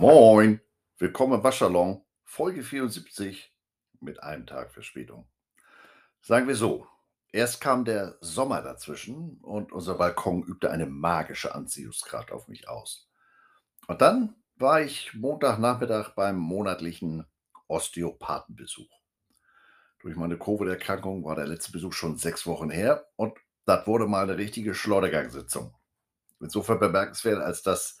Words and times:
Moin, 0.00 0.60
willkommen 0.98 1.32
im 1.32 1.42
Waschsalon, 1.42 2.04
Folge 2.22 2.62
74 2.62 3.52
mit 3.98 4.22
einem 4.22 4.46
Tag 4.46 4.72
Verspätung. 4.72 5.28
Sagen 6.20 6.46
wir 6.46 6.54
so, 6.54 6.86
erst 7.32 7.60
kam 7.60 7.84
der 7.84 8.16
Sommer 8.20 8.62
dazwischen 8.62 9.38
und 9.42 9.72
unser 9.72 9.96
Balkon 9.96 10.44
übte 10.44 10.70
eine 10.70 10.86
magische 10.86 11.52
Anziehungskraft 11.52 12.30
auf 12.30 12.46
mich 12.46 12.68
aus. 12.68 13.10
Und 13.88 14.00
dann 14.00 14.36
war 14.54 14.80
ich 14.82 15.14
Montagnachmittag 15.14 16.10
beim 16.10 16.36
monatlichen 16.36 17.26
Osteopathenbesuch. 17.66 19.00
Durch 19.98 20.14
meine 20.14 20.38
Covid-Erkrankung 20.38 21.24
war 21.24 21.34
der 21.34 21.48
letzte 21.48 21.72
Besuch 21.72 21.92
schon 21.92 22.18
sechs 22.18 22.46
Wochen 22.46 22.70
her 22.70 23.08
und 23.16 23.36
das 23.64 23.84
wurde 23.88 24.06
mal 24.06 24.22
eine 24.22 24.38
richtige 24.38 24.76
Schleudergangsitzung. 24.76 25.74
Insofern 26.38 26.78
bemerkenswert, 26.78 27.42
als 27.42 27.64
dass 27.64 27.98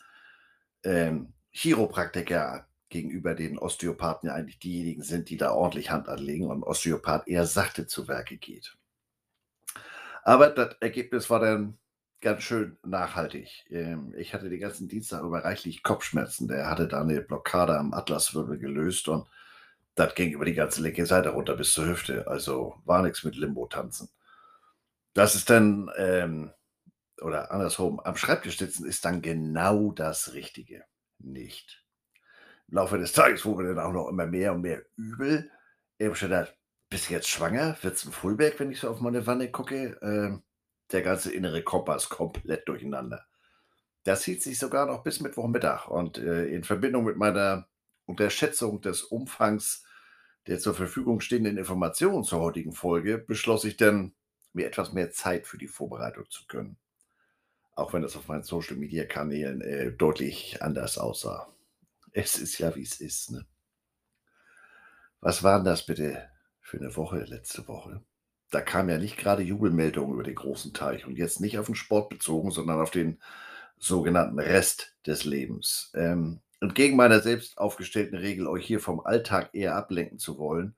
ähm, 0.84 1.34
Chiropraktiker 1.52 2.68
gegenüber 2.88 3.34
den 3.34 3.58
Osteopathen 3.58 4.28
ja 4.28 4.34
eigentlich 4.34 4.58
diejenigen 4.58 5.02
sind, 5.02 5.28
die 5.28 5.36
da 5.36 5.52
ordentlich 5.52 5.90
Hand 5.90 6.08
anlegen 6.08 6.46
und 6.46 6.62
Osteopath 6.62 7.28
eher 7.28 7.46
sachte 7.46 7.86
zu 7.86 8.08
Werke 8.08 8.36
geht. 8.38 8.76
Aber 10.22 10.48
das 10.50 10.76
Ergebnis 10.80 11.30
war 11.30 11.40
dann 11.40 11.78
ganz 12.20 12.42
schön 12.42 12.78
nachhaltig. 12.84 13.66
Ähm, 13.70 14.14
ich 14.16 14.34
hatte 14.34 14.48
den 14.48 14.60
ganzen 14.60 14.88
Dienstag 14.88 15.22
über 15.22 15.44
reichlich 15.44 15.82
Kopfschmerzen. 15.82 16.48
Der 16.48 16.68
hatte 16.68 16.88
da 16.88 17.00
eine 17.02 17.20
Blockade 17.20 17.78
am 17.78 17.94
Atlaswirbel 17.94 18.58
gelöst 18.58 19.08
und 19.08 19.28
das 19.94 20.14
ging 20.14 20.32
über 20.32 20.44
die 20.44 20.54
ganze 20.54 20.82
linke 20.82 21.06
Seite 21.06 21.30
runter 21.30 21.56
bis 21.56 21.72
zur 21.72 21.86
Hüfte. 21.86 22.26
Also 22.26 22.76
war 22.84 23.02
nichts 23.02 23.24
mit 23.24 23.36
Limbo-Tanzen. 23.36 24.08
Das 25.14 25.34
ist 25.34 25.50
dann, 25.50 25.90
ähm, 25.96 26.52
oder 27.20 27.50
andersrum, 27.50 28.00
am 28.00 28.16
Schreibtisch 28.16 28.58
sitzen 28.58 28.86
ist 28.86 29.04
dann 29.04 29.22
genau 29.22 29.92
das 29.92 30.34
Richtige 30.34 30.84
nicht. 31.18 31.84
Im 32.68 32.76
Laufe 32.76 32.98
des 32.98 33.12
Tages 33.12 33.44
wurde 33.44 33.74
dann 33.74 33.84
auch 33.84 33.92
noch 33.92 34.08
immer 34.08 34.26
mehr 34.26 34.52
und 34.52 34.62
mehr 34.62 34.82
übel. 34.96 35.50
Ich 35.98 36.06
habe 36.06 36.16
schon 36.16 36.30
gedacht, 36.30 36.56
bist 36.90 37.08
du 37.08 37.14
jetzt 37.14 37.28
schwanger? 37.28 37.76
Wird's 37.82 38.04
ein 38.04 38.12
Fullback, 38.12 38.58
wenn 38.60 38.70
ich 38.70 38.80
so 38.80 38.90
auf 38.90 39.00
meine 39.00 39.26
Wanne 39.26 39.50
gucke? 39.50 39.98
Ähm, 40.02 40.42
der 40.92 41.02
ganze 41.02 41.32
innere 41.32 41.62
Kompass 41.62 42.08
komplett 42.08 42.68
durcheinander. 42.68 43.26
Das 44.04 44.24
hielt 44.24 44.42
sich 44.42 44.58
sogar 44.58 44.86
noch 44.86 45.02
bis 45.02 45.20
Mittwochmittag 45.20 45.88
und 45.88 46.18
äh, 46.18 46.46
in 46.46 46.64
Verbindung 46.64 47.04
mit 47.04 47.16
meiner 47.16 47.68
Unterschätzung 48.06 48.80
des 48.80 49.02
Umfangs 49.02 49.84
der 50.48 50.58
zur 50.58 50.74
Verfügung 50.74 51.20
stehenden 51.20 51.58
Informationen 51.58 52.24
zur 52.24 52.40
heutigen 52.40 52.72
Folge 52.72 53.18
beschloss 53.18 53.64
ich 53.64 53.76
dann, 53.76 54.14
mir 54.54 54.66
etwas 54.66 54.94
mehr 54.94 55.10
Zeit 55.12 55.46
für 55.46 55.58
die 55.58 55.68
Vorbereitung 55.68 56.24
zu 56.30 56.46
gönnen. 56.48 56.78
Auch 57.78 57.92
wenn 57.92 58.02
das 58.02 58.16
auf 58.16 58.26
meinen 58.26 58.42
Social-Media-Kanälen 58.42 59.60
äh, 59.60 59.92
deutlich 59.92 60.60
anders 60.62 60.98
aussah. 60.98 61.48
Es 62.10 62.36
ist 62.36 62.58
ja, 62.58 62.74
wie 62.74 62.82
es 62.82 63.00
ist. 63.00 63.30
Ne? 63.30 63.46
Was 65.20 65.44
waren 65.44 65.64
das 65.64 65.86
bitte 65.86 66.28
für 66.60 66.78
eine 66.78 66.96
Woche 66.96 67.18
letzte 67.18 67.68
Woche? 67.68 68.02
Da 68.50 68.62
kam 68.62 68.88
ja 68.88 68.98
nicht 68.98 69.16
gerade 69.16 69.44
Jubelmeldungen 69.44 70.14
über 70.14 70.24
den 70.24 70.34
großen 70.34 70.74
Teich 70.74 71.06
und 71.06 71.16
jetzt 71.18 71.40
nicht 71.40 71.56
auf 71.56 71.66
den 71.66 71.76
Sport 71.76 72.08
bezogen, 72.08 72.50
sondern 72.50 72.80
auf 72.80 72.90
den 72.90 73.20
sogenannten 73.78 74.40
Rest 74.40 74.96
des 75.06 75.24
Lebens. 75.24 75.92
Ähm, 75.94 76.40
entgegen 76.60 76.96
meiner 76.96 77.20
selbst 77.20 77.58
aufgestellten 77.58 78.16
Regel, 78.16 78.48
euch 78.48 78.66
hier 78.66 78.80
vom 78.80 78.98
Alltag 78.98 79.50
eher 79.52 79.76
ablenken 79.76 80.18
zu 80.18 80.36
wollen, 80.38 80.74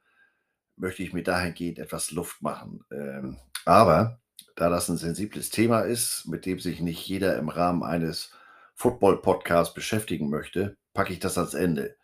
möchte 0.77 1.03
ich 1.03 1.14
mir 1.14 1.23
dahingehend 1.23 1.79
etwas 1.79 2.11
Luft 2.11 2.42
machen. 2.42 2.85
Ähm, 2.91 3.39
aber 3.64 4.20
da 4.56 4.69
das 4.69 4.89
ein 4.89 4.97
sensibles 4.97 5.51
Thema 5.51 5.81
ist, 5.81 6.27
mit 6.27 6.47
dem 6.47 6.59
sich 6.59 6.81
nicht 6.81 7.06
jeder 7.06 7.36
im 7.39 7.48
Rahmen 7.48 7.83
eines 7.83 8.33
Football-Podcasts 8.74 9.74
beschäftigen 9.74 10.30
möchte, 10.30 10.77
packe 10.95 11.13
ich 11.13 11.19
das 11.19 11.39
ans 11.39 11.55
Ende. 11.55 11.97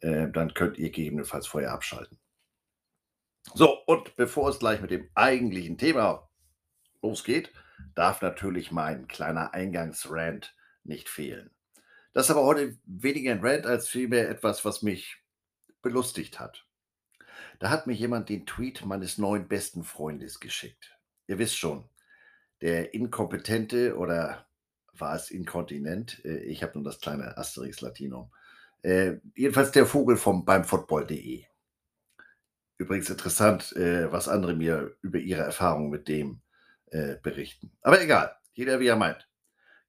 Äh, 0.00 0.28
dann 0.30 0.54
könnt 0.54 0.78
ihr 0.78 0.90
gegebenenfalls 0.90 1.46
vorher 1.46 1.72
abschalten. 1.72 2.18
So, 3.54 3.78
und 3.86 4.16
bevor 4.16 4.48
es 4.48 4.58
gleich 4.58 4.80
mit 4.80 4.90
dem 4.90 5.08
eigentlichen 5.14 5.76
Thema 5.76 6.28
losgeht, 7.02 7.52
darf 7.94 8.22
natürlich 8.22 8.72
mein 8.72 9.06
kleiner 9.06 9.52
Eingangsrant 9.52 10.56
nicht 10.82 11.08
fehlen. 11.08 11.50
Das 12.12 12.26
ist 12.26 12.30
aber 12.30 12.44
heute 12.44 12.78
weniger 12.86 13.32
ein 13.32 13.44
Rant 13.44 13.66
als 13.66 13.88
vielmehr 13.88 14.28
etwas, 14.30 14.64
was 14.64 14.82
mich 14.82 15.16
belustigt 15.82 16.40
hat. 16.40 16.66
Da 17.58 17.70
hat 17.70 17.86
mir 17.86 17.92
jemand 17.92 18.28
den 18.28 18.46
Tweet 18.46 18.84
meines 18.84 19.18
neuen 19.18 19.48
besten 19.48 19.84
Freundes 19.84 20.40
geschickt. 20.40 20.96
Ihr 21.26 21.38
wisst 21.38 21.58
schon, 21.58 21.88
der 22.60 22.94
Inkompetente 22.94 23.96
oder 23.96 24.46
war 24.92 25.14
es 25.14 25.30
inkontinent? 25.30 26.24
Äh, 26.24 26.38
ich 26.44 26.62
habe 26.62 26.74
nur 26.74 26.84
das 26.84 27.00
kleine 27.00 27.36
Asterix 27.36 27.80
Latinum. 27.80 28.32
Äh, 28.82 29.18
jedenfalls 29.34 29.72
der 29.72 29.86
Vogel 29.86 30.16
vom 30.16 30.44
beim 30.44 30.64
Football.de. 30.64 31.44
Übrigens 32.76 33.08
interessant, 33.08 33.74
äh, 33.76 34.10
was 34.12 34.28
andere 34.28 34.54
mir 34.54 34.96
über 35.00 35.18
ihre 35.18 35.42
Erfahrungen 35.42 35.90
mit 35.90 36.08
dem 36.08 36.42
äh, 36.86 37.16
berichten. 37.22 37.72
Aber 37.82 38.00
egal, 38.02 38.36
jeder 38.52 38.80
wie 38.80 38.88
er 38.88 38.96
meint. 38.96 39.28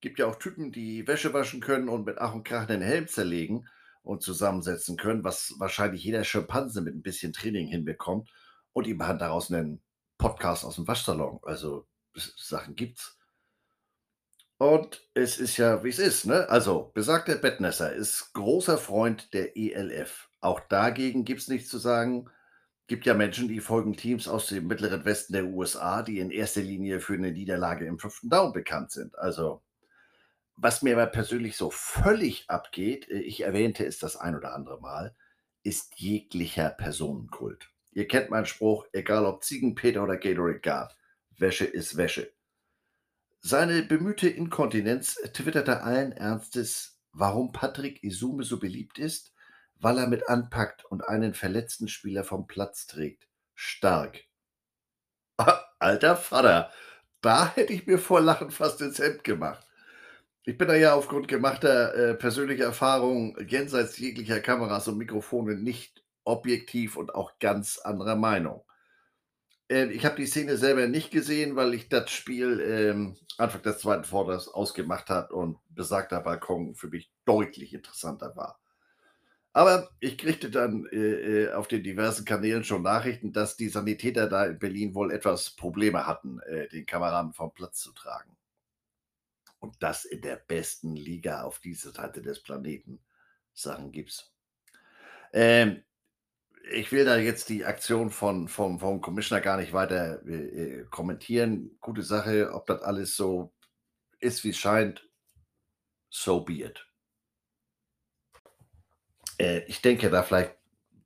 Gibt 0.01 0.19
ja 0.19 0.27
auch 0.27 0.35
Typen, 0.35 0.71
die 0.71 1.07
Wäsche 1.07 1.33
waschen 1.33 1.61
können 1.61 1.89
und 1.89 2.05
mit 2.05 2.19
Ach 2.19 2.33
und 2.33 2.43
Krach 2.43 2.67
den 2.67 2.81
Helm 2.81 3.07
zerlegen 3.07 3.67
und 4.03 4.21
zusammensetzen 4.21 4.97
können, 4.97 5.23
was 5.23 5.55
wahrscheinlich 5.57 6.03
jeder 6.03 6.23
Schimpanse 6.23 6.81
mit 6.81 6.95
ein 6.95 7.01
bisschen 7.01 7.33
Training 7.33 7.67
hinbekommt 7.67 8.29
und 8.71 8.87
ihm 8.87 8.99
daraus 8.99 9.51
einen 9.51 9.81
Podcast 10.17 10.63
aus 10.63 10.75
dem 10.75 10.87
Waschsalon. 10.87 11.39
Also 11.43 11.87
Sachen 12.15 12.75
gibt's. 12.75 13.17
Und 14.57 15.01
es 15.13 15.37
ist 15.37 15.57
ja, 15.57 15.83
wie 15.83 15.89
es 15.89 15.99
ist, 15.99 16.25
ne? 16.25 16.49
Also, 16.49 16.91
besagter 16.93 17.35
Bettnässer 17.35 17.93
ist 17.93 18.33
großer 18.33 18.77
Freund 18.77 19.33
der 19.33 19.57
ELF. 19.57 20.29
Auch 20.39 20.61
dagegen 20.61 21.25
gibt 21.25 21.41
es 21.41 21.49
nichts 21.49 21.69
zu 21.69 21.77
sagen. 21.77 22.29
Gibt 22.87 23.05
ja 23.05 23.15
Menschen, 23.15 23.47
die 23.47 23.59
folgen 23.59 23.97
Teams 23.97 24.27
aus 24.27 24.47
dem 24.47 24.67
mittleren 24.67 25.03
Westen 25.03 25.33
der 25.33 25.45
USA, 25.45 26.03
die 26.03 26.19
in 26.19 26.31
erster 26.31 26.61
Linie 26.61 26.99
für 26.99 27.15
eine 27.15 27.31
Niederlage 27.31 27.85
im 27.85 27.99
fünften 27.99 28.29
Down 28.29 28.53
bekannt 28.53 28.91
sind. 28.91 29.17
Also, 29.17 29.61
was 30.55 30.81
mir 30.81 30.95
aber 30.95 31.07
persönlich 31.07 31.57
so 31.57 31.69
völlig 31.69 32.49
abgeht, 32.49 33.09
äh, 33.09 33.19
ich 33.19 33.41
erwähnte 33.41 33.85
es 33.85 33.99
das 33.99 34.15
ein 34.15 34.35
oder 34.35 34.53
andere 34.53 34.79
Mal, 34.79 35.15
ist 35.63 35.99
jeglicher 35.99 36.69
Personenkult. 36.69 37.69
Ihr 37.91 38.07
kennt 38.07 38.29
meinen 38.29 38.45
Spruch, 38.45 38.85
egal 38.93 39.25
ob 39.25 39.43
Ziegenpeter 39.43 40.03
oder 40.03 40.17
Gatorade 40.17 40.59
Guard, 40.59 40.95
Wäsche 41.37 41.65
ist 41.65 41.97
Wäsche. 41.97 42.31
Seine 43.39 43.83
bemühte 43.83 44.27
Inkontinenz 44.27 45.15
twitterte 45.33 45.83
allen 45.83 46.11
Ernstes, 46.11 46.99
warum 47.11 47.51
Patrick 47.51 48.03
Isume 48.03 48.43
so 48.43 48.59
beliebt 48.59 48.97
ist, 48.97 49.33
weil 49.75 49.97
er 49.97 50.07
mit 50.07 50.27
anpackt 50.29 50.85
und 50.85 51.07
einen 51.07 51.33
verletzten 51.33 51.87
Spieler 51.87 52.23
vom 52.23 52.47
Platz 52.47 52.87
trägt. 52.87 53.27
Stark. 53.53 54.23
Alter 55.79 56.15
Vater, 56.15 56.71
da 57.21 57.53
hätte 57.53 57.73
ich 57.73 57.85
mir 57.85 57.99
vor 57.99 58.21
Lachen 58.21 58.51
fast 58.51 58.81
ins 58.81 58.99
Hemd 58.99 59.23
gemacht. 59.23 59.65
Ich 60.43 60.57
bin 60.57 60.67
da 60.67 60.75
ja 60.75 60.93
aufgrund 60.93 61.27
gemachter 61.27 61.93
äh, 61.95 62.13
persönlicher 62.13 62.65
Erfahrungen 62.65 63.35
jenseits 63.47 63.97
jeglicher 63.97 64.39
Kameras 64.39 64.87
und 64.87 64.97
Mikrofone 64.97 65.55
nicht 65.55 66.03
objektiv 66.23 66.97
und 66.97 67.13
auch 67.15 67.39
ganz 67.39 67.79
anderer 67.79 68.15
Meinung. 68.15 68.63
Äh, 69.69 69.85
ich 69.87 70.05
habe 70.05 70.15
die 70.15 70.25
Szene 70.25 70.57
selber 70.57 70.87
nicht 70.87 71.11
gesehen, 71.11 71.55
weil 71.55 71.73
ich 71.73 71.89
das 71.89 72.11
Spiel 72.11 72.59
ähm, 72.59 73.17
Anfang 73.37 73.61
des 73.63 73.79
zweiten 73.79 74.03
Vorders 74.03 74.47
ausgemacht 74.47 75.09
hat 75.09 75.31
und 75.31 75.57
besagter 75.69 76.21
Balkon 76.21 76.75
für 76.75 76.87
mich 76.87 77.11
deutlich 77.25 77.73
interessanter 77.73 78.35
war. 78.35 78.59
Aber 79.53 79.89
ich 80.01 80.17
kriegte 80.17 80.51
dann 80.51 80.85
äh, 80.91 80.97
äh, 81.45 81.53
auf 81.53 81.69
den 81.69 81.81
diversen 81.81 82.25
Kanälen 82.25 82.65
schon 82.65 82.81
Nachrichten, 82.81 83.31
dass 83.31 83.55
die 83.55 83.69
Sanitäter 83.69 84.27
da 84.27 84.45
in 84.45 84.59
Berlin 84.59 84.93
wohl 84.93 85.11
etwas 85.11 85.51
Probleme 85.51 86.05
hatten, 86.05 86.41
äh, 86.41 86.67
den 86.67 86.85
Kameraden 86.85 87.31
vom 87.31 87.53
Platz 87.53 87.79
zu 87.79 87.93
tragen. 87.93 88.35
Und 89.59 89.81
das 89.81 90.03
in 90.03 90.21
der 90.21 90.35
besten 90.35 90.95
Liga 90.95 91.43
auf 91.43 91.59
dieser 91.59 91.91
Seite 91.91 92.21
des 92.21 92.41
Planeten. 92.41 92.99
Sachen 93.53 93.93
gibt's. 93.93 94.29
Ähm, 95.31 95.83
ich 96.71 96.91
will 96.91 97.05
da 97.05 97.17
jetzt 97.17 97.49
die 97.49 97.65
Aktion 97.65 98.09
von, 98.09 98.47
vom, 98.47 98.79
vom 98.79 99.01
Commissioner 99.01 99.41
gar 99.41 99.57
nicht 99.57 99.73
weiter 99.73 100.25
äh, 100.25 100.33
äh, 100.33 100.85
kommentieren. 100.85 101.77
Gute 101.79 102.01
Sache, 102.03 102.53
ob 102.53 102.65
das 102.65 102.81
alles 102.81 103.15
so 103.15 103.53
ist, 104.19 104.43
wie 104.43 104.49
es 104.49 104.57
scheint, 104.57 105.07
so 106.09 106.41
be 106.41 106.63
it. 106.63 106.87
Äh, 109.37 109.59
ich 109.65 109.81
denke 109.81 110.09
da 110.09 110.23
vielleicht 110.23 110.55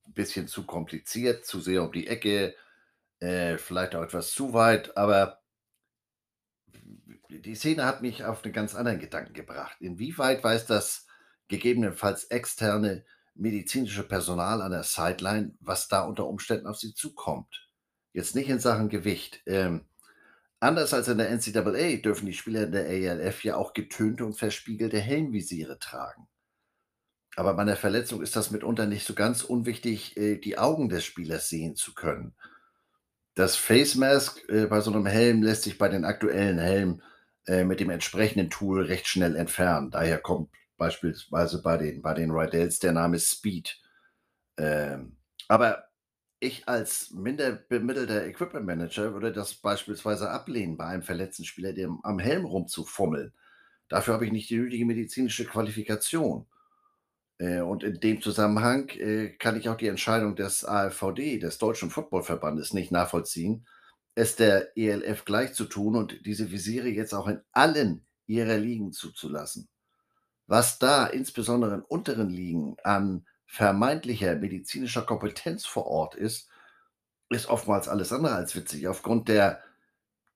ein 0.08 0.14
bisschen 0.14 0.48
zu 0.48 0.66
kompliziert, 0.66 1.46
zu 1.46 1.60
sehr 1.60 1.84
um 1.84 1.92
die 1.92 2.08
Ecke, 2.08 2.56
äh, 3.20 3.58
vielleicht 3.58 3.96
auch 3.96 4.04
etwas 4.04 4.32
zu 4.32 4.54
weit, 4.54 4.96
aber 4.96 5.42
die 7.30 7.56
Szene 7.56 7.86
hat 7.86 8.02
mich 8.02 8.24
auf 8.24 8.44
einen 8.44 8.54
ganz 8.54 8.76
anderen 8.76 9.00
Gedanken 9.00 9.34
gebracht. 9.34 9.78
Inwieweit 9.82 10.44
weiß 10.44 10.66
das 10.66 11.06
gegebenenfalls 11.48 12.26
externe 12.26 13.06
medizinische 13.40 14.04
Personal 14.04 14.62
an 14.62 14.72
der 14.72 14.84
Sideline, 14.84 15.56
was 15.62 15.88
da 15.88 16.04
unter 16.04 16.28
Umständen 16.28 16.68
auf 16.68 16.78
sie 16.78 16.94
zukommt. 16.94 17.70
Jetzt 18.14 18.36
nicht 18.36 18.50
in 18.50 18.60
Sachen 18.60 18.90
Gewicht. 18.90 19.42
Ähm, 19.48 19.88
anders 20.60 20.94
als 20.94 21.08
in 21.10 21.18
der 21.20 21.32
NCAA 21.32 21.98
dürfen 22.02 22.28
die 22.28 22.34
Spieler 22.34 22.64
in 22.66 22.74
der 22.74 22.88
ALF 22.88 23.44
ja 23.44 23.58
auch 23.58 23.74
getönte 23.74 24.26
und 24.26 24.38
verspiegelte 24.38 25.00
Helmvisiere 25.00 25.80
tragen. 25.80 26.28
Aber 27.36 27.54
bei 27.54 27.64
'ner 27.64 27.76
Verletzung 27.76 28.22
ist 28.22 28.36
das 28.36 28.50
mitunter 28.52 28.86
nicht 28.88 29.06
so 29.06 29.14
ganz 29.14 29.44
unwichtig, 29.44 30.18
äh, 30.18 30.38
die 30.38 30.58
Augen 30.58 30.90
des 30.90 31.06
Spielers 31.06 31.48
sehen 31.48 31.76
zu 31.76 31.94
können. 31.94 32.34
Das 33.38 33.56
Face 33.56 33.96
Mask, 33.96 34.44
äh, 34.50 34.66
bei 34.66 34.82
so 34.82 34.92
'nem 34.92 35.06
Helm 35.06 35.44
lässt 35.44 35.64
sich 35.64 35.78
bei 35.78 35.88
den 35.88 36.04
aktuellen 36.06 36.58
Helmen, 36.60 37.02
äh, 37.48 37.64
mit 37.64 37.80
dem 37.80 37.90
entsprechenden 37.90 38.50
Tool 38.50 38.84
recht 38.86 39.08
schnell 39.08 39.36
entfernen. 39.36 39.92
Daher 39.92 40.20
kommt 40.20 40.50
beispielsweise 40.80 41.62
bei 41.62 41.78
den 41.78 42.02
bei 42.02 42.16
den 42.16 42.32
Rydels 42.32 42.80
der 42.80 42.94
Name 42.94 43.20
Speed. 43.20 43.80
Ähm, 44.58 45.18
aber 45.48 45.86
ich 46.40 46.68
als 46.68 47.12
minder 47.12 47.52
bemittelter 47.52 48.26
Equipment 48.26 48.66
Manager 48.66 49.14
würde 49.14 49.32
das 49.32 49.56
beispielsweise 49.56 50.30
ablehnen, 50.32 50.78
bei 50.78 50.86
einem 50.86 51.04
verletzten 51.04 51.46
Spieler 51.46 51.74
dem 51.74 52.00
am 52.04 52.20
Helm 52.20 52.46
rumzufummeln. 52.46 53.34
Dafür 53.90 54.14
habe 54.16 54.26
ich 54.26 54.32
nicht 54.32 54.50
die 54.50 54.58
nötige 54.58 54.86
medizinische 54.86 55.46
Qualifikation. 55.46 56.48
Äh, 57.40 57.62
und 57.62 57.84
in 57.84 58.00
dem 58.00 58.22
Zusammenhang, 58.22 58.90
äh, 58.90 59.30
kann 59.38 59.58
ich 59.58 59.70
auch 59.70 59.78
die 59.78 59.88
Entscheidung 59.88 60.36
des 60.36 60.66
AFVD, 60.66 61.40
des 61.40 61.58
Deutschen 61.58 61.90
Footballverbandes, 61.90 62.74
nicht 62.74 62.92
nachvollziehen, 62.92 63.66
es 64.16 64.36
der 64.36 64.78
ELF 64.78 65.26
gleichzutun 65.26 65.96
und 65.96 66.26
diese 66.26 66.52
Visiere 66.52 66.90
jetzt 66.90 67.14
auch 67.14 67.28
in 67.28 67.42
allen 67.52 68.06
ihrer 68.28 68.58
Ligen 68.58 68.92
zuzulassen. 68.92 69.70
Was 70.50 70.80
da 70.80 71.06
insbesondere 71.06 71.76
in 71.76 71.82
unteren 71.82 72.32
Ligen 72.32 72.76
an 72.84 73.28
vermeintlicher 73.46 74.36
medizinischer 74.36 75.04
Kompetenz 75.04 75.68
vor 75.68 75.86
Ort 75.86 76.16
ist, 76.16 76.50
ist 77.30 77.46
oftmals 77.46 77.88
alles 77.88 78.12
andere 78.12 78.34
als 78.34 78.56
witzig. 78.56 78.88
Aufgrund 78.88 79.30
der 79.30 79.64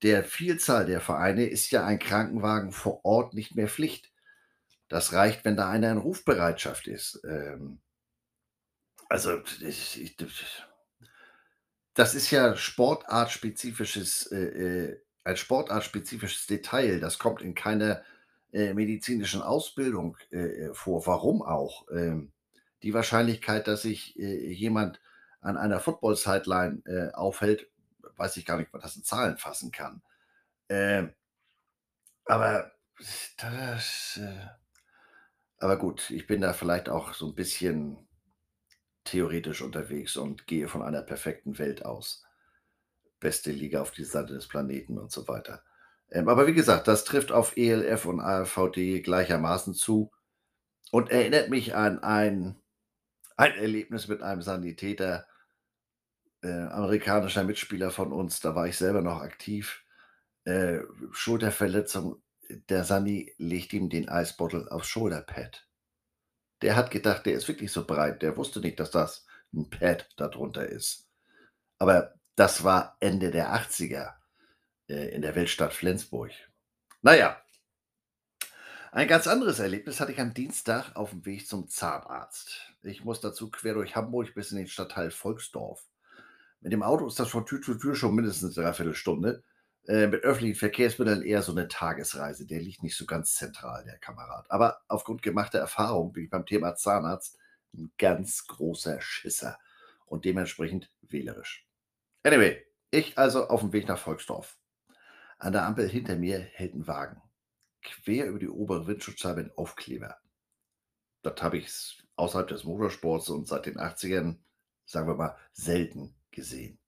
der 0.03 0.23
Vielzahl 0.23 0.85
der 0.85 1.01
Vereine 1.01 1.47
ist 1.47 1.71
ja 1.71 1.83
ein 1.83 1.97
Krankenwagen 1.97 2.71
vor 2.71 3.03
Ort 3.05 3.33
nicht 3.33 3.55
mehr 3.55 3.67
Pflicht. 3.67 4.11
Das 4.87 5.13
reicht, 5.13 5.45
wenn 5.45 5.57
da 5.57 5.67
einer 5.67 5.91
in 5.91 5.97
Rufbereitschaft 5.97 6.87
ist. 6.87 7.21
Ähm 7.23 7.81
also, 9.09 9.41
das 11.95 12.13
ist 12.13 12.29
ja 12.29 12.55
sportartspezifisches 12.55 14.31
äh, 14.31 14.37
äh, 14.37 15.01
ein 15.23 15.37
sportartspezifisches 15.37 16.45
Detail. 16.45 16.99
Das 16.99 17.17
kommt 17.17 17.41
in 17.41 17.55
keiner, 17.55 18.03
äh, 18.53 18.73
medizinischen 18.75 19.41
Ausbildung, 19.43 20.17
äh, 20.31 20.67
äh, 20.69 20.75
vor. 20.75 21.05
Warum 21.07 21.41
auch? 21.43 21.87
Ähm, 21.91 22.33
die 22.83 22.93
Wahrscheinlichkeit, 22.95 23.67
dass 23.67 23.83
sich, 23.83 24.19
äh, 24.19 24.51
jemand 24.53 25.01
an 25.41 25.57
einer 25.57 25.79
Football-Sideline, 25.81 26.83
äh, 26.85 27.13
aufhält, 27.13 27.69
weiß 28.17 28.37
ich 28.37 28.45
gar 28.45 28.57
nicht, 28.57 28.67
ob 28.69 28.73
man 28.75 28.81
das 28.83 28.95
in 28.97 29.03
Zahlen 29.03 29.37
fassen 29.37 29.71
kann. 29.71 30.01
Ähm, 30.69 31.13
aber 32.25 32.71
das, 33.37 34.19
aber 35.57 35.77
gut, 35.79 36.11
ich 36.11 36.27
bin 36.27 36.41
da 36.41 36.53
vielleicht 36.53 36.89
auch 36.89 37.13
so 37.15 37.25
'n 37.27 37.33
bisschen 37.35 38.07
theoretisch 39.05 39.61
unterwegs 39.61 40.17
und 40.17 40.47
gehe 40.47 40.67
von 40.67 40.81
einer 40.81 41.01
perfekten 41.01 41.57
Welt 41.59 41.85
aus. 41.85 42.23
Beste 43.19 43.51
Liga 43.51 43.81
auf 43.81 43.91
dieser 43.91 44.11
Seite 44.21 44.33
des 44.33 44.47
Planeten 44.47 44.97
und 44.99 45.11
so 45.11 45.27
weiter. 45.27 45.63
Ähm, 46.13 46.29
aber 46.29 46.47
wie 46.47 46.53
gesagt, 46.53 46.87
das 46.87 47.05
trifft 47.05 47.33
auf 47.33 47.57
ELF 47.57 48.05
und 48.05 48.21
ARVD 48.21 49.01
gleichermaßen 49.01 49.73
zu 49.73 50.11
und 50.91 51.11
erinnert 51.11 51.49
mich 51.49 51.75
an 51.75 51.99
ein 52.03 52.57
ein 53.37 53.55
Erlebnis 53.55 54.07
mit 54.07 54.21
einem 54.23 54.41
Sanitäter 54.43 55.25
äh, 56.43 56.67
amerikanischer 56.67 57.43
Mitspieler 57.43 57.91
von 57.91 58.11
uns, 58.11 58.39
da 58.41 58.55
war 58.55 58.67
ich 58.67 58.77
selber 58.77 59.01
noch 59.01 59.21
aktiv. 59.21 59.83
Äh, 60.45 60.79
Schulterverletzung, 61.11 62.21
der 62.69 62.83
Sani 62.83 63.33
legt 63.37 63.73
ihm 63.73 63.89
den 63.89 64.09
Eisbeutel 64.09 64.67
aufs 64.69 64.87
Shoulder-Pad. 64.89 65.67
Der 66.61 66.75
hat 66.75 66.91
gedacht, 66.91 67.25
der 67.25 67.33
ist 67.33 67.47
wirklich 67.47 67.71
so 67.71 67.85
breit. 67.85 68.21
Der 68.21 68.37
wusste 68.37 68.59
nicht, 68.61 68.79
dass 68.79 68.91
das 68.91 69.25
'n 69.53 69.69
Pad 69.69 70.09
da 70.17 70.27
drunter 70.27 70.67
ist. 70.67 71.07
Aber 71.79 72.13
das 72.35 72.63
war 72.63 72.97
Ende 72.99 73.31
der 73.31 73.53
80er, 73.53 74.07
äh, 74.07 74.22
in 74.93 75.21
der 75.21 75.35
Weltstadt 75.35 75.73
Flensburg. 75.73 76.31
Na 77.01 77.15
ja. 77.15 77.37
Ein 78.93 79.07
ganz 79.07 79.25
anderes 79.27 79.57
Erlebnis 79.57 79.99
hatte 79.99 80.11
ich 80.11 80.19
am 80.21 80.35
Dienstag 80.35 80.95
auf'm 80.95 81.25
Weg 81.25 81.47
zum 81.47 81.67
Zahnarzt. 81.67 82.75
Ich 82.83 83.03
muss 83.03 83.19
dazu 83.21 83.49
quer 83.49 83.73
durch 83.73 83.95
Hamburg 83.95 84.35
bis 84.35 84.51
in 84.51 84.57
den 84.59 84.67
Stadtteil 84.67 85.09
Volksdorf. 85.09 85.83
Mit 86.61 86.73
dem 86.73 86.83
Auto 86.83 87.07
ist 87.07 87.19
das 87.19 87.29
von 87.29 87.45
Tür 87.45 87.61
zu 87.61 87.75
Tür 87.75 87.95
schon 87.95 88.15
mindestens 88.15 88.55
3/4 88.55 88.93
Stunde, 88.95 89.43
äh, 89.87 90.07
mit 90.07 90.23
öffentlichen 90.23 90.59
Verkehrsmitteln 90.59 91.23
eher 91.23 91.41
so 91.43 91.53
'ne 91.53 91.67
Tagesreise. 91.69 92.45
Der 92.47 92.61
liegt 92.61 92.83
nicht 92.83 92.97
so 92.97 93.05
ganz 93.07 93.35
zentral, 93.35 93.83
der 93.85 93.97
Kamerad. 93.99 94.51
Aber 94.51 94.81
aufgrund 94.89 95.23
gemachter 95.23 95.59
Erfahrung 95.59 96.13
bin 96.13 96.25
ich 96.25 96.29
beim 96.29 96.45
Thema 96.45 96.75
Zahnarzt 96.75 97.37
'n 97.75 97.91
ganz 97.97 98.47
großer 98.47 99.01
Schisser 99.01 99.59
und 100.05 100.25
dementsprechend 100.25 100.89
wählerisch. 101.01 101.67
Anyway, 102.23 102.63
ich 102.91 103.17
also 103.17 103.49
auf'm 103.49 103.73
Weg 103.73 103.87
nach 103.87 103.99
Volksdorf. 103.99 104.55
An 105.43 105.51
der 105.51 105.65
Ampel 105.65 105.89
hinter 105.89 106.15
mir 106.15 106.39
hält 106.39 106.73
'n 106.73 106.87
Wagen. 106.87 107.21
Quer 107.83 108.27
über 108.27 108.39
die 108.39 108.47
obere 108.47 108.87
Windschutzscheibe 108.87 109.41
'n 109.41 109.51
Aufkleber. 109.57 110.17
Das 111.25 111.41
habe 111.41 111.57
ich 111.57 112.03
außerhalb 112.17 112.47
des 112.49 112.65
Motorsports 112.65 113.29
und 113.29 113.47
seit 113.47 113.65
den 113.65 113.79
80ern, 113.79 114.43
sagen 114.85 115.07
wir 115.07 115.15
mal, 115.15 115.37
selten 115.53 116.13
gesehen. 116.31 116.79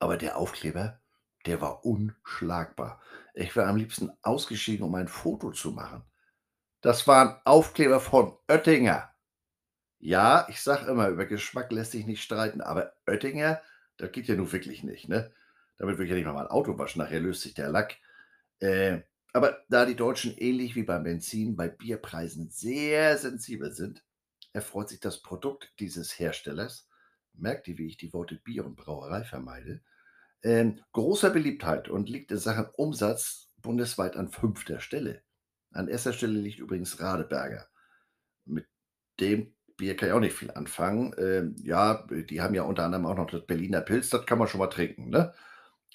Aber 0.00 0.16
der 0.18 0.38
Aufkleber, 0.38 1.00
der 1.46 1.60
war 1.60 1.84
unschlagbar. 1.86 3.00
Ich 3.34 3.56
wäre 3.56 3.68
am 3.68 3.76
liebsten 3.76 4.10
ausgestiegen, 4.22 4.84
um 4.86 4.94
ein 4.96 5.08
Foto 5.08 5.52
zu 5.52 5.72
machen. 5.72 6.04
Das 6.82 7.06
war 7.08 7.26
'n 7.26 7.42
Aufkleber 7.46 8.00
von 8.00 8.36
Oettinger. 8.48 9.10
Ja, 10.00 10.46
ich 10.50 10.60
sage 10.62 10.90
immer, 10.90 11.08
über 11.08 11.26
Geschmack 11.26 11.72
lässt 11.72 11.92
sich 11.92 12.06
nicht 12.06 12.22
streiten, 12.22 12.60
aber 12.62 12.92
Oettinger, 13.08 13.62
das 13.98 14.12
geht 14.12 14.28
ja 14.28 14.36
nun 14.36 14.52
wirklich 14.52 14.84
nicht, 14.84 15.08
ne? 15.08 15.32
Damit 15.80 15.96
würde 15.96 16.04
ich 16.04 16.10
ja 16.10 16.16
nicht 16.16 16.26
mal 16.26 16.34
mein 16.34 16.46
Auto 16.46 16.78
waschen, 16.78 17.00
nachher 17.00 17.20
löst 17.20 17.42
sich 17.42 17.54
der 17.54 17.70
Lack. 17.70 17.96
Äh, 18.60 19.00
aber 19.32 19.58
da 19.68 19.86
die 19.86 19.96
Deutschen 19.96 20.36
ähnlich 20.36 20.76
wie 20.76 20.84
beim 20.84 21.02
Benzin 21.02 21.56
bei 21.56 21.68
Bierpreisen 21.68 22.50
sehr 22.50 23.18
sensibel 23.18 23.72
sind, 23.72 24.04
erfreut 24.52 24.88
sich 24.88 25.00
das 25.00 25.22
Produkt 25.22 25.72
dieses 25.80 26.18
Herstellers 26.18 26.86
merkt 27.40 27.68
ihr, 27.68 27.78
wie 27.78 27.86
ich 27.86 27.96
die 27.96 28.12
Worte 28.12 28.36
Bier 28.36 28.64
und 28.64 28.76
Brauerei 28.76 29.24
vermeide, 29.24 29.80
ähm, 30.42 30.80
großer 30.92 31.30
Beliebtheit 31.30 31.88
und 31.88 32.08
liegt 32.08 32.30
in 32.30 32.38
Sachen 32.38 32.66
Umsatz 32.76 33.48
bundesweit 33.58 34.16
an 34.16 34.28
5. 34.28 34.80
Stelle. 34.80 35.22
An 35.72 35.88
1. 35.88 36.14
Stelle 36.14 36.38
liegt 36.38 36.58
übrigens 36.58 37.00
Radeberger. 37.00 37.68
Mit 38.44 38.66
dem 39.20 39.54
Bier 39.76 39.96
kann 39.96 40.08
ich 40.08 40.14
auch 40.14 40.20
nicht 40.20 40.36
viel 40.36 40.50
anfangen. 40.50 41.14
Ähm, 41.18 41.56
ja, 41.62 42.06
die 42.10 42.40
haben 42.40 42.54
ja 42.54 42.62
unter 42.62 42.84
anderem 42.84 43.06
auch 43.06 43.16
noch 43.16 43.30
das 43.30 43.46
Berliner 43.46 43.80
Pils, 43.80 44.10
das 44.10 44.26
kann 44.26 44.38
man 44.38 44.48
schon 44.48 44.60
mal 44.60 44.68
trinken, 44.68 45.10
ne? 45.10 45.34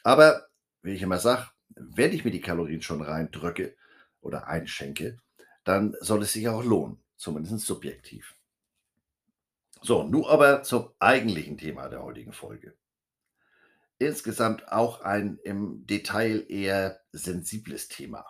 Aber 0.06 0.48
wie 0.84 0.94
ich 0.94 1.02
immer 1.02 1.18
sage, 1.18 1.48
wenn 1.70 2.14
ich 2.14 2.24
mir 2.24 2.30
die 2.30 2.40
Kalorien 2.40 2.84
schon 2.84 3.02
reindrücke 3.02 3.76
oder 4.22 4.48
einschenke, 4.48 5.18
dann 5.64 5.96
soll 6.00 6.22
es 6.22 6.34
sich 6.34 6.48
auch 6.48 6.64
lohnen, 6.64 7.04
zumindest 7.18 7.66
subjektiv. 7.66 8.36
So, 9.82 10.04
nun 10.04 10.26
aber 10.26 10.62
zum 10.62 10.92
eigentlichen 11.00 11.58
Thema 11.58 11.90
der 11.90 12.04
heutigen 12.04 12.34
Folge. 12.34 12.76
Insgesamt 13.98 14.72
auch 14.72 15.02
ein 15.02 15.40
im 15.44 15.88
Detail 15.88 16.46
eher 16.50 17.02
sensibles 17.12 17.88
Thema. 17.88 18.28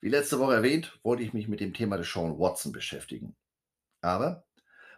Wie 0.00 0.08
letzte 0.08 0.38
Woche 0.38 0.54
erwähnt, 0.54 1.00
wollte 1.02 1.24
ich 1.24 1.32
mich 1.32 1.48
mit 1.48 1.58
dem 1.58 1.74
Thema 1.74 1.96
Deshaun 1.96 2.38
Watson 2.38 2.70
beschäftigen. 2.70 3.34
Aber 4.02 4.46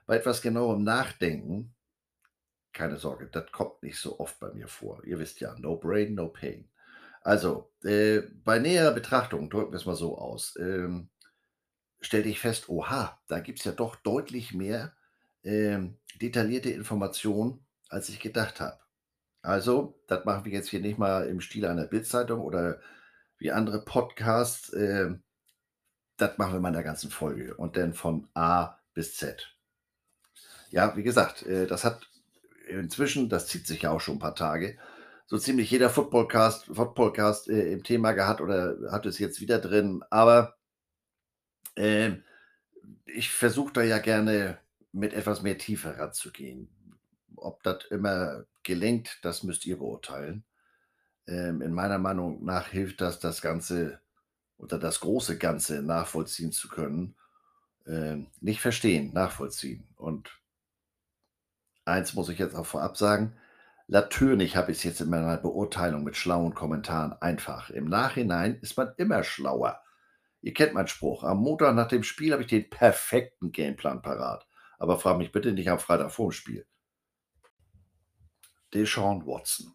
bei 0.04 0.16
etwas 0.16 0.42
genauerem 0.42 0.83
Nachdenken 0.83 1.75
keine 2.72 2.96
Sorge, 2.98 3.26
das 3.26 3.50
kommt 3.52 3.82
nicht 3.82 3.98
so 3.98 4.20
oft 4.20 4.38
bei 4.40 4.52
mir 4.52 4.68
vor. 4.68 5.02
Ihr 5.04 5.18
wisst 5.18 5.40
ja, 5.40 5.54
no 5.58 5.76
brain, 5.76 6.14
no 6.14 6.28
pain. 6.28 6.68
Also, 7.22 7.70
äh, 7.84 8.22
bei 8.44 8.58
näherer 8.58 8.92
Betrachtung, 8.92 9.50
drücken 9.50 9.72
wir's 9.72 9.87
mal 9.87 9.96
so 9.96 10.18
aus, 10.18 10.56
ähm, 10.58 11.10
stellte 12.00 12.28
ich 12.28 12.40
fest: 12.40 12.68
Oha, 12.68 13.20
da 13.28 13.40
gibt's 13.40 13.64
ja 13.64 13.72
doch 13.72 13.96
deutlich 13.96 14.54
mehr, 14.54 14.94
ähm, 15.42 15.98
detaillierte 16.20 16.70
Informationen, 16.70 17.66
als 17.88 18.08
ich 18.08 18.20
gedacht 18.20 18.60
habe. 18.60 18.78
Also, 19.42 20.00
das 20.06 20.25
machen 20.25 20.44
wir 20.44 20.52
jetzt 20.52 20.68
hier 20.68 20.80
nicht 20.80 20.98
mal 20.98 21.26
im 21.26 21.40
Stil 21.40 21.66
einer 21.66 21.87
Bildzeitung 21.87 22.40
oder 22.40 22.80
wie 23.38 23.52
andere 23.52 23.84
Podcasts, 23.84 24.72
ähm, 24.75 25.22
das 26.16 26.37
machen 26.38 26.54
wir 26.54 26.60
mal 26.60 26.68
in 26.68 26.75
der 26.75 26.82
ganzen 26.82 27.10
Folge 27.10 27.54
und 27.56 27.76
dann 27.76 27.94
von 27.94 28.28
A 28.34 28.78
bis 28.92 29.16
Z. 29.16 29.56
Ja, 30.70 30.96
wie 30.96 31.02
gesagt, 31.02 31.44
äh, 31.44 31.66
das 31.66 31.84
hat 31.84 32.08
inzwischen 32.68 33.28
das 33.28 33.46
zieht 33.48 33.66
sich 33.66 33.82
ja 33.82 33.90
auch 33.90 34.00
schon 34.00 34.16
'n 34.16 34.18
paar 34.20 34.34
Tage, 34.34 34.78
so 35.26 35.38
ziemlich 35.38 35.70
jeder 35.70 35.90
Footballcast 35.90 36.66
Footballcast, 36.66 37.48
äh, 37.48 37.72
im 37.72 37.84
Thema 37.84 38.12
gehabt 38.12 38.40
oder 38.40 38.76
hat 38.90 39.06
es 39.06 39.18
jetzt 39.18 39.40
wieder 39.40 39.58
drin. 39.58 40.02
Aber 40.10 40.56
ähm, 41.76 42.25
ich 43.06 43.30
versuche 43.30 43.72
da 43.72 43.82
ja 43.82 43.98
gerne 43.98 44.58
mit 44.92 45.12
etwas 45.14 45.42
mehr 45.42 45.58
Tiefe 45.58 45.98
ranzugehen. 45.98 46.70
Ob 47.37 47.62
das 47.62 47.87
immer 47.90 48.44
gelingt, 48.62 49.20
das 49.22 49.42
müsst 49.42 49.66
ihr 49.66 49.78
beurteilen. 49.78 50.44
Ähm, 51.28 51.62
in 51.62 51.72
meiner 51.75 51.98
Meinung 51.98 52.44
nach 52.44 52.68
hilft 52.68 53.00
das, 53.00 53.20
das 53.20 53.42
Ganze 53.42 54.00
oder 54.58 54.78
das 54.78 55.00
große 55.00 55.38
Ganze 55.38 55.82
nachvollziehen 55.82 56.52
zu 56.52 56.68
können. 56.68 57.16
ähm, 57.87 58.28
nicht 58.40 58.60
verstehen, 58.60 59.12
nachvollziehen. 59.14 59.88
Und 59.96 60.40
eins 61.88 62.14
muss 62.14 62.28
ich 62.28 62.38
jetzt 62.38 62.54
auch 62.54 62.66
vorab 62.66 62.97
sagen, 62.97 63.35
natürlich 63.88 64.57
habe 64.57 64.71
ich 64.73 64.78
es 64.78 64.85
jetzt 64.85 65.00
in 65.00 65.11
meiner 65.11 65.37
Beurteilung 65.38 66.04
mit 66.04 66.16
schlauen 66.16 66.54
Kommentaren 66.54 67.12
einfach. 67.21 67.71
Im 67.71 67.87
Nachhinein 67.87 68.59
ist 68.61 68.76
man 68.76 68.92
immer 68.97 69.25
schlauer. 69.25 69.80
Ihr 70.40 70.54
kennt 70.54 70.75
meinen 70.75 70.88
Spruch. 70.88 71.25
Am 71.25 71.38
Montag 71.38 71.75
nach 71.75 71.88
dem 71.88 72.04
Spiel 72.04 72.33
habe 72.33 72.42
ich 72.42 72.49
den 72.49 72.71
perfekten 72.71 73.50
Gameplan 73.50 74.02
parat. 74.02 74.47
Aber 74.78 74.99
frag 74.99 75.18
mich 75.18 75.33
bitte 75.33 75.52
nicht 75.52 75.68
am 75.71 75.80
Freitag 75.80 76.12
vor 76.12 76.28
dem 76.28 76.33
Spiel. 76.33 76.66
Deshaun 78.73 79.26
Watson. 79.26 79.73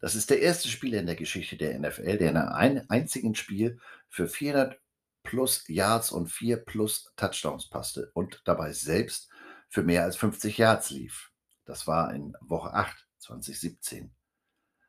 Das 0.00 0.14
ist 0.14 0.30
der 0.30 0.42
erste 0.42 0.68
Spieler 0.68 0.98
in 0.98 1.06
der 1.06 1.16
Geschichte 1.16 1.56
der 1.56 1.78
NFL, 1.78 2.18
der 2.18 2.30
in 2.30 2.36
einem 2.36 2.84
einzigen 2.88 3.34
Spiel 3.34 3.78
für 4.08 4.26
400 4.26 4.78
plus 5.22 5.64
Yards 5.68 6.10
und 6.10 6.26
4 6.26 6.56
plus 6.58 7.12
Touchdowns 7.16 7.68
passte 7.68 8.10
und 8.12 8.42
dabei 8.44 8.72
selbst 8.72 9.30
für 9.68 9.84
mehr 9.84 10.02
als 10.02 10.16
50 10.16 10.58
Yards 10.58 10.90
lief. 10.90 11.31
Das 11.64 11.86
war 11.86 12.12
in 12.14 12.34
Woche 12.40 12.72
8 12.72 13.06
2017. 13.18 14.14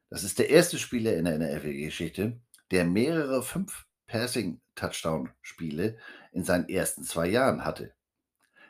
Das 0.10 0.24
ist 0.24 0.40
der 0.40 0.50
erste 0.50 0.78
Spieler 0.78 1.16
in 1.16 1.26
der 1.26 1.38
NFL-Geschichte, 1.40 2.40
der 2.72 2.86
mehrere 2.86 3.44
5 3.44 3.86
Passing-Touchdown-Spiele 4.08 5.98
in 6.32 6.44
seinen 6.44 6.70
ersten 6.70 7.04
zwei 7.04 7.28
Jahren 7.28 7.66
hatte. 7.66 7.94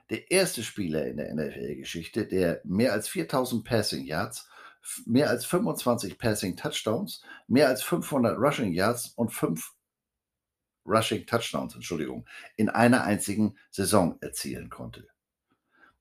Der 0.10 0.31
erste 0.31 0.63
Spieler 0.63 1.05
in 1.07 1.17
der 1.17 1.33
NFL-Geschichte, 1.33 2.27
der 2.27 2.62
mehr 2.63 2.93
als 2.93 3.07
4000 3.07 3.65
Passing 3.65 4.05
Yards 4.05 4.48
mehr 5.05 5.29
als 5.29 5.45
25 5.45 6.17
Passing 6.17 6.55
Touchdowns, 6.55 7.22
mehr 7.48 7.67
als 7.67 7.83
500 7.83 8.38
Rushing 8.38 8.74
Yards 8.74 9.10
und 9.15 9.29
5 9.29 9.74
Rushing 10.86 11.25
Touchdowns, 11.25 11.75
Entschuldigung, 11.75 12.27
in 12.57 12.69
einer 12.69 13.03
einzigen 13.03 13.57
Saison 13.72 14.17
erzielen 14.22 14.69
konnte. 14.69 15.07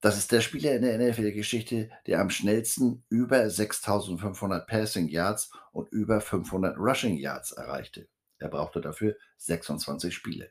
Das 0.03 0.19
ist 0.19 0.33
der 0.33 0.41
Spieler 0.41 0.75
in 0.75 0.83
der 0.83 0.99
NFL-Geschichte, 0.99 1.89
der 2.09 2.21
am 2.21 2.29
schnellsten 2.29 3.05
über 3.09 3.49
6500 3.49 4.67
Passing 4.67 5.07
Yards 5.07 5.53
und 5.71 5.93
über 5.93 6.21
500 6.21 6.77
Rushing 6.77 7.17
Yards 7.17 7.53
erreichte. 7.53 8.09
Er 8.39 8.49
brauchte 8.49 8.81
dafür 8.81 9.17
26 9.37 10.13
Spiele. 10.13 10.51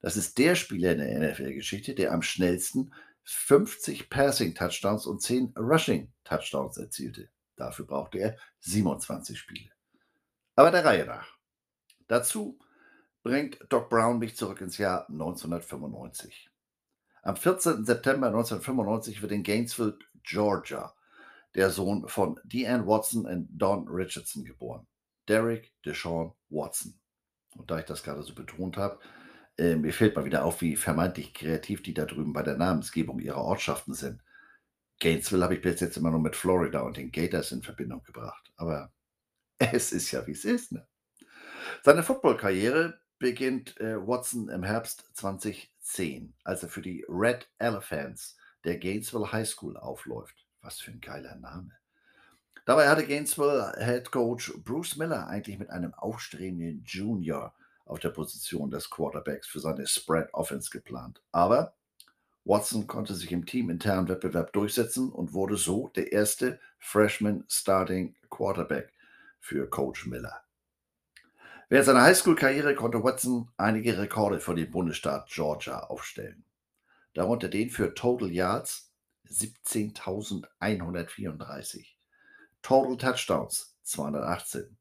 Das 0.00 0.16
ist 0.16 0.36
der 0.38 0.56
Spieler 0.56 0.90
in 0.92 0.98
der 0.98 1.30
NFL-Geschichte, 1.30 1.94
der 1.94 2.12
am 2.12 2.22
schnellsten 2.22 2.92
50 3.22 4.10
Passing 4.10 4.56
Touchdowns 4.56 5.06
und 5.06 5.22
10 5.22 5.54
Rushing 5.56 6.12
Touchdowns 6.24 6.76
erzielte. 6.76 7.28
Dafür 7.54 7.86
brauchte 7.86 8.18
er 8.18 8.36
27 8.62 9.38
Spiele. 9.38 9.70
Aber 10.56 10.72
der 10.72 10.84
Reihe 10.84 11.06
nach. 11.06 11.38
Dazu 12.08 12.58
bringt 13.22 13.58
Doc 13.68 13.90
Brown 13.90 14.18
mich 14.18 14.36
zurück 14.36 14.60
ins 14.60 14.76
Jahr 14.76 15.08
1995. 15.08 16.50
Am 17.26 17.34
14. 17.34 17.84
September 17.84 18.28
1995 18.28 19.20
wird 19.20 19.32
in 19.32 19.42
Gainesville, 19.42 19.98
Georgia, 20.22 20.94
der 21.56 21.70
Sohn 21.70 22.06
von 22.06 22.38
Deanne 22.44 22.86
Watson 22.86 23.26
und 23.26 23.48
Don 23.50 23.88
Richardson 23.88 24.44
geboren. 24.44 24.86
Derek 25.26 25.72
Deshaun 25.84 26.34
Watson. 26.50 27.00
Und 27.56 27.68
da 27.68 27.80
ich 27.80 27.84
das 27.84 28.04
gerade 28.04 28.22
so 28.22 28.32
betont 28.32 28.76
habe, 28.76 29.00
äh, 29.58 29.74
mir 29.74 29.92
fällt 29.92 30.14
mal 30.14 30.24
wieder 30.24 30.44
auf, 30.44 30.60
wie 30.60 30.76
vermeintlich 30.76 31.34
kreativ 31.34 31.82
die 31.82 31.94
da 31.94 32.04
drüben 32.04 32.32
bei 32.32 32.44
der 32.44 32.58
Namensgebung 32.58 33.18
ihrer 33.18 33.42
Ortschaften 33.42 33.94
sind. 33.94 34.22
Gainesville 35.00 35.42
habe 35.42 35.56
ich 35.56 35.62
bis 35.62 35.80
jetzt 35.80 35.96
immer 35.96 36.12
nur 36.12 36.20
mit 36.20 36.36
Florida 36.36 36.82
und 36.82 36.96
den 36.96 37.10
Gators 37.10 37.50
in 37.50 37.64
Verbindung 37.64 38.04
gebracht. 38.04 38.52
Aber 38.54 38.92
es 39.58 39.90
ist 39.90 40.12
ja, 40.12 40.24
wie 40.28 40.32
es 40.32 40.44
ist. 40.44 40.70
Ne? 40.70 40.86
Seine 41.82 42.04
Footballkarriere 42.04 43.00
beginnt 43.18 43.80
äh, 43.80 43.96
Watson 43.96 44.48
im 44.48 44.62
Herbst 44.62 45.10
2010, 45.86 46.34
als 46.44 46.62
er 46.62 46.68
für 46.68 46.82
die 46.82 47.04
Red 47.08 47.48
Elephants 47.58 48.36
der 48.64 48.78
Gainesville 48.78 49.30
High 49.32 49.48
School 49.48 49.76
aufläuft. 49.76 50.46
Was 50.60 50.80
für 50.80 50.90
ein 50.90 51.00
geiler 51.00 51.36
Name. 51.36 51.70
Dabei 52.64 52.88
hatte 52.88 53.06
Gainesville 53.06 53.72
Head 53.78 54.10
Coach 54.10 54.52
Bruce 54.64 54.96
Miller 54.96 55.28
eigentlich 55.28 55.58
mit 55.58 55.70
einem 55.70 55.94
aufstrebenden 55.94 56.82
Junior 56.84 57.54
auf 57.84 58.00
der 58.00 58.10
Position 58.10 58.70
des 58.70 58.90
Quarterbacks 58.90 59.46
für 59.46 59.60
seine 59.60 59.86
Spread 59.86 60.34
Offense 60.34 60.70
geplant. 60.70 61.22
Aber 61.30 61.76
Watson 62.44 62.88
konnte 62.88 63.14
sich 63.14 63.30
im 63.30 63.46
teaminternen 63.46 64.08
Wettbewerb 64.08 64.52
durchsetzen 64.52 65.12
und 65.12 65.32
wurde 65.32 65.56
so 65.56 65.88
der 65.94 66.10
erste 66.10 66.58
Freshman 66.80 67.44
Starting 67.48 68.16
Quarterback 68.28 68.92
für 69.38 69.70
Coach 69.70 70.06
Miller. 70.06 70.45
Während 71.68 71.86
seiner 71.86 72.02
Highschool-Karriere 72.02 72.76
konnte 72.76 73.02
Watson 73.02 73.50
einige 73.56 73.98
Rekorde 73.98 74.38
für 74.38 74.54
den 74.54 74.70
Bundesstaat 74.70 75.28
Georgia 75.28 75.80
aufstellen. 75.80 76.44
Darunter 77.12 77.48
den 77.48 77.70
für 77.70 77.92
Total 77.92 78.30
Yards 78.30 78.92
17.134, 79.28 81.86
Total 82.62 82.96
Touchdowns 82.96 83.76
218, 83.82 84.76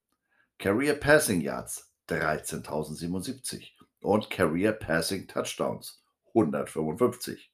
Career 0.59 0.93
Passing 0.93 1.41
Yards 1.41 1.91
13.077 2.07 3.71
und 4.01 4.29
Career 4.29 4.73
Passing 4.73 5.27
Touchdowns 5.27 6.03
155. 6.35 7.51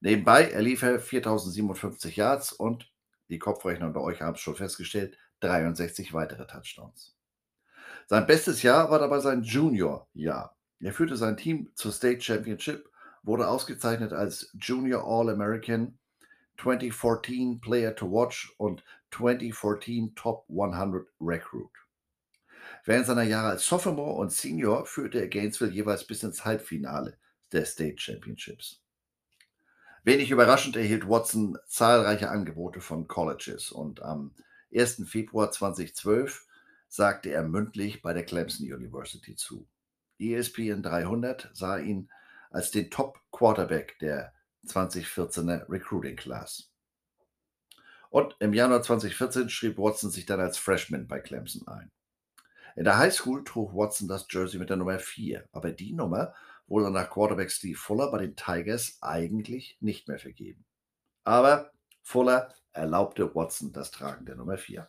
Nebenbei 0.00 0.50
erlief 0.50 0.82
er 0.82 1.00
4057 1.00 2.16
Yards 2.16 2.54
und, 2.54 2.90
die 3.28 3.38
Kopfrechner 3.38 3.88
unter 3.88 4.00
euch 4.00 4.22
haben 4.22 4.36
es 4.36 4.40
schon 4.40 4.56
festgestellt, 4.56 5.18
63 5.40 6.14
weitere 6.14 6.46
Touchdowns. 6.46 7.13
Sein 8.06 8.26
bestes 8.26 8.62
Jahr 8.62 8.90
war 8.90 8.98
dabei 8.98 9.20
sein 9.20 9.42
Junior-Jahr. 9.42 10.56
Er 10.80 10.92
führte 10.92 11.16
sein 11.16 11.36
Team 11.36 11.70
zur 11.74 11.92
State 11.92 12.20
Championship, 12.20 12.90
wurde 13.22 13.48
ausgezeichnet 13.48 14.12
als 14.12 14.50
Junior 14.60 15.04
All-American, 15.04 15.98
2014 16.60 17.60
Player 17.60 17.94
to 17.94 18.10
Watch 18.10 18.54
und 18.58 18.84
2014 19.10 20.14
Top 20.14 20.46
100 20.50 21.08
Recruit. 21.20 21.70
Während 22.84 23.06
seiner 23.06 23.22
Jahre 23.22 23.48
als 23.48 23.66
Sophomore 23.66 24.14
und 24.14 24.32
Senior 24.32 24.86
führte 24.86 25.20
er 25.20 25.28
Gainesville 25.28 25.70
jeweils 25.70 26.06
bis 26.06 26.22
ins 26.22 26.44
Halbfinale 26.44 27.16
der 27.52 27.64
State 27.64 27.98
Championships. 27.98 28.82
Wenig 30.02 30.30
überraschend 30.30 30.76
erhielt 30.76 31.08
Watson 31.08 31.56
zahlreiche 31.66 32.28
Angebote 32.28 32.80
von 32.80 33.08
Colleges 33.08 33.70
und 33.70 34.02
am 34.02 34.34
1. 34.74 35.04
Februar 35.06 35.50
2012 35.50 36.46
sagte 36.94 37.30
er 37.30 37.42
mündlich 37.42 38.02
bei 38.02 38.12
der 38.12 38.24
Clemson 38.24 38.72
University 38.72 39.34
zu. 39.34 39.68
ESPN 40.20 40.80
300 40.80 41.50
sah 41.52 41.78
ihn 41.78 42.08
als 42.50 42.70
den 42.70 42.88
Top 42.88 43.18
Quarterback 43.32 43.98
der 43.98 44.32
2014er 44.68 45.68
Recruiting 45.68 46.14
Class. 46.14 46.70
Und 48.10 48.36
im 48.38 48.52
Januar 48.52 48.80
2014 48.80 49.50
schrieb 49.50 49.76
Watson 49.76 50.12
sich 50.12 50.24
dann 50.24 50.38
als 50.38 50.56
Freshman 50.56 51.08
bei 51.08 51.18
Clemson 51.18 51.66
ein. 51.66 51.90
In 52.76 52.84
der 52.84 52.96
High 52.96 53.12
School 53.12 53.42
trug 53.42 53.74
Watson 53.74 54.06
das 54.06 54.28
Jersey 54.30 54.60
mit 54.60 54.70
der 54.70 54.76
Nummer 54.76 55.00
4, 55.00 55.48
aber 55.50 55.72
die 55.72 55.94
Nummer 55.94 56.32
wurde 56.68 56.92
nach 56.92 57.10
Quarterback 57.10 57.50
Steve 57.50 57.76
Fuller 57.76 58.12
bei 58.12 58.18
den 58.18 58.36
Tigers 58.36 58.98
eigentlich 59.00 59.76
nicht 59.80 60.06
mehr 60.06 60.20
vergeben. 60.20 60.64
Aber 61.24 61.72
Fuller 62.02 62.54
erlaubte 62.72 63.34
Watson 63.34 63.72
das 63.72 63.90
Tragen 63.90 64.26
der 64.26 64.36
Nummer 64.36 64.58
4. 64.58 64.88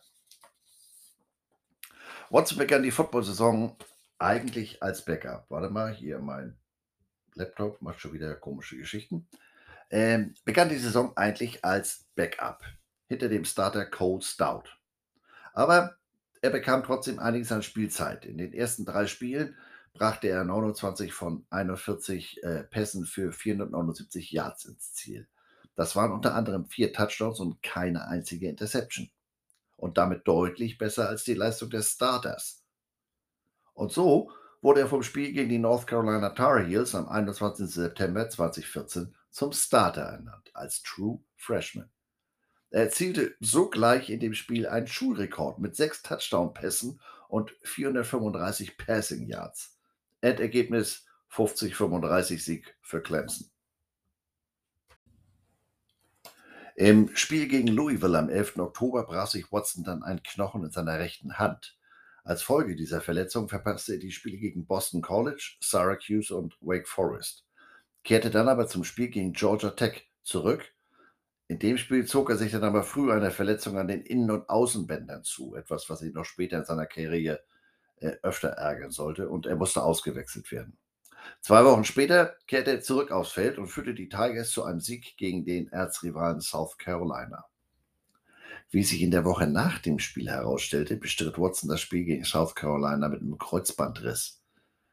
Watson 2.30 2.58
begann 2.58 2.82
die 2.82 2.90
Football-Saison 2.90 3.76
eigentlich 4.18 4.82
als 4.82 5.04
Backup. 5.04 5.46
Warte 5.48 5.70
mal, 5.70 5.92
hier 5.94 6.18
mein 6.18 6.56
Laptop 7.34 7.82
macht 7.82 8.00
schon 8.00 8.12
wieder 8.12 8.34
komische 8.34 8.76
Geschichten. 8.76 9.28
Ähm, 9.90 10.34
begann 10.44 10.68
die 10.68 10.78
Saison 10.78 11.16
eigentlich 11.16 11.64
als 11.64 12.06
Backup 12.14 12.64
hinter 13.06 13.28
dem 13.28 13.44
Starter 13.44 13.86
Cole 13.86 14.22
Stout. 14.22 14.64
Aber 15.52 15.96
er 16.42 16.50
bekam 16.50 16.82
trotzdem 16.82 17.18
einiges 17.18 17.52
an 17.52 17.62
Spielzeit. 17.62 18.24
In 18.24 18.38
den 18.38 18.52
ersten 18.52 18.84
drei 18.84 19.06
Spielen 19.06 19.56
brachte 19.94 20.28
er 20.28 20.44
29 20.44 21.12
von 21.12 21.46
41 21.50 22.42
äh, 22.42 22.64
Pässen 22.64 23.06
für 23.06 23.32
479 23.32 24.32
Yards 24.32 24.64
ins 24.64 24.92
Ziel. 24.92 25.28
Das 25.74 25.94
waren 25.94 26.12
unter 26.12 26.34
anderem 26.34 26.66
vier 26.66 26.92
Touchdowns 26.92 27.38
und 27.38 27.62
keine 27.62 28.06
einzige 28.08 28.48
Interception. 28.48 29.10
Und 29.76 29.98
damit 29.98 30.26
deutlich 30.26 30.78
besser 30.78 31.08
als 31.08 31.24
die 31.24 31.34
Leistung 31.34 31.70
des 31.70 31.90
Starters. 31.90 32.64
Und 33.74 33.92
so 33.92 34.32
wurde 34.62 34.80
er 34.80 34.88
vom 34.88 35.02
Spiel 35.02 35.32
gegen 35.32 35.50
die 35.50 35.58
North 35.58 35.86
Carolina 35.86 36.30
Tar 36.30 36.64
Heels 36.64 36.94
am 36.94 37.08
21. 37.08 37.68
September 37.68 38.28
2014 38.28 39.14
zum 39.30 39.52
Starter 39.52 40.02
ernannt, 40.02 40.50
als 40.54 40.82
True 40.82 41.20
Freshman. 41.36 41.90
Er 42.70 42.84
erzielte 42.84 43.34
sogleich 43.40 44.10
in 44.10 44.20
dem 44.20 44.34
Spiel 44.34 44.66
einen 44.66 44.86
Schulrekord 44.86 45.58
mit 45.58 45.76
sechs 45.76 46.02
Touchdown-Pässen 46.02 47.00
und 47.28 47.54
435 47.62 48.76
Passing 48.76 49.26
Yards. 49.28 49.78
Endergebnis 50.20 51.06
50-35 51.30 52.38
Sieg 52.38 52.76
für 52.80 53.02
Clemson. 53.02 53.50
Im 56.78 57.16
Spiel 57.16 57.48
gegen 57.48 57.68
Louisville 57.68 58.18
am 58.18 58.28
11. 58.28 58.58
Oktober 58.58 59.04
brach 59.06 59.28
sich 59.28 59.50
Watson 59.50 59.82
dann 59.82 60.02
ein 60.02 60.22
Knochen 60.22 60.62
in 60.62 60.70
seiner 60.70 60.98
rechten 60.98 61.38
Hand. 61.38 61.78
Als 62.22 62.42
Folge 62.42 62.76
dieser 62.76 63.00
Verletzung 63.00 63.48
verpasste 63.48 63.94
er 63.94 63.98
die 63.98 64.12
Spiele 64.12 64.36
gegen 64.36 64.66
Boston 64.66 65.00
College, 65.00 65.56
Syracuse 65.60 66.36
und 66.36 66.54
Wake 66.60 66.86
Forest. 66.86 67.46
kehrte 68.04 68.28
dann 68.28 68.50
aber 68.50 68.66
zum 68.66 68.84
Spiel 68.84 69.08
gegen 69.08 69.32
Georgia 69.32 69.70
Tech 69.70 70.06
zurück. 70.22 70.74
In 71.48 71.58
dem 71.58 71.78
Spiel 71.78 72.04
zog 72.04 72.28
er 72.28 72.36
sich 72.36 72.52
dann 72.52 72.64
aber 72.64 72.82
früh 72.82 73.10
eine 73.10 73.30
Verletzung 73.30 73.78
an 73.78 73.88
den 73.88 74.02
Innen- 74.02 74.30
und 74.30 74.50
Außenbändern 74.50 75.24
zu, 75.24 75.54
etwas, 75.54 75.88
was 75.88 76.02
ihn 76.02 76.12
noch 76.12 76.26
später 76.26 76.58
in 76.58 76.66
seiner 76.66 76.84
Karriere 76.84 77.42
äh, 78.00 78.16
öfter 78.22 78.48
ärgern 78.50 78.90
sollte, 78.90 79.30
und 79.30 79.46
er 79.46 79.56
musste 79.56 79.82
ausgewechselt 79.82 80.52
werden. 80.52 80.76
Zwei 81.40 81.64
Wochen 81.64 81.84
später 81.84 82.36
kehrte 82.46 82.72
er 82.72 82.80
zurück 82.80 83.10
aufs 83.10 83.32
Feld 83.32 83.58
und 83.58 83.68
führte 83.68 83.94
die 83.94 84.08
Tigers 84.08 84.50
zu 84.50 84.64
einem 84.64 84.80
Sieg 84.80 85.16
gegen 85.16 85.44
den 85.44 85.68
Erzrivalen 85.68 86.40
South 86.40 86.76
Carolina. 86.78 87.44
Wie 88.70 88.82
sich 88.82 89.00
in 89.00 89.12
der 89.12 89.24
Woche 89.24 89.46
nach 89.46 89.78
dem 89.78 89.98
Spiel 89.98 90.28
herausstellte, 90.28 90.96
bestritt 90.96 91.38
Watson 91.38 91.68
das 91.68 91.80
Spiel 91.80 92.04
gegen 92.04 92.24
South 92.24 92.54
Carolina 92.54 93.08
mit 93.08 93.20
einem 93.20 93.38
Kreuzbandriss. 93.38 94.42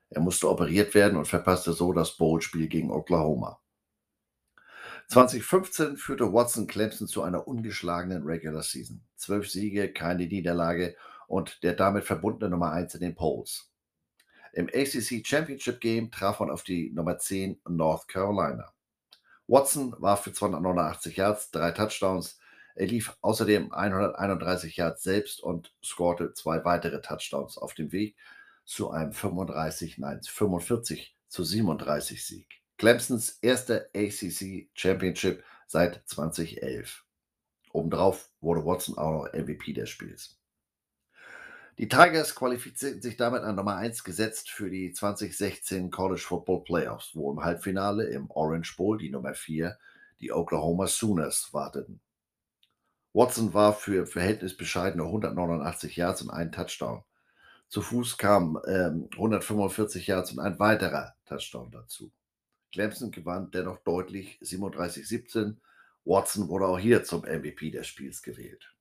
Er 0.10 0.22
musste 0.22 0.48
operiert 0.48 0.94
werden 0.94 1.18
und 1.18 1.26
verpasste 1.26 1.74
so 1.74 1.92
das 1.92 2.18
Bowl-Spiel 2.18 2.68
gegen 2.68 2.92
Oklahoma. 2.92 3.60
2015 5.08 5.98
führte 5.98 6.32
Watson 6.32 6.68
Clemson 6.68 7.08
zu 7.08 7.24
einer 7.24 7.48
ungeschlagenen 7.48 8.24
Regular 8.24 8.62
Season. 8.62 9.02
Zwölf 9.16 9.50
Siege, 9.50 9.92
keine 9.92 10.28
Niederlage 10.28 10.96
und 11.28 11.64
der 11.64 11.74
damit 11.74 12.04
verbundene 12.04 12.52
Nummer 12.52 12.72
1 12.72 12.96
in 12.96 13.02
den 13.02 13.16
Polls. 13.16 13.73
Im 14.54 14.68
ACC 14.68 15.26
Championship 15.26 15.82
Game 15.82 16.12
traf 16.12 16.40
man 16.40 16.52
auf 16.52 16.64
die 16.64 16.92
Nummer 16.92 17.18
10 17.18 17.60
North 17.68 18.08
Carolina. 18.08 18.72
Watson 19.48 19.96
war 19.98 20.16
für 20.16 20.32
289 20.32 21.18
Yards, 21.18 21.50
drei 21.50 21.72
Touchdowns. 21.72 22.40
Er 22.76 22.86
lief 22.86 23.18
außerdem 23.22 23.74
131 23.74 24.78
Yards 24.78 25.02
selbst 25.02 25.42
und 25.42 25.74
scorte 25.84 26.34
zwei 26.34 26.64
weitere 26.64 27.02
Touchdowns 27.02 27.58
auf 27.58 27.74
dem 27.74 27.92
Weg 27.92 28.16
zu 28.64 28.92
einem 28.92 29.12
35, 29.12 29.98
nein, 29.98 30.22
45 30.24 31.18
zu 31.28 31.44
37 31.44 32.24
Sieg. 32.24 32.62
Clemsons 32.78 33.40
erster 33.42 33.88
ACC 33.96 34.70
Championship 34.76 35.44
seit 35.66 36.04
2011. 36.06 37.04
Obendrauf 37.72 38.30
wurde 38.40 38.64
Watson 38.66 38.98
auch 39.00 39.12
noch 39.12 39.34
MVP 39.34 39.74
des 39.74 39.90
Spiels. 39.90 40.40
Die 41.80 41.88
Tigers 41.88 42.36
qualifizierten 42.36 43.02
sich 43.02 43.18
damit 43.18 43.42
an 43.42 43.56
Nummer 43.56 43.76
1 43.78 44.04
gesetzt 44.04 44.52
für 44.52 44.70
die 44.70 44.94
2016 44.94 45.90
College 45.90 46.22
Football 46.22 46.64
Playoffs, 46.64 47.16
wo 47.16 47.32
im 47.32 47.44
Halbfinale 47.44 48.06
im 48.06 48.30
Orange 48.30 48.76
Bowl 48.78 48.98
die 48.98 49.10
Nummer 49.10 49.34
4, 49.34 49.78
die 50.22 50.32
Oklahoma 50.32 50.86
Sooners, 50.86 51.52
warteten. 51.52 52.00
Watson 53.12 53.56
war 53.56 53.74
für 53.74 54.06
Verhältnis 54.06 54.56
bescheidene 54.56 55.04
189 55.04 55.96
Yards 55.96 56.22
und 56.22 56.30
einen 56.30 56.52
Touchdown. 56.52 57.04
Zu 57.70 57.82
Fuß 57.82 58.20
kamen 58.20 58.58
ähm, 58.68 59.10
145 59.14 60.06
Yards 60.06 60.32
und 60.32 60.40
ein 60.40 60.60
weiterer 60.60 61.16
Touchdown 61.26 61.72
dazu. 61.72 62.12
Clemson 62.72 63.10
gewann 63.10 63.50
dennoch 63.50 63.80
deutlich 63.80 64.40
37-17. 64.44 65.56
Watson 66.06 66.50
wurde 66.50 66.68
auch 66.68 66.80
hier 66.80 67.04
zum 67.04 67.22
MVP 67.22 67.72
des 67.72 67.88
Spiels 67.88 68.22
gewählt. 68.22 68.74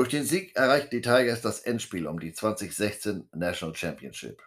Durch 0.00 0.08
den 0.08 0.24
Sieg 0.24 0.56
erreichten 0.56 0.88
die 0.92 1.02
Tigers 1.02 1.42
das 1.42 1.60
Endspiel 1.60 2.06
um 2.06 2.18
die 2.18 2.32
2016 2.32 3.28
National 3.34 3.76
Championship. 3.76 4.42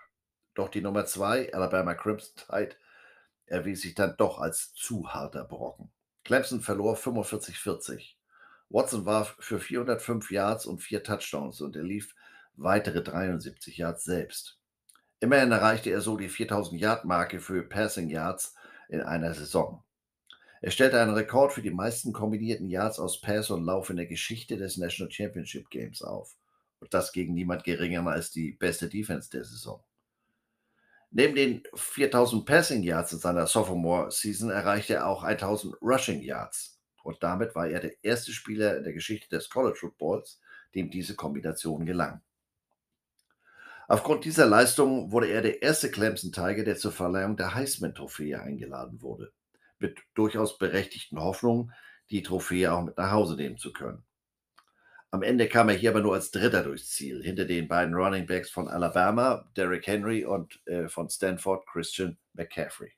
Doch 0.56 0.68
die 0.68 0.82
Nummer 0.82 1.06
2, 1.06 1.54
Alabama 1.54 1.94
Crimson 1.94 2.34
Tide, 2.36 2.76
erwies 3.46 3.84
sich 3.84 3.94
dann 3.94 4.18
doch 4.18 4.40
als 4.40 4.74
zu 4.74 5.14
harter 5.14 5.44
Brocken. 5.44 5.92
Clemson 6.24 6.62
verlor 6.62 6.98
45-40. 6.98 8.16
Watson 8.70 9.06
warf 9.06 9.36
für 9.38 9.60
405 9.60 10.32
Yards 10.32 10.66
und 10.66 10.82
vier 10.82 11.04
Touchdowns 11.04 11.62
und 11.62 11.76
er 11.76 11.84
lief 11.84 12.16
weitere 12.56 13.04
73 13.04 13.78
Yards 13.78 14.06
selbst. 14.06 14.58
Immerhin 15.20 15.52
erreichte 15.52 15.92
er 15.92 16.02
so 16.02 16.18
die 16.18 16.30
4000 16.30 16.82
Yard 16.82 17.06
Marke 17.06 17.40
für 17.40 17.62
Passing 17.62 18.10
Yards 18.10 18.56
in 18.90 19.02
einer 19.02 19.36
Saison. 19.36 19.84
Er 20.64 20.72
stellte 20.72 21.02
einen 21.02 21.14
Rekord 21.14 21.52
für 21.52 21.62
die 21.62 21.72
meisten 21.72 22.14
kombinierten 22.14 22.70
Yards 22.70 22.98
aus 22.98 23.20
Pass 23.20 23.50
und 23.50 23.66
Lauf 23.66 23.90
in 23.90 23.98
der 23.98 24.06
Geschichte 24.06 24.56
des 24.56 24.78
National 24.78 25.12
Championship 25.12 25.70
Games 25.70 26.02
auf. 26.02 26.38
Und 26.80 26.94
das 26.94 27.12
gegen 27.12 27.34
niemand 27.34 27.66
geringer 27.66 28.08
als 28.08 28.32
die 28.32 28.54
beste 28.54 28.88
Defense 28.88 29.30
der 29.30 29.44
Saison. 29.44 29.84
Neben 31.12 31.36
den 31.36 31.64
4000 31.74 32.46
Passing 32.46 32.82
Yards 32.82 33.12
in 33.12 33.20
seiner 33.20 33.46
Sophomore 33.46 34.10
Season 34.10 34.52
erreichte 34.52 34.94
er 34.94 35.08
auch 35.08 35.24
1000 35.24 35.76
Rushing 35.82 36.22
Yards. 36.22 36.80
Und 37.04 37.22
damit 37.22 37.56
war 37.56 37.68
er 37.68 37.82
der 37.82 38.02
erste 38.02 38.32
Spieler 38.32 38.78
in 38.78 38.86
der 38.86 38.94
Geschichte 38.94 39.28
des 39.28 39.50
College 39.50 39.76
Footballs, 39.78 40.40
dem 40.76 40.90
diese 40.90 41.16
Kombination 41.16 41.86
gelang. 41.86 42.22
Aufgrund 43.90 44.24
dieser 44.24 44.46
Leistung 44.46 45.12
wurde 45.12 45.28
er 45.28 45.42
der 45.42 45.62
erste 45.62 45.92
Clemson 45.92 46.32
Tiger, 46.32 46.64
der 46.64 46.78
zur 46.78 46.94
Verleihung 46.94 47.36
der 47.36 47.54
Heisman-Trophäe 47.54 48.42
eingeladen 48.42 49.02
wurde 49.02 49.34
mit 49.84 50.00
durchaus 50.16 50.58
berechtigten 50.58 51.20
Hoffnungen, 51.20 51.74
die 52.10 52.24
Trophäe 52.24 52.72
auch 52.72 52.84
mit 52.84 52.98
nach 52.98 53.12
Hause 53.12 53.36
nehmen 53.36 53.58
zu 53.58 53.72
können. 53.74 54.04
Am 55.12 55.22
Ende 55.22 55.48
kam 55.48 55.70
er 55.70 55.76
hier 55.76 55.92
aber 55.92 56.02
nur 56.02 56.16
als 56.16 56.32
Dritter 56.32 56.64
durchs 56.64 56.90
Ziel, 56.90 57.22
hinter 57.22 57.46
den 57.46 57.68
beiden 57.68 57.94
Running 57.94 58.26
Backs 58.26 58.50
von 58.50 58.68
Alabama, 58.68 59.48
Derrick 59.56 59.86
Henry, 59.86 60.26
und 60.26 60.60
äh, 60.66 60.88
von 60.88 61.08
Stanford, 61.10 61.68
Christian 61.68 62.18
McCaffrey. 62.34 62.94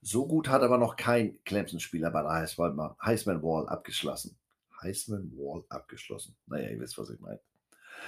So 0.00 0.28
gut 0.28 0.48
hat 0.48 0.62
aber 0.62 0.78
noch 0.78 0.94
kein 0.94 1.42
Clemson-Spieler 1.44 2.12
bei 2.12 2.22
der 2.22 2.30
Heisman 2.30 3.42
Wall 3.42 3.68
abgeschlossen. 3.68 4.38
Heisman 4.80 5.32
Wall 5.32 5.64
abgeschlossen. 5.70 6.36
Naja, 6.46 6.68
ihr 6.68 6.78
wisst, 6.78 6.98
was 6.98 7.10
ich 7.10 7.18
meine. 7.18 7.40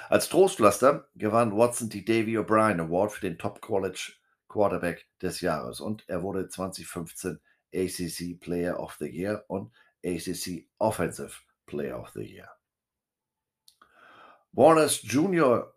Als 0.08 0.28
Trostpflaster 0.28 1.08
gewann 1.16 1.56
Watson 1.56 1.88
die 1.88 2.04
Davy 2.04 2.38
O'Brien 2.38 2.80
Award 2.80 3.11
für 3.11 3.22
den 3.22 3.38
Top 3.38 3.61
College 3.61 4.12
Quarterback 4.48 5.06
des 5.20 5.40
Jahres 5.40 5.80
und 5.80 6.08
er 6.08 6.22
wurde 6.22 6.48
2015 6.48 7.40
ACC 7.74 8.40
Player 8.40 8.80
of 8.80 8.96
the 8.98 9.06
Year 9.06 9.44
und 9.48 9.72
ACC 10.04 10.68
Offensive 10.78 11.32
Player 11.66 12.00
of 12.00 12.11
the 12.11 12.22
Year. 12.22 12.48
Warners 14.52 15.02
Junior, 15.02 15.74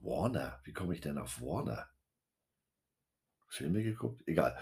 Warner, 0.00 0.60
wie 0.64 0.72
komme 0.72 0.94
ich 0.94 1.00
denn 1.00 1.18
auf 1.18 1.40
Warner? 1.40 1.88
Filme 3.48 3.82
geguckt? 3.82 4.22
Egal. 4.26 4.56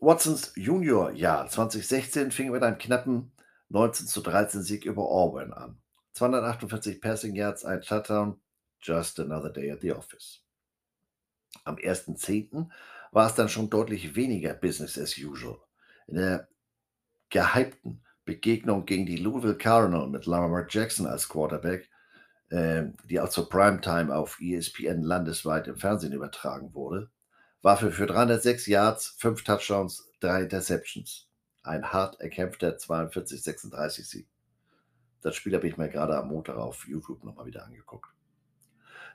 Watsons 0.00 0.52
Junior-Jahr 0.56 1.48
2016 1.48 2.30
fing 2.30 2.50
mit 2.50 2.62
einem 2.62 2.78
knappen 2.78 3.32
19 3.68 4.06
zu 4.06 4.22
13 4.22 4.62
Sieg 4.62 4.84
über 4.84 5.02
Auburn 5.02 5.52
an. 5.52 5.80
248 6.14 7.00
Passing 7.00 7.34
Yards, 7.34 7.64
ein 7.64 7.82
Touchdown, 7.82 8.40
just 8.80 9.20
another 9.20 9.50
day 9.50 9.70
at 9.70 9.80
the 9.80 9.92
office. 9.92 10.42
Am 11.64 11.76
1.10. 11.76 12.68
war 13.12 13.26
es 13.26 13.34
dann 13.34 13.48
schon 13.48 13.70
deutlich 13.70 14.14
weniger 14.14 14.54
Business 14.54 14.98
as 14.98 15.16
usual. 15.18 15.58
In 16.06 16.16
der 16.16 16.48
gehypten 17.30 18.02
Begegnung 18.24 18.86
gegen 18.86 19.06
die 19.06 19.16
Louisville 19.16 19.56
Cardinal 19.56 20.08
mit 20.08 20.26
Lamar 20.26 20.66
Jackson 20.68 21.06
als 21.06 21.28
Quarterback, 21.28 21.88
äh, 22.50 22.84
die 23.08 23.20
auch 23.20 23.28
zur 23.28 23.48
Primetime 23.48 24.14
auf 24.14 24.38
ESPN 24.40 25.02
landesweit 25.02 25.68
im 25.68 25.76
Fernsehen 25.76 26.12
übertragen 26.12 26.74
wurde, 26.74 27.10
warf 27.62 27.82
er 27.82 27.92
für 27.92 28.06
306 28.06 28.66
Yards, 28.66 29.16
5 29.18 29.44
Touchdowns, 29.44 30.08
3 30.20 30.42
Interceptions. 30.42 31.28
Ein 31.62 31.92
hart 31.92 32.20
erkämpfter 32.20 32.76
42-36 32.76 34.04
Sieg. 34.04 34.28
Das 35.20 35.36
Spiel 35.36 35.54
habe 35.54 35.68
ich 35.68 35.76
mir 35.76 35.88
gerade 35.88 36.16
am 36.16 36.28
Montag 36.28 36.56
auf 36.56 36.86
YouTube 36.88 37.22
nochmal 37.24 37.46
wieder 37.46 37.64
angeguckt. 37.64 38.08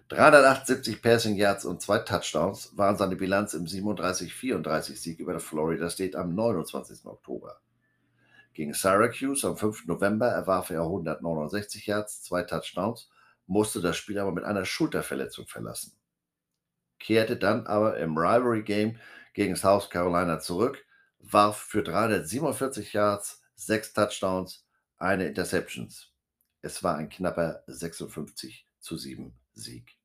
378 0.09 1.01
Passing 1.01 1.35
Yards 1.35 1.65
und 1.65 1.81
zwei 1.81 1.97
Touchdowns 1.97 2.77
waren 2.77 2.95
seine 2.95 3.15
Bilanz 3.15 3.55
im 3.55 3.65
37-34 3.65 4.95
Sieg 4.95 5.19
über 5.19 5.39
Florida 5.39 5.89
State 5.89 6.15
am 6.15 6.35
29. 6.35 7.07
Oktober. 7.07 7.59
Gegen 8.53 8.75
Syracuse 8.75 9.47
am 9.47 9.57
5. 9.57 9.87
November 9.87 10.27
erwarf 10.27 10.69
er 10.69 10.81
169 10.81 11.87
Yards, 11.87 12.21
zwei 12.21 12.43
Touchdowns, 12.43 13.09
musste 13.47 13.81
das 13.81 13.97
Spiel 13.97 14.19
aber 14.19 14.31
mit 14.31 14.43
einer 14.43 14.63
Schulterverletzung 14.63 15.47
verlassen. 15.47 15.93
Kehrte 16.99 17.35
dann 17.35 17.65
aber 17.65 17.97
im 17.97 18.15
Rivalry 18.15 18.61
Game 18.61 18.99
gegen 19.33 19.55
South 19.55 19.89
Carolina 19.89 20.39
zurück, 20.39 20.85
warf 21.17 21.57
für 21.57 21.81
347 21.81 22.93
Yards, 22.93 23.41
sechs 23.55 23.91
Touchdowns, 23.91 24.67
eine 24.99 25.25
Interceptions. 25.25 26.11
Es 26.61 26.83
war 26.83 26.95
ein 26.95 27.09
knapper 27.09 27.63
56 27.65 28.67
zu 28.79 28.97
7 28.97 29.35
Sieg. 29.55 29.97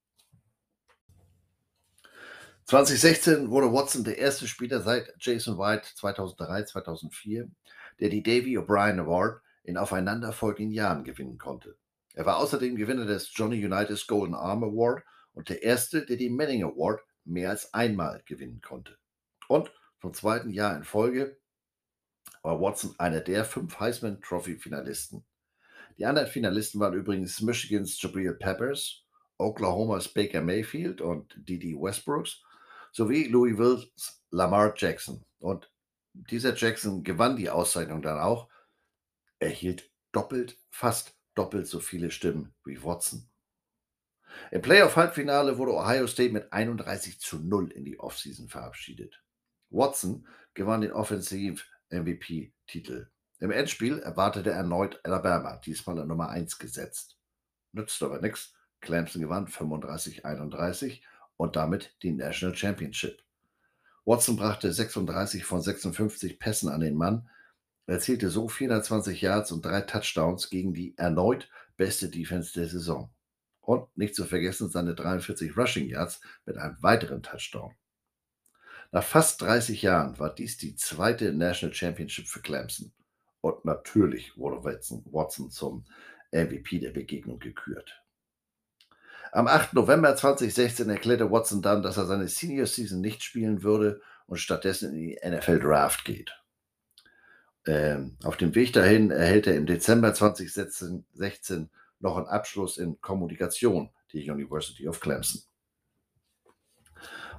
2016 2.64 3.50
wurde 3.50 3.72
Watson 3.72 4.04
der 4.04 4.18
erste 4.18 4.46
Spieler 4.46 4.80
seit 4.80 5.12
Jason 5.18 5.58
White 5.58 5.88
2003, 5.96 6.64
2004, 6.64 7.50
der 7.98 8.08
die 8.08 8.22
Davy 8.22 8.58
O'Brien 8.58 9.00
Award 9.00 9.42
in 9.64 9.76
aufeinanderfolgenden 9.76 10.72
Jahren 10.72 11.02
gewinnen 11.02 11.36
konnte. 11.36 11.76
Er 12.14 12.26
war 12.26 12.38
außerdem 12.38 12.76
Gewinner 12.76 13.06
des 13.06 13.30
Johnny 13.34 13.64
Unitas 13.64 14.06
Golden 14.06 14.34
Arm 14.34 14.62
Award 14.62 15.02
und 15.32 15.48
der 15.48 15.62
erste, 15.62 16.06
der 16.06 16.16
die 16.16 16.30
Manning 16.30 16.62
Award 16.62 17.00
mehr 17.24 17.50
als 17.50 17.74
einmal 17.74 18.22
gewinnen 18.24 18.60
konnte. 18.60 18.96
Und 19.48 19.72
zum 20.00 20.14
zweiten 20.14 20.50
Jahr 20.50 20.76
in 20.76 20.84
Folge 20.84 21.38
war 22.42 22.60
Watson 22.60 22.94
einer 22.98 23.20
der 23.20 23.44
fünf 23.44 23.78
Heisman 23.80 24.20
Trophy 24.22 24.56
Finalisten. 24.56 25.24
Die 25.98 26.06
anderen 26.06 26.28
Finalisten 26.28 26.80
waren 26.80 26.94
übrigens 26.94 27.40
Michigans 27.40 28.00
Jabril 28.00 28.34
Peppers, 28.34 29.04
Oklahomas 29.40 30.08
Baker 30.08 30.42
Mayfield 30.42 31.00
und 31.00 31.34
Didi 31.36 31.74
Westbrooks 31.74 32.42
sowie 32.92 33.24
Louisville's 33.24 34.22
Lamar 34.30 34.74
Jackson. 34.76 35.24
Und 35.38 35.72
dieser 36.12 36.54
Jackson 36.54 37.02
gewann 37.02 37.36
die 37.36 37.50
Auszeichnung 37.50 38.02
dann 38.02 38.18
auch, 38.18 38.48
erhielt 39.38 39.90
doppelt, 40.12 40.58
fast 40.70 41.16
doppelt 41.34 41.66
so 41.66 41.80
viele 41.80 42.10
Stimmen 42.10 42.54
wie 42.64 42.82
Watson. 42.82 43.26
Im 44.50 44.62
Playoff-Halbfinale 44.62 45.58
wurde 45.58 45.74
Ohio 45.74 46.06
State 46.06 46.32
mit 46.32 46.50
31 46.52 47.20
zu 47.20 47.38
0 47.38 47.72
in 47.72 47.84
die 47.84 47.98
Offseason 47.98 48.48
verabschiedet. 48.48 49.22
Watson 49.70 50.26
gewann 50.54 50.82
den 50.82 50.92
Offensiv-MVP-Titel. 50.92 53.10
Im 53.40 53.50
Endspiel 53.50 53.98
erwartete 54.00 54.50
erneut 54.50 55.00
Alabama, 55.04 55.56
diesmal 55.56 55.98
an 55.98 56.08
Nummer 56.08 56.28
1 56.28 56.58
gesetzt. 56.58 57.16
Nützt 57.72 58.02
aber 58.02 58.20
nichts. 58.20 58.54
Clemson 58.80 59.22
gewann 59.22 59.46
35-31 59.46 61.00
und 61.36 61.56
damit 61.56 61.96
die 62.02 62.12
National 62.12 62.56
Championship. 62.56 63.22
Watson 64.04 64.36
brachte 64.36 64.72
36 64.72 65.44
von 65.44 65.62
56 65.62 66.38
Pässen 66.38 66.68
an 66.68 66.80
den 66.80 66.96
Mann, 66.96 67.28
erzielte 67.86 68.30
so 68.30 68.48
420 68.48 69.20
Yards 69.20 69.52
und 69.52 69.64
drei 69.64 69.82
Touchdowns 69.82 70.50
gegen 70.50 70.74
die 70.74 70.96
erneut 70.96 71.48
beste 71.76 72.08
Defense 72.08 72.52
der 72.52 72.68
Saison. 72.68 73.10
Und 73.60 73.96
nicht 73.96 74.14
zu 74.14 74.24
vergessen 74.24 74.68
seine 74.68 74.94
43 74.94 75.56
Rushing 75.56 75.88
Yards 75.88 76.20
mit 76.44 76.56
einem 76.56 76.76
weiteren 76.82 77.22
Touchdown. 77.22 77.74
Nach 78.92 79.04
fast 79.04 79.40
30 79.42 79.82
Jahren 79.82 80.18
war 80.18 80.34
dies 80.34 80.56
die 80.56 80.74
zweite 80.74 81.32
National 81.32 81.74
Championship 81.74 82.26
für 82.26 82.40
Clemson. 82.40 82.92
Und 83.40 83.64
natürlich 83.64 84.36
wurde 84.36 84.64
Watson 84.64 85.50
zum 85.50 85.84
MVP 86.32 86.80
der 86.80 86.90
Begegnung 86.90 87.38
gekürt. 87.38 88.02
Am 89.32 89.46
8. 89.46 89.74
November 89.74 90.16
2016 90.16 90.90
erklärte 90.90 91.30
Watson 91.30 91.62
dann, 91.62 91.82
dass 91.82 91.96
er 91.96 92.06
seine 92.06 92.26
Senior 92.26 92.66
Season 92.66 93.00
nicht 93.00 93.22
spielen 93.22 93.62
würde 93.62 94.00
und 94.26 94.38
stattdessen 94.38 94.92
in 94.92 94.98
die 94.98 95.20
NFL 95.24 95.60
Draft 95.60 96.04
geht. 96.04 96.32
Ähm, 97.66 98.16
auf 98.24 98.36
dem 98.36 98.54
Weg 98.54 98.72
dahin 98.72 99.10
erhält 99.10 99.46
er 99.46 99.54
im 99.54 99.66
Dezember 99.66 100.12
2016 100.14 101.70
noch 102.00 102.16
einen 102.16 102.26
Abschluss 102.26 102.78
in 102.78 103.00
Kommunikation, 103.00 103.90
die 104.12 104.28
University 104.28 104.88
of 104.88 105.00
Clemson. 105.00 105.42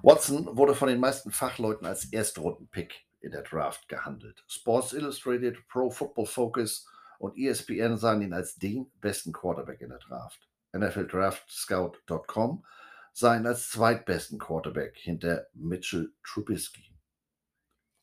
Watson 0.04 0.56
wurde 0.56 0.76
von 0.76 0.88
den 0.88 1.00
meisten 1.00 1.32
Fachleuten 1.32 1.86
als 1.86 2.06
Erstrunden-Pick 2.06 3.06
in 3.20 3.32
der 3.32 3.44
Draft 3.44 3.88
gehandelt. 3.88 4.44
Sports 4.48 4.94
Illustrated, 4.94 5.68
Pro 5.68 5.90
Football 5.90 6.26
Focus 6.26 6.88
und 7.20 7.38
ESPN 7.38 7.98
sahen 7.98 8.22
ihn 8.22 8.34
als 8.34 8.56
den 8.56 8.92
besten 9.02 9.32
Quarterback 9.32 9.82
in 9.82 9.90
der 9.90 10.00
Draft. 10.00 10.51
NFLDraftScout.com 10.74 12.66
sah 13.14 13.36
ihn 13.36 13.46
als 13.46 13.70
zweitbesten 13.70 14.40
Quarterback 14.40 14.98
hinter 14.98 15.48
Mitchell 15.54 16.14
Trubisky. 16.24 16.94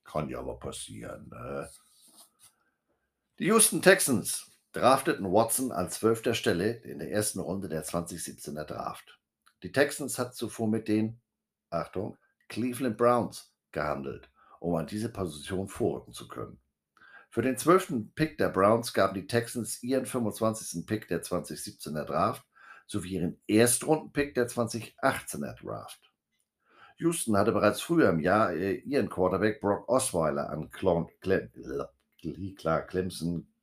Kann 0.04 0.28
ja 0.28 0.38
aber 0.40 0.58
passieren. 0.58 1.28
Ne? 1.28 1.70
Die 3.38 3.46
Houston 3.46 3.82
Texans 3.82 4.50
drafteten 4.72 5.32
Watson 5.32 5.72
an 5.72 5.90
zwölfter 5.90 6.34
Stelle 6.34 6.72
in 6.82 6.98
der 6.98 7.10
ersten 7.10 7.40
Runde 7.40 7.68
der 7.68 7.84
2017er 7.84 8.64
Draft. 8.64 9.18
Die 9.62 9.72
Texans 9.72 10.18
hat 10.18 10.34
zuvor 10.34 10.68
mit 10.68 10.88
den, 10.88 11.20
Achtung, 11.70 12.16
Cleveland 12.48 12.96
Browns 12.96 13.52
gehandelt, 13.72 14.30
um 14.60 14.74
an 14.76 14.86
diese 14.86 15.08
Position 15.08 15.68
vorrücken 15.68 16.12
zu 16.12 16.28
können. 16.28 16.60
Für 17.30 17.42
den 17.42 17.58
zwölften 17.58 18.12
Pick 18.14 18.38
der 18.38 18.48
Browns 18.48 18.92
gaben 18.94 19.14
die 19.14 19.26
Texans 19.26 19.82
ihren 19.82 20.06
25. 20.06 20.86
Pick 20.86 21.08
der 21.08 21.22
2017er 21.22 22.04
Draft 22.04 22.47
sowie 22.88 23.14
ihren 23.14 23.40
Erstrundenpick 23.46 24.34
der 24.34 24.48
2018er 24.48 25.54
Draft. 25.62 26.10
Houston 26.96 27.36
hatte 27.36 27.52
bereits 27.52 27.80
früher 27.80 28.08
im 28.10 28.18
Jahr 28.18 28.52
äh, 28.52 28.74
ihren 28.78 29.08
Quarterback 29.08 29.60
Brock 29.60 29.88
Osweiler 29.88 30.50
an 30.50 30.68
Clemson 30.70 31.08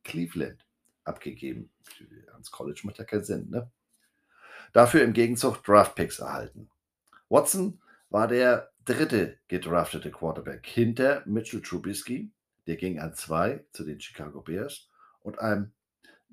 Cleveland 0.03 0.65
abgegeben. 1.03 1.69
Ans 2.31 2.51
College 2.51 2.81
macht 2.83 2.99
ja 2.99 3.03
keinen 3.03 3.25
Sinn, 3.25 3.49
ne? 3.49 3.69
Dafür 4.71 5.03
im 5.03 5.13
Gegenzug 5.13 5.63
Draftpicks 5.63 6.19
erhalten. 6.19 6.69
Watson 7.29 7.81
war 8.09 8.27
der 8.27 8.71
dritte 8.85 9.37
gedraftete 9.47 10.11
Quarterback 10.11 10.65
hinter 10.65 11.23
Mitchell 11.25 11.61
Trubisky, 11.61 12.31
der 12.67 12.75
ging 12.75 12.99
an 12.99 13.13
zwei 13.15 13.65
zu 13.71 13.83
den 13.83 13.99
Chicago 13.99 14.41
Bears 14.41 14.89
und 15.21 15.39
einem 15.39 15.71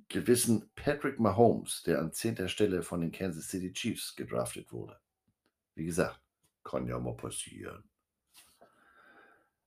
gewissen 0.08 0.70
Patrick 0.74 1.18
Mahomes, 1.18 1.82
der 1.84 2.00
an 2.00 2.12
zehnter 2.12 2.48
Stelle 2.48 2.82
von 2.82 3.00
den 3.00 3.12
Kansas 3.12 3.48
City 3.48 3.72
Chiefs 3.72 4.14
gedraftet 4.16 4.72
wurde. 4.72 4.98
Wie 5.74 5.84
gesagt, 5.84 6.20
kann 6.64 6.86
ja 6.86 6.98
mal 6.98 7.16
passieren. 7.16 7.84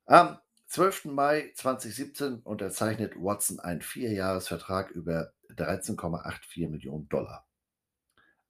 Am 0.06 0.40
12. 0.68 1.06
Mai 1.06 1.52
2017 1.56 2.42
unterzeichnet 2.42 3.16
Watson 3.16 3.60
einen 3.60 3.82
Vierjahresvertrag 3.82 4.92
über 4.92 5.34
13,84 5.52 6.70
Millionen 6.70 7.08
Dollar. 7.10 7.48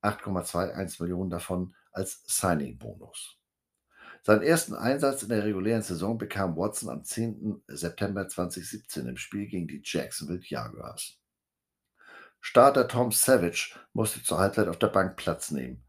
8,21 0.02 1.02
Millionen 1.02 1.30
davon 1.30 1.76
als 1.92 2.24
Signing-Bonus. 2.28 3.38
Seinen 4.24 4.44
ersten 4.44 4.74
Einsatz 4.74 5.24
in 5.24 5.30
der 5.30 5.44
regulären 5.44 5.84
Saison 5.84 6.18
bekam 6.18 6.58
Watson 6.58 6.90
am 6.90 7.04
10. 7.04 7.64
September 7.68 8.28
2017 8.28 9.08
im 9.08 9.18
Spiel 9.18 9.48
gegen 9.48 9.68
die 9.68 9.82
Jacksonville 9.84 10.42
Jaguars. 10.44 11.20
Starter 12.48 12.88
Tom 12.88 13.12
Savage 13.12 13.74
musste 13.94 14.22
zur 14.22 14.38
Halbzeit 14.38 14.68
auf 14.68 14.78
der 14.78 14.90
Bank 14.90 15.18
Platz 15.18 15.50
nehmen 15.50 15.84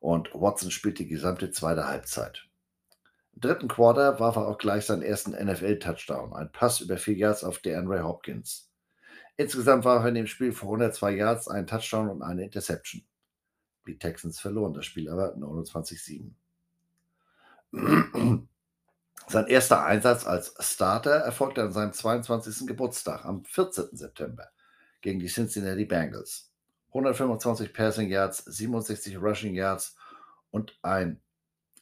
und 0.00 0.30
Watson 0.32 0.70
spielte 0.70 1.02
die 1.02 1.10
gesamte 1.10 1.50
zweite 1.50 1.86
Halbzeit. 1.86 2.48
Im 3.34 3.42
dritten 3.42 3.68
Quarter 3.68 4.18
warf 4.18 4.36
er 4.36 4.48
auch 4.48 4.56
gleich 4.56 4.86
seinen 4.86 5.02
ersten 5.02 5.32
NFL-Touchdown, 5.32 6.32
ein 6.32 6.50
Pass 6.50 6.80
über 6.80 6.96
vier 6.96 7.14
Yards 7.14 7.44
auf 7.44 7.58
DeAndre 7.58 8.04
Hopkins. 8.04 8.70
Insgesamt 9.36 9.84
warf 9.84 10.02
er 10.02 10.08
in 10.08 10.14
dem 10.14 10.26
Spiel 10.26 10.52
für 10.52 10.64
102 10.64 11.10
Yards, 11.10 11.46
einen 11.46 11.66
Touchdown 11.66 12.08
und 12.08 12.22
eine 12.22 12.44
Interception. 12.44 13.04
Die 13.86 13.98
Texans 13.98 14.40
verloren 14.40 14.72
das 14.72 14.86
Spiel 14.86 15.10
aber 15.10 15.36
29-7. 15.36 16.30
Sein 19.28 19.46
erster 19.46 19.84
Einsatz 19.84 20.26
als 20.26 20.54
Starter 20.58 21.16
erfolgte 21.16 21.64
an 21.64 21.72
seinem 21.72 21.92
22. 21.92 22.66
Geburtstag 22.66 23.26
am 23.26 23.44
14. 23.44 23.90
September 23.92 24.48
gegen 25.00 25.20
die 25.20 25.28
Cincinnati 25.28 25.84
Bengals. 25.84 26.50
125 26.88 27.72
Passing 27.72 28.08
Yards, 28.08 28.38
67 28.44 29.20
Rushing 29.20 29.54
Yards 29.54 29.96
und 30.50 30.78
ein 30.82 31.20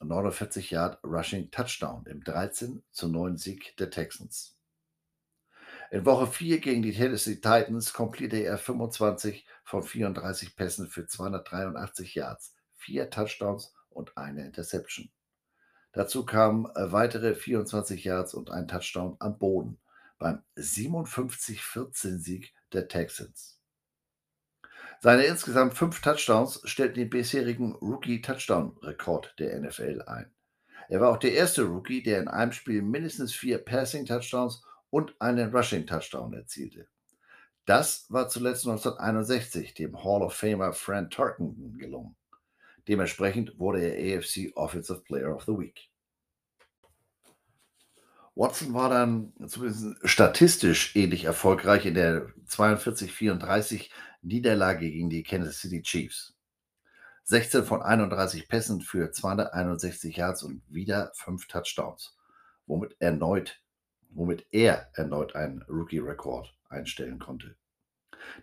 49 0.01 0.71
Yard 0.71 0.99
Rushing 1.05 1.51
Touchdown 1.51 2.05
im 2.07 2.23
13 2.23 2.83
zu 2.91 3.09
9 3.09 3.37
Sieg 3.37 3.77
der 3.77 3.91
Texans. 3.91 4.57
In 5.91 6.05
Woche 6.05 6.27
4 6.27 6.59
gegen 6.59 6.83
die 6.83 6.93
Tennessee 6.93 7.37
Titans 7.37 7.93
komplettierte 7.93 8.45
er 8.45 8.59
25 8.59 9.47
von 9.63 9.83
34 9.83 10.57
Pässen 10.57 10.89
für 10.89 11.07
283 11.07 12.15
Yards, 12.17 12.55
vier 12.75 13.09
Touchdowns 13.09 13.73
und 13.91 14.17
eine 14.17 14.45
Interception. 14.45 15.11
Dazu 15.93 16.27
kamen 16.27 16.67
äh, 16.75 16.93
weitere 16.93 17.35
24 17.35 18.05
Yards 18.05 18.35
und 18.35 18.51
ein 18.51 18.69
Touchdown 18.69 19.17
am 19.21 19.39
Boden 19.39 19.79
beim 20.19 20.43
57-14-Sieg 20.57 22.53
der 22.77 22.89
Texans. 22.89 23.59
Seine 25.01 25.25
insgesamt 25.25 25.75
fünf 25.75 26.01
Touchdowns 26.01 26.61
stellten 26.65 27.01
den 27.01 27.11
bisherigen 27.11 27.75
Rookie-Touchdown-Rekord 27.77 29.35
der 29.39 29.61
NFL 29.61 30.03
ein. 30.07 30.31
Er 30.89 31.01
war 31.01 31.11
auch 31.11 31.19
der 31.19 31.33
erste 31.33 31.65
Rookie, 31.65 32.03
der 32.03 32.21
in 32.21 32.29
einem 32.29 32.53
Spiel 32.53 32.83
mindestens 32.83 33.35
vier 33.35 33.59
Passing-Touchdowns 33.59 34.63
und 34.91 35.15
einen 35.21 35.55
Rushing-Touchdown 35.55 36.33
erzielte. 36.33 36.89
Das 37.67 38.07
war 38.11 38.29
zuletzt 38.29 38.67
1961 38.67 39.75
dem 39.75 40.03
Hall 40.05 40.23
of 40.23 40.35
Famer 40.35 40.73
Fran 40.73 41.11
Tarkenton 41.11 41.77
gelungen. 41.79 42.17
Dementsprechend 42.87 43.59
wurde 43.59 43.81
er 43.81 44.19
AFC 44.19 44.53
Offensive 44.55 45.01
Player 45.01 45.35
of 45.35 45.45
the 45.45 45.59
Week. 45.59 45.91
Watson 48.37 48.75
war 48.75 48.91
dann 48.91 49.33
zumindest 49.47 49.97
statistisch 50.05 50.95
ähnlich 50.95 51.25
erfolgreich 51.25 51.87
in 51.87 51.95
der 51.95 52.29
42-34 52.47 53.89
Niederlage 54.21 54.91
gegen 54.91 55.09
die 55.09 55.23
Kansas 55.23 55.59
City 55.59 55.81
Chiefs. 55.81 56.35
16 57.25 57.65
von 57.65 57.83
31 57.83 58.47
Pässen 58.47 58.83
für 58.83 59.11
261 59.11 60.17
Yards 60.17 60.43
und 60.45 60.63
wieder 60.69 61.11
5 61.15 61.49
Touchdowns, 61.49 62.15
womit 62.67 62.95
erneut, 63.01 63.61
womit 64.11 64.47
er 64.53 64.91
erneut 64.93 65.35
einen 65.35 65.63
Rookie-Rekord 65.63 66.55
einstellen 66.69 67.19
konnte. 67.19 67.57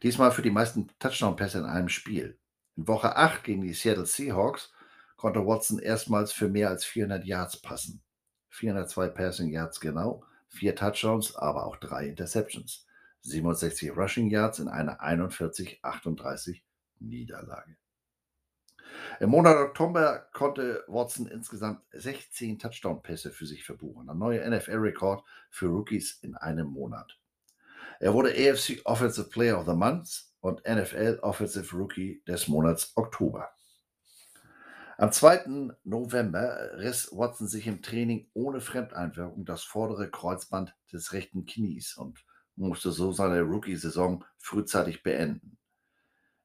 Diesmal 0.02 0.32
für 0.32 0.42
die 0.42 0.52
meisten 0.52 0.90
Touchdown-Pässe 1.00 1.60
in 1.60 1.66
einem 1.66 1.90
Spiel. 1.90 2.40
In 2.76 2.88
Woche 2.88 3.16
8 3.16 3.44
gegen 3.44 3.62
die 3.62 3.74
Seattle 3.74 4.08
Seahawks 4.08 4.74
konnte 5.18 5.46
Watson 5.46 5.80
erstmals 5.80 6.34
für 6.34 6.50
mehr 6.50 6.70
als 6.70 6.84
400 6.84 7.26
Yards 7.26 7.62
passen. 7.62 8.03
402 8.54 9.10
Passing 9.10 9.50
Yards 9.50 9.80
genau, 9.80 10.24
4 10.50 10.76
Touchdowns, 10.76 11.36
aber 11.36 11.66
auch 11.66 11.78
3 11.78 12.08
Interceptions. 12.08 12.86
67 13.22 13.96
Rushing 13.96 14.30
Yards 14.30 14.60
in 14.60 14.68
einer 14.68 15.02
41-38 15.02 16.62
Niederlage. 17.00 17.78
Im 19.20 19.32
Monat 19.32 19.58
Oktober 19.58 20.28
konnte 20.34 20.84
Watson 20.88 21.26
insgesamt 21.26 21.82
16 21.94 22.60
Touchdown-Pässe 22.60 23.32
für 23.32 23.48
sich 23.48 23.64
verbuchen, 23.64 24.08
ein 24.10 24.18
neuer 24.20 24.48
NFL-Rekord 24.48 25.24
für 25.50 25.68
Rookies 25.68 26.20
in 26.22 26.36
einem 26.36 26.68
Monat. 26.68 27.18
Er 28.00 28.14
wurde 28.14 28.30
AFC 28.30 28.82
Offensive 28.86 29.30
Player 29.30 29.60
of 29.60 29.66
the 29.66 29.74
Month 29.74 30.26
und 30.42 30.62
NFL 30.68 31.20
Offensive 31.22 31.76
Rookie 31.76 32.22
des 32.28 32.48
Monats 32.48 32.92
Oktober. 32.96 33.50
Am 35.04 35.12
2. 35.12 35.76
November 35.84 36.78
riss 36.78 37.10
Watson 37.12 37.46
sich 37.46 37.68
im 37.68 37.82
Training 37.82 38.30
ohne 38.34 38.62
Fremdeinwirkung 38.62 39.44
das 39.44 39.62
vordere 39.62 40.10
Kreuzband 40.10 40.78
des 40.94 41.12
rechten 41.12 41.46
Knies 41.46 41.98
und 41.98 42.24
musste 42.56 42.94
so 42.94 43.12
seine 43.12 43.42
Rookie-Saison 43.42 44.24
frühzeitig 44.38 45.04
beenden. 45.04 45.58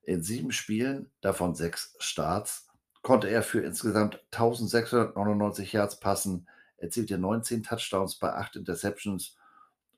In 0.02 0.24
sieben 0.24 0.50
Spielen, 0.50 1.12
davon 1.20 1.54
sechs 1.54 1.94
Starts, 2.00 2.66
konnte 3.02 3.28
er 3.28 3.44
für 3.44 3.60
insgesamt 3.60 4.16
1699 4.32 5.72
Yards 5.72 6.00
passen, 6.00 6.48
erzielte 6.78 7.16
19 7.16 7.62
Touchdowns 7.62 8.18
bei 8.18 8.32
8 8.32 8.56
Interceptions 8.56 9.36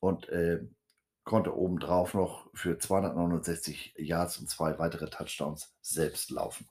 und 0.01 0.29
äh, 0.29 0.61
konnte 1.25 1.57
obendrauf 1.57 2.13
noch 2.13 2.51
für 2.53 2.79
269 2.79 3.95
Yards 3.97 4.37
und 4.37 4.51
zwei 4.51 4.79
weitere 4.79 5.09
Touchdowns 5.09 5.75
selbst 5.81 6.31
laufen. 6.31 6.69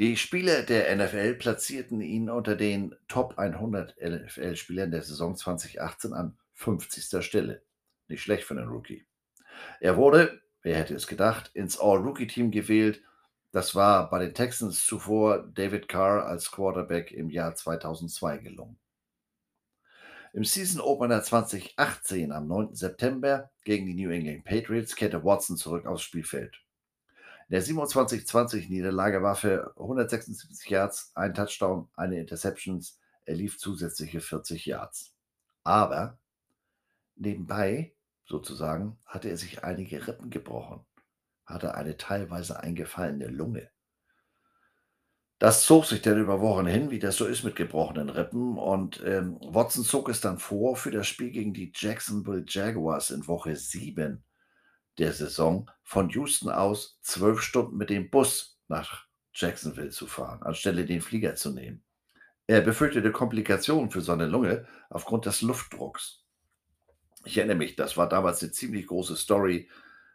Die 0.00 0.16
Spieler 0.16 0.62
der 0.62 0.96
NFL 0.96 1.34
platzierten 1.34 2.00
ihn 2.00 2.30
unter 2.30 2.56
den 2.56 2.96
Top 3.06 3.38
100 3.38 3.98
NFL-Spielern 4.00 4.90
der 4.90 5.02
Saison 5.02 5.36
2018 5.36 6.14
an 6.14 6.38
50. 6.54 7.22
Stelle. 7.22 7.62
Nicht 8.08 8.22
schlecht 8.22 8.44
für 8.44 8.54
einen 8.54 8.70
Rookie. 8.70 9.04
Er 9.78 9.98
wurde, 9.98 10.40
wer 10.62 10.78
hätte 10.78 10.94
es 10.94 11.06
gedacht, 11.06 11.50
ins 11.52 11.78
All-Rookie-Team 11.78 12.50
gewählt. 12.50 13.02
Das 13.52 13.74
war 13.74 14.08
bei 14.08 14.20
den 14.20 14.32
Texans 14.32 14.86
zuvor 14.86 15.46
David 15.52 15.86
Carr 15.86 16.24
als 16.24 16.50
Quarterback 16.50 17.12
im 17.12 17.28
Jahr 17.28 17.54
2002 17.54 18.38
gelungen. 18.38 18.78
Im 20.32 20.44
Season 20.46 20.80
Opener 20.80 21.22
2018 21.22 22.32
am 22.32 22.48
9. 22.48 22.74
September 22.74 23.50
gegen 23.64 23.84
die 23.84 24.02
New 24.02 24.10
England 24.10 24.46
Patriots 24.46 24.96
kehrte 24.96 25.22
Watson 25.24 25.58
zurück 25.58 25.84
aufs 25.84 26.04
Spielfeld. 26.04 26.56
Der 27.50 27.64
27-20-Niederlage 27.64 29.22
war 29.22 29.34
für 29.34 29.74
176 29.76 30.70
Yards, 30.70 31.10
ein 31.16 31.34
Touchdown, 31.34 31.88
eine 31.96 32.20
Interceptions, 32.20 33.00
er 33.24 33.34
lief 33.34 33.58
zusätzliche 33.58 34.20
40 34.20 34.66
Yards. 34.66 35.12
Aber 35.64 36.18
nebenbei, 37.16 37.92
sozusagen, 38.24 38.98
hatte 39.04 39.28
er 39.28 39.36
sich 39.36 39.64
einige 39.64 40.06
Rippen 40.06 40.30
gebrochen, 40.30 40.86
hatte 41.44 41.74
eine 41.74 41.96
teilweise 41.96 42.60
eingefallene 42.60 43.26
Lunge. 43.26 43.68
Das 45.40 45.64
zog 45.64 45.86
sich 45.86 46.02
dann 46.02 46.20
über 46.20 46.40
Wochen 46.40 46.66
hin, 46.66 46.90
wie 46.90 47.00
das 47.00 47.16
so 47.16 47.26
ist 47.26 47.42
mit 47.42 47.56
gebrochenen 47.56 48.10
Rippen. 48.10 48.58
Und 48.58 49.02
ähm, 49.04 49.38
Watson 49.40 49.84
zog 49.84 50.08
es 50.08 50.20
dann 50.20 50.38
vor 50.38 50.76
für 50.76 50.90
das 50.92 51.08
Spiel 51.08 51.30
gegen 51.30 51.52
die 51.52 51.72
Jacksonville 51.74 52.44
Jaguars 52.46 53.10
in 53.10 53.26
Woche 53.26 53.56
7 53.56 54.22
der 55.00 55.12
Saison 55.12 55.70
von 55.82 56.10
Houston 56.10 56.50
aus 56.50 56.98
zwölf 57.02 57.40
Stunden 57.40 57.76
mit 57.76 57.90
dem 57.90 58.10
Bus 58.10 58.60
nach 58.68 59.06
Jacksonville 59.32 59.90
zu 59.90 60.06
fahren, 60.06 60.42
anstelle 60.42 60.84
den 60.84 61.00
Flieger 61.00 61.34
zu 61.34 61.50
nehmen. 61.50 61.82
Er 62.46 62.60
befürchtete 62.60 63.12
Komplikationen 63.12 63.90
für 63.90 64.00
seine 64.00 64.26
Lunge 64.26 64.66
aufgrund 64.88 65.26
des 65.26 65.40
Luftdrucks. 65.40 66.24
Ich 67.24 67.38
erinnere 67.38 67.56
mich, 67.56 67.76
das 67.76 67.96
war 67.96 68.08
damals 68.08 68.42
eine 68.42 68.52
ziemlich 68.52 68.86
große 68.86 69.16
Story, 69.16 69.68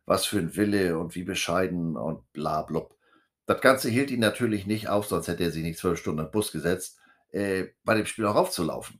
was 0.05 0.25
für 0.25 0.39
ein 0.39 0.55
Wille 0.55 0.99
und 0.99 1.15
wie 1.15 1.23
bescheiden 1.23 1.95
und 1.95 2.31
bla 2.33 2.61
blub. 2.61 2.97
Das 3.45 3.61
Ganze 3.61 3.89
hielt 3.89 4.11
ihn 4.11 4.19
natürlich 4.19 4.65
nicht 4.65 4.89
auf, 4.89 5.07
sonst 5.07 5.27
hätte 5.27 5.43
er 5.43 5.51
sich 5.51 5.63
nicht 5.63 5.79
zwölf 5.79 5.99
Stunden 5.99 6.25
im 6.25 6.31
Bus 6.31 6.51
gesetzt, 6.51 6.99
äh, 7.31 7.67
bei 7.83 7.95
dem 7.95 8.05
Spiel 8.05 8.25
auch 8.25 8.35
aufzulaufen. 8.35 8.99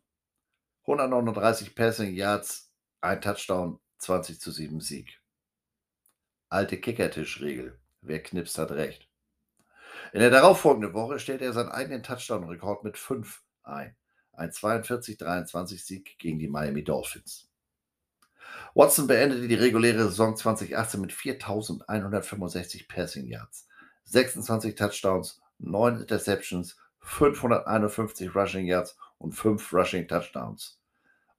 139 0.82 1.76
Passing 1.76 2.13
Yards, 2.13 2.71
ein 3.02 3.21
Touchdown, 3.21 3.80
20 3.98 4.39
zu 4.39 4.52
7 4.52 4.80
Sieg. 4.82 5.19
Alte 6.56 6.80
Kickertischregel. 6.80 7.78
Wer 8.00 8.24
knipst, 8.24 8.58
hat 8.58 8.72
recht. 8.72 9.10
In 10.13 10.22
der 10.22 10.30
darauffolgenden 10.30 10.94
Woche 10.94 11.20
stellte 11.20 11.44
er 11.44 11.52
seinen 11.52 11.68
eigenen 11.68 12.02
Touchdown-Rekord 12.02 12.86
mit 12.86 12.98
5 12.98 13.44
ein. 13.63 13.94
Ein 14.32 14.52
42-23 14.52 15.84
Sieg 15.84 16.18
gegen 16.18 16.39
die 16.39 16.48
Miami 16.48 16.86
Dolphins. 16.86 17.50
Watson 18.74 19.06
beendete 19.06 19.50
die 19.50 19.56
reguläre 19.56 20.04
Saison 20.06 20.38
2018 20.38 21.02
mit 21.02 21.12
4.165 21.12 22.88
Passing 22.88 23.28
Yards. 23.28 23.68
26 24.06 24.76
Touchdowns, 24.76 25.41
9 25.58 26.00
Interceptions, 26.00 26.78
551 27.00 28.34
Rushing 28.34 28.65
Yards 28.65 28.98
und 29.18 29.34
5 29.34 29.74
Rushing 29.74 30.08
Touchdowns. 30.08 30.80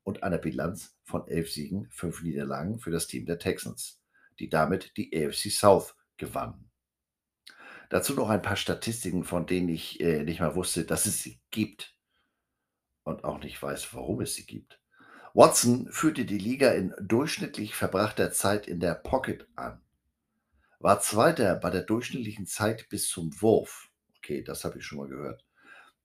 Und 0.02 0.22
einer 0.22 0.36
Bilanz 0.36 0.94
von 1.04 1.26
11 1.26 1.50
Siegen, 1.50 1.88
5 1.90 2.22
Niederlagen 2.22 2.78
für 2.78 2.90
das 2.90 3.06
Team 3.06 3.24
der 3.24 3.38
Texans, 3.38 3.95
die 4.38 4.48
damit 4.48 4.96
die 4.96 5.10
AFC 5.14 5.50
South 5.50 5.94
gewannen. 6.16 6.70
Dazu 7.88 8.14
noch 8.14 8.30
ein 8.30 8.42
paar 8.42 8.56
Statistiken, 8.56 9.24
von 9.24 9.46
denen 9.46 9.68
ich 9.68 10.00
äh, 10.00 10.24
nicht 10.24 10.40
mal 10.40 10.54
wusste, 10.54 10.84
dass 10.84 11.06
es 11.06 11.22
sie 11.22 11.40
gibt. 11.50 11.94
Und 13.04 13.22
auch 13.22 13.38
nicht 13.38 13.62
weiß, 13.62 13.94
warum 13.94 14.20
es 14.20 14.34
sie 14.34 14.46
gibt. 14.46 14.80
Watson 15.32 15.88
führte 15.92 16.24
die 16.24 16.38
Liga 16.38 16.72
in 16.72 16.92
durchschnittlich 17.00 17.74
verbrachter 17.74 18.32
Zeit 18.32 18.66
in 18.66 18.80
der 18.80 18.94
Pocket 18.94 19.46
an 19.54 19.80
war 20.78 21.00
Zweiter 21.00 21.56
bei 21.56 21.70
der 21.70 21.82
durchschnittlichen 21.82 22.46
Zeit 22.46 22.88
bis 22.88 23.08
zum 23.08 23.40
Wurf. 23.40 23.90
Okay, 24.18 24.42
das 24.42 24.64
habe 24.64 24.78
ich 24.78 24.84
schon 24.84 24.98
mal 24.98 25.08
gehört. 25.08 25.44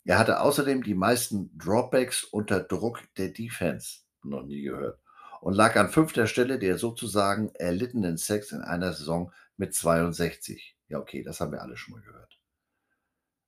Er 0.06 0.18
hatte 0.18 0.40
außerdem 0.40 0.84
die 0.84 0.96
meisten 0.96 1.56
Dropbacks 1.58 2.24
unter 2.24 2.60
Druck 2.62 3.04
der 3.18 3.30
Defense. 3.30 4.00
Noch 4.24 4.44
nie 4.44 4.62
gehört. 4.62 5.00
Und 5.42 5.56
lag 5.56 5.76
an 5.76 5.90
fünfter 5.90 6.28
Stelle 6.28 6.60
der 6.60 6.78
sozusagen 6.78 7.50
erlittenen 7.56 8.18
Sex 8.18 8.52
in 8.52 8.62
einer 8.62 8.94
Saison 8.94 9.34
mit 9.58 9.74
62. 9.74 10.78
Ja, 10.88 11.00
okay, 11.00 11.24
das 11.24 11.42
haben 11.42 11.52
wir 11.52 11.64
alle 11.64 11.76
schon 11.76 11.96
mal 11.96 12.02
gehört. 12.02 12.40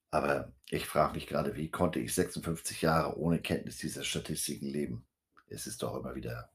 Aber 0.09 0.51
ich 0.69 0.87
frage 0.87 1.13
mich 1.13 1.27
gerade, 1.27 1.55
wie 1.55 1.69
konnte 1.69 1.99
ich 1.99 2.13
56 2.13 2.81
Jahre 2.81 3.17
ohne 3.17 3.39
Kenntnis 3.39 3.77
dieser 3.77 4.03
Statistiken 4.03 4.67
leben? 4.67 5.05
Es 5.47 5.67
ist 5.67 5.83
doch 5.83 5.95
immer 5.95 6.15
wieder 6.15 6.51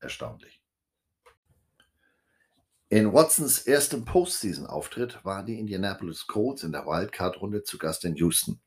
erstaunlich. 0.00 0.62
In 2.88 3.12
Watsons 3.12 3.58
erstem 3.58 4.04
Postseason-Auftritt 4.04 5.24
waren 5.24 5.44
die 5.44 5.58
Indianapolis 5.58 6.26
Colts 6.26 6.62
in 6.62 6.72
der 6.72 6.86
Wildcard-Runde 6.86 7.64
zu 7.64 7.78
Gast 7.78 8.04
in 8.04 8.14
Houston. 8.14 8.60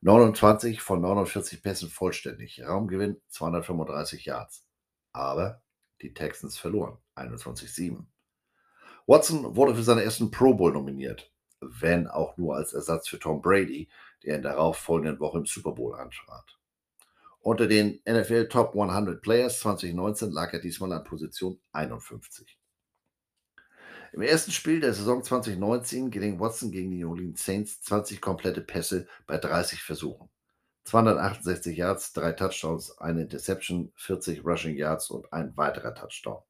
29 0.00 0.82
von 0.82 1.00
49 1.00 1.62
Pässen 1.62 1.88
vollständig, 1.90 2.62
Raumgewinn 2.62 3.20
235 3.28 4.24
Yards. 4.24 4.67
Aber 5.12 5.62
die 6.02 6.14
Texans 6.14 6.56
verloren, 6.58 6.98
21-7. 7.16 8.04
Watson 9.06 9.56
wurde 9.56 9.74
für 9.74 9.82
seinen 9.82 10.00
ersten 10.00 10.30
Pro 10.30 10.54
Bowl 10.54 10.72
nominiert, 10.72 11.32
wenn 11.60 12.06
auch 12.06 12.36
nur 12.36 12.56
als 12.56 12.72
Ersatz 12.72 13.08
für 13.08 13.18
Tom 13.18 13.40
Brady, 13.40 13.88
der 14.22 14.36
in 14.36 14.42
der 14.42 14.52
darauffolgenden 14.52 15.18
Woche 15.18 15.38
im 15.38 15.46
Super 15.46 15.72
Bowl 15.72 15.94
antrat. 15.94 16.58
Unter 17.40 17.66
den 17.66 18.00
NFL 18.06 18.48
Top 18.48 18.76
100 18.76 19.22
Players 19.22 19.60
2019 19.60 20.30
lag 20.30 20.52
er 20.52 20.58
diesmal 20.58 20.92
an 20.92 21.04
Position 21.04 21.58
51. 21.72 22.58
Im 24.12 24.22
ersten 24.22 24.50
Spiel 24.50 24.80
der 24.80 24.94
Saison 24.94 25.22
2019 25.22 26.10
gelingt 26.10 26.40
Watson 26.40 26.70
gegen 26.70 26.90
die 26.90 26.98
New 26.98 27.10
Orleans 27.10 27.44
Saints 27.44 27.80
20 27.82 28.20
komplette 28.20 28.60
Pässe 28.60 29.06
bei 29.26 29.38
30 29.38 29.82
Versuchen. 29.82 30.28
268 30.88 31.76
Yards, 31.76 32.12
drei 32.12 32.32
Touchdowns, 32.32 32.98
eine 32.98 33.22
Interception, 33.22 33.92
40 33.96 34.44
Rushing 34.44 34.76
Yards 34.76 35.10
und 35.10 35.32
ein 35.32 35.56
weiterer 35.56 35.94
Touchdown. 35.94 36.42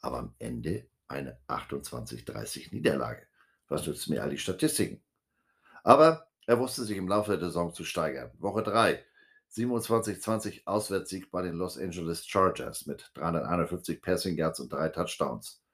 Aber 0.00 0.18
am 0.18 0.34
Ende 0.38 0.86
eine 1.08 1.38
28-30 1.48 2.74
Niederlage. 2.74 3.26
Was 3.68 3.86
nützt 3.86 4.10
mir 4.10 4.22
all 4.22 4.30
die 4.30 4.38
Statistiken? 4.38 5.02
Aber 5.82 6.28
er 6.46 6.58
wusste 6.58 6.84
sich 6.84 6.96
im 6.96 7.08
Laufe 7.08 7.38
der 7.38 7.48
Saison 7.48 7.72
zu 7.72 7.84
steigern. 7.84 8.30
Woche 8.38 8.62
3, 8.62 9.04
27-20 9.52 10.62
Auswärtssieg 10.66 11.30
bei 11.30 11.42
den 11.42 11.54
Los 11.54 11.78
Angeles 11.78 12.26
Chargers 12.26 12.86
mit 12.86 13.10
351 13.14 14.02
Passing 14.02 14.36
Yards 14.36 14.60
und 14.60 14.72
drei 14.72 14.88
Touchdowns 14.88 15.64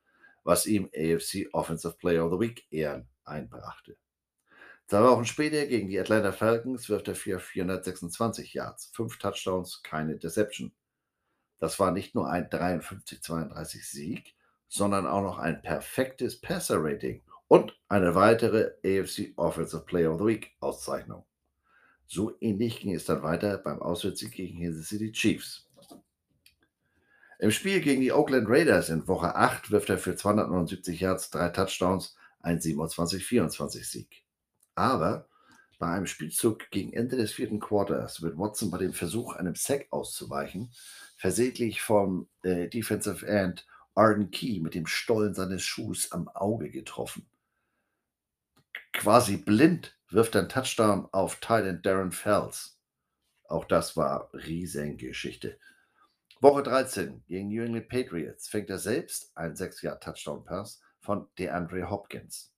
was 0.45 0.67
ihm 0.67 0.91
AFC 0.95 1.49
Offensive 1.53 1.97
Player 1.99 2.25
of 2.25 2.33
the 2.33 2.41
Week 2.41 2.67
Ehren 2.71 3.09
einbrachte. 3.25 3.97
Zwei 4.91 5.05
Wochen 5.05 5.25
später 5.25 5.67
gegen 5.67 5.89
die 5.89 6.01
Atlanta 6.01 6.33
Falcons 6.33 6.89
wirft 6.89 7.07
er 7.07 7.15
für 7.15 7.39
426 7.39 8.55
Yards, 8.55 8.91
fünf 8.93 9.19
Touchdowns, 9.19 9.85
keine 9.85 10.17
Deception. 10.17 10.73
Das 11.61 11.79
war 11.79 11.93
nicht 11.93 12.17
nur 12.17 12.29
ein 12.29 12.49
53-32 12.49 13.89
Sieg, 13.89 14.35
sondern 14.67 15.07
auch 15.07 15.23
noch 15.23 15.39
ein 15.39 15.63
perfektes 15.63 16.41
Passer-Rating 16.41 17.23
und 17.47 17.79
eine 17.89 18.17
weitere 18.17 18.73
AFC 18.85 19.33
Offensive 19.37 19.85
Player 19.85 20.13
of 20.13 20.19
the 20.19 20.27
Week 20.27 20.57
Auszeichnung. 20.59 21.25
So 22.09 22.37
ähnlich 22.41 22.81
ging 22.81 22.93
es 22.93 23.05
dann 23.05 23.23
weiter 23.23 23.59
beim 23.59 23.81
Auswärtssieg 23.81 24.33
gegen 24.33 24.61
Kansas 24.61 24.89
City 24.89 25.13
Chiefs. 25.13 25.71
Im 27.39 27.53
Spiel 27.53 27.81
gegen 27.81 28.01
die 28.01 28.11
Oakland 28.11 28.49
Raiders 28.49 28.89
in 28.89 29.07
Woche 29.07 29.37
8 29.37 29.71
wirft 29.71 29.89
er 29.89 29.99
für 29.99 30.17
279 30.17 30.99
Yards, 30.99 31.31
drei 31.31 31.51
Touchdowns, 31.51 32.17
ein 32.41 32.59
27-24-Sieg. 32.59 34.25
Aber 34.81 35.29
bei 35.79 35.89
einem 35.89 36.07
Spielzug 36.07 36.71
gegen 36.71 36.95
Ende 36.95 37.19
des 37.19 37.33
vierten 37.33 37.61
Quarters 37.61 38.23
wird 38.23 38.39
Watson 38.39 38.71
bei 38.71 38.79
dem 38.79 38.95
Versuch, 38.95 39.37
einem 39.37 39.55
Sack 39.55 39.89
auszuweichen, 39.91 40.73
versehentlich 41.19 41.83
vom 41.83 42.31
äh, 42.43 42.67
Defensive 42.67 43.27
End 43.27 43.67
Arden 43.95 44.31
Key 44.31 44.59
mit 44.61 44.75
dem 44.75 44.87
Stollen 44.87 45.35
seines 45.35 45.63
Schuhs 45.63 46.13
am 46.13 46.29
Auge 46.29 46.71
getroffen. 46.71 47.29
Quasi 48.95 49.37
blind 49.37 49.99
wirft 50.09 50.35
ein 50.35 50.49
Touchdown 50.49 51.07
auf 51.13 51.41
Thailand 51.41 51.85
Darren 51.85 52.11
Fells. 52.13 52.79
Auch 53.45 53.67
das 53.67 53.99
war 53.99 54.33
Riesengeschichte. 54.33 55.59
Woche 56.41 56.63
13 56.63 57.23
gegen 57.27 57.49
New 57.49 57.63
England 57.63 57.91
Patriots 57.91 58.49
fängt 58.49 58.71
er 58.71 58.79
selbst 58.79 59.37
einen 59.37 59.57
6-Jahr-Touchdown-Pass 59.57 60.81
von 61.01 61.29
DeAndre 61.39 61.91
Hopkins. 61.91 62.55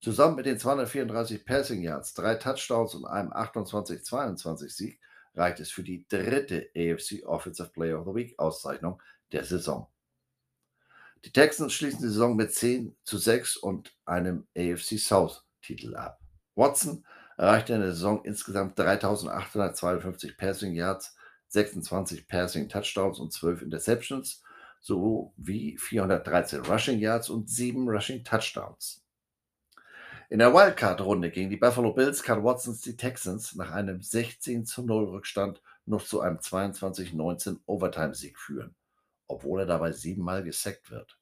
Zusammen 0.00 0.36
mit 0.36 0.46
den 0.46 0.58
234 0.58 1.44
Passing 1.44 1.82
Yards, 1.82 2.14
drei 2.14 2.34
Touchdowns 2.34 2.94
und 2.94 3.06
einem 3.06 3.32
28-22-Sieg 3.32 5.00
reicht 5.34 5.60
es 5.60 5.70
für 5.70 5.82
die 5.82 6.06
dritte 6.08 6.70
AFC 6.76 7.24
Offensive 7.26 7.70
Player 7.70 8.00
of 8.00 8.06
the 8.06 8.14
Week 8.14 8.38
Auszeichnung 8.38 9.00
der 9.32 9.44
Saison. 9.44 9.88
Die 11.24 11.32
Texans 11.32 11.72
schließen 11.72 12.00
die 12.00 12.08
Saison 12.08 12.36
mit 12.36 12.52
10 12.52 12.96
zu 13.04 13.18
6 13.18 13.56
und 13.56 13.96
einem 14.04 14.46
AFC 14.56 14.98
South 14.98 15.44
Titel 15.60 15.96
ab. 15.96 16.20
Watson 16.54 17.04
erreichte 17.36 17.74
in 17.74 17.80
der 17.80 17.92
Saison 17.92 18.24
insgesamt 18.24 18.78
3852 18.78 20.36
Passing 20.36 20.74
Yards, 20.74 21.16
26 21.48 22.28
Passing 22.28 22.68
Touchdowns 22.68 23.18
und 23.18 23.32
12 23.32 23.62
Interceptions 23.62 24.42
sowie 24.80 25.76
413 25.78 26.60
Rushing 26.64 26.98
Yards 26.98 27.28
und 27.28 27.50
7 27.50 27.88
Rushing 27.88 28.24
Touchdowns. 28.24 29.05
In 30.28 30.40
der 30.40 30.52
Wildcard-Runde 30.52 31.30
gegen 31.30 31.50
die 31.50 31.56
Buffalo 31.56 31.92
Bills 31.92 32.24
kann 32.24 32.42
Watsons 32.42 32.80
die 32.80 32.96
Texans 32.96 33.54
nach 33.54 33.70
einem 33.70 34.02
16 34.02 34.66
zu 34.66 34.82
0 34.82 35.04
Rückstand 35.04 35.62
noch 35.84 36.04
zu 36.04 36.20
einem 36.20 36.38
22-19 36.38 37.60
Overtime-Sieg 37.66 38.36
führen, 38.36 38.74
obwohl 39.28 39.60
er 39.60 39.66
dabei 39.66 39.92
siebenmal 39.92 40.42
gesackt 40.42 40.90
wird. 40.90 41.16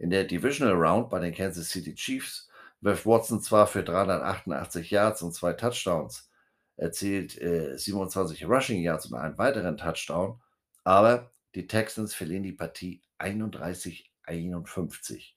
In 0.00 0.10
der 0.10 0.24
Divisional 0.24 0.74
Round 0.74 1.10
bei 1.10 1.20
den 1.20 1.32
Kansas 1.32 1.68
City 1.68 1.94
Chiefs 1.94 2.48
wirft 2.80 3.06
Watson 3.06 3.40
zwar 3.40 3.68
für 3.68 3.84
388 3.84 4.90
Yards 4.90 5.22
und 5.22 5.32
zwei 5.32 5.52
Touchdowns, 5.52 6.28
erzielt 6.76 7.40
äh, 7.40 7.78
27 7.78 8.46
Rushing 8.46 8.82
Yards 8.82 9.06
und 9.06 9.14
einen 9.14 9.38
weiteren 9.38 9.76
Touchdown, 9.76 10.40
aber 10.82 11.30
die 11.54 11.68
Texans 11.68 12.14
verlieren 12.14 12.42
die 12.42 12.52
Partie 12.52 13.00
31-51, 13.20 15.35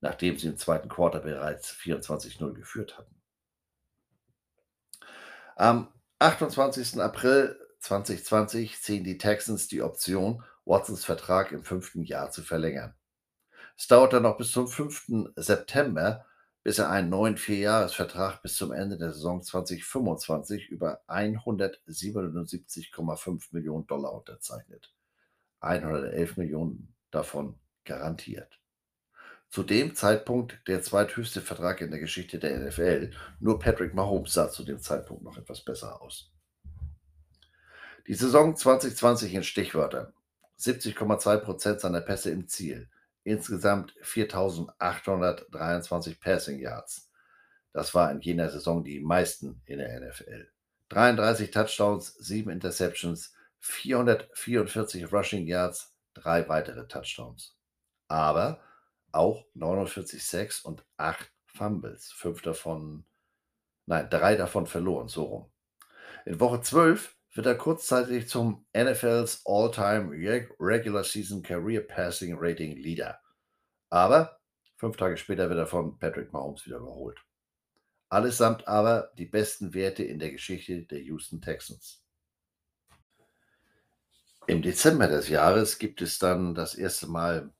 nachdem 0.00 0.38
sie 0.38 0.48
im 0.48 0.56
zweiten 0.56 0.88
Quarter 0.88 1.20
bereits 1.20 1.70
24-0 1.72 2.54
geführt 2.54 2.98
hatten. 2.98 3.14
Am 5.56 5.92
28. 6.18 7.00
April 7.00 7.58
2020 7.80 8.80
ziehen 8.80 9.04
die 9.04 9.18
Texans 9.18 9.68
die 9.68 9.82
Option, 9.82 10.42
Watsons 10.64 11.04
Vertrag 11.04 11.52
im 11.52 11.62
fünften 11.64 12.02
Jahr 12.02 12.30
zu 12.30 12.42
verlängern. 12.42 12.94
Es 13.76 13.86
dauert 13.88 14.12
dann 14.12 14.24
noch 14.24 14.36
bis 14.36 14.50
zum 14.52 14.68
5. 14.68 15.30
September, 15.36 16.26
bis 16.62 16.78
er 16.78 16.90
einen 16.90 17.08
neuen 17.08 17.38
Vierjahresvertrag 17.38 18.42
bis 18.42 18.56
zum 18.56 18.72
Ende 18.72 18.98
der 18.98 19.12
Saison 19.12 19.42
2025 19.42 20.68
über 20.68 21.00
177,5 21.08 23.48
Millionen 23.52 23.86
Dollar 23.86 24.12
unterzeichnet. 24.12 24.92
111 25.60 26.36
Millionen 26.36 26.94
davon 27.10 27.58
garantiert. 27.84 28.59
Zu 29.50 29.64
dem 29.64 29.96
Zeitpunkt 29.96 30.60
der 30.68 30.82
zweithöchste 30.82 31.40
Vertrag 31.40 31.80
in 31.80 31.90
der 31.90 32.00
Geschichte 32.00 32.38
der 32.38 32.58
NFL. 32.58 33.10
Nur 33.40 33.58
Patrick 33.58 33.94
Mahomes 33.94 34.32
sah 34.32 34.48
zu 34.48 34.64
dem 34.64 34.78
Zeitpunkt 34.78 35.24
noch 35.24 35.36
etwas 35.36 35.64
besser 35.64 36.00
aus. 36.00 36.32
Die 38.06 38.14
Saison 38.14 38.56
2020 38.56 39.34
in 39.34 39.42
Stichwörtern. 39.42 40.12
70,2% 40.58 41.80
seiner 41.80 42.00
Pässe 42.00 42.30
im 42.30 42.46
Ziel 42.46 42.88
insgesamt 43.24 43.94
4.823 44.02 46.20
Passing 46.20 46.58
Yards. 46.58 47.10
Das 47.72 47.94
war 47.94 48.10
in 48.10 48.20
jener 48.20 48.50
Saison 48.50 48.82
die 48.82 48.98
meisten 49.00 49.62
in 49.66 49.78
der 49.78 50.00
NFL. 50.00 50.48
33 50.88 51.50
Touchdowns, 51.50 52.14
7 52.14 52.50
Interceptions, 52.50 53.34
444 53.60 55.12
Rushing 55.12 55.46
Yards, 55.46 55.94
drei 56.14 56.48
weitere 56.48 56.88
Touchdowns. 56.88 57.56
Aber 58.08 58.60
auch 59.12 59.46
49 59.54 60.24
Sacks 60.24 60.60
und 60.60 60.84
8 60.96 61.30
Fumbles. 61.46 62.12
Fünf 62.12 62.42
davon, 62.42 63.04
nein, 63.86 64.08
drei 64.10 64.36
davon 64.36 64.66
verloren, 64.66 65.08
so 65.08 65.24
rum. 65.24 65.52
In 66.24 66.40
Woche 66.40 66.60
12 66.60 67.16
wird 67.34 67.46
er 67.46 67.54
kurzzeitig 67.54 68.28
zum 68.28 68.66
NFLs 68.76 69.42
All-Time 69.46 70.10
Regular 70.58 71.04
Season 71.04 71.42
Career 71.42 71.80
Passing 71.80 72.36
Rating 72.38 72.76
Leader. 72.76 73.20
Aber 73.88 74.40
fünf 74.76 74.96
Tage 74.96 75.16
später 75.16 75.48
wird 75.48 75.58
er 75.58 75.66
von 75.66 75.98
Patrick 75.98 76.32
Mahomes 76.32 76.66
wieder 76.66 76.78
überholt. 76.78 77.18
Allesamt 78.08 78.66
aber 78.66 79.12
die 79.18 79.26
besten 79.26 79.72
Werte 79.74 80.02
in 80.02 80.18
der 80.18 80.32
Geschichte 80.32 80.82
der 80.82 81.00
Houston 81.02 81.40
Texans. 81.40 82.02
Im 84.46 84.62
Dezember 84.62 85.06
des 85.06 85.28
Jahres 85.28 85.78
gibt 85.78 86.02
es 86.02 86.18
dann 86.18 86.56
das 86.56 86.74
erste 86.74 87.06
Mal, 87.06 87.52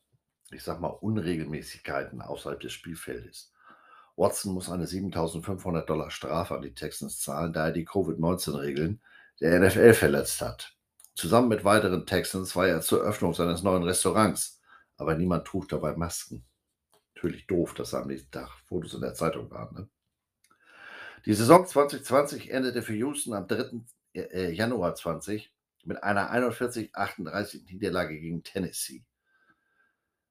ich 0.51 0.63
sag 0.63 0.81
mal, 0.81 0.89
Unregelmäßigkeiten 0.89 2.23
außerhalb 2.23 2.61
des 2.61 2.73
Spielfeldes. 2.73 3.53
Watson 4.17 4.53
muss 4.53 4.71
eine 4.71 4.87
7500 4.87 5.89
Dollar 5.89 6.11
Strafe 6.11 6.55
an 6.55 6.63
die 6.63 6.75
Texans 6.75 7.21
zahlen, 7.21 7.53
da 7.53 7.67
er 7.67 7.73
die 7.73 7.85
Covid-19-Regeln 7.85 9.01
der 9.41 9.61
NFL 9.61 9.95
verletzt 9.95 10.41
hat. 10.43 10.77
Zusammen 11.15 11.49
mit 11.49 11.65
weiteren 11.65 12.07
Texans 12.07 12.55
war 12.55 12.69
er 12.69 12.81
zur 12.83 13.01
Öffnung 13.01 13.35
seines 13.35 13.63
neuen 13.63 13.83
Restaurants, 13.83 14.61
aber 14.97 15.15
niemand 15.17 15.47
trug 15.47 15.69
dabei 15.69 15.97
Masken. 15.97 16.45
Natürlich 17.15 17.47
doof, 17.47 17.75
dass 17.75 17.95
am 17.95 18.09
nächsten 18.09 18.31
Tag 18.31 18.51
Fotos 18.67 18.95
in 18.95 19.01
der 19.01 19.15
Zeitung 19.15 19.51
waren. 19.51 19.75
Ne? 19.75 19.89
Die 21.27 21.35
Saison 21.35 21.67
2020 21.67 22.51
endete 22.51 22.83
für 22.83 22.95
Houston 22.95 23.35
am 23.35 23.47
3. 23.47 23.83
Äh, 24.15 24.53
Januar 24.53 24.95
20 24.95 25.53
mit 25.85 26.03
einer 26.03 26.33
41-38 26.33 27.65
Niederlage 27.67 28.19
gegen 28.19 28.43
Tennessee. 28.43 29.05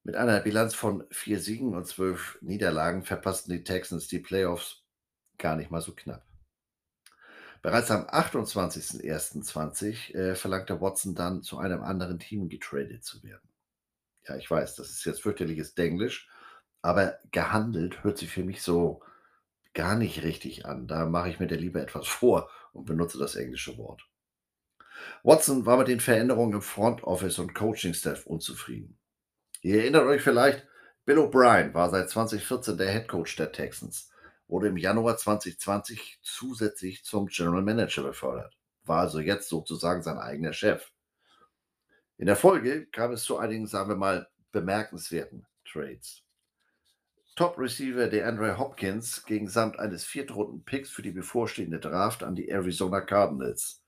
Mit 0.09 0.15
einer 0.15 0.39
Bilanz 0.39 0.73
von 0.73 1.05
vier 1.11 1.39
Siegen 1.39 1.75
und 1.75 1.85
zwölf 1.85 2.39
Niederlagen 2.41 3.03
verpassten 3.03 3.53
die 3.53 3.63
Texans 3.63 4.07
die 4.07 4.17
Playoffs 4.17 4.81
gar 5.37 5.55
nicht 5.55 5.69
mal 5.69 5.81
so 5.81 5.93
knapp. 5.93 6.25
Bereits 7.61 7.91
am 7.91 8.07
28.01.20 8.07 10.15
äh, 10.15 10.33
verlangte 10.33 10.81
Watson 10.81 11.13
dann, 11.13 11.43
zu 11.43 11.59
einem 11.59 11.83
anderen 11.83 12.17
Team 12.17 12.49
getradet 12.49 13.03
zu 13.03 13.21
werden. 13.21 13.47
Ja, 14.27 14.35
ich 14.35 14.49
weiß, 14.49 14.77
das 14.77 14.89
ist 14.89 15.05
jetzt 15.05 15.21
fürchterliches 15.21 15.75
Denglisch, 15.75 16.27
aber 16.81 17.19
gehandelt 17.29 18.03
hört 18.03 18.17
sich 18.17 18.31
für 18.31 18.43
mich 18.43 18.63
so 18.63 19.03
gar 19.75 19.95
nicht 19.95 20.23
richtig 20.23 20.65
an. 20.65 20.87
Da 20.87 21.05
mache 21.05 21.29
ich 21.29 21.39
mir 21.39 21.45
da 21.45 21.55
lieber 21.55 21.83
etwas 21.83 22.07
vor 22.07 22.49
und 22.73 22.85
benutze 22.85 23.19
das 23.19 23.35
englische 23.35 23.77
Wort. 23.77 24.09
Watson 25.21 25.67
war 25.67 25.77
mit 25.77 25.87
den 25.87 25.99
Veränderungen 25.99 26.53
im 26.53 26.63
Front 26.63 27.03
Office 27.03 27.37
und 27.37 27.53
Coaching 27.53 27.93
Staff 27.93 28.25
unzufrieden. 28.25 28.98
Ihr 29.61 29.81
erinnert 29.81 30.05
euch 30.05 30.21
vielleicht, 30.21 30.65
Bill 31.05 31.19
O'Brien 31.19 31.73
war 31.73 31.89
seit 31.89 32.09
2014 32.09 32.77
der 32.77 32.91
Head 32.91 33.07
Coach 33.07 33.35
der 33.35 33.51
Texans 33.51 34.09
wurde 34.49 34.67
im 34.67 34.77
Januar 34.77 35.15
2020 35.15 36.19
zusätzlich 36.21 37.05
zum 37.05 37.27
General 37.27 37.61
Manager 37.61 38.03
befördert, 38.03 38.57
war 38.83 39.01
also 39.01 39.19
jetzt 39.19 39.47
sozusagen 39.47 40.01
sein 40.01 40.17
eigener 40.17 40.53
Chef. 40.53 40.91
In 42.17 42.25
der 42.25 42.35
Folge 42.35 42.87
kam 42.87 43.12
es 43.12 43.23
zu 43.23 43.37
einigen, 43.37 43.67
sagen 43.67 43.89
wir 43.89 43.95
mal, 43.95 44.27
bemerkenswerten 44.51 45.45
Trades. 45.63 46.23
Top-Receiver 47.35 48.07
der 48.07 48.27
Andre 48.27 48.57
Hopkins 48.57 49.23
ging 49.23 49.47
samt 49.47 49.79
eines 49.79 50.03
Viertrunden-Picks 50.03 50.89
für 50.89 51.03
die 51.03 51.12
bevorstehende 51.12 51.79
Draft 51.79 52.23
an 52.23 52.35
die 52.35 52.49
Arizona 52.49 52.99
Cardinals. 52.99 53.79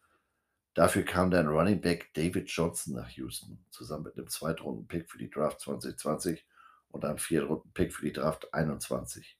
Dafür 0.73 1.03
kam 1.03 1.31
dann 1.31 1.47
Running 1.47 1.81
Back 1.81 2.13
David 2.13 2.49
Johnson 2.49 2.95
nach 2.95 3.09
Houston, 3.09 3.63
zusammen 3.69 4.03
mit 4.03 4.17
einem 4.17 4.29
Zweitrunden-Pick 4.29 5.09
für 5.09 5.17
die 5.17 5.29
Draft 5.29 5.59
2020 5.59 6.45
und 6.89 7.03
einem 7.03 7.17
Viertrunden-Pick 7.17 7.93
für 7.93 8.05
die 8.05 8.13
Draft 8.13 8.53
21. 8.53 9.37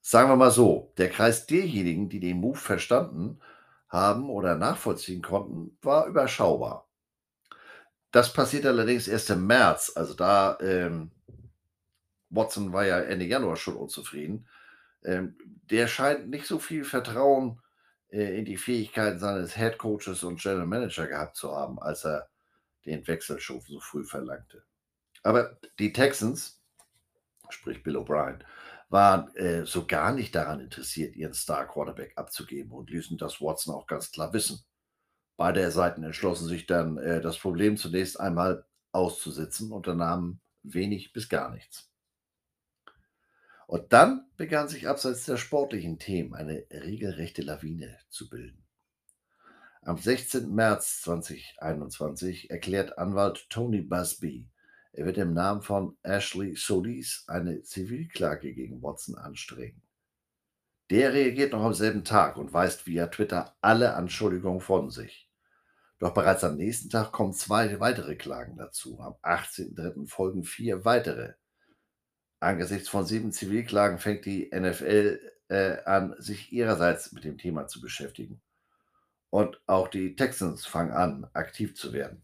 Sagen 0.00 0.30
wir 0.30 0.36
mal 0.36 0.50
so, 0.50 0.92
der 0.96 1.10
Kreis 1.10 1.46
derjenigen, 1.46 2.08
die 2.08 2.20
den 2.20 2.38
Move 2.38 2.58
verstanden 2.58 3.40
haben 3.88 4.30
oder 4.30 4.56
nachvollziehen 4.56 5.20
konnten, 5.22 5.76
war 5.82 6.06
überschaubar. 6.06 6.88
Das 8.10 8.32
passiert 8.32 8.64
allerdings 8.64 9.08
erst 9.08 9.30
im 9.30 9.46
März, 9.46 9.92
also 9.94 10.14
da 10.14 10.58
ähm, 10.60 11.10
Watson 12.30 12.72
war 12.72 12.86
ja 12.86 13.00
Ende 13.00 13.26
Januar 13.26 13.56
schon 13.56 13.76
unzufrieden. 13.76 14.48
Ähm, 15.04 15.36
der 15.70 15.86
scheint 15.86 16.28
nicht 16.28 16.46
so 16.46 16.58
viel 16.58 16.84
Vertrauen 16.84 17.60
äh, 18.16 18.38
in 18.38 18.44
die 18.44 18.56
Fähigkeiten 18.56 19.18
seines 19.18 19.56
Head 19.56 19.78
Coaches 19.78 20.24
und 20.24 20.40
General 20.40 20.66
Manager 20.66 21.06
gehabt 21.06 21.36
zu 21.36 21.52
haben, 21.54 21.78
als 21.78 22.04
er 22.04 22.28
den 22.84 23.06
Wechsel 23.06 23.40
schon 23.40 23.60
so 23.60 23.80
früh 23.80 24.04
verlangte. 24.04 24.64
Aber 25.22 25.58
die 25.78 25.92
Texans 25.92 26.56
sprich 27.50 27.82
Bill 27.82 27.96
O'Brien, 27.96 28.40
waren 28.88 29.34
äh, 29.36 29.66
so 29.66 29.86
gar 29.86 30.12
nicht 30.12 30.34
daran 30.34 30.60
interessiert, 30.60 31.16
ihren 31.16 31.34
Star-Quarterback 31.34 32.12
abzugeben 32.16 32.72
und 32.72 32.90
ließen 32.90 33.18
das 33.18 33.40
Watson 33.40 33.74
auch 33.74 33.86
ganz 33.86 34.10
klar 34.10 34.32
wissen. 34.32 34.60
Beide 35.36 35.70
Seiten 35.70 36.02
entschlossen 36.02 36.48
sich 36.48 36.66
dann, 36.66 36.96
äh, 36.98 37.20
das 37.20 37.38
Problem 37.38 37.76
zunächst 37.76 38.18
einmal 38.20 38.64
auszusitzen, 38.92 39.72
unternahmen 39.72 40.40
wenig 40.62 41.12
bis 41.12 41.28
gar 41.28 41.50
nichts. 41.50 41.90
Und 43.66 43.92
dann 43.92 44.26
begann 44.36 44.68
sich 44.68 44.88
abseits 44.88 45.24
der 45.24 45.36
sportlichen 45.36 45.98
Themen 45.98 46.34
eine 46.34 46.64
regelrechte 46.70 47.42
Lawine 47.42 47.98
zu 48.08 48.28
bilden. 48.28 48.64
Am 49.82 49.98
16. 49.98 50.52
März 50.54 51.02
2021 51.02 52.50
erklärt 52.50 52.98
Anwalt 52.98 53.46
Tony 53.50 53.82
Busby, 53.82 54.48
er 54.96 55.04
wird 55.04 55.18
im 55.18 55.34
Namen 55.34 55.60
von 55.60 55.98
Ashley 56.02 56.56
Solis 56.56 57.24
eine 57.28 57.60
Zivilklage 57.60 58.54
gegen 58.54 58.82
Watson 58.82 59.14
anstreben. 59.14 59.82
Der 60.88 61.12
reagiert 61.12 61.52
noch 61.52 61.64
am 61.64 61.74
selben 61.74 62.02
Tag 62.02 62.38
und 62.38 62.54
weist 62.54 62.86
via 62.86 63.08
Twitter 63.08 63.54
alle 63.60 63.94
Anschuldigungen 63.94 64.60
von 64.60 64.88
sich. 64.88 65.30
Doch 65.98 66.14
bereits 66.14 66.44
am 66.44 66.56
nächsten 66.56 66.88
Tag 66.88 67.12
kommen 67.12 67.34
zwei 67.34 67.78
weitere 67.78 68.16
Klagen 68.16 68.56
dazu. 68.56 68.98
Am 69.00 69.16
18.03. 69.22 70.08
folgen 70.08 70.44
vier 70.44 70.86
weitere. 70.86 71.34
Angesichts 72.46 72.88
von 72.88 73.04
sieben 73.04 73.32
Zivilklagen 73.32 73.98
fängt 73.98 74.24
die 74.24 74.48
NFL 74.54 75.20
äh, 75.48 75.82
an, 75.84 76.14
sich 76.18 76.52
ihrerseits 76.52 77.10
mit 77.10 77.24
dem 77.24 77.38
Thema 77.38 77.66
zu 77.66 77.80
beschäftigen. 77.80 78.40
Und 79.30 79.60
auch 79.66 79.88
die 79.88 80.14
Texans 80.14 80.64
fangen 80.64 80.92
an, 80.92 81.28
aktiv 81.32 81.74
zu 81.74 81.92
werden. 81.92 82.22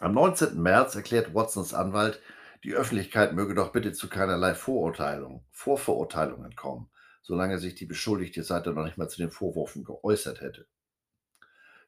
Am 0.00 0.12
19. 0.12 0.60
März 0.60 0.96
erklärt 0.96 1.34
Watsons 1.34 1.72
Anwalt, 1.72 2.20
die 2.64 2.74
Öffentlichkeit 2.74 3.32
möge 3.32 3.54
doch 3.54 3.70
bitte 3.70 3.92
zu 3.92 4.08
keinerlei 4.08 4.56
Vorurteilung, 4.56 5.46
Vorverurteilungen 5.52 6.56
kommen, 6.56 6.90
solange 7.22 7.60
sich 7.60 7.76
die 7.76 7.86
beschuldigte 7.86 8.42
Seite 8.42 8.72
noch 8.72 8.84
nicht 8.84 8.98
mal 8.98 9.08
zu 9.08 9.18
den 9.18 9.30
Vorwürfen 9.30 9.84
geäußert 9.84 10.40
hätte. 10.40 10.66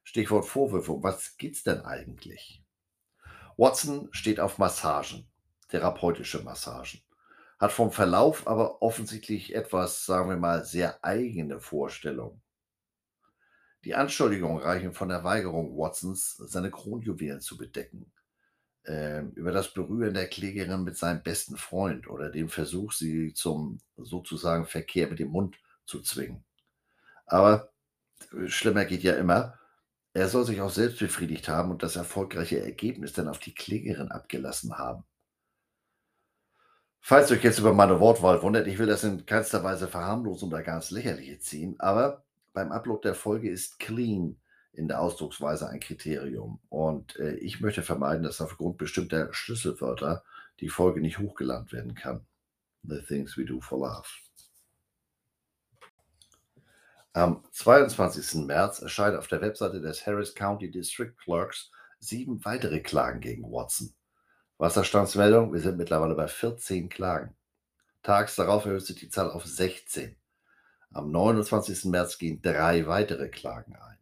Stichwort 0.04 0.46
Vorwürfe, 0.46 1.02
was 1.02 1.36
geht's 1.36 1.64
denn 1.64 1.80
eigentlich? 1.80 2.64
Watson 3.56 4.08
steht 4.12 4.38
auf 4.38 4.58
Massagen 4.58 5.29
therapeutische 5.70 6.42
Massagen. 6.42 7.00
Hat 7.58 7.72
vom 7.72 7.92
Verlauf 7.92 8.46
aber 8.46 8.82
offensichtlich 8.82 9.54
etwas, 9.54 10.06
sagen 10.06 10.30
wir 10.30 10.36
mal, 10.36 10.64
sehr 10.64 11.04
eigene 11.04 11.60
Vorstellungen. 11.60 12.40
Die 13.84 13.94
Anschuldigungen 13.94 14.62
reichen 14.62 14.92
von 14.92 15.08
der 15.08 15.24
Weigerung 15.24 15.76
Watsons, 15.76 16.36
seine 16.36 16.70
Kronjuwelen 16.70 17.40
zu 17.40 17.56
bedecken, 17.56 18.12
äh, 18.84 19.22
über 19.34 19.52
das 19.52 19.72
Berühren 19.72 20.14
der 20.14 20.28
Klägerin 20.28 20.84
mit 20.84 20.98
seinem 20.98 21.22
besten 21.22 21.56
Freund 21.56 22.08
oder 22.08 22.30
dem 22.30 22.48
Versuch, 22.50 22.92
sie 22.92 23.32
zum 23.32 23.78
sozusagen 23.96 24.66
Verkehr 24.66 25.08
mit 25.08 25.18
dem 25.18 25.28
Mund 25.28 25.56
zu 25.86 26.02
zwingen. 26.02 26.44
Aber 27.26 27.72
äh, 28.32 28.48
schlimmer 28.48 28.84
geht 28.84 29.02
ja 29.02 29.14
immer. 29.14 29.58
Er 30.12 30.28
soll 30.28 30.44
sich 30.44 30.60
auch 30.60 30.70
selbst 30.70 30.98
befriedigt 30.98 31.48
haben 31.48 31.70
und 31.70 31.82
das 31.82 31.96
erfolgreiche 31.96 32.60
Ergebnis 32.60 33.12
dann 33.12 33.28
auf 33.28 33.38
die 33.38 33.54
Klägerin 33.54 34.10
abgelassen 34.10 34.76
haben. 34.76 35.04
Falls 37.00 37.30
euch 37.30 37.42
jetzt 37.42 37.58
über 37.58 37.72
meine 37.72 37.98
Wortwahl 37.98 38.42
wundert, 38.42 38.66
ich 38.66 38.78
will 38.78 38.86
das 38.86 39.04
in 39.04 39.24
keinster 39.26 39.64
Weise 39.64 39.88
verharmlosen 39.88 40.48
oder 40.48 40.62
ganz 40.62 40.90
lächerliche 40.90 41.38
ziehen, 41.38 41.76
aber 41.78 42.24
beim 42.52 42.72
Upload 42.72 43.00
der 43.02 43.14
Folge 43.14 43.50
ist 43.50 43.78
clean 43.78 44.36
in 44.72 44.88
der 44.88 45.00
Ausdrucksweise 45.00 45.68
ein 45.68 45.80
Kriterium. 45.80 46.60
Und 46.68 47.16
äh, 47.16 47.34
ich 47.36 47.60
möchte 47.60 47.82
vermeiden, 47.82 48.22
dass 48.22 48.40
aufgrund 48.40 48.78
bestimmter 48.78 49.32
Schlüsselwörter 49.32 50.24
die 50.60 50.68
Folge 50.68 51.00
nicht 51.00 51.18
hochgeladen 51.18 51.70
werden 51.72 51.94
kann. 51.94 52.26
The 52.82 53.00
Things 53.00 53.36
We 53.36 53.44
Do 53.44 53.60
for 53.60 53.78
Love. 53.78 54.06
Am 57.12 57.42
22. 57.50 58.46
März 58.46 58.80
erscheinen 58.80 59.16
auf 59.16 59.26
der 59.26 59.40
Webseite 59.40 59.80
des 59.80 60.06
Harris 60.06 60.34
County 60.34 60.70
District 60.70 61.12
Clerks 61.24 61.70
sieben 61.98 62.44
weitere 62.44 62.80
Klagen 62.80 63.20
gegen 63.20 63.50
Watson. 63.50 63.92
Wasserstandsmeldung, 64.60 65.54
wir 65.54 65.60
sind 65.60 65.78
mittlerweile 65.78 66.14
bei 66.14 66.28
14 66.28 66.90
Klagen. 66.90 67.34
Tags 68.02 68.36
darauf 68.36 68.66
erhöht 68.66 68.84
sich 68.84 68.96
die 68.96 69.08
Zahl 69.08 69.30
auf 69.30 69.46
16. 69.46 70.14
Am 70.92 71.10
29. 71.10 71.86
März 71.86 72.18
gehen 72.18 72.42
drei 72.42 72.86
weitere 72.86 73.30
Klagen 73.30 73.74
ein. 73.76 73.96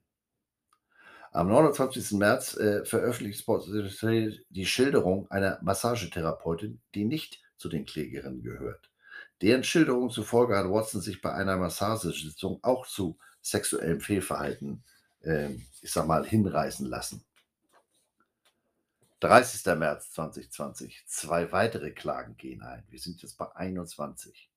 Am 1.30 1.46
29. 1.46 2.10
März 2.18 2.56
äh, 2.56 2.84
veröffentlicht 2.84 3.38
Sports 3.38 3.70
die 3.70 4.66
Schilderung 4.66 5.30
einer 5.30 5.60
Massagetherapeutin, 5.62 6.80
die 6.92 7.04
nicht 7.04 7.40
zu 7.56 7.68
den 7.68 7.86
Klägerinnen 7.86 8.42
gehört. 8.42 8.90
Deren 9.40 9.62
Schilderung 9.62 10.10
zufolge 10.10 10.56
hat 10.56 10.68
Watson 10.68 11.00
sich 11.00 11.22
bei 11.22 11.32
einer 11.32 11.56
Massagesitzung 11.56 12.58
auch 12.62 12.84
zu 12.84 13.16
sexuellem 13.42 14.00
Fehlverhalten, 14.00 14.82
äh, 15.20 15.50
ich 15.82 15.92
sag 15.92 16.08
mal, 16.08 16.26
hinreißen 16.26 16.86
lassen. 16.86 17.24
30. 19.20 19.66
März 19.76 20.12
2020. 20.12 21.04
Zwei 21.08 21.50
weitere 21.50 21.90
Klagen 21.90 22.36
gehen 22.36 22.62
ein. 22.62 22.84
Wir 22.88 23.00
sind 23.00 23.20
jetzt 23.22 23.36
bei 23.36 23.50
21. 23.56 24.48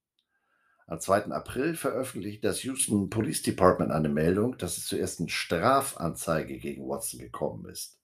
Am 0.85 0.99
2. 0.99 1.31
April 1.31 1.75
veröffentlicht 1.75 2.43
das 2.43 2.61
Houston 2.63 3.09
Police 3.09 3.41
Department 3.41 3.91
eine 3.91 4.09
Meldung, 4.09 4.57
dass 4.59 4.77
es 4.77 4.85
zur 4.85 4.99
ersten 4.99 5.29
Strafanzeige 5.29 6.59
gegen 6.59 6.87
Watson 6.87 7.19
gekommen 7.19 7.67
ist. 7.69 7.97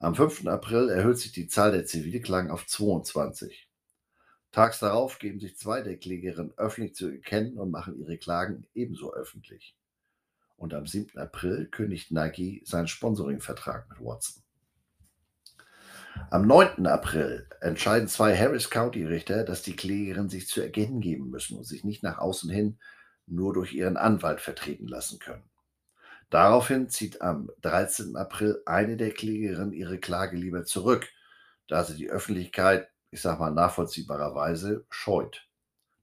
Am 0.00 0.16
5. 0.16 0.46
April 0.48 0.88
erhöht 0.88 1.18
sich 1.18 1.30
die 1.30 1.46
Zahl 1.46 1.70
der 1.70 1.84
Zivilklagen 1.84 2.50
auf 2.50 2.66
22. 2.66 3.68
Tags 4.50 4.80
darauf 4.80 5.18
geben 5.18 5.38
sich 5.38 5.56
zwei 5.58 5.82
der 5.82 5.96
Klägerinnen 5.96 6.54
öffentlich 6.56 6.96
zu 6.96 7.08
erkennen 7.08 7.56
und 7.56 7.70
machen 7.70 8.00
ihre 8.00 8.18
Klagen 8.18 8.66
ebenso 8.74 9.12
öffentlich. 9.12 9.76
Und 10.56 10.74
am 10.74 10.86
7. 10.86 11.18
April 11.18 11.66
kündigt 11.66 12.10
Nike 12.10 12.62
seinen 12.64 12.88
Sponsoringvertrag 12.88 13.88
mit 13.90 14.00
Watson. 14.00 14.42
Am 16.30 16.46
9. 16.46 16.86
April 16.86 17.48
entscheiden 17.60 18.08
zwei 18.08 18.36
Harris 18.36 18.70
County 18.70 19.04
Richter, 19.04 19.44
dass 19.44 19.62
die 19.62 19.76
Klägerin 19.76 20.28
sich 20.28 20.48
zu 20.48 20.60
erkennen 20.60 21.00
geben 21.00 21.30
müssen 21.30 21.56
und 21.56 21.64
sich 21.64 21.84
nicht 21.84 22.02
nach 22.02 22.18
außen 22.18 22.50
hin 22.50 22.78
nur 23.26 23.54
durch 23.54 23.72
ihren 23.72 23.96
Anwalt 23.96 24.40
vertreten 24.40 24.86
lassen 24.86 25.18
können. 25.18 25.48
Daraufhin 26.30 26.88
zieht 26.90 27.22
am 27.22 27.50
13. 27.62 28.16
April 28.16 28.62
eine 28.66 28.96
der 28.96 29.12
Klägerinnen 29.12 29.72
ihre 29.72 29.98
Klage 29.98 30.36
lieber 30.36 30.64
zurück, 30.64 31.08
da 31.68 31.84
sie 31.84 31.96
die 31.96 32.10
Öffentlichkeit, 32.10 32.88
ich 33.10 33.22
sag 33.22 33.38
mal 33.40 33.50
nachvollziehbarerweise, 33.50 34.84
scheut. 34.90 35.46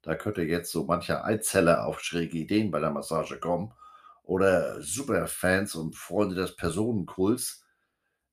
Da 0.01 0.16
könnte 0.16 0.43
jetzt 0.43 0.72
so 0.72 0.86
mancher 0.86 1.24
Einzeller 1.24 1.86
auf 1.86 1.99
schräge 1.99 2.38
Ideen 2.38 2.72
bei 2.72 2.80
der 2.80 2.91
Massage 2.91 3.39
kommen 3.39 3.74
oder 4.24 4.82
Superfans 4.82 5.76
und 5.76 5.95
Freunde 5.95 6.36
des 6.36 6.55
Personenkults, 6.55 7.64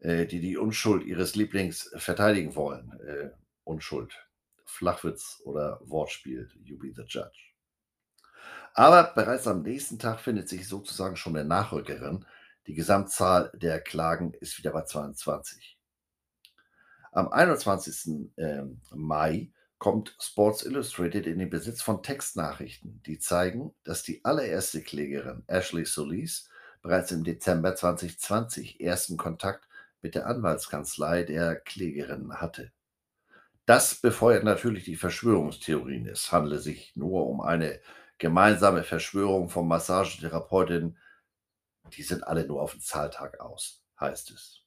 äh, 0.02 0.26
die 0.26 0.40
die 0.40 0.56
Unschuld 0.56 1.04
ihres 1.04 1.36
Lieblings 1.36 1.90
verteidigen 1.96 2.56
wollen. 2.56 2.92
Äh, 3.06 3.30
Unschuld, 3.64 4.12
Flachwitz 4.64 5.40
oder 5.44 5.80
Wortspiel, 5.84 6.48
you 6.64 6.76
be 6.76 6.92
the 6.94 7.04
judge. 7.06 7.52
Aber 8.74 9.12
bereits 9.14 9.46
am 9.46 9.62
nächsten 9.62 9.98
Tag 9.98 10.20
findet 10.20 10.48
sich 10.48 10.66
sozusagen 10.66 11.16
schon 11.16 11.36
eine 11.36 11.48
Nachrückerin. 11.48 12.24
Die 12.66 12.74
Gesamtzahl 12.74 13.52
der 13.54 13.80
Klagen 13.80 14.34
ist 14.40 14.58
wieder 14.58 14.72
bei 14.72 14.82
22. 14.82 15.78
Am 17.12 17.28
21. 17.28 18.30
Ähm, 18.38 18.80
Mai 18.90 19.52
kommt 19.78 20.16
Sports 20.18 20.64
Illustrated 20.64 21.26
in 21.26 21.38
den 21.38 21.50
Besitz 21.50 21.82
von 21.82 22.02
Textnachrichten, 22.02 23.02
die 23.04 23.18
zeigen, 23.18 23.74
dass 23.84 24.02
die 24.02 24.24
allererste 24.24 24.82
Klägerin 24.82 25.44
Ashley 25.46 25.84
Solis 25.84 26.48
bereits 26.80 27.12
im 27.12 27.22
Dezember 27.22 27.76
2020 27.76 28.80
ersten 28.80 29.16
Kontakt 29.16 29.68
mit 30.02 30.14
der 30.14 30.26
Anwaltskanzlei 30.26 31.22
der 31.22 31.56
Klägerin 31.56 32.34
hatte. 32.34 32.72
Das 33.64 33.94
befeuert 33.94 34.44
natürlich 34.44 34.84
die 34.84 34.96
Verschwörungstheorien. 34.96 36.08
Es 36.08 36.32
handele 36.32 36.58
sich 36.58 36.94
nur 36.96 37.26
um 37.28 37.40
eine 37.40 37.80
gemeinsame 38.18 38.82
Verschwörung 38.82 39.48
von 39.48 39.68
Massagetherapeutinnen. 39.68 40.98
Die 41.92 42.02
sind 42.02 42.26
alle 42.26 42.44
nur 42.44 42.60
auf 42.60 42.72
den 42.72 42.80
Zahltag 42.80 43.40
aus, 43.40 43.84
heißt 44.00 44.32
es. 44.32 44.62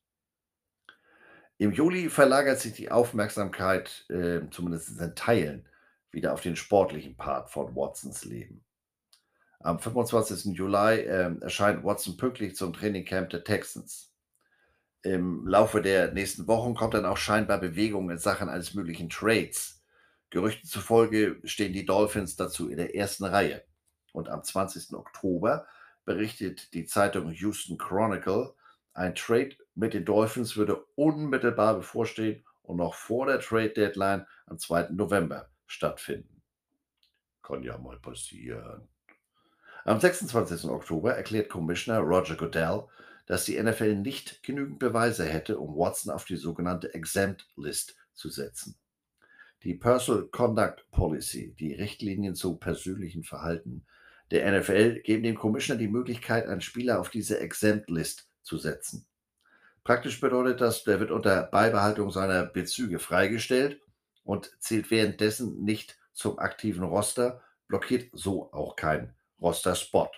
Im 1.58 1.72
Juli 1.72 2.10
verlagert 2.10 2.60
sich 2.60 2.74
die 2.74 2.92
Aufmerksamkeit, 2.92 4.06
äh, 4.10 4.42
zumindest 4.52 5.00
in 5.00 5.16
Teilen, 5.16 5.70
wieder 6.12 6.34
auf 6.34 6.42
den 6.42 6.56
sportlichen 6.56 7.16
Part 7.16 7.50
von 7.50 7.76
Watsons 7.76 8.26
Leben. 8.26 8.64
Am 9.60 9.80
25. 9.80 10.56
Juli 10.58 11.02
äh, 11.02 11.36
erscheint 11.42 11.84
Watson 11.84 12.18
pünktlich 12.18 12.56
zum 12.56 12.74
Trainingcamp 12.74 13.30
der 13.30 13.44
Texans 13.44 14.15
im 15.06 15.46
Laufe 15.46 15.84
der 15.84 16.12
nächsten 16.14 16.48
Wochen 16.48 16.74
kommt 16.74 16.96
dann 16.96 17.06
auch 17.06 17.18
scheinbar 17.18 17.60
Bewegung 17.60 18.10
in 18.10 18.18
Sachen 18.18 18.50
eines 18.50 18.74
möglichen 18.74 19.08
Trades. 19.08 19.84
Gerüchten 20.32 20.68
zufolge 20.68 21.40
stehen 21.44 21.74
die 21.74 21.86
Dolphins 21.86 22.36
dazu 22.36 22.70
in 22.70 22.78
der 22.78 22.96
ersten 22.96 23.24
Reihe. 23.24 23.64
Und 24.14 24.30
am 24.30 24.44
20. 24.44 24.94
Oktober 24.94 25.68
berichtet 26.06 26.74
die 26.74 26.86
Zeitung 26.86 27.32
Houston 27.32 27.78
Chronicle, 27.78 28.56
ein 28.94 29.14
Trade 29.14 29.56
mit 29.76 29.94
den 29.94 30.06
Dolphins 30.06 30.58
würde 30.58 30.84
unmittelbar 30.96 31.76
bevorstehen 31.76 32.44
und 32.64 32.78
noch 32.78 32.96
vor 32.96 33.28
der 33.28 33.40
Trade 33.40 33.70
Deadline 33.70 34.26
am 34.48 34.58
2. 34.58 34.90
November 34.92 35.50
stattfinden. 35.68 36.42
Kann 37.44 37.62
ja 37.62 37.78
mal 37.78 38.00
passieren. 38.00 38.88
Am 39.84 40.00
26. 40.00 40.68
Oktober 40.68 41.14
erklärt 41.14 41.50
Commissioner 41.50 42.00
Roger 42.00 42.36
Goodell, 42.36 42.86
dass 43.26 43.46
die 43.46 43.62
NFL 43.62 43.96
nicht 43.96 44.44
genügend 44.44 44.80
Beweise 44.80 45.26
hätte, 45.26 45.60
um 45.60 45.76
Watson 45.76 46.14
auf 46.14 46.26
die 46.26 46.36
sogenannte 46.36 46.94
Exempt 46.94 47.48
List 47.56 47.96
zu 48.14 48.30
setzen. 48.30 48.76
Die 49.64 49.74
Personal 49.74 50.28
Conduct 50.28 50.86
Policy, 50.92 51.56
die 51.60 51.74
Richtlinien 51.74 52.36
zu 52.36 52.58
persönlichen 52.58 53.24
Verhalten 53.24 53.86
der 54.32 54.60
NFL, 54.60 55.02
geben 55.02 55.24
dem 55.24 55.36
Commissioner 55.36 55.80
die 55.80 55.88
Möglichkeit, 55.88 56.48
einen 56.48 56.62
Spieler 56.62 57.00
auf 57.00 57.10
diese 57.10 57.40
Exempt 57.40 57.90
List 57.90 58.30
zu 58.44 58.58
setzen. 58.58 59.08
Praktisch 59.84 60.20
bedeutet 60.20 60.62
das, 60.62 60.84
der 60.84 61.00
wird 61.00 61.12
unter 61.12 61.44
Beibehaltung 61.44 62.12
seiner 62.12 62.44
Bezüge 62.44 63.00
freigestellt 63.00 63.82
und 64.24 64.52
zählt 64.60 64.92
währenddessen 64.92 65.64
nicht 65.64 65.98
zum 66.14 66.40
aktiven 66.40 66.84
Roster, 66.84 67.42
blockiert 67.68 68.10
so 68.14 68.52
auch 68.52 68.76
kein 68.76 69.14
Roster-Spot. 69.42 70.10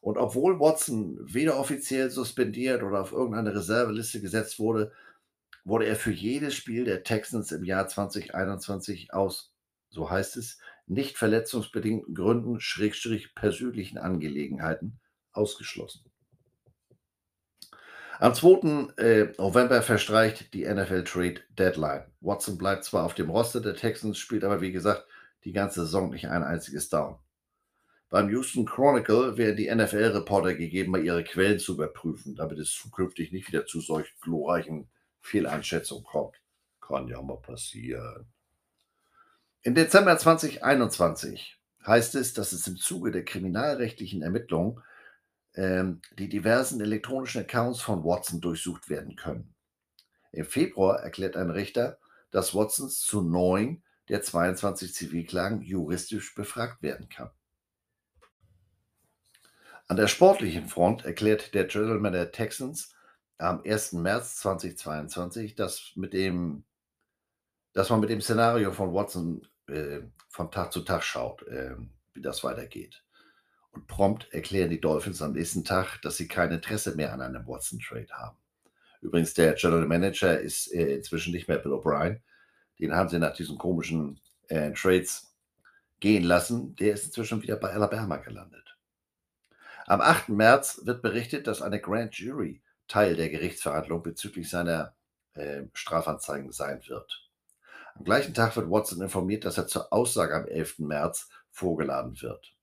Und 0.00 0.16
obwohl 0.16 0.58
Watson 0.60 1.18
weder 1.20 1.58
offiziell 1.58 2.10
suspendiert 2.10 2.82
oder 2.82 3.00
auf 3.00 3.12
irgendeine 3.12 3.54
Reserveliste 3.54 4.20
gesetzt 4.20 4.58
wurde, 4.58 4.92
wurde 5.64 5.86
er 5.86 5.96
für 5.96 6.10
jedes 6.10 6.54
Spiel 6.54 6.84
der 6.84 7.02
Texans 7.02 7.52
im 7.52 7.64
Jahr 7.64 7.86
2021 7.86 9.12
aus, 9.12 9.52
so 9.90 10.10
heißt 10.10 10.36
es, 10.36 10.58
nicht 10.86 11.18
verletzungsbedingten 11.18 12.14
Gründen, 12.14 12.60
Schrägstrich 12.60 13.34
persönlichen 13.34 13.98
Angelegenheiten 13.98 14.98
ausgeschlossen. 15.32 16.04
Am 18.18 18.34
2. 18.34 18.92
Äh, 18.98 19.32
November 19.38 19.80
verstreicht 19.82 20.52
die 20.52 20.66
NFL 20.66 21.04
Trade 21.04 21.40
Deadline. 21.58 22.04
Watson 22.20 22.58
bleibt 22.58 22.84
zwar 22.84 23.04
auf 23.04 23.14
dem 23.14 23.30
Roster 23.30 23.60
der 23.60 23.74
Texans, 23.74 24.18
spielt 24.18 24.44
aber 24.44 24.60
wie 24.60 24.72
gesagt 24.72 25.06
die 25.44 25.52
ganze 25.52 25.82
Saison 25.82 26.10
nicht 26.10 26.28
ein 26.28 26.42
einziges 26.42 26.88
Down. 26.90 27.18
Beim 28.10 28.28
Houston 28.28 28.66
Chronicle 28.66 29.36
werden 29.36 29.56
die 29.56 29.72
NFL-Reporter 29.72 30.54
gegeben, 30.54 30.90
mal 30.90 31.04
ihre 31.04 31.22
Quellen 31.22 31.60
zu 31.60 31.74
überprüfen, 31.74 32.34
damit 32.34 32.58
es 32.58 32.72
zukünftig 32.72 33.30
nicht 33.30 33.46
wieder 33.46 33.66
zu 33.66 33.80
solch 33.80 34.12
glorreichen 34.20 34.88
Fehleinschätzungen 35.20 36.02
kommt. 36.02 36.34
Kann 36.80 37.06
ja 37.06 37.22
mal 37.22 37.36
passieren. 37.36 38.26
Im 39.62 39.76
Dezember 39.76 40.18
2021 40.18 41.60
heißt 41.86 42.16
es, 42.16 42.34
dass 42.34 42.50
es 42.50 42.66
im 42.66 42.76
Zuge 42.78 43.12
der 43.12 43.24
kriminalrechtlichen 43.24 44.22
Ermittlungen 44.22 44.82
ähm, 45.54 46.00
die 46.18 46.28
diversen 46.28 46.80
elektronischen 46.80 47.42
Accounts 47.42 47.80
von 47.80 48.02
Watson 48.02 48.40
durchsucht 48.40 48.88
werden 48.88 49.14
können. 49.14 49.54
Im 50.32 50.46
Februar 50.46 51.00
erklärt 51.00 51.36
ein 51.36 51.50
Richter, 51.50 51.98
dass 52.32 52.56
Watsons 52.56 53.00
zu 53.00 53.22
neun 53.22 53.84
der 54.08 54.22
22 54.22 54.94
Zivilklagen 54.94 55.62
juristisch 55.62 56.34
befragt 56.34 56.82
werden 56.82 57.08
kann. 57.08 57.30
An 59.90 59.96
der 59.96 60.06
sportlichen 60.06 60.68
Front 60.68 61.04
erklärt 61.04 61.52
der 61.52 61.64
General 61.64 62.12
der 62.12 62.30
Texans 62.30 62.94
am 63.38 63.60
1. 63.64 63.94
März 63.94 64.36
2022, 64.36 65.56
dass, 65.56 65.90
mit 65.96 66.12
dem, 66.12 66.62
dass 67.72 67.90
man 67.90 67.98
mit 67.98 68.08
dem 68.08 68.20
Szenario 68.20 68.70
von 68.70 68.94
Watson 68.94 69.48
äh, 69.66 70.02
von 70.28 70.52
Tag 70.52 70.72
zu 70.72 70.82
Tag 70.82 71.02
schaut, 71.02 71.42
äh, 71.48 71.74
wie 72.12 72.22
das 72.22 72.44
weitergeht. 72.44 73.02
Und 73.72 73.88
prompt 73.88 74.32
erklären 74.32 74.70
die 74.70 74.80
Dolphins 74.80 75.22
am 75.22 75.32
nächsten 75.32 75.64
Tag, 75.64 76.00
dass 76.02 76.16
sie 76.16 76.28
kein 76.28 76.52
Interesse 76.52 76.94
mehr 76.94 77.12
an 77.12 77.20
einem 77.20 77.44
Watson-Trade 77.48 78.12
haben. 78.12 78.38
Übrigens, 79.00 79.34
der 79.34 79.54
General 79.54 79.88
Manager 79.88 80.38
ist 80.38 80.72
äh, 80.72 80.94
inzwischen 80.94 81.32
nicht 81.32 81.48
mehr 81.48 81.58
Bill 81.58 81.72
O'Brien. 81.72 82.20
Den 82.78 82.94
haben 82.94 83.08
sie 83.08 83.18
nach 83.18 83.34
diesen 83.34 83.58
komischen 83.58 84.20
äh, 84.46 84.70
Trades 84.70 85.34
gehen 85.98 86.22
lassen. 86.22 86.76
Der 86.76 86.94
ist 86.94 87.06
inzwischen 87.06 87.42
wieder 87.42 87.56
bei 87.56 87.72
Alabama 87.72 88.18
gelandet. 88.18 88.60
Am 89.90 90.00
8. 90.00 90.28
März 90.28 90.82
wird 90.84 91.02
berichtet, 91.02 91.48
dass 91.48 91.62
eine 91.62 91.80
Grand 91.80 92.14
Jury 92.14 92.62
Teil 92.86 93.16
der 93.16 93.28
Gerichtsverhandlung 93.28 94.04
bezüglich 94.04 94.48
seiner 94.48 94.94
äh, 95.34 95.64
Strafanzeigen 95.72 96.52
sein 96.52 96.80
wird. 96.86 97.28
Am 97.96 98.04
gleichen 98.04 98.32
Tag 98.32 98.54
wird 98.54 98.70
Watson 98.70 99.02
informiert, 99.02 99.44
dass 99.44 99.58
er 99.58 99.66
zur 99.66 99.92
Aussage 99.92 100.36
am 100.36 100.46
11. 100.46 100.78
März 100.78 101.28
vorgeladen 101.50 102.22
wird. 102.22 102.54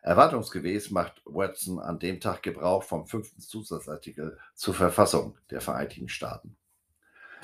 Erwartungsgemäß 0.00 0.90
macht 0.92 1.20
Watson 1.26 1.78
an 1.78 1.98
dem 1.98 2.20
Tag 2.20 2.42
Gebrauch 2.42 2.84
vom 2.84 3.06
fünften 3.06 3.42
Zusatzartikel 3.42 4.38
zur 4.54 4.72
Verfassung 4.72 5.36
der 5.50 5.60
Vereinigten 5.60 6.08
Staaten. 6.08 6.56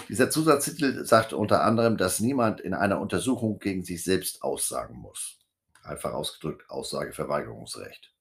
Dieser 0.08 0.30
Zusatztitel 0.30 1.04
sagt 1.04 1.34
unter 1.34 1.62
anderem, 1.64 1.98
dass 1.98 2.20
niemand 2.20 2.62
in 2.62 2.72
einer 2.72 2.98
Untersuchung 2.98 3.58
gegen 3.58 3.84
sich 3.84 4.02
selbst 4.02 4.42
aussagen 4.42 4.96
muss. 4.96 5.38
Einfach 5.82 6.14
ausgedrückt 6.14 6.70
Aussageverweigerungsrecht. 6.70 8.15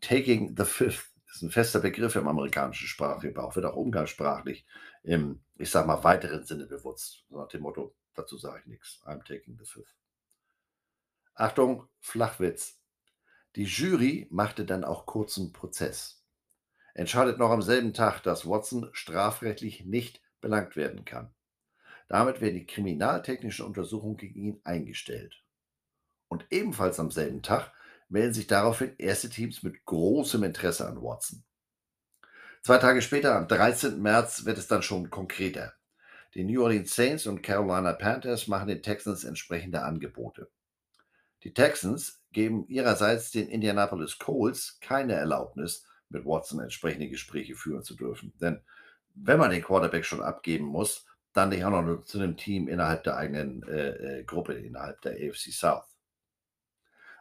Taking 0.00 0.56
the 0.56 0.64
Fifth 0.64 1.10
ist 1.32 1.42
ein 1.42 1.50
fester 1.50 1.80
Begriff 1.80 2.16
im 2.16 2.28
amerikanischen 2.28 2.88
Sprachgebrauch, 2.88 3.54
wird 3.54 3.66
auch 3.66 3.76
umgangssprachlich 3.76 4.66
im, 5.02 5.42
ich 5.56 5.70
sag 5.70 5.86
mal, 5.86 6.02
weiteren 6.02 6.44
Sinne 6.44 6.66
benutzt. 6.66 7.24
nach 7.30 7.48
dem 7.48 7.62
Motto, 7.62 7.94
dazu 8.14 8.36
sage 8.36 8.60
ich 8.60 8.66
nichts. 8.66 9.00
I'm 9.04 9.24
taking 9.24 9.56
the 9.58 9.64
fifth. 9.64 9.96
Achtung, 11.34 11.88
Flachwitz. 12.00 12.78
Die 13.56 13.64
Jury 13.64 14.28
machte 14.30 14.64
dann 14.64 14.84
auch 14.84 15.06
kurzen 15.06 15.52
Prozess. 15.52 16.24
Entscheidet 16.94 17.38
noch 17.38 17.50
am 17.50 17.62
selben 17.62 17.94
Tag, 17.94 18.22
dass 18.22 18.48
Watson 18.48 18.90
strafrechtlich 18.92 19.84
nicht 19.84 20.20
belangt 20.40 20.76
werden 20.76 21.04
kann. 21.04 21.34
Damit 22.08 22.40
werden 22.40 22.56
die 22.56 22.66
kriminaltechnischen 22.66 23.64
Untersuchungen 23.64 24.16
gegen 24.16 24.40
ihn 24.40 24.60
eingestellt. 24.64 25.44
Und 26.28 26.46
ebenfalls 26.50 26.98
am 26.98 27.10
selben 27.10 27.42
Tag 27.42 27.72
melden 28.10 28.34
sich 28.34 28.46
daraufhin 28.46 28.94
erste 28.98 29.30
Teams 29.30 29.62
mit 29.62 29.84
großem 29.86 30.42
Interesse 30.42 30.86
an 30.86 31.00
Watson. 31.00 31.42
Zwei 32.62 32.76
Tage 32.78 33.00
später, 33.00 33.36
am 33.36 33.48
13. 33.48 34.02
März, 34.02 34.44
wird 34.44 34.58
es 34.58 34.68
dann 34.68 34.82
schon 34.82 35.08
konkreter. 35.08 35.72
Die 36.34 36.44
New 36.44 36.62
Orleans 36.62 36.94
Saints 36.94 37.26
und 37.26 37.42
Carolina 37.42 37.92
Panthers 37.94 38.46
machen 38.46 38.68
den 38.68 38.82
Texans 38.82 39.24
entsprechende 39.24 39.82
Angebote. 39.82 40.50
Die 41.42 41.54
Texans 41.54 42.20
geben 42.32 42.66
ihrerseits 42.68 43.30
den 43.30 43.48
Indianapolis 43.48 44.18
Colts 44.18 44.78
keine 44.80 45.14
Erlaubnis, 45.14 45.86
mit 46.10 46.26
Watson 46.26 46.60
entsprechende 46.60 47.08
Gespräche 47.08 47.54
führen 47.54 47.82
zu 47.82 47.94
dürfen. 47.94 48.32
Denn 48.40 48.60
wenn 49.14 49.38
man 49.38 49.50
den 49.50 49.62
Quarterback 49.62 50.04
schon 50.04 50.22
abgeben 50.22 50.66
muss, 50.66 51.06
dann 51.32 51.50
nicht 51.50 51.64
auch 51.64 51.70
noch 51.70 52.04
zu 52.04 52.18
einem 52.18 52.36
Team 52.36 52.68
innerhalb 52.68 53.04
der 53.04 53.16
eigenen 53.16 53.62
äh, 53.62 54.18
äh 54.18 54.24
Gruppe, 54.24 54.54
innerhalb 54.54 55.00
der 55.02 55.12
AFC 55.12 55.52
South. 55.52 55.89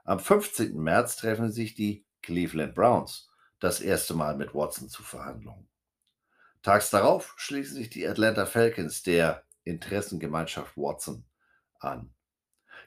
Am 0.09 0.17
15. 0.17 0.75
März 0.75 1.17
treffen 1.17 1.51
sich 1.51 1.75
die 1.75 2.03
Cleveland 2.23 2.73
Browns 2.73 3.29
das 3.59 3.79
erste 3.79 4.15
Mal 4.15 4.35
mit 4.35 4.55
Watson 4.55 4.89
zu 4.89 5.03
Verhandlungen. 5.03 5.69
Tags 6.63 6.89
darauf 6.89 7.35
schließen 7.37 7.75
sich 7.75 7.91
die 7.91 8.07
Atlanta 8.07 8.47
Falcons 8.47 9.03
der 9.03 9.43
Interessengemeinschaft 9.65 10.75
Watson 10.75 11.25
an. 11.77 12.11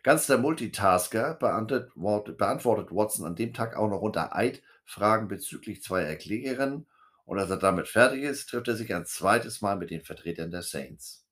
Ganz 0.02 0.26
der 0.26 0.38
Multitasker 0.38 1.34
beantwortet 1.34 2.90
Watson 2.90 3.24
an 3.24 3.36
dem 3.36 3.54
Tag 3.54 3.76
auch 3.76 3.88
noch 3.88 4.00
unter 4.00 4.34
Eid 4.34 4.60
Fragen 4.84 5.28
bezüglich 5.28 5.80
zweier 5.80 6.16
Klägerinnen 6.16 6.88
und 7.24 7.38
als 7.38 7.50
er 7.50 7.58
damit 7.58 7.86
fertig 7.86 8.24
ist, 8.24 8.48
trifft 8.48 8.66
er 8.66 8.74
sich 8.74 8.92
ein 8.92 9.06
zweites 9.06 9.60
Mal 9.60 9.76
mit 9.76 9.90
den 9.90 10.02
Vertretern 10.02 10.50
der 10.50 10.62
Saints. 10.62 11.24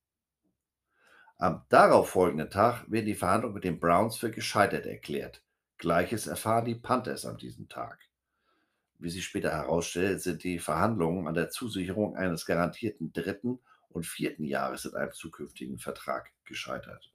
Am 1.36 1.64
darauffolgenden 1.68 2.49
Tag 2.49 2.88
werden 2.88 3.07
die 3.07 3.16
Verhandlungen 3.16 3.55
mit 3.55 3.64
den 3.64 3.80
Browns 3.80 4.16
für 4.16 4.30
gescheitert 4.30 4.86
erklärt. 4.86 5.43
Gleiches 5.81 6.26
erfahren 6.26 6.66
die 6.66 6.74
Panthers 6.74 7.24
an 7.24 7.39
diesem 7.39 7.68
Tag. 7.68 7.99
Wie 8.99 9.09
sich 9.09 9.24
später 9.24 9.51
herausstellt, 9.51 10.20
sind 10.20 10.45
die 10.45 10.59
Verhandlungen 10.59 11.26
an 11.26 11.35
der 11.35 11.49
Zusicherung 11.49 12.16
eines 12.16 12.45
garantierten 12.45 13.12
dritten 13.14 13.59
und 13.89 14.07
vierten 14.07 14.45
Jahres 14.45 14.85
in 14.85 14.95
einem 14.95 15.12
zukünftigen 15.12 15.78
Vertrag 15.78 16.31
gescheitert. 16.45 17.11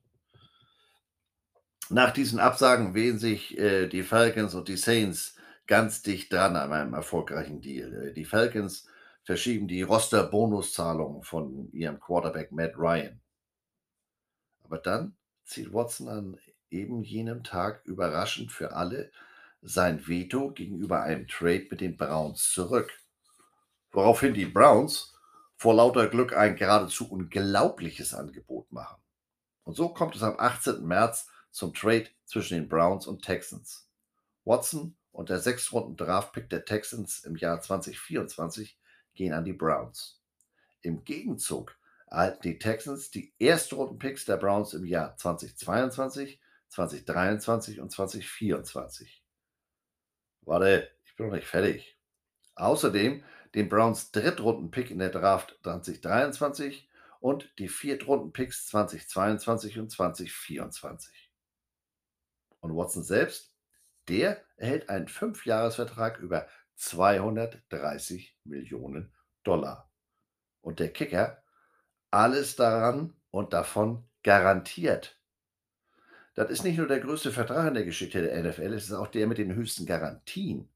Nach 1.92 2.12
diesen 2.12 2.40
Absagen 2.40 2.96
wehen 2.96 3.20
sich 3.20 3.56
äh, 3.60 3.88
die 3.88 4.02
Falcons 4.02 4.56
und 4.56 4.68
die 4.68 4.78
Saints 4.78 5.36
ganz 5.68 6.02
dicht 6.02 6.34
dran 6.34 6.56
an 6.56 6.74
einem 6.74 6.96
erfolgreichen 6.96 7.62
Deal. 7.62 8.08
Äh, 8.08 8.14
die 8.14 8.26
Falcons 8.26 8.88
verschieben 9.24 9.68
die 9.68 9.84
Roster-Bonuszahlungen 9.84 11.22
von 11.22 11.72
ihrem 11.72 12.00
Quarterback 12.00 12.52
Matt 12.52 12.76
Ryan. 12.78 13.22
Aber 14.64 14.80
dann 14.80 15.16
zieht 15.44 15.72
Watson 15.72 16.10
an 16.10 16.38
eben 16.76 17.02
jenem 17.02 17.44
Tag 17.44 17.86
überraschend 17.86 18.52
für 18.52 18.74
alle 18.74 19.12
sein 19.62 20.08
Veto 20.08 20.52
gegenüber 20.52 21.02
einem 21.02 21.28
Trade 21.28 21.68
mit 21.72 21.82
den 21.82 21.98
Browns 21.98 22.52
zurück. 22.52 22.92
Woraufhin 23.92 24.34
die 24.34 24.46
Browns 24.46 25.14
vor 25.56 25.74
lauter 25.74 26.08
Glück 26.08 26.36
ein 26.36 26.56
geradezu 26.56 27.10
unglaubliches 27.10 28.14
Angebot 28.14 28.72
machen. 28.72 29.02
Und 29.64 29.76
so 29.76 29.90
kommt 29.90 30.16
es 30.16 30.24
am 30.24 30.36
18. 30.38 30.86
März 30.86 31.28
zum 31.50 31.74
Trade 31.74 32.10
zwischen 32.26 32.56
den 32.56 32.70
Browns 32.70 33.08
und 33.08 33.24
Texans. 33.24 33.90
Watson 34.44 34.96
und 35.12 35.30
der 35.30 35.40
sechs 35.40 35.72
Runden 35.72 35.96
Draftpick 35.96 36.50
der 36.50 36.66
Texans 36.66 37.24
im 37.24 37.36
Jahr 37.36 37.62
2024 37.62 38.78
gehen 39.16 39.34
an 39.34 39.46
die 39.46 39.54
Browns. 39.54 40.22
Im 40.82 41.04
Gegenzug 41.04 41.76
erhalten 42.08 42.42
die 42.44 42.60
Texans 42.60 43.10
die 43.10 43.34
Erstrundenpicks 43.40 44.26
der 44.26 44.38
Browns 44.38 44.74
im 44.74 44.86
Jahr 44.86 45.18
2022, 45.18 46.40
2023 46.76 47.80
und 47.80 47.92
2024. 47.92 49.24
Warte, 50.42 50.92
ich 51.06 51.16
bin 51.16 51.28
noch 51.28 51.34
nicht 51.34 51.48
fertig. 51.48 51.98
Außerdem 52.56 53.24
den 53.54 53.70
Browns 53.70 54.12
Drittrundenpick 54.12 54.92
in 54.92 55.00
der 55.00 55.10
Draft 55.10 55.58
2023 55.64 56.90
und 57.20 57.52
die 57.58 57.70
Viertrundenpicks 57.70 58.68
2022 58.68 59.80
und 59.80 59.90
2024. 59.90 61.32
Und 62.60 62.76
Watson 62.76 63.04
selbst, 63.04 63.56
der 64.10 64.44
erhält 64.58 64.90
einen 64.90 65.08
Fünfjahresvertrag 65.08 66.20
über 66.20 66.48
230 66.76 68.38
Millionen 68.44 69.14
Dollar. 69.44 69.90
Und 70.62 70.80
der 70.80 70.92
Kicker, 70.92 71.42
alles 72.12 72.56
daran 72.56 73.16
und 73.32 73.54
davon 73.54 74.08
garantiert. 74.24 75.20
Das 76.36 76.50
ist 76.50 76.64
nicht 76.64 76.78
nur 76.78 76.88
der 76.88 77.00
größte 77.00 77.32
Vertrag 77.32 77.70
in 77.70 77.74
der 77.76 77.86
Geschichte 77.86 78.22
der 78.22 78.44
NFL, 78.44 78.74
es 78.74 78.86
ist 78.86 78.94
auch 78.94 79.08
der 79.08 79.26
mit 79.26 79.38
den 79.38 79.56
höchsten 79.56 79.86
Garantien. 79.86 80.70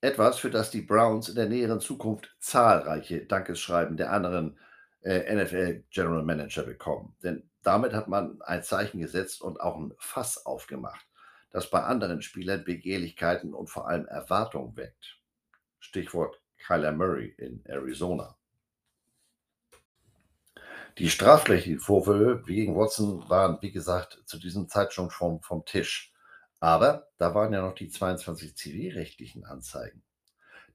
Etwas, 0.00 0.38
für 0.38 0.50
das 0.50 0.70
die 0.70 0.80
Browns 0.80 1.28
in 1.28 1.34
der 1.34 1.48
näheren 1.48 1.80
Zukunft 1.80 2.34
zahlreiche 2.40 3.26
Dankeschreiben 3.26 3.98
der 3.98 4.10
anderen 4.10 4.58
äh, 5.02 5.34
NFL 5.34 5.84
General 5.90 6.22
Manager 6.22 6.62
bekommen. 6.62 7.14
Denn 7.22 7.50
damit 7.62 7.92
hat 7.92 8.08
man 8.08 8.40
ein 8.40 8.62
Zeichen 8.62 9.00
gesetzt 9.00 9.42
und 9.42 9.60
auch 9.60 9.76
ein 9.76 9.92
Fass 9.98 10.46
aufgemacht, 10.46 11.06
das 11.50 11.68
bei 11.68 11.82
anderen 11.82 12.22
Spielern 12.22 12.64
Begehrlichkeiten 12.64 13.52
und 13.52 13.68
vor 13.68 13.86
allem 13.86 14.06
Erwartungen 14.06 14.74
weckt. 14.78 15.20
Stichwort 15.78 16.40
Kyler 16.56 16.92
Murray 16.92 17.34
in 17.36 17.62
Arizona. 17.66 18.39
Die 20.98 21.10
strafrechtlichen 21.10 21.80
Vorwürfe 21.80 22.44
gegen 22.46 22.76
Watson 22.76 23.28
waren, 23.28 23.58
wie 23.60 23.72
gesagt, 23.72 24.22
zu 24.26 24.38
diesem 24.38 24.68
Zeitpunkt 24.68 25.12
vom, 25.12 25.42
vom 25.42 25.64
Tisch. 25.64 26.12
Aber 26.58 27.08
da 27.16 27.34
waren 27.34 27.52
ja 27.52 27.62
noch 27.62 27.74
die 27.74 27.88
22 27.88 28.56
zivilrechtlichen 28.56 29.44
Anzeigen. 29.44 30.02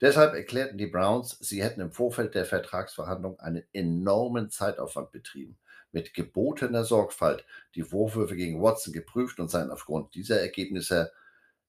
Deshalb 0.02 0.34
erklärten 0.34 0.78
die 0.78 0.88
Browns, 0.88 1.38
sie 1.40 1.64
hätten 1.64 1.80
im 1.80 1.92
Vorfeld 1.92 2.36
der 2.36 2.46
Vertragsverhandlung 2.46 3.40
einen 3.40 3.64
enormen 3.72 4.50
Zeitaufwand 4.50 5.12
betrieben, 5.12 5.58
mit 5.92 6.14
gebotener 6.14 6.84
Sorgfalt 6.84 7.46
die 7.76 7.84
Vorwürfe 7.84 8.36
gegen 8.36 8.62
Watson 8.62 8.94
geprüft 8.94 9.40
und 9.40 9.50
seien 9.50 9.72
aufgrund 9.72 10.14
dieser 10.16 10.42
Ergebnisse 10.42 11.14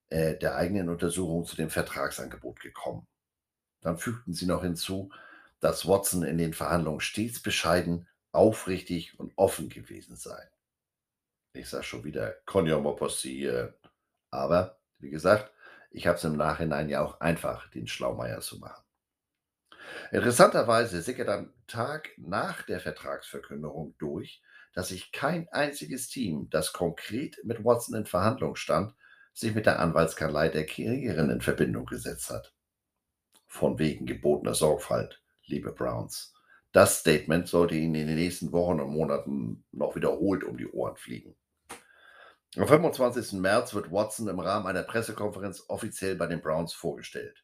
äh, 0.08 0.36
der 0.36 0.56
eigenen 0.56 0.88
Untersuchung 0.88 1.44
zu 1.44 1.56
dem 1.56 1.70
Vertragsangebot 1.70 2.60
gekommen. 2.60 3.06
Dann 3.80 3.98
fügten 3.98 4.32
sie 4.32 4.46
noch 4.46 4.62
hinzu, 4.62 5.10
dass 5.60 5.86
Watson 5.86 6.24
in 6.24 6.38
den 6.38 6.54
Verhandlungen 6.54 7.00
stets 7.00 7.40
bescheiden, 7.40 8.08
aufrichtig 8.36 9.18
und 9.18 9.32
offen 9.36 9.68
gewesen 9.68 10.16
sei. 10.16 10.48
Ich 11.52 11.68
sage 11.68 11.84
schon 11.84 12.04
wieder, 12.04 12.36
passieren. 12.96 13.74
Aber, 14.30 14.78
wie 14.98 15.10
gesagt, 15.10 15.50
ich 15.90 16.06
habe 16.06 16.18
es 16.18 16.24
im 16.24 16.36
Nachhinein 16.36 16.88
ja 16.88 17.02
auch 17.02 17.20
einfach, 17.20 17.70
den 17.70 17.86
Schlaumeier 17.86 18.40
zu 18.40 18.58
machen. 18.58 18.84
Interessanterweise 20.12 21.00
sickert 21.00 21.28
am 21.28 21.52
Tag 21.66 22.10
nach 22.18 22.62
der 22.62 22.80
Vertragsverkündigung 22.80 23.94
durch, 23.98 24.42
dass 24.74 24.88
sich 24.88 25.10
kein 25.10 25.48
einziges 25.48 26.08
Team, 26.08 26.50
das 26.50 26.72
konkret 26.72 27.42
mit 27.44 27.64
Watson 27.64 27.94
in 27.94 28.04
Verhandlung 28.04 28.56
stand, 28.56 28.94
sich 29.32 29.54
mit 29.54 29.66
der 29.66 29.80
Anwaltskanzlei 29.80 30.48
der 30.48 30.66
Kriegerin 30.66 31.30
in 31.30 31.40
Verbindung 31.40 31.86
gesetzt 31.86 32.30
hat. 32.30 32.52
Von 33.46 33.78
wegen 33.78 34.06
gebotener 34.06 34.54
Sorgfalt, 34.54 35.22
liebe 35.46 35.72
Browns. 35.72 36.35
Das 36.76 36.98
Statement 36.98 37.48
sollte 37.48 37.74
Ihnen 37.74 37.94
in 37.94 38.06
den 38.06 38.16
nächsten 38.16 38.52
Wochen 38.52 38.80
und 38.80 38.90
Monaten 38.90 39.64
noch 39.72 39.96
wiederholt 39.96 40.44
um 40.44 40.58
die 40.58 40.68
Ohren 40.68 40.94
fliegen. 40.94 41.34
Am 42.54 42.68
25. 42.68 43.40
März 43.40 43.72
wird 43.72 43.90
Watson 43.90 44.28
im 44.28 44.40
Rahmen 44.40 44.66
einer 44.66 44.82
Pressekonferenz 44.82 45.64
offiziell 45.68 46.16
bei 46.16 46.26
den 46.26 46.42
Browns 46.42 46.74
vorgestellt. 46.74 47.42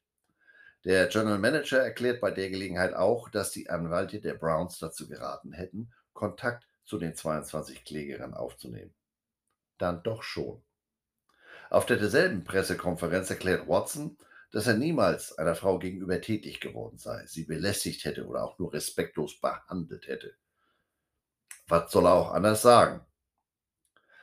Der 0.84 1.06
General 1.06 1.38
Manager 1.38 1.78
erklärt 1.78 2.20
bei 2.20 2.30
der 2.30 2.50
Gelegenheit 2.50 2.92
auch, 2.92 3.30
dass 3.30 3.52
die 3.52 3.70
Anwälte 3.70 4.20
der 4.20 4.34
Browns 4.34 4.78
dazu 4.78 5.08
geraten 5.08 5.54
hätten, 5.54 5.94
Kontakt 6.12 6.68
zu 6.84 6.98
den 6.98 7.14
22 7.14 7.86
Klägern 7.86 8.34
aufzunehmen. 8.34 8.92
Dann 9.78 10.02
doch 10.02 10.22
schon. 10.22 10.62
Auf 11.70 11.86
derselben 11.86 12.44
Pressekonferenz 12.44 13.30
erklärt 13.30 13.66
Watson, 13.66 14.18
dass 14.52 14.66
er 14.66 14.74
niemals 14.74 15.36
einer 15.38 15.54
Frau 15.54 15.78
gegenüber 15.78 16.20
tätig 16.20 16.60
geworden 16.60 16.98
sei, 16.98 17.24
sie 17.26 17.44
belästigt 17.44 18.04
hätte 18.04 18.26
oder 18.26 18.44
auch 18.44 18.58
nur 18.58 18.72
respektlos 18.72 19.40
behandelt 19.40 20.06
hätte. 20.06 20.34
Was 21.66 21.90
soll 21.90 22.06
er 22.06 22.12
auch 22.12 22.32
anders 22.32 22.60
sagen? 22.62 23.00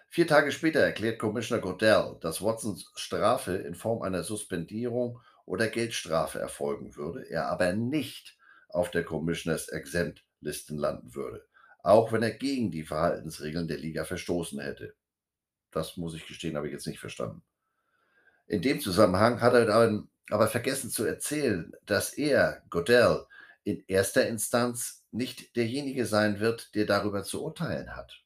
Vier 0.08 0.28
Tage 0.28 0.52
später 0.52 0.80
erklärt 0.80 1.20
Commissioner 1.20 1.62
Godell, 1.62 2.18
dass 2.22 2.42
Watsons 2.42 2.92
Strafe 2.96 3.56
in 3.56 3.76
Form 3.76 4.02
einer 4.04 4.24
Suspendierung 4.24 5.20
oder 5.46 5.68
Geldstrafe 5.68 6.40
erfolgen 6.40 6.96
würde, 6.96 7.28
er 7.30 7.48
aber 7.48 7.74
nicht 7.74 8.38
auf 8.70 8.92
der 8.92 9.04
Commissioners 9.04 9.68
Exempt 9.70 10.24
Listen 10.42 10.78
landen 10.78 11.16
würde, 11.16 11.46
auch 11.84 12.12
wenn 12.12 12.24
er 12.24 12.32
gegen 12.32 12.72
die 12.72 12.84
Verhaltensregeln 12.84 13.68
der 13.68 13.78
Liga 13.78 14.06
verstoßen 14.06 14.60
hätte. 14.60 14.96
Das 15.72 15.98
muss 15.98 16.14
ich 16.14 16.28
gestehen, 16.28 16.56
habe 16.56 16.68
ich 16.68 16.74
jetzt 16.74 16.88
nicht 16.88 17.00
verstanden. 17.00 17.44
In 18.48 18.62
dem 18.62 18.80
Zusammenhang 18.80 19.42
hat 19.42 19.54
er 19.54 19.66
dann 19.66 20.10
aber 20.30 20.48
vergessen 20.48 20.90
zu 20.90 21.06
erzählen, 21.06 21.74
dass 21.86 22.14
er, 22.14 22.64
Godell, 22.70 23.26
in 23.64 23.84
erster 23.88 24.28
Instanz 24.28 25.06
nicht 25.12 25.56
derjenige 25.56 26.06
sein 26.06 26.40
wird, 26.40 26.74
der 26.76 26.86
darüber 26.86 27.24
zu 27.24 27.44
urteilen 27.44 27.96
hat. 27.96 28.24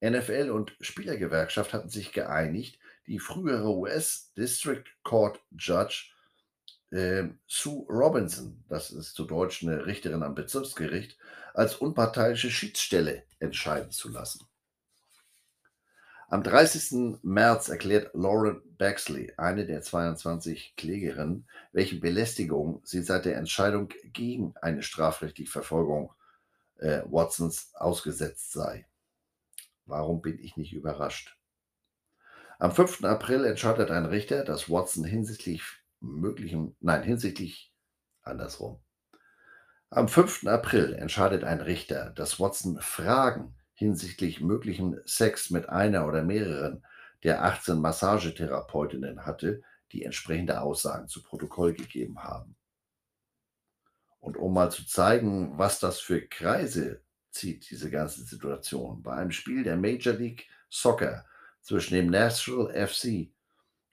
NFL 0.00 0.50
und 0.50 0.76
Spielergewerkschaft 0.80 1.72
hatten 1.72 1.88
sich 1.88 2.12
geeinigt, 2.12 2.78
die 3.06 3.18
frühere 3.18 3.70
US 3.70 4.32
District 4.36 4.84
Court 5.02 5.40
Judge 5.50 6.12
äh, 6.90 7.24
Sue 7.46 7.84
Robinson, 7.88 8.64
das 8.68 8.90
ist 8.90 9.14
zu 9.14 9.24
Deutsch 9.24 9.62
eine 9.62 9.86
Richterin 9.86 10.22
am 10.22 10.34
Bezirksgericht, 10.34 11.18
als 11.54 11.76
unparteiische 11.76 12.50
Schiedsstelle 12.50 13.24
entscheiden 13.40 13.90
zu 13.90 14.08
lassen. 14.08 14.47
Am 16.30 16.42
30. 16.42 17.20
März 17.22 17.70
erklärt 17.70 18.10
Lauren 18.12 18.60
Baxley, 18.76 19.32
eine 19.38 19.64
der 19.64 19.80
22 19.80 20.74
Klägerinnen, 20.76 21.48
welchen 21.72 22.00
Belästigungen 22.00 22.82
sie 22.84 23.02
seit 23.02 23.24
der 23.24 23.38
Entscheidung 23.38 23.88
gegen 24.12 24.54
eine 24.60 24.82
strafrechtliche 24.82 25.50
Verfolgung 25.50 26.12
äh, 26.80 27.00
Watsons 27.06 27.74
ausgesetzt 27.74 28.52
sei. 28.52 28.86
Warum 29.86 30.20
bin 30.20 30.38
ich 30.38 30.58
nicht 30.58 30.74
überrascht? 30.74 31.38
Am 32.58 32.72
5. 32.72 33.04
April 33.04 33.46
entscheidet 33.46 33.90
ein 33.90 34.04
Richter, 34.04 34.44
dass 34.44 34.68
Watson 34.68 35.04
hinsichtlich 35.04 35.62
möglichen, 36.00 36.76
nein, 36.80 37.04
hinsichtlich 37.04 37.72
andersrum. 38.20 38.82
Am 39.88 40.08
5. 40.08 40.46
April 40.46 40.92
entscheidet 40.92 41.44
ein 41.44 41.62
Richter, 41.62 42.10
dass 42.10 42.38
Watson 42.38 42.78
Fragen 42.82 43.57
hinsichtlich 43.78 44.40
möglichen 44.40 45.00
Sex 45.06 45.50
mit 45.50 45.68
einer 45.68 46.08
oder 46.08 46.24
mehreren 46.24 46.84
der 47.22 47.44
18 47.44 47.80
Massagetherapeutinnen 47.80 49.24
hatte, 49.24 49.62
die 49.92 50.04
entsprechende 50.04 50.60
Aussagen 50.60 51.06
zu 51.06 51.22
Protokoll 51.22 51.74
gegeben 51.74 52.24
haben. 52.24 52.56
Und 54.18 54.36
um 54.36 54.52
mal 54.52 54.72
zu 54.72 54.84
zeigen, 54.84 55.56
was 55.58 55.78
das 55.78 56.00
für 56.00 56.20
Kreise 56.22 57.02
zieht, 57.30 57.70
diese 57.70 57.88
ganze 57.88 58.24
Situation, 58.24 59.00
bei 59.04 59.14
einem 59.14 59.30
Spiel 59.30 59.62
der 59.62 59.76
Major 59.76 60.14
League 60.14 60.48
Soccer 60.68 61.24
zwischen 61.60 61.94
dem 61.94 62.10
Nashville 62.10 62.74
FC 62.74 63.32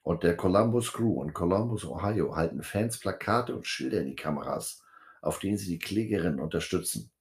und 0.02 0.24
der 0.24 0.36
Columbus 0.36 0.92
Crew 0.92 1.22
in 1.22 1.32
Columbus, 1.32 1.84
Ohio, 1.84 2.34
halten 2.34 2.64
Fans 2.64 2.98
Plakate 2.98 3.54
und 3.54 3.68
Schilder 3.68 4.00
in 4.00 4.08
die 4.08 4.16
Kameras, 4.16 4.82
auf 5.22 5.38
denen 5.38 5.58
sie 5.58 5.68
die 5.68 5.78
Klägerin 5.78 6.40
unterstützen. 6.40 7.12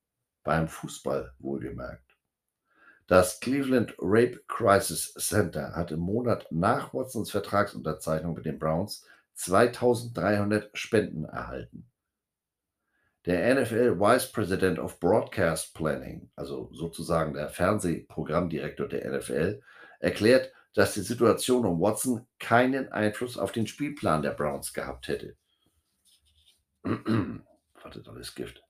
Beim 0.44 0.68
Fußball 0.68 1.36
wohlgemerkt. 1.38 2.05
Das 3.08 3.40
Cleveland 3.40 3.94
Rape 4.00 4.42
Crisis 4.48 5.14
Center 5.14 5.76
hat 5.76 5.92
im 5.92 6.00
Monat 6.00 6.48
nach 6.50 6.92
Watsons 6.94 7.30
Vertragsunterzeichnung 7.30 8.34
mit 8.34 8.46
den 8.46 8.58
Browns 8.58 9.06
2300 9.36 10.76
Spenden 10.76 11.26
erhalten. 11.26 11.88
Der 13.26 13.54
NFL 13.54 14.00
Vice 14.00 14.32
President 14.32 14.80
of 14.80 15.00
Broadcast 15.00 15.76
Planning, 15.76 16.32
also 16.36 16.70
sozusagen 16.74 17.34
der 17.34 17.50
Fernsehprogrammdirektor 17.50 18.88
der 18.88 19.12
NFL, 19.12 19.62
erklärt, 20.00 20.52
dass 20.74 20.96
die 20.96 21.02
Situation 21.02 21.66
um 21.66 21.80
Watson 21.80 22.26
keinen 22.40 22.92
Einfluss 22.92 23.38
auf 23.38 23.52
den 23.52 23.68
Spielplan 23.68 24.24
der 24.24 24.32
Browns 24.32 24.74
gehabt 24.74 25.08
hätte. 25.08 25.36
Wartet 26.84 28.08
alles 28.08 28.34
Gift. 28.34 28.65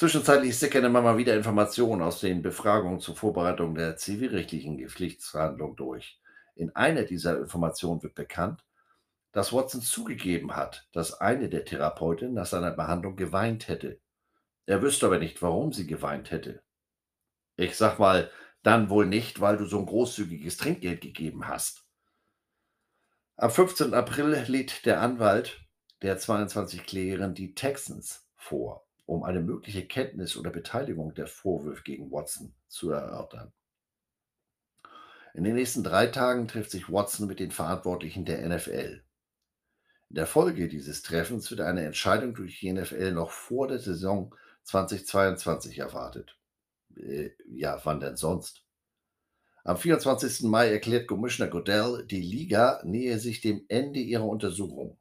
Zwischenzeitlich 0.00 0.58
sickern 0.58 0.84
immer 0.84 1.02
mal 1.02 1.18
wieder 1.18 1.36
Informationen 1.36 2.00
aus 2.00 2.20
den 2.20 2.40
Befragungen 2.40 3.00
zur 3.00 3.16
Vorbereitung 3.16 3.74
der 3.74 3.98
zivilrechtlichen 3.98 4.78
Gepflichtsverhandlung 4.78 5.76
durch. 5.76 6.18
In 6.54 6.74
einer 6.74 7.02
dieser 7.02 7.38
Informationen 7.38 8.02
wird 8.02 8.14
bekannt, 8.14 8.64
dass 9.32 9.52
Watson 9.52 9.82
zugegeben 9.82 10.56
hat, 10.56 10.88
dass 10.94 11.20
eine 11.20 11.50
der 11.50 11.66
Therapeutinnen 11.66 12.32
nach 12.32 12.46
seiner 12.46 12.70
Behandlung 12.70 13.14
geweint 13.14 13.68
hätte. 13.68 14.00
Er 14.64 14.80
wüsste 14.80 15.04
aber 15.04 15.18
nicht, 15.18 15.42
warum 15.42 15.74
sie 15.74 15.86
geweint 15.86 16.30
hätte. 16.30 16.62
Ich 17.56 17.76
sag 17.76 17.98
mal, 17.98 18.30
dann 18.62 18.88
wohl 18.88 19.04
nicht, 19.04 19.42
weil 19.42 19.58
du 19.58 19.66
so 19.66 19.80
ein 19.80 19.84
großzügiges 19.84 20.56
Trinkgeld 20.56 21.02
gegeben 21.02 21.46
hast. 21.46 21.84
Am 23.36 23.50
15. 23.50 23.92
April 23.92 24.46
lädt 24.48 24.86
der 24.86 25.02
Anwalt 25.02 25.60
der 26.00 26.16
22 26.16 26.84
Klägerin 26.84 27.34
die 27.34 27.54
Texans 27.54 28.26
vor, 28.34 28.86
um 29.10 29.24
eine 29.24 29.40
mögliche 29.40 29.84
Kenntnis 29.84 30.36
oder 30.36 30.50
Beteiligung 30.50 31.14
der 31.14 31.26
Vorwürfe 31.26 31.82
gegen 31.82 32.12
Watson 32.12 32.54
zu 32.68 32.92
erörtern. 32.92 33.52
In 35.34 35.42
den 35.42 35.56
nächsten 35.56 35.82
drei 35.82 36.06
Tagen 36.06 36.46
trifft 36.46 36.70
sich 36.70 36.88
Watson 36.88 37.26
mit 37.26 37.40
den 37.40 37.50
Verantwortlichen 37.50 38.24
der 38.24 38.48
NFL. 38.48 39.02
In 40.10 40.14
der 40.14 40.28
Folge 40.28 40.68
dieses 40.68 41.02
Treffens 41.02 41.50
wird 41.50 41.60
eine 41.60 41.84
Entscheidung 41.84 42.34
durch 42.34 42.60
die 42.60 42.72
NFL 42.72 43.10
noch 43.10 43.32
vor 43.32 43.66
der 43.66 43.80
Saison 43.80 44.32
2022 44.62 45.80
erwartet. 45.80 46.38
Äh, 46.96 47.30
ja, 47.48 47.80
wann 47.82 47.98
denn 47.98 48.16
sonst? 48.16 48.64
Am 49.64 49.76
24. 49.76 50.42
Mai 50.42 50.70
erklärt 50.70 51.08
Commissioner 51.08 51.50
Goodell, 51.50 52.06
die 52.06 52.22
Liga 52.22 52.80
nähe 52.84 53.18
sich 53.18 53.40
dem 53.40 53.64
Ende 53.66 53.98
ihrer 53.98 54.26
Untersuchung, 54.26 54.99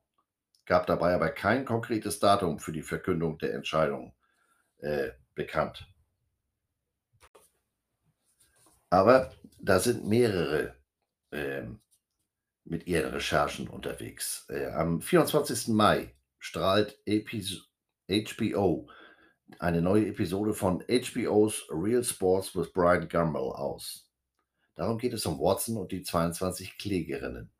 gab 0.69 0.85
dabei 0.85 1.15
aber 1.15 1.29
kein 1.29 1.65
konkretes 1.65 2.19
Datum 2.19 2.59
für 2.59 2.71
die 2.71 2.83
Verkündung 2.83 3.39
der 3.39 3.55
Entscheidung 3.55 4.13
äh, 4.77 5.09
bekannt. 5.33 5.87
Aber 8.91 9.33
da 9.59 9.79
sind 9.79 10.07
mehrere 10.07 10.75
äh, 11.31 11.63
mit 12.65 12.85
ihren 12.85 13.11
Recherchen 13.11 13.67
unterwegs. 13.67 14.45
Äh, 14.49 14.67
am 14.67 15.01
24. 15.01 15.69
Mai 15.69 16.13
strahlt 16.37 16.99
HBO 18.07 18.91
eine 19.57 19.81
neue 19.81 20.05
Episode 20.05 20.53
von 20.53 20.83
HBO's 20.87 21.67
Real 21.71 22.03
Sports 22.03 22.55
with 22.55 22.71
Brian 22.73 23.09
Gumbel 23.09 23.53
aus. 23.53 24.07
Darum 24.75 24.99
geht 24.99 25.13
es 25.13 25.25
um 25.25 25.39
Watson 25.39 25.77
und 25.77 25.91
die 25.91 26.03
22 26.03 26.77
Klägerinnen. 26.77 27.51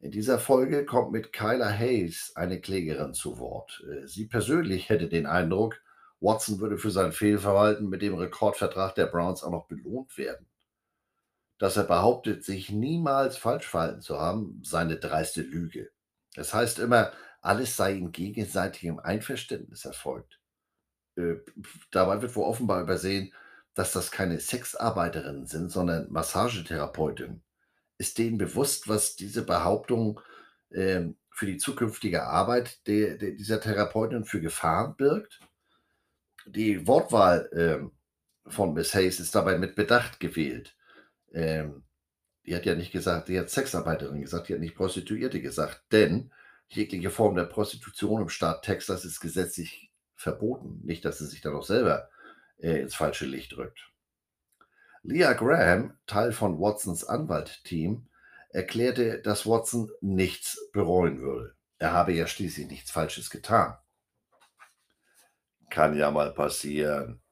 In 0.00 0.10
dieser 0.10 0.38
Folge 0.38 0.86
kommt 0.86 1.12
mit 1.12 1.32
Kyla 1.32 1.68
Hayes 1.68 2.32
eine 2.34 2.60
Klägerin 2.60 3.12
zu 3.12 3.38
Wort. 3.38 3.84
Äh, 3.86 4.06
sie 4.06 4.26
persönlich 4.26 4.88
hätte 4.88 5.08
den 5.08 5.26
Eindruck, 5.26 5.80
Watson 6.20 6.60
würde 6.60 6.78
für 6.78 6.90
sein 6.90 7.12
Fehlverhalten 7.12 7.88
mit 7.88 8.02
dem 8.02 8.14
Rekordvertrag 8.14 8.94
der 8.94 9.06
Browns 9.06 9.42
auch 9.42 9.50
noch 9.50 9.68
belohnt 9.68 10.16
werden. 10.18 10.46
Dass 11.58 11.76
er 11.76 11.84
behauptet, 11.84 12.44
sich 12.44 12.70
niemals 12.70 13.36
falsch 13.36 13.66
verhalten 13.66 14.00
zu 14.00 14.18
haben, 14.18 14.60
seine 14.64 14.96
dreiste 14.96 15.42
Lüge. 15.42 15.90
Es 16.34 16.54
heißt 16.54 16.78
immer, 16.78 17.12
alles 17.42 17.76
sei 17.76 17.94
in 17.94 18.12
gegenseitigem 18.12 18.98
Einverständnis 18.98 19.84
erfolgt. 19.84 20.40
Äh, 21.16 21.36
dabei 21.90 22.22
wird 22.22 22.36
wohl 22.36 22.44
offenbar 22.44 22.82
übersehen, 22.82 23.32
dass 23.74 23.92
das 23.92 24.10
keine 24.10 24.40
Sexarbeiterinnen 24.40 25.46
sind, 25.46 25.70
sondern 25.70 26.10
Massagetherapeutinnen. 26.10 27.42
Ist 28.00 28.16
denen 28.16 28.38
bewusst, 28.38 28.88
was 28.88 29.14
diese 29.14 29.44
Behauptung 29.44 30.22
ähm, 30.72 31.18
für 31.30 31.44
die 31.44 31.58
zukünftige 31.58 32.22
Arbeit 32.22 32.86
de, 32.86 33.18
de 33.18 33.36
dieser 33.36 33.60
Therapeutin 33.60 34.24
für 34.24 34.40
Gefahren 34.40 34.96
birgt? 34.96 35.38
Die 36.46 36.86
Wortwahl 36.86 37.50
ähm, 37.52 37.92
von 38.46 38.72
Miss 38.72 38.94
Hayes 38.94 39.20
ist 39.20 39.34
dabei 39.34 39.58
mit 39.58 39.74
Bedacht 39.74 40.18
gewählt. 40.18 40.78
Ähm, 41.34 41.82
die 42.46 42.56
hat 42.56 42.64
ja 42.64 42.74
nicht 42.74 42.90
gesagt, 42.90 43.28
die 43.28 43.38
hat 43.38 43.50
Sexarbeiterin 43.50 44.22
gesagt, 44.22 44.48
die 44.48 44.54
hat 44.54 44.60
nicht 44.60 44.76
Prostituierte 44.76 45.42
gesagt, 45.42 45.82
denn 45.92 46.32
jegliche 46.68 47.10
Form 47.10 47.34
der 47.36 47.44
Prostitution 47.44 48.22
im 48.22 48.30
Staat 48.30 48.64
Texas 48.64 49.04
ist 49.04 49.20
gesetzlich 49.20 49.92
verboten. 50.14 50.80
Nicht, 50.84 51.04
dass 51.04 51.18
sie 51.18 51.26
sich 51.26 51.42
da 51.42 51.50
noch 51.50 51.64
selber 51.64 52.08
äh, 52.56 52.80
ins 52.80 52.94
falsche 52.94 53.26
Licht 53.26 53.58
rückt. 53.58 53.90
Leah 55.02 55.32
Graham, 55.32 55.96
Teil 56.06 56.32
von 56.32 56.60
Watsons 56.60 57.04
Anwaltteam, 57.04 58.06
erklärte, 58.50 59.22
dass 59.22 59.46
Watson 59.46 59.90
nichts 60.02 60.70
bereuen 60.72 61.20
würde. 61.20 61.54
Er 61.78 61.92
habe 61.92 62.12
ja 62.12 62.26
schließlich 62.26 62.66
nichts 62.66 62.90
Falsches 62.90 63.30
getan. 63.30 63.78
Kann 65.70 65.96
ja 65.96 66.10
mal 66.10 66.34
passieren. 66.34 67.22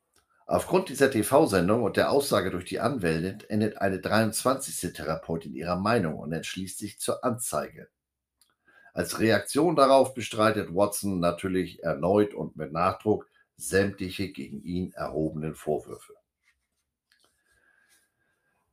Aufgrund 0.46 0.88
dieser 0.88 1.10
TV-Sendung 1.10 1.82
und 1.82 1.98
der 1.98 2.10
Aussage 2.10 2.50
durch 2.50 2.64
die 2.64 2.80
Anwältin 2.80 3.46
endet 3.50 3.76
eine 3.76 4.00
23. 4.00 4.94
Therapeutin 4.94 5.54
ihrer 5.54 5.76
Meinung 5.76 6.18
und 6.18 6.32
entschließt 6.32 6.78
sich 6.78 6.98
zur 6.98 7.22
Anzeige. 7.22 7.88
Als 8.94 9.20
Reaktion 9.20 9.76
darauf 9.76 10.14
bestreitet 10.14 10.74
Watson 10.74 11.20
natürlich 11.20 11.82
erneut 11.82 12.32
und 12.32 12.56
mit 12.56 12.72
Nachdruck 12.72 13.28
sämtliche 13.56 14.32
gegen 14.32 14.62
ihn 14.62 14.92
erhobenen 14.92 15.54
Vorwürfe. 15.54 16.14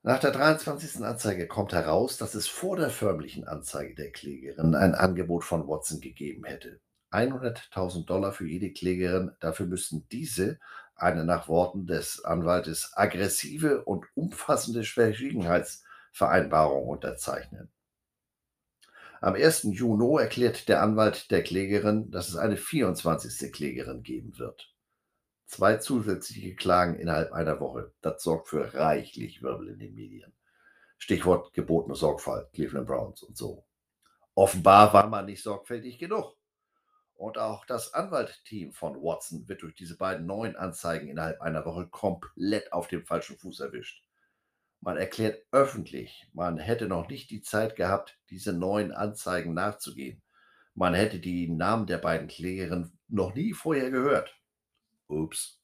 Nach 0.08 0.20
der 0.20 0.30
23. 0.30 1.04
Anzeige 1.04 1.48
kommt 1.48 1.74
heraus, 1.74 2.18
dass 2.18 2.36
es 2.36 2.48
vor 2.48 2.78
der 2.78 2.92
förmlichen 2.92 3.48
Anzeige 3.48 3.96
der 3.96 4.12
Klägerin 4.12 4.76
ein 4.76 4.94
Angebot 4.94 5.44
von 5.44 5.68
Watson 5.68 6.00
gegeben 6.00 6.44
hätte. 6.44 6.80
100.000 7.10 8.06
Dollar 8.06 8.32
für 8.32 8.46
jede 8.46 8.72
Klägerin, 8.72 9.32
dafür 9.40 9.66
müssten 9.66 10.08
diese 10.12 10.60
eine 10.96 11.26
nach 11.26 11.48
Worten 11.48 11.88
des 11.88 12.24
Anwaltes 12.24 12.92
aggressive 12.94 13.84
und 13.84 14.06
umfassende 14.14 14.84
Verschwiegenheitsvereinbarung 14.84 16.88
unterzeichnen. 16.88 17.72
Am 19.22 19.34
1. 19.34 19.70
Juni 19.72 20.22
erklärt 20.22 20.70
der 20.70 20.84
Anwalt 20.84 21.32
der 21.32 21.42
Klägerin, 21.42 22.12
dass 22.12 22.30
es 22.30 22.36
eine 22.36 22.58
24. 22.58 23.52
Klägerin 23.52 24.04
geben 24.04 24.38
wird. 24.38 24.75
Zwei 25.46 25.78
zusätzliche 25.78 26.56
Klagen 26.56 26.96
innerhalb 26.96 27.32
einer 27.32 27.60
Woche. 27.60 27.94
Das 28.02 28.24
sorgt 28.24 28.50
für 28.50 28.74
reichlich 28.74 29.42
Wirbel 29.42 29.70
in 29.70 29.80
den 29.80 29.94
Medien. 29.94 30.34
Stichwort 30.98 31.54
gebotene 31.54 31.96
Sorgfalt, 31.96 32.52
Cleveland 32.54 32.88
Browns 32.88 33.22
und 33.22 33.38
so. 33.38 33.66
Offenbar 34.34 34.94
war 34.94 35.08
man 35.08 35.26
nicht 35.26 35.44
sorgfältig 35.44 36.00
genug. 36.00 36.36
Und 37.14 37.38
auch 37.38 37.66
das 37.66 37.94
Anwaltteam 37.94 38.74
von 38.74 38.96
Watson 38.96 39.48
wird 39.48 39.62
durch 39.62 39.76
diese 39.76 39.98
beiden 39.98 40.26
neuen 40.26 40.56
Anzeigen 40.56 41.08
innerhalb 41.08 41.42
einer 41.42 41.66
Woche 41.66 41.88
komplett 41.88 42.74
auf 42.74 42.88
dem 42.88 43.06
falschen 43.06 43.38
Fuß 43.38 43.62
erwischt. 43.62 44.04
Man 44.82 44.98
erklärt 44.98 45.42
öffentlich, 45.52 46.30
man 46.34 46.58
hätte 46.58 46.88
noch 46.88 47.08
nicht 47.08 47.32
die 47.32 47.42
Zeit 47.42 47.76
gehabt, 47.76 48.20
diese 48.30 48.52
neuen 48.52 48.92
Anzeigen 48.92 49.54
nachzugehen. 49.54 50.22
Man 50.74 50.94
hätte 50.94 51.20
die 51.20 51.50
Namen 51.50 51.88
der 51.88 51.98
beiden 51.98 52.28
Klägerinnen 52.28 53.00
noch 53.08 53.34
nie 53.34 53.54
vorher 53.54 53.90
gehört. 53.90 54.36
Ups. 55.08 55.60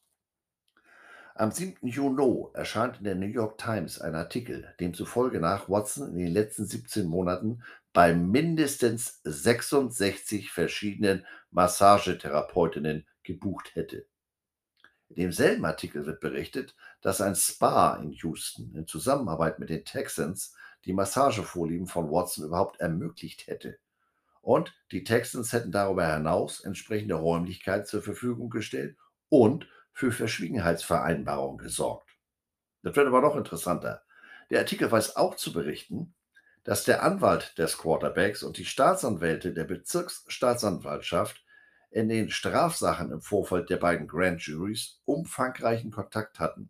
Am 1.36 1.52
7. 1.52 1.88
Juni 1.88 2.46
erscheint 2.54 2.98
in 2.98 3.06
der 3.06 3.16
New 3.16 3.26
York 3.26 3.58
Times 3.58 4.00
ein 4.00 4.16
Artikel, 4.16 4.76
demzufolge 4.80 5.40
nach 5.40 5.70
Watson 5.70 6.10
in 6.10 6.18
den 6.18 6.34
letzten 6.34 6.66
17 6.66 7.08
Monaten 7.08 7.64
bei 7.94 8.14
mindestens 8.14 9.22
66 9.24 10.52
verschiedenen 10.52 11.26
Massagetherapeutinnen 11.52 13.08
gebucht 13.24 13.76
hätte. 13.76 14.06
In 15.10 15.16
demselben 15.16 15.66
Artikel 15.66 16.06
wird 16.06 16.20
berichtet, 16.20 16.76
dass 17.02 17.22
ein 17.22 17.36
Spa 17.36 17.96
in 17.96 18.12
Houston 18.12 18.74
in 18.76 18.88
Zusammenarbeit 18.88 19.60
mit 19.60 19.70
den 19.70 19.84
Texans 19.84 20.56
die 20.86 20.94
Massagevorlieben 20.94 21.88
von 21.88 22.12
Watson 22.12 22.46
überhaupt 22.46 22.80
ermöglicht 22.80 23.48
hätte. 23.48 23.78
Und 24.42 24.74
die 24.92 25.04
Texans 25.04 25.54
hätten 25.54 25.72
darüber 25.72 26.14
hinaus 26.14 26.62
entsprechende 26.62 27.16
Räumlichkeiten 27.16 27.86
zur 27.86 28.02
Verfügung 28.02 28.50
gestellt 28.50 28.96
und 29.32 29.66
für 29.94 30.12
Verschwiegenheitsvereinbarungen 30.12 31.58
gesorgt. 31.58 32.10
Das 32.84 32.96
wird 32.96 33.08
aber 33.08 33.22
noch 33.22 33.38
interessanter. 33.38 34.04
Der 34.50 34.60
Artikel 34.60 34.92
weiß 34.92 35.16
auch 35.16 35.36
zu 35.36 35.54
berichten, 35.54 36.14
dass 36.64 36.84
der 36.84 37.02
Anwalt 37.02 37.58
des 37.58 37.78
Quarterbacks 37.78 38.44
und 38.44 38.58
die 38.58 38.66
Staatsanwälte 38.66 39.54
der 39.54 39.64
Bezirksstaatsanwaltschaft 39.64 41.44
in 41.92 42.10
den 42.10 42.30
Strafsachen 42.30 43.12
im 43.12 43.22
Vorfeld 43.22 43.70
der 43.70 43.78
beiden 43.78 44.08
Grand 44.08 44.42
Juries 44.42 45.00
umfangreichen 45.06 45.92
Kontakt 45.92 46.40
hatten. 46.40 46.70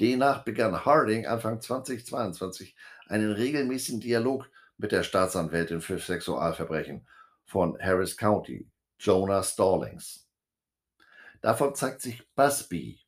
Demnach 0.00 0.44
begann 0.44 0.84
Harding 0.84 1.26
Anfang 1.26 1.60
2022 1.60 2.76
einen 3.08 3.32
regelmäßigen 3.32 4.00
Dialog 4.00 4.48
mit 4.78 4.92
der 4.92 5.02
Staatsanwältin 5.02 5.80
für 5.80 5.98
Sexualverbrechen 5.98 7.06
von 7.44 7.76
Harris 7.80 8.16
County, 8.16 8.70
Jonah 8.98 9.42
Stallings. 9.42 10.29
Davon 11.40 11.74
zeigt 11.74 12.02
sich 12.02 12.22
Busby, 12.34 13.00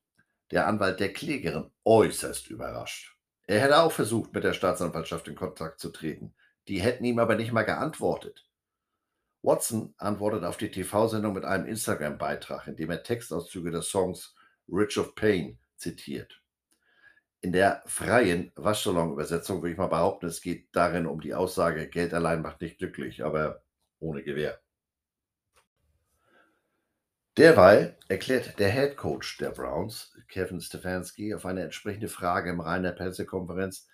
der 0.50 0.66
Anwalt 0.66 1.00
der 1.00 1.12
Klägerin, 1.12 1.70
äußerst 1.84 2.48
überrascht. 2.48 3.16
Er 3.46 3.60
hätte 3.60 3.78
auch 3.78 3.92
versucht, 3.92 4.32
mit 4.32 4.44
der 4.44 4.54
Staatsanwaltschaft 4.54 5.28
in 5.28 5.34
Kontakt 5.34 5.80
zu 5.80 5.90
treten. 5.90 6.34
Die 6.68 6.80
hätten 6.80 7.04
ihm 7.04 7.18
aber 7.18 7.34
nicht 7.34 7.52
mal 7.52 7.64
geantwortet. 7.64 8.46
Watson 9.42 9.94
antwortet 9.98 10.44
auf 10.44 10.56
die 10.56 10.70
TV-Sendung 10.70 11.34
mit 11.34 11.44
einem 11.44 11.66
Instagram-Beitrag, 11.66 12.68
in 12.68 12.76
dem 12.76 12.90
er 12.90 13.02
Textauszüge 13.02 13.72
des 13.72 13.88
Songs 13.88 14.34
Rich 14.68 14.98
of 14.98 15.14
Pain 15.16 15.58
zitiert. 15.76 16.40
In 17.40 17.50
der 17.50 17.82
freien 17.86 18.52
Waschsalon-Übersetzung 18.54 19.60
würde 19.60 19.72
ich 19.72 19.78
mal 19.78 19.88
behaupten, 19.88 20.26
es 20.26 20.40
geht 20.40 20.68
darin 20.72 21.06
um 21.06 21.20
die 21.20 21.34
Aussage, 21.34 21.88
Geld 21.88 22.14
allein 22.14 22.40
macht 22.40 22.60
nicht 22.60 22.78
glücklich, 22.78 23.24
aber 23.24 23.64
ohne 23.98 24.22
Gewehr. 24.22 24.61
Derweil 27.38 27.96
erklärt 28.08 28.58
der 28.58 28.70
Head 28.70 28.96
Coach 28.96 29.38
der 29.38 29.50
Browns, 29.50 30.14
Kevin 30.28 30.60
Stefanski, 30.60 31.34
auf 31.34 31.46
eine 31.46 31.62
entsprechende 31.62 32.08
Frage 32.08 32.50
im 32.50 32.60
Rahmen 32.60 32.82
der 32.82 32.92
Pressekonferenz, 32.92 33.88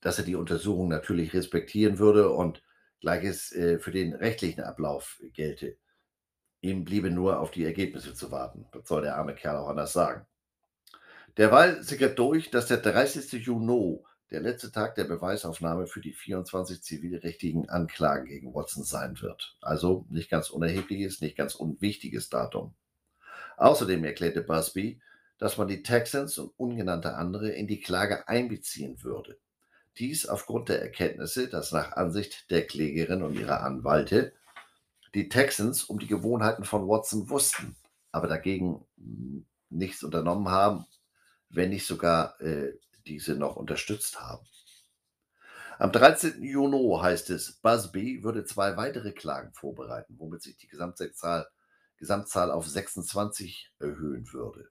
dass 0.00 0.18
er 0.18 0.24
die 0.24 0.36
Untersuchung 0.36 0.88
natürlich 0.88 1.34
respektieren 1.34 1.98
würde 1.98 2.30
und 2.30 2.62
Gleiches 3.00 3.50
äh, 3.52 3.78
für 3.78 3.90
den 3.90 4.14
rechtlichen 4.14 4.60
Ablauf 4.60 5.20
gelte. 5.32 5.78
Ihm 6.60 6.84
bliebe 6.84 7.10
nur 7.10 7.40
auf 7.40 7.50
die 7.50 7.64
Ergebnisse 7.64 8.14
zu 8.14 8.30
warten. 8.30 8.66
Was 8.72 8.86
soll 8.86 9.02
der 9.02 9.16
arme 9.16 9.34
Kerl 9.34 9.56
auch 9.56 9.68
anders 9.68 9.92
sagen? 9.92 10.26
Derweil 11.38 11.82
sickert 11.82 12.18
durch, 12.18 12.50
dass 12.50 12.66
der 12.66 12.76
30. 12.76 13.32
Juni 13.32 13.98
der 14.30 14.40
letzte 14.40 14.70
Tag 14.70 14.94
der 14.94 15.04
Beweisaufnahme 15.04 15.86
für 15.86 16.00
die 16.00 16.12
24 16.12 16.82
zivilrechtlichen 16.82 17.68
Anklagen 17.68 18.26
gegen 18.26 18.54
Watson 18.54 18.84
sein 18.84 19.20
wird. 19.20 19.56
Also 19.60 20.06
nicht 20.08 20.30
ganz 20.30 20.50
unerhebliches, 20.50 21.20
nicht 21.20 21.36
ganz 21.36 21.54
unwichtiges 21.54 22.28
Datum. 22.28 22.74
Außerdem 23.56 24.04
erklärte 24.04 24.42
Busby, 24.42 25.00
dass 25.38 25.56
man 25.56 25.68
die 25.68 25.82
Texans 25.82 26.38
und 26.38 26.52
ungenannte 26.56 27.14
andere 27.14 27.50
in 27.50 27.66
die 27.66 27.80
Klage 27.80 28.28
einbeziehen 28.28 29.02
würde. 29.02 29.38
Dies 29.98 30.26
aufgrund 30.26 30.68
der 30.68 30.80
Erkenntnisse, 30.80 31.48
dass 31.48 31.72
nach 31.72 31.92
Ansicht 31.92 32.50
der 32.50 32.66
Klägerin 32.66 33.22
und 33.22 33.34
ihrer 33.34 33.62
Anwälte 33.62 34.32
die 35.14 35.28
Texans 35.28 35.84
um 35.84 35.98
die 35.98 36.06
Gewohnheiten 36.06 36.64
von 36.64 36.86
Watson 36.86 37.28
wussten, 37.28 37.76
aber 38.12 38.28
dagegen 38.28 38.86
nichts 39.68 40.04
unternommen 40.04 40.48
haben, 40.48 40.86
wenn 41.48 41.70
nicht 41.70 41.86
sogar 41.86 42.40
äh, 42.40 42.72
diese 43.06 43.36
noch 43.36 43.56
unterstützt 43.56 44.20
haben. 44.20 44.46
Am 45.78 45.92
13. 45.92 46.42
Juni 46.42 46.98
heißt 47.00 47.30
es, 47.30 47.52
Busby 47.52 48.22
würde 48.22 48.44
zwei 48.44 48.76
weitere 48.76 49.12
Klagen 49.12 49.52
vorbereiten, 49.54 50.16
womit 50.18 50.42
sich 50.42 50.56
die 50.58 50.68
Gesamtzahl, 50.68 51.48
Gesamtzahl 51.96 52.50
auf 52.50 52.66
26 52.66 53.72
erhöhen 53.78 54.30
würde. 54.32 54.70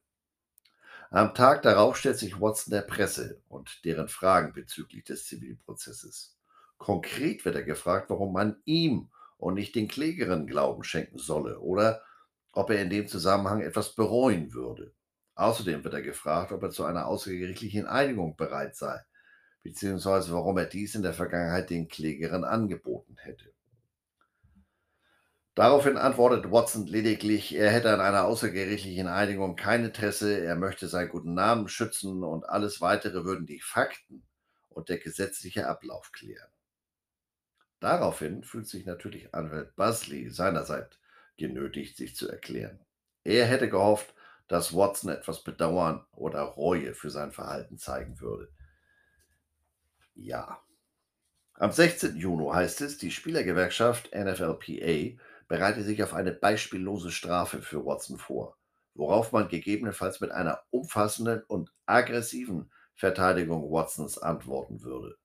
Am 1.09 1.33
Tag 1.33 1.63
darauf 1.63 1.97
stellt 1.97 2.19
sich 2.19 2.39
Watson 2.39 2.71
der 2.71 2.83
Presse 2.83 3.41
und 3.47 3.83
deren 3.85 4.07
Fragen 4.07 4.53
bezüglich 4.53 5.03
des 5.03 5.25
Zivilprozesses. 5.25 6.37
Konkret 6.77 7.43
wird 7.43 7.55
er 7.55 7.63
gefragt, 7.63 8.11
warum 8.11 8.31
man 8.31 8.61
ihm 8.65 9.09
und 9.37 9.55
nicht 9.55 9.73
den 9.73 9.87
Klägerinnen 9.87 10.45
Glauben 10.45 10.83
schenken 10.83 11.17
solle 11.17 11.59
oder 11.59 12.03
ob 12.51 12.69
er 12.69 12.81
in 12.83 12.91
dem 12.91 13.07
Zusammenhang 13.07 13.61
etwas 13.61 13.95
bereuen 13.95 14.53
würde. 14.53 14.93
Außerdem 15.39 15.85
wird 15.85 15.93
er 15.93 16.01
gefragt, 16.01 16.51
ob 16.51 16.63
er 16.63 16.69
zu 16.69 16.83
einer 16.83 17.05
außergerichtlichen 17.05 17.85
Einigung 17.85 18.35
bereit 18.35 18.75
sei, 18.75 18.99
beziehungsweise 19.63 20.33
warum 20.33 20.57
er 20.57 20.65
dies 20.65 20.95
in 20.95 21.01
der 21.01 21.13
Vergangenheit 21.13 21.69
den 21.69 21.87
Klägerinnen 21.87 22.43
angeboten 22.43 23.15
hätte. 23.17 23.53
Daraufhin 25.55 25.95
antwortet 25.95 26.51
Watson 26.51 26.87
lediglich, 26.87 27.55
er 27.55 27.71
hätte 27.71 27.93
an 27.93 28.01
einer 28.01 28.25
außergerichtlichen 28.25 29.07
Einigung 29.07 29.55
kein 29.55 29.85
Interesse, 29.85 30.43
er 30.43 30.57
möchte 30.57 30.89
seinen 30.89 31.07
guten 31.07 31.35
Namen 31.35 31.69
schützen 31.69 32.21
und 32.25 32.49
alles 32.49 32.81
weitere 32.81 33.23
würden 33.23 33.45
die 33.45 33.61
Fakten 33.61 34.27
und 34.67 34.89
der 34.89 34.97
gesetzliche 34.97 35.67
Ablauf 35.67 36.11
klären. 36.11 36.51
Daraufhin 37.79 38.43
fühlt 38.43 38.67
sich 38.67 38.85
natürlich 38.85 39.33
Anwalt 39.33 39.73
Busley 39.77 40.29
seinerseits 40.29 40.99
genötigt, 41.37 41.95
sich 41.95 42.13
zu 42.13 42.27
erklären. 42.27 42.81
Er 43.23 43.45
hätte 43.45 43.69
gehofft, 43.69 44.13
dass 44.49 44.75
Watson 44.75 45.11
etwas 45.11 45.43
Bedauern 45.43 46.05
oder 46.11 46.41
Reue 46.41 46.93
für 46.93 47.09
sein 47.09 47.31
Verhalten 47.31 47.77
zeigen 47.77 48.19
würde. 48.19 48.51
Ja. 50.15 50.61
Am 51.53 51.71
16. 51.71 52.17
Juni 52.17 52.51
heißt 52.51 52.81
es, 52.81 52.97
die 52.97 53.11
Spielergewerkschaft 53.11 54.11
NFLPA 54.13 55.17
bereite 55.47 55.83
sich 55.83 56.03
auf 56.03 56.13
eine 56.13 56.31
beispiellose 56.31 57.11
Strafe 57.11 57.61
für 57.61 57.85
Watson 57.85 58.17
vor, 58.17 58.57
worauf 58.95 59.31
man 59.31 59.47
gegebenenfalls 59.47 60.19
mit 60.19 60.31
einer 60.31 60.63
umfassenden 60.71 61.43
und 61.43 61.71
aggressiven 61.85 62.71
Verteidigung 62.95 63.71
Watsons 63.71 64.17
antworten 64.17 64.81
würde. 64.81 65.17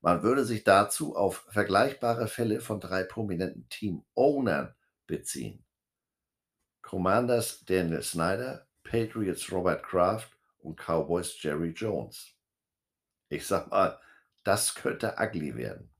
Man 0.00 0.22
würde 0.22 0.44
sich 0.44 0.64
dazu 0.64 1.16
auf 1.16 1.46
vergleichbare 1.50 2.28
Fälle 2.28 2.60
von 2.60 2.80
drei 2.80 3.02
prominenten 3.02 3.68
Team-Ownern 3.68 4.74
beziehen. 5.06 5.64
Commanders 6.82 7.64
Daniel 7.64 8.02
Snyder, 8.02 8.66
Patriots 8.84 9.50
Robert 9.50 9.82
Kraft 9.82 10.36
und 10.58 10.76
Cowboys 10.78 11.40
Jerry 11.40 11.70
Jones. 11.70 12.34
Ich 13.28 13.46
sag 13.46 13.70
mal, 13.70 13.98
das 14.44 14.74
könnte 14.74 15.16
ugly 15.18 15.56
werden. 15.56 15.90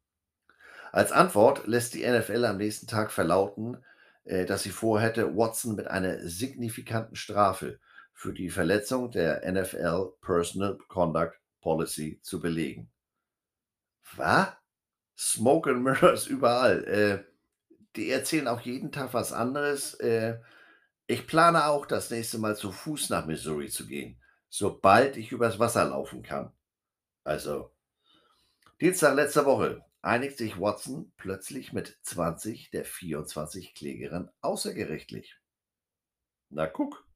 Als 0.93 1.11
Antwort 1.11 1.67
lässt 1.67 1.95
die 1.95 2.07
NFL 2.07 2.45
am 2.45 2.59
nächsten 2.59 2.87
Tag 2.87 3.11
verlauten, 3.11 3.83
äh, 4.25 4.45
dass 4.45 4.63
sie 4.63 4.71
vorhätte, 4.71 5.37
Watson 5.37 5.75
mit 5.75 5.89
einer 5.89 6.21
signifikanten 6.29 7.17
Strafe 7.17 7.81
für 8.13 8.35
die 8.35 8.51
Verletzung 8.51 9.11
der 9.11 9.51
NFL 9.51 10.13
Personal 10.21 10.77
Conduct 10.89 11.41
Policy 11.63 12.21
zu 12.23 12.41
belegen. 12.41 12.91
Was? 14.17 14.49
Smoke 15.17 15.71
and 15.71 15.83
Mirrors 15.83 16.27
überall. 16.27 16.85
Äh, 16.85 17.25
die 17.97 18.11
erzählen 18.11 18.49
auch 18.49 18.61
jeden 18.61 18.93
Tag 18.93 19.15
was 19.15 19.33
anderes. 19.33 19.95
Äh, 19.95 20.41
ich 21.07 21.27
plane 21.27 21.67
auch, 21.67 21.87
das 21.87 22.11
nächste 22.11 22.39
Mal 22.39 22.57
zu 22.57 22.73
Fuß 22.73 23.11
nach 23.11 23.27
Missouri 23.27 23.69
zu 23.69 23.87
gehen, 23.87 24.21
sobald 24.49 25.17
ich 25.17 25.33
übers 25.33 25.59
Wasser 25.59 25.85
laufen 25.85 26.23
kann. 26.23 26.53
Also, 27.25 27.73
Dienstag 28.81 29.15
letzter 29.15 29.45
Woche 29.45 29.85
einigt 30.01 30.37
sich 30.37 30.61
Watson 30.61 31.13
plötzlich 31.17 31.73
mit 31.73 31.99
20 32.03 32.71
der 32.71 32.85
24 32.85 33.75
Klägerinnen 33.75 34.31
außergerichtlich. 34.41 35.39
Na 36.51 36.67
guck, 36.67 37.07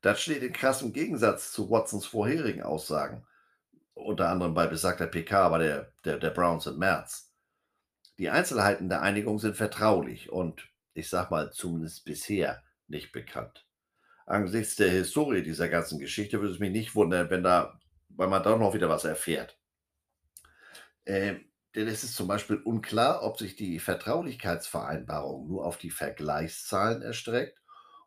das 0.00 0.20
steht 0.20 0.42
in 0.42 0.52
krassem 0.52 0.92
Gegensatz 0.92 1.52
zu 1.52 1.70
Watsons 1.70 2.06
vorherigen 2.06 2.62
Aussagen, 2.62 3.26
unter 3.94 4.28
anderem 4.28 4.54
bei 4.54 4.66
besagter 4.66 5.06
PK 5.06 5.48
bei 5.48 5.58
der, 5.58 5.92
der, 6.04 6.18
der 6.18 6.30
Browns 6.30 6.66
im 6.66 6.78
März. 6.78 7.32
Die 8.18 8.30
Einzelheiten 8.30 8.88
der 8.88 9.02
Einigung 9.02 9.38
sind 9.38 9.56
vertraulich 9.56 10.30
und, 10.30 10.68
ich 10.94 11.08
sag 11.08 11.30
mal, 11.30 11.52
zumindest 11.52 12.04
bisher 12.04 12.62
nicht 12.92 13.10
bekannt. 13.10 13.66
Angesichts 14.26 14.76
der 14.76 14.90
Historie 14.90 15.42
dieser 15.42 15.68
ganzen 15.68 15.98
Geschichte 15.98 16.40
würde 16.40 16.54
es 16.54 16.60
mich 16.60 16.70
nicht 16.70 16.94
wundern, 16.94 17.28
wenn 17.30 17.42
da, 17.42 17.80
weil 18.10 18.28
man 18.28 18.42
da 18.42 18.56
noch 18.56 18.74
wieder 18.74 18.88
was 18.88 19.04
erfährt. 19.04 19.58
Äh, 21.04 21.40
denn 21.74 21.88
es 21.88 22.04
ist 22.04 22.14
zum 22.14 22.28
Beispiel 22.28 22.56
unklar, 22.56 23.22
ob 23.22 23.38
sich 23.38 23.56
die 23.56 23.78
Vertraulichkeitsvereinbarung 23.78 25.48
nur 25.48 25.64
auf 25.64 25.78
die 25.78 25.90
Vergleichszahlen 25.90 27.02
erstreckt 27.02 27.58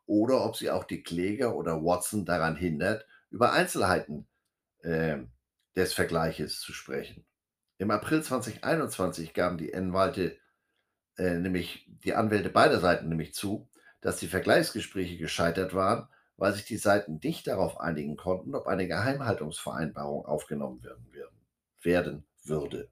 oder 0.05 0.45
ob 0.45 0.55
sie 0.55 0.69
auch 0.69 0.83
die 0.83 1.03
Kläger 1.03 1.55
oder 1.55 1.83
Watson 1.83 2.25
daran 2.25 2.55
hindert, 2.55 3.05
über 3.31 3.51
Einzelheiten 3.51 4.27
äh, 4.83 5.17
des 5.75 5.93
Vergleiches 5.93 6.61
zu 6.61 6.73
sprechen. 6.73 7.25
Im 7.77 7.91
April 7.91 8.23
2021 8.23 9.33
gaben 9.33 9.57
die 9.57 9.73
Anwälte, 9.73 10.37
äh, 11.17 11.33
nämlich 11.33 11.85
die 11.87 12.13
Anwälte 12.13 12.49
beider 12.49 12.79
Seiten 12.79 13.09
nämlich 13.09 13.33
zu, 13.33 13.67
dass 14.05 14.17
die 14.17 14.27
Vergleichsgespräche 14.27 15.17
gescheitert 15.17 15.73
waren, 15.73 16.07
weil 16.37 16.53
sich 16.53 16.65
die 16.65 16.77
Seiten 16.77 17.19
nicht 17.23 17.47
darauf 17.47 17.79
einigen 17.79 18.17
konnten, 18.17 18.53
ob 18.53 18.67
eine 18.67 18.87
Geheimhaltungsvereinbarung 18.87 20.27
aufgenommen 20.27 20.83
werden, 20.83 21.07
werden, 21.81 22.23
würde. 22.43 22.91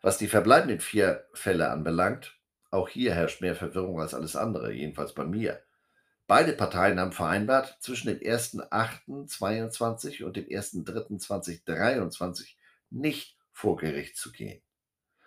Was 0.00 0.18
die 0.18 0.28
verbleibenden 0.28 0.78
vier 0.78 1.26
Fälle 1.34 1.68
anbelangt, 1.68 2.38
auch 2.70 2.88
hier 2.88 3.12
herrscht 3.12 3.40
mehr 3.40 3.56
Verwirrung 3.56 4.00
als 4.00 4.14
alles 4.14 4.36
andere, 4.36 4.72
jedenfalls 4.72 5.14
bei 5.14 5.24
mir. 5.24 5.60
Beide 6.28 6.52
Parteien 6.52 7.00
haben 7.00 7.10
vereinbart, 7.10 7.76
zwischen 7.80 8.06
dem 8.06 8.20
1.8.22 8.20 10.22
und 10.22 10.36
dem 10.36 10.44
1.3.2023 10.44 12.54
nicht 12.90 13.36
vor 13.50 13.78
Gericht 13.78 14.16
zu 14.16 14.30
gehen. 14.30 14.62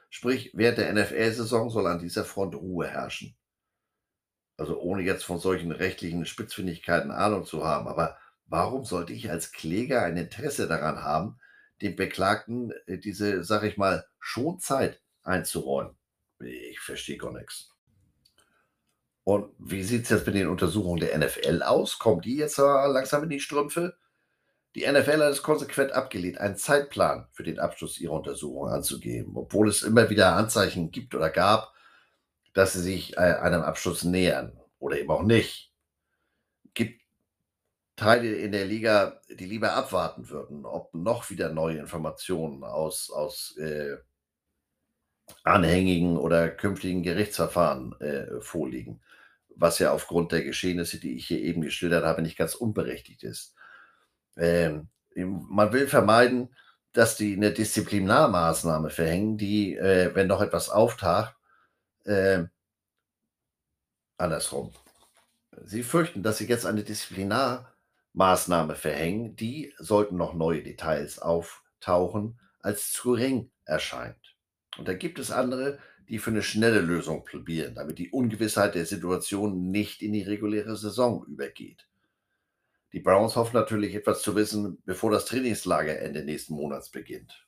Sprich, 0.10 0.52
während 0.54 0.78
der 0.78 0.94
NFL-Saison 0.94 1.70
soll 1.70 1.88
an 1.88 2.00
dieser 2.00 2.24
Front 2.24 2.56
Ruhe 2.56 2.88
herrschen 2.88 3.36
also 4.58 4.80
ohne 4.80 5.04
jetzt 5.04 5.24
von 5.24 5.40
solchen 5.40 5.72
rechtlichen 5.72 6.26
Spitzfindigkeiten 6.26 7.12
Ahnung 7.12 7.46
zu 7.46 7.66
haben, 7.66 7.88
aber 7.88 8.18
warum 8.48 8.86
sollte 8.86 9.14
ich 9.14 9.30
als 9.30 9.52
Kläger 9.52 10.04
ein 10.04 10.18
Interesse 10.18 10.68
daran 10.68 11.04
haben, 11.04 11.40
dem 11.82 11.96
Beklagten 11.96 12.72
äh, 12.88 12.98
diese, 12.98 13.44
sag 13.44 13.64
ich 13.64 13.78
mal, 13.78 14.06
Schonzeit 14.20 15.02
einzuräumen? 15.24 15.96
Ich 16.40 16.80
verstehe 16.80 17.18
gar 17.18 17.34
nichts. 17.34 17.76
Und 19.24 19.52
wie 19.58 19.84
sieht 19.84 20.04
es 20.04 20.10
jetzt 20.10 20.28
mit 20.28 20.36
den 20.36 20.48
Untersuchungen 20.48 21.00
der 21.00 21.18
NFL 21.18 21.64
aus? 21.64 21.98
Kommen 21.98 22.22
die 22.22 22.38
jetzt 22.38 22.58
langsam 22.58 23.24
in 23.24 23.30
die 23.30 23.40
Strümpfe? 23.40 23.98
Die 24.76 24.86
NFL 24.86 25.24
hat 25.24 25.32
es 25.32 25.42
konsequent 25.42 25.94
abgelehnt, 25.94 26.38
einen 26.38 26.58
Zeitplan 26.58 27.28
für 27.32 27.44
den 27.44 27.60
Abschluss 27.60 28.00
ihrer 28.00 28.14
Untersuchung 28.14 28.68
anzugeben, 28.68 29.36
obwohl 29.36 29.70
es 29.70 29.82
immer 29.82 30.10
wieder 30.10 30.36
Anzeichen 30.36 30.92
gibt 30.92 31.16
oder 31.16 31.30
gab, 31.30 31.74
dass 32.56 32.74
sie 32.74 32.82
sich 32.82 33.18
äh, 33.18 33.20
einem 33.20 33.62
Abschluss 33.62 34.04
nähern 34.04 34.60
oder 34.80 34.98
eben 34.98 35.12
auch 35.12 35.24
nicht. 35.24 35.72
Gibt 36.74 37.02
Teile 37.96 38.36
in 38.36 38.52
der 38.52 38.66
Liga, 38.66 39.22
die 39.30 39.46
lieber 39.46 39.74
abwarten 39.74 40.30
würden, 40.30 40.66
ob 40.66 40.94
noch 40.94 41.30
wieder 41.30 41.50
neue 41.52 41.78
Informationen 41.78 42.64
aus, 42.64 43.12
aus 43.12 43.56
äh, 43.58 43.98
anhängigen 45.44 46.18
oder 46.18 46.50
künftigen 46.50 47.04
Gerichtsverfahren 47.04 48.00
äh, 48.02 48.42
vorliegen. 48.42 49.02
was 49.56 49.80
ja 49.80 49.92
aufgrund 49.92 50.32
der 50.32 50.44
Geschehnisse, 50.44 51.00
die 51.00 51.16
ich 51.16 51.28
hier 51.28 51.40
eben 51.42 51.62
geschildert 51.62 52.04
habe, 52.06 52.22
nicht 52.22 52.38
ganz 52.38 52.56
unberechtigt 52.56 53.24
ist. 53.24 53.56
Ähm, 54.38 54.90
man 55.16 55.74
will 55.74 55.88
vermeiden, 55.88 56.56
dass 56.94 57.18
die 57.18 57.36
eine 57.36 57.52
Disziplinarmaßnahme 57.52 58.90
verhängen, 58.90 59.38
die, 59.38 59.76
äh, 59.76 60.14
wenn 60.16 60.28
noch 60.28 60.42
etwas 60.42 60.70
auftaucht, 60.70 61.36
äh, 62.06 62.46
andersrum. 64.18 64.74
Sie 65.64 65.84
fürchten, 65.84 66.24
dass 66.24 66.38
sie 66.38 66.48
jetzt 66.48 66.66
eine 66.66 66.84
Disziplinarmaßnahme 66.84 68.76
verhängen, 68.76 69.36
die, 69.36 69.74
sollten 69.78 70.18
noch 70.18 70.34
neue 70.34 70.64
Details 70.64 71.20
auftauchen, 71.20 72.40
als 72.60 72.92
zu 72.92 73.12
gering 73.12 73.52
erscheint. 73.66 74.36
Und 74.78 74.88
da 74.88 74.94
gibt 74.94 75.20
es 75.20 75.32
andere, 75.32 75.80
die 76.10 76.20
für 76.20 76.32
eine 76.32 76.44
schnelle 76.44 76.82
Lösung 76.82 77.24
plädieren, 77.24 77.76
damit 77.76 77.98
die 77.98 78.12
Ungewissheit 78.12 78.76
der 78.76 78.86
Situation 78.86 79.72
nicht 79.72 80.02
in 80.02 80.14
die 80.14 80.24
reguläre 80.24 80.76
Saison 80.76 81.26
übergeht. 81.26 81.88
Die 82.94 83.00
Browns 83.00 83.36
hoffen 83.36 83.56
natürlich 83.56 83.96
etwas 83.96 84.22
zu 84.22 84.36
wissen, 84.36 84.82
bevor 84.86 85.12
das 85.12 85.26
Trainingslager 85.26 86.00
Ende 86.00 86.24
nächsten 86.24 86.54
Monats 86.54 86.90
beginnt. 86.90 87.48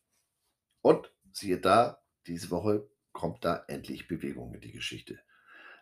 Und 0.82 1.12
siehe 1.32 1.60
da, 1.60 2.01
diese 2.26 2.49
Woche 2.49 2.89
kommt 3.18 3.43
da 3.43 3.65
endlich 3.68 4.07
Bewegung 4.07 4.53
in 4.53 4.61
die 4.61 4.72
Geschichte. 4.72 5.18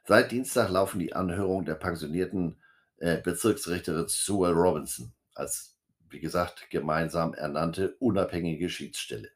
Seit 0.07 0.31
Dienstag 0.31 0.69
laufen 0.69 0.99
die 0.99 1.13
Anhörungen 1.13 1.65
der 1.65 1.75
pensionierten 1.75 2.61
äh, 2.97 3.17
Bezirksrichterin 3.21 4.07
Sue 4.07 4.49
Robinson 4.51 5.11
als, 5.33 5.75
wie 6.09 6.21
gesagt, 6.21 6.69
gemeinsam 6.69 7.33
ernannte 7.33 7.97
unabhängige 7.99 8.69
Schiedsstelle. 8.69 9.31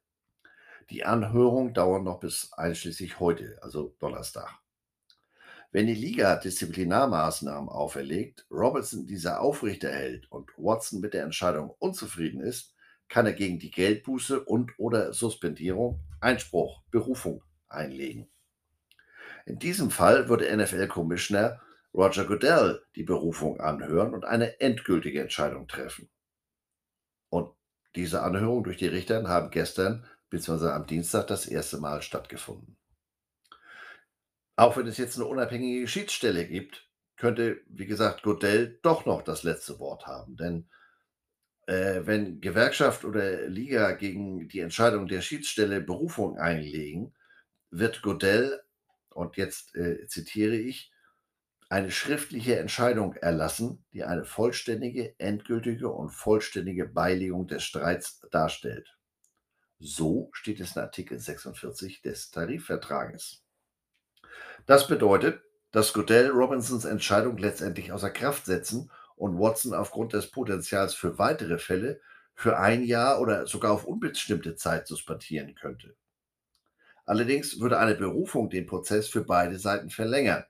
Die 0.89 1.03
Anhörungen 1.03 1.73
dauern 1.73 2.05
noch 2.05 2.21
bis 2.21 2.53
einschließlich 2.53 3.19
heute, 3.19 3.59
also 3.61 3.93
Donnerstag. 3.99 4.49
Wenn 5.73 5.87
die 5.87 5.93
Liga 5.93 6.37
Disziplinarmaßnahmen 6.37 7.67
auferlegt, 7.67 8.47
Robertson 8.49 9.07
diese 9.07 9.41
aufrechterhält 9.41 10.31
und 10.31 10.51
Watson 10.55 11.01
mit 11.01 11.13
der 11.13 11.23
Entscheidung 11.23 11.75
unzufrieden 11.79 12.39
ist, 12.39 12.73
kann 13.09 13.25
er 13.25 13.33
gegen 13.33 13.59
die 13.59 13.71
Geldbuße 13.71 14.39
und 14.45 14.71
oder 14.79 15.11
Suspendierung 15.11 15.99
Einspruch, 16.21 16.81
Berufung 16.91 17.43
einlegen. 17.69 18.29
In 19.45 19.59
diesem 19.59 19.91
Fall 19.91 20.29
würde 20.29 20.55
NFL-Commissioner 20.55 21.61
Roger 21.93 22.25
Goodell 22.25 22.81
die 22.95 23.03
Berufung 23.03 23.59
anhören 23.59 24.13
und 24.13 24.25
eine 24.25 24.59
endgültige 24.59 25.21
Entscheidung 25.21 25.67
treffen. 25.67 26.09
Und 27.29 27.51
diese 27.95 28.21
Anhörungen 28.21 28.63
durch 28.63 28.77
die 28.77 28.87
Richter 28.87 29.27
haben 29.27 29.49
gestern 29.49 30.05
bzw. 30.29 30.67
am 30.67 30.85
Dienstag 30.85 31.27
das 31.27 31.47
erste 31.47 31.79
Mal 31.79 32.01
stattgefunden. 32.01 32.77
Auch 34.55 34.77
wenn 34.77 34.87
es 34.87 34.97
jetzt 34.97 35.15
eine 35.15 35.25
unabhängige 35.25 35.87
Schiedsstelle 35.87 36.45
gibt, 36.45 36.87
könnte, 37.15 37.61
wie 37.67 37.85
gesagt, 37.85 38.23
Godell 38.23 38.79
doch 38.83 39.05
noch 39.05 39.21
das 39.21 39.43
letzte 39.43 39.79
Wort 39.79 40.05
haben. 40.05 40.35
Denn 40.37 40.69
äh, 41.65 42.01
wenn 42.05 42.41
Gewerkschaft 42.41 43.05
oder 43.05 43.47
Liga 43.47 43.91
gegen 43.93 44.47
die 44.47 44.59
Entscheidung 44.59 45.07
der 45.07 45.21
Schiedsstelle 45.21 45.81
Berufung 45.81 46.37
einlegen, 46.37 47.13
wird 47.71 48.01
Godell, 48.01 48.61
und 49.09 49.37
jetzt 49.37 49.75
äh, 49.75 50.07
zitiere 50.07 50.55
ich, 50.55 50.91
eine 51.69 51.91
schriftliche 51.91 52.57
Entscheidung 52.57 53.13
erlassen, 53.13 53.85
die 53.93 54.03
eine 54.03 54.25
vollständige, 54.25 55.13
endgültige 55.19 55.89
und 55.89 56.09
vollständige 56.09 56.87
Beilegung 56.87 57.47
des 57.47 57.63
Streits 57.63 58.21
darstellt. 58.31 58.97
So 59.77 60.29
steht 60.33 60.59
es 60.59 60.75
in 60.75 60.81
Artikel 60.81 61.19
46 61.19 62.01
des 62.01 62.31
Tarifvertrages. 62.31 63.43
Das 64.65 64.87
bedeutet, 64.87 65.41
dass 65.71 65.93
Goodell 65.93 66.29
Robinsons 66.29 66.85
Entscheidung 66.85 67.37
letztendlich 67.37 67.91
außer 67.91 68.09
Kraft 68.09 68.45
setzen 68.45 68.91
und 69.15 69.37
Watson 69.37 69.73
aufgrund 69.73 70.13
des 70.13 70.31
Potenzials 70.31 70.95
für 70.95 71.19
weitere 71.19 71.59
Fälle 71.59 72.01
für 72.33 72.57
ein 72.57 72.83
Jahr 72.83 73.21
oder 73.21 73.45
sogar 73.47 73.73
auf 73.73 73.85
unbestimmte 73.85 74.55
Zeit 74.55 74.87
suspendieren 74.87 75.55
könnte. 75.55 75.95
Allerdings 77.09 77.59
würde 77.59 77.79
eine 77.79 77.95
Berufung 77.95 78.49
den 78.49 78.67
Prozess 78.67 79.07
für 79.07 79.23
beide 79.23 79.57
Seiten 79.57 79.89
verlängern. 79.89 80.43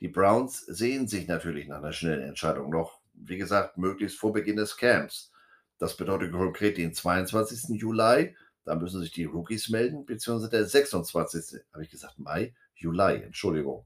Die 0.00 0.08
Browns 0.08 0.60
sehen 0.66 1.06
sich 1.06 1.28
natürlich 1.28 1.68
nach 1.68 1.78
einer 1.78 1.92
schnellen 1.92 2.28
Entscheidung 2.28 2.70
noch, 2.70 3.00
wie 3.12 3.38
gesagt, 3.38 3.78
möglichst 3.78 4.18
vor 4.18 4.32
Beginn 4.32 4.56
des 4.56 4.76
Camps. 4.76 5.30
Das 5.78 5.96
bedeutet 5.96 6.32
konkret 6.32 6.78
den 6.78 6.94
22. 6.94 7.80
Juli 7.80 8.34
da 8.64 8.74
müssen 8.74 9.02
sich 9.02 9.12
die 9.12 9.24
Rookies 9.24 9.68
melden, 9.68 10.06
beziehungsweise 10.06 10.50
der 10.50 10.64
26. 10.64 11.60
habe 11.72 11.84
ich 11.84 11.90
gesagt, 11.90 12.18
Mai, 12.18 12.54
Juli, 12.74 13.22
Entschuldigung. 13.22 13.84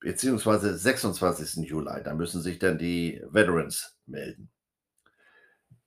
Beziehungsweise 0.00 0.76
26. 0.76 1.68
Juli, 1.68 2.02
da 2.04 2.14
müssen 2.14 2.42
sich 2.42 2.58
dann 2.58 2.78
die 2.78 3.22
Veterans 3.30 3.96
melden. 4.06 4.50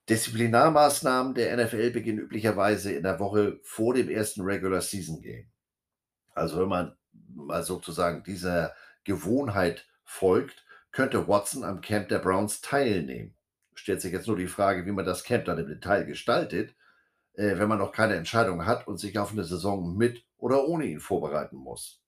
Disziplinarmaßnahmen 0.08 1.34
der 1.34 1.56
NFL 1.56 1.90
beginnen 1.90 2.18
üblicherweise 2.18 2.92
in 2.92 3.02
der 3.02 3.20
Woche 3.20 3.60
vor 3.62 3.94
dem 3.94 4.08
ersten 4.08 4.42
Regular 4.42 4.80
Season 4.80 5.20
Game. 5.20 5.50
Also 6.34 6.60
wenn 6.60 6.68
man 6.68 6.96
mal 7.34 7.62
sozusagen 7.62 8.24
dieser 8.24 8.74
Gewohnheit 9.04 9.86
folgt, 10.04 10.64
könnte 10.90 11.28
Watson 11.28 11.64
am 11.64 11.80
Camp 11.80 12.08
der 12.08 12.18
Browns 12.18 12.60
teilnehmen. 12.60 13.34
Stellt 13.74 14.02
sich 14.02 14.12
jetzt 14.12 14.26
nur 14.26 14.36
die 14.36 14.48
Frage, 14.48 14.84
wie 14.86 14.92
man 14.92 15.06
das 15.06 15.24
Camp 15.24 15.44
dann 15.44 15.58
im 15.58 15.68
Detail 15.68 16.04
gestaltet 16.04 16.74
äh, 17.34 17.58
wenn 17.58 17.68
man 17.68 17.78
noch 17.78 17.92
keine 17.92 18.14
Entscheidung 18.14 18.66
hat 18.66 18.86
und 18.86 18.98
sich 18.98 19.18
auf 19.18 19.32
eine 19.32 19.44
Saison 19.44 19.96
mit 19.96 20.24
oder 20.36 20.66
ohne 20.66 20.86
ihn 20.86 21.00
vorbereiten 21.00 21.56
muss. 21.56 22.00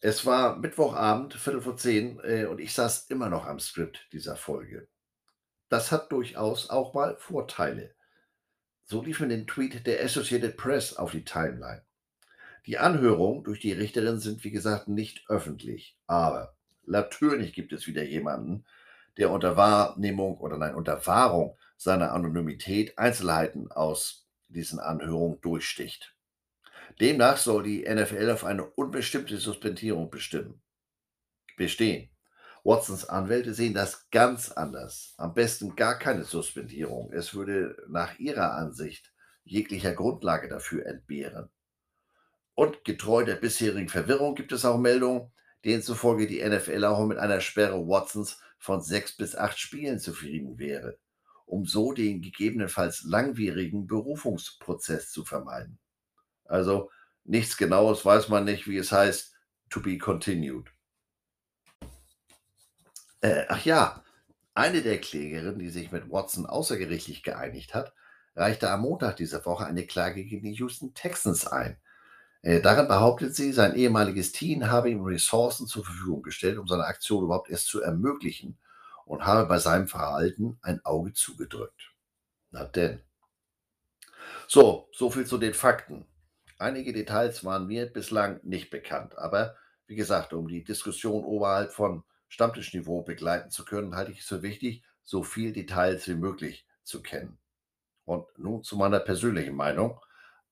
Es 0.00 0.26
war 0.26 0.56
Mittwochabend, 0.56 1.34
Viertel 1.34 1.62
vor 1.62 1.76
zehn, 1.76 2.20
äh, 2.22 2.44
und 2.44 2.60
ich 2.60 2.74
saß 2.74 3.06
immer 3.10 3.30
noch 3.30 3.46
am 3.46 3.58
Skript 3.58 4.08
dieser 4.12 4.36
Folge. 4.36 4.88
Das 5.68 5.92
hat 5.92 6.12
durchaus 6.12 6.70
auch 6.70 6.94
mal 6.94 7.16
Vorteile. 7.18 7.94
So 8.84 9.02
lief 9.02 9.20
mir 9.20 9.28
den 9.28 9.46
Tweet 9.46 9.86
der 9.86 10.04
Associated 10.04 10.56
Press 10.56 10.94
auf 10.94 11.12
die 11.12 11.24
Timeline. 11.24 11.82
Die 12.66 12.78
Anhörungen 12.78 13.44
durch 13.44 13.60
die 13.60 13.72
Richterin 13.72 14.20
sind, 14.20 14.44
wie 14.44 14.50
gesagt, 14.50 14.88
nicht 14.88 15.24
öffentlich. 15.28 15.98
Aber 16.06 16.54
natürlich 16.86 17.52
gibt 17.52 17.72
es 17.72 17.86
wieder 17.86 18.04
jemanden, 18.04 18.64
der 19.16 19.30
unter 19.30 19.56
Wahrnehmung 19.56 20.38
oder 20.38 20.56
nein, 20.56 20.74
unter 20.74 21.06
Wahrung 21.06 21.56
seiner 21.76 22.12
Anonymität 22.12 22.98
Einzelheiten 22.98 23.70
aus 23.70 24.26
diesen 24.48 24.80
Anhörungen 24.80 25.40
durchsticht. 25.40 26.14
Demnach 27.00 27.38
soll 27.38 27.64
die 27.64 27.82
NFL 27.82 28.30
auf 28.30 28.44
eine 28.44 28.64
unbestimmte 28.64 29.36
Suspendierung 29.38 30.10
bestimmen. 30.10 30.62
Bestehen. 31.56 32.13
Watsons 32.64 33.04
Anwälte 33.04 33.54
sehen 33.54 33.74
das 33.74 34.10
ganz 34.10 34.50
anders. 34.50 35.14
Am 35.18 35.34
besten 35.34 35.76
gar 35.76 35.98
keine 35.98 36.24
Suspendierung. 36.24 37.12
Es 37.12 37.34
würde 37.34 37.76
nach 37.88 38.18
ihrer 38.18 38.54
Ansicht 38.54 39.12
jeglicher 39.44 39.92
Grundlage 39.92 40.48
dafür 40.48 40.86
entbehren. 40.86 41.50
Und 42.54 42.84
getreu 42.84 43.24
der 43.24 43.36
bisherigen 43.36 43.88
Verwirrung 43.88 44.34
gibt 44.34 44.52
es 44.52 44.64
auch 44.64 44.78
Meldungen, 44.78 45.32
denen 45.64 45.82
zufolge 45.82 46.26
die 46.26 46.42
NFL 46.42 46.84
auch 46.84 47.06
mit 47.06 47.18
einer 47.18 47.40
Sperre 47.40 47.86
Watsons 47.86 48.40
von 48.58 48.80
sechs 48.80 49.16
bis 49.16 49.36
acht 49.36 49.58
Spielen 49.58 49.98
zufrieden 49.98 50.58
wäre 50.58 50.98
um 51.46 51.66
so 51.66 51.92
den 51.92 52.22
gegebenenfalls 52.22 53.02
langwierigen 53.04 53.86
Berufungsprozess 53.86 55.10
zu 55.10 55.24
vermeiden. 55.24 55.78
Also 56.44 56.90
nichts 57.24 57.56
Genaues 57.56 58.04
weiß 58.04 58.28
man 58.28 58.44
nicht, 58.44 58.66
wie 58.66 58.78
es 58.78 58.92
heißt, 58.92 59.34
to 59.70 59.80
be 59.80 59.98
continued. 59.98 60.73
Äh, 63.24 63.46
ach 63.48 63.64
ja, 63.64 64.04
eine 64.52 64.82
der 64.82 65.00
Klägerinnen, 65.00 65.58
die 65.58 65.70
sich 65.70 65.90
mit 65.90 66.10
Watson 66.10 66.44
außergerichtlich 66.44 67.22
geeinigt 67.22 67.72
hat, 67.72 67.94
reichte 68.36 68.70
am 68.70 68.82
Montag 68.82 69.16
dieser 69.16 69.46
Woche 69.46 69.64
eine 69.64 69.86
Klage 69.86 70.26
gegen 70.26 70.44
die 70.44 70.58
Houston 70.58 70.92
Texans 70.92 71.46
ein. 71.46 71.78
Äh, 72.42 72.60
darin 72.60 72.86
behauptet 72.86 73.34
sie, 73.34 73.52
sein 73.52 73.76
ehemaliges 73.76 74.32
Team 74.32 74.70
habe 74.70 74.90
ihm 74.90 75.02
Ressourcen 75.04 75.66
zur 75.66 75.86
Verfügung 75.86 76.22
gestellt, 76.22 76.58
um 76.58 76.68
seine 76.68 76.84
Aktion 76.84 77.24
überhaupt 77.24 77.48
erst 77.48 77.68
zu 77.68 77.80
ermöglichen 77.80 78.58
und 79.06 79.24
habe 79.24 79.48
bei 79.48 79.58
seinem 79.58 79.88
Verhalten 79.88 80.58
ein 80.60 80.84
Auge 80.84 81.14
zugedrückt. 81.14 81.94
Na 82.50 82.64
denn. 82.64 83.00
So, 84.48 84.90
so 84.92 85.08
viel 85.08 85.24
zu 85.24 85.38
den 85.38 85.54
Fakten. 85.54 86.04
Einige 86.58 86.92
Details 86.92 87.42
waren 87.42 87.68
mir 87.68 87.86
bislang 87.86 88.40
nicht 88.42 88.68
bekannt, 88.68 89.16
aber 89.16 89.56
wie 89.86 89.96
gesagt, 89.96 90.34
um 90.34 90.46
die 90.46 90.62
Diskussion 90.62 91.24
oberhalb 91.24 91.72
von 91.72 92.04
Stammtischniveau 92.34 93.02
begleiten 93.02 93.50
zu 93.50 93.64
können, 93.64 93.94
halte 93.94 94.10
ich 94.10 94.20
es 94.20 94.26
für 94.26 94.42
wichtig, 94.42 94.82
so 95.04 95.22
viel 95.22 95.52
Details 95.52 96.08
wie 96.08 96.16
möglich 96.16 96.66
zu 96.82 97.00
kennen. 97.00 97.38
Und 98.04 98.26
nun 98.36 98.64
zu 98.64 98.76
meiner 98.76 98.98
persönlichen 98.98 99.54
Meinung, 99.54 100.00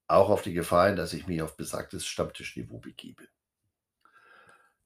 auch 0.06 0.30
auf 0.30 0.42
die 0.42 0.52
Gefahr 0.52 0.86
hin, 0.86 0.96
dass 0.96 1.12
ich 1.12 1.26
mich 1.26 1.42
auf 1.42 1.56
besagtes 1.56 2.06
Stammtischniveau 2.06 2.78
begebe. 2.78 3.26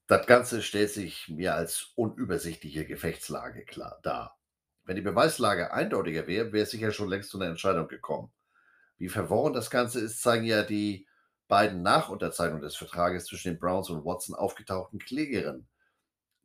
Das 0.07 0.26
Ganze 0.26 0.62
stellt 0.62 0.90
sich 0.90 1.28
mir 1.28 1.55
als 1.55 1.92
unübersichtliche 1.97 2.86
Gefechtslage 2.86 3.66
klar 3.66 4.01
dar. 4.03 4.38
Wenn 4.84 4.97
die 4.97 5.03
Beweislage 5.03 5.74
eindeutiger 5.74 6.26
wäre, 6.26 6.53
wäre 6.55 6.64
sicher 6.64 6.92
schon 6.92 7.11
längst 7.11 7.28
zu 7.28 7.38
einer 7.38 7.51
Entscheidung 7.51 7.88
gekommen. 7.88 8.32
Wie 8.97 9.11
verworren 9.11 9.53
das 9.53 9.68
Ganze 9.68 10.01
ist, 10.01 10.22
zeigen 10.22 10.47
ja 10.47 10.62
die 10.62 11.07
beiden 11.47 11.82
nach 11.82 12.09
Unterzeichnung 12.09 12.62
des 12.62 12.74
Vertrages 12.74 13.26
zwischen 13.26 13.51
den 13.51 13.59
Browns 13.59 13.90
und 13.90 14.05
Watson 14.07 14.34
aufgetauchten 14.34 14.99
Klägerinnen 14.99 15.68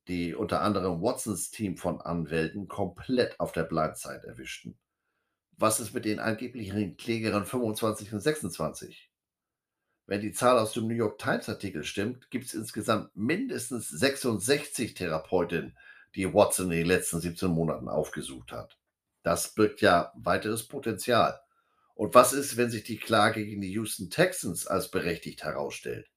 die 0.08 0.36
unter 0.36 0.62
anderem 0.62 1.02
Watsons 1.02 1.52
Team 1.52 1.78
von 1.78 2.02
Anwälten 2.02 2.68
komplett 2.68 3.40
auf 3.40 3.52
der 3.52 3.64
Blindside 3.64 4.28
erwischten. 4.28 4.78
Was 5.58 5.80
ist 5.80 5.94
mit 5.94 6.06
den 6.06 6.20
angeblichen 6.20 6.98
Klägern 6.98 7.46
25 7.46 8.14
und 8.14 8.20
26? 8.20 9.12
Wenn 10.08 10.22
die 10.22 10.34
Zahl 10.34 10.60
aus 10.60 10.74
dem 10.74 10.88
New 10.88 10.96
York 10.96 11.20
Times 11.20 11.48
Artikel 11.48 11.84
stimmt, 11.84 12.30
gibt 12.32 12.46
es 12.48 12.54
insgesamt 12.54 13.16
mindestens 13.16 13.88
66 13.90 14.94
Therapeutinnen, 14.94 15.78
die 16.16 16.34
Watson 16.34 16.72
in 16.72 16.80
den 16.80 16.88
letzten 16.88 17.22
17 17.22 17.50
Monaten 17.50 17.88
aufgesucht 17.88 18.52
hat. 18.52 18.78
Das 19.24 19.54
birgt 19.54 19.80
ja 19.80 20.12
weiteres 20.16 20.68
Potenzial. 20.68 21.40
Und 21.96 22.14
was 22.14 22.34
ist, 22.34 22.58
wenn 22.58 22.70
sich 22.70 22.84
die 22.84 22.98
Klage 22.98 23.46
gegen 23.46 23.62
die 23.62 23.72
Houston 23.72 24.10
Texans 24.10 24.68
als 24.68 24.92
berechtigt 24.92 25.44
herausstellt? 25.44 26.11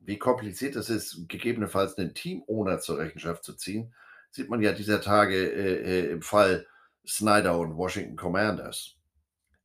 Wie 0.00 0.18
kompliziert 0.18 0.76
es 0.76 0.90
ist, 0.90 1.28
gegebenenfalls 1.28 1.98
einen 1.98 2.14
Team-Owner 2.14 2.80
zur 2.80 2.98
Rechenschaft 2.98 3.44
zu 3.44 3.54
ziehen, 3.54 3.94
sieht 4.30 4.48
man 4.48 4.62
ja 4.62 4.72
dieser 4.72 5.00
Tage 5.00 5.36
äh, 5.36 6.06
äh, 6.06 6.12
im 6.12 6.22
Fall 6.22 6.66
Snyder 7.06 7.58
und 7.58 7.76
Washington 7.76 8.16
Commanders. 8.16 8.96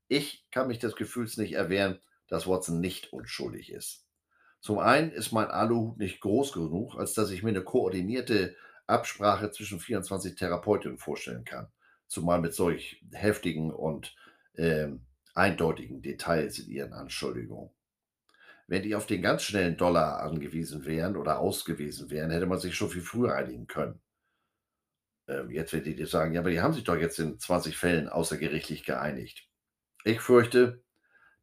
Ich 0.07 0.45
kann 0.51 0.67
mich 0.67 0.79
des 0.79 0.95
Gefühls 0.95 1.37
nicht 1.37 1.53
erwehren, 1.53 1.99
dass 2.27 2.47
Watson 2.47 2.79
nicht 2.79 3.13
unschuldig 3.13 3.71
ist. 3.71 4.05
Zum 4.61 4.79
einen 4.79 5.11
ist 5.11 5.33
mein 5.33 5.51
Aluhut 5.51 5.97
nicht 5.97 6.21
groß 6.21 6.53
genug, 6.53 6.95
als 6.95 7.13
dass 7.13 7.31
ich 7.31 7.43
mir 7.43 7.49
eine 7.49 7.63
koordinierte 7.63 8.55
Absprache 8.87 9.51
zwischen 9.51 9.79
24 9.79 10.35
Therapeutinnen 10.35 10.97
vorstellen 10.97 11.43
kann, 11.43 11.67
zumal 12.07 12.39
mit 12.39 12.53
solch 12.53 13.03
heftigen 13.11 13.71
und 13.71 14.15
äh, 14.53 14.87
eindeutigen 15.35 16.01
Details 16.01 16.59
in 16.59 16.69
ihren 16.69 16.93
Anschuldigungen. 16.93 17.71
Wenn 18.73 18.81
die 18.81 18.95
auf 18.95 19.05
den 19.05 19.21
ganz 19.21 19.43
schnellen 19.43 19.77
Dollar 19.77 20.23
angewiesen 20.23 20.83
wären 20.83 21.15
oder 21.15 21.37
ausgewiesen 21.37 22.09
wären, 22.09 22.31
hätte 22.31 22.47
man 22.47 22.57
sich 22.57 22.73
schon 22.73 22.89
viel 22.89 23.03
früher 23.03 23.35
einigen 23.35 23.67
können. 23.67 24.01
Ähm, 25.27 25.51
jetzt 25.51 25.73
werdet 25.73 25.99
ihr 25.99 26.07
sagen, 26.07 26.33
ja, 26.33 26.39
aber 26.39 26.49
die 26.49 26.59
haben 26.59 26.73
sich 26.73 26.83
doch 26.83 26.95
jetzt 26.95 27.19
in 27.19 27.37
20 27.37 27.77
Fällen 27.77 28.09
außergerichtlich 28.09 28.83
geeinigt. 28.83 29.47
Ich 30.05 30.21
fürchte, 30.21 30.81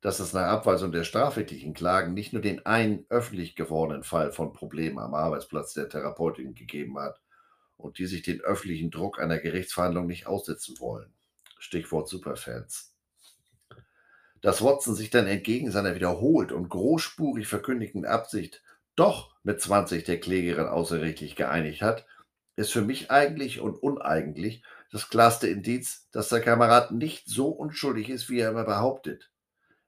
dass 0.00 0.18
es 0.18 0.32
nach 0.32 0.48
Abweisung 0.48 0.90
der 0.90 1.04
strafrechtlichen 1.04 1.72
Klagen 1.72 2.14
nicht 2.14 2.32
nur 2.32 2.42
den 2.42 2.66
einen 2.66 3.06
öffentlich 3.10 3.54
gewordenen 3.54 4.02
Fall 4.02 4.32
von 4.32 4.52
Problemen 4.52 4.98
am 4.98 5.14
Arbeitsplatz 5.14 5.72
der 5.72 5.88
Therapeutin 5.88 6.56
gegeben 6.56 6.98
hat 6.98 7.20
und 7.76 7.98
die 7.98 8.06
sich 8.06 8.22
den 8.22 8.40
öffentlichen 8.40 8.90
Druck 8.90 9.20
einer 9.20 9.38
Gerichtsverhandlung 9.38 10.08
nicht 10.08 10.26
aussetzen 10.26 10.80
wollen. 10.80 11.14
Stichwort 11.60 12.08
Superfans. 12.08 12.92
Dass 14.42 14.62
Watson 14.62 14.94
sich 14.94 15.10
dann 15.10 15.26
entgegen 15.26 15.70
seiner 15.70 15.94
wiederholt 15.94 16.52
und 16.52 16.68
großspurig 16.68 17.46
verkündigten 17.46 18.06
Absicht 18.06 18.62
doch 18.96 19.34
mit 19.42 19.60
20 19.60 20.04
der 20.04 20.20
Klägerin 20.20 20.66
außerrechtlich 20.66 21.36
geeinigt 21.36 21.82
hat, 21.82 22.06
ist 22.56 22.72
für 22.72 22.82
mich 22.82 23.10
eigentlich 23.10 23.60
und 23.60 23.76
uneigentlich 23.76 24.62
das 24.92 25.08
klarste 25.08 25.46
Indiz, 25.46 26.08
dass 26.10 26.28
der 26.28 26.40
Kamerad 26.40 26.90
nicht 26.90 27.28
so 27.28 27.48
unschuldig 27.48 28.10
ist, 28.10 28.28
wie 28.28 28.40
er 28.40 28.50
immer 28.50 28.64
behauptet. 28.64 29.30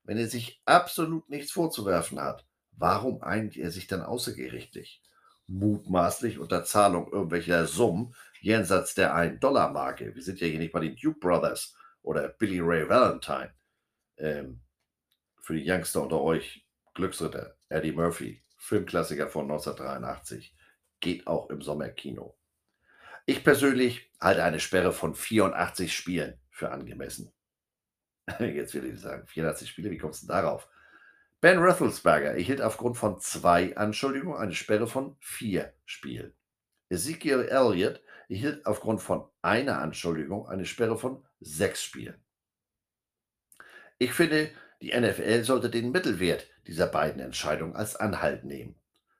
Wenn 0.04 0.16
er 0.16 0.28
sich 0.28 0.60
absolut 0.64 1.28
nichts 1.28 1.52
vorzuwerfen 1.52 2.20
hat, 2.20 2.46
warum 2.72 3.22
einigt 3.22 3.56
er 3.56 3.70
sich 3.70 3.86
dann 3.86 4.02
außergerichtlich? 4.02 5.02
Mutmaßlich 5.46 6.38
unter 6.38 6.64
Zahlung 6.64 7.12
irgendwelcher 7.12 7.66
Summen 7.66 8.14
jenseits 8.40 8.94
der 8.94 9.14
1-Dollar-Marke. 9.14 10.14
Wir 10.14 10.22
sind 10.22 10.40
ja 10.40 10.46
hier 10.46 10.58
nicht 10.58 10.72
bei 10.72 10.80
den 10.80 10.96
Duke 10.96 11.18
Brothers 11.18 11.74
oder 12.02 12.28
Billy 12.28 12.60
Ray 12.60 12.88
Valentine. 12.88 13.52
Ähm, 14.22 14.60
für 15.40 15.54
die 15.54 15.68
Youngster 15.68 16.00
unter 16.02 16.20
euch, 16.20 16.64
Glücksritter, 16.94 17.56
Eddie 17.68 17.92
Murphy, 17.92 18.42
Filmklassiker 18.56 19.28
von 19.28 19.50
1983, 19.50 20.54
geht 21.00 21.26
auch 21.26 21.50
im 21.50 21.60
Sommerkino. 21.60 22.38
Ich 23.26 23.42
persönlich 23.42 24.10
halte 24.20 24.44
eine 24.44 24.60
Sperre 24.60 24.92
von 24.92 25.16
84 25.16 25.92
Spielen 25.92 26.38
für 26.50 26.70
angemessen. 26.70 27.32
Jetzt 28.38 28.74
will 28.74 28.84
ich 28.84 29.00
sagen, 29.00 29.26
84 29.26 29.68
Spiele, 29.68 29.90
wie 29.90 29.98
kommst 29.98 30.22
du 30.22 30.28
darauf? 30.28 30.68
Ben 31.40 31.58
Roethlisberger 31.58 32.30
erhielt 32.30 32.62
aufgrund 32.62 32.96
von 32.96 33.18
zwei 33.18 33.76
Anschuldigungen 33.76 34.38
eine 34.38 34.54
Sperre 34.54 34.86
von 34.86 35.16
vier 35.18 35.74
Spielen. 35.84 36.32
Ezekiel 36.88 37.48
Elliott 37.50 38.00
erhielt 38.28 38.64
aufgrund 38.64 39.02
von 39.02 39.28
einer 39.42 39.80
Anschuldigung 39.80 40.46
eine 40.46 40.66
Sperre 40.66 40.96
von 40.96 41.26
sechs 41.40 41.82
Spielen. 41.82 42.22
Ich 43.98 44.12
finde, 44.12 44.50
die 44.80 44.98
NFL 44.98 45.44
sollte 45.44 45.70
den 45.70 45.92
Mittelwert 45.92 46.46
dieser 46.66 46.86
beiden 46.86 47.20
Entscheidungen 47.20 47.76
als 47.76 47.96
Anhalt 47.96 48.44
nehmen. 48.44 48.74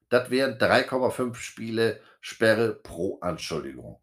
Das 0.08 0.30
wären 0.30 0.58
3,5 0.58 1.34
Spiele 1.36 2.00
Sperre 2.20 2.74
pro 2.74 3.18
Anschuldigung. 3.20 4.00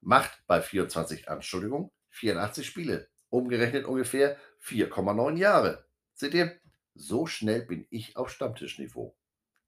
Macht 0.00 0.32
bei 0.46 0.60
24 0.60 1.28
Anschuldigungen 1.28 1.90
84 2.10 2.66
Spiele. 2.66 3.08
Umgerechnet 3.28 3.84
ungefähr 3.84 4.36
4,9 4.62 5.36
Jahre. 5.36 5.84
Seht 6.14 6.34
ihr, 6.34 6.56
so 6.94 7.26
schnell 7.26 7.62
bin 7.62 7.86
ich 7.90 8.16
auf 8.16 8.30
Stammtischniveau. 8.30 9.16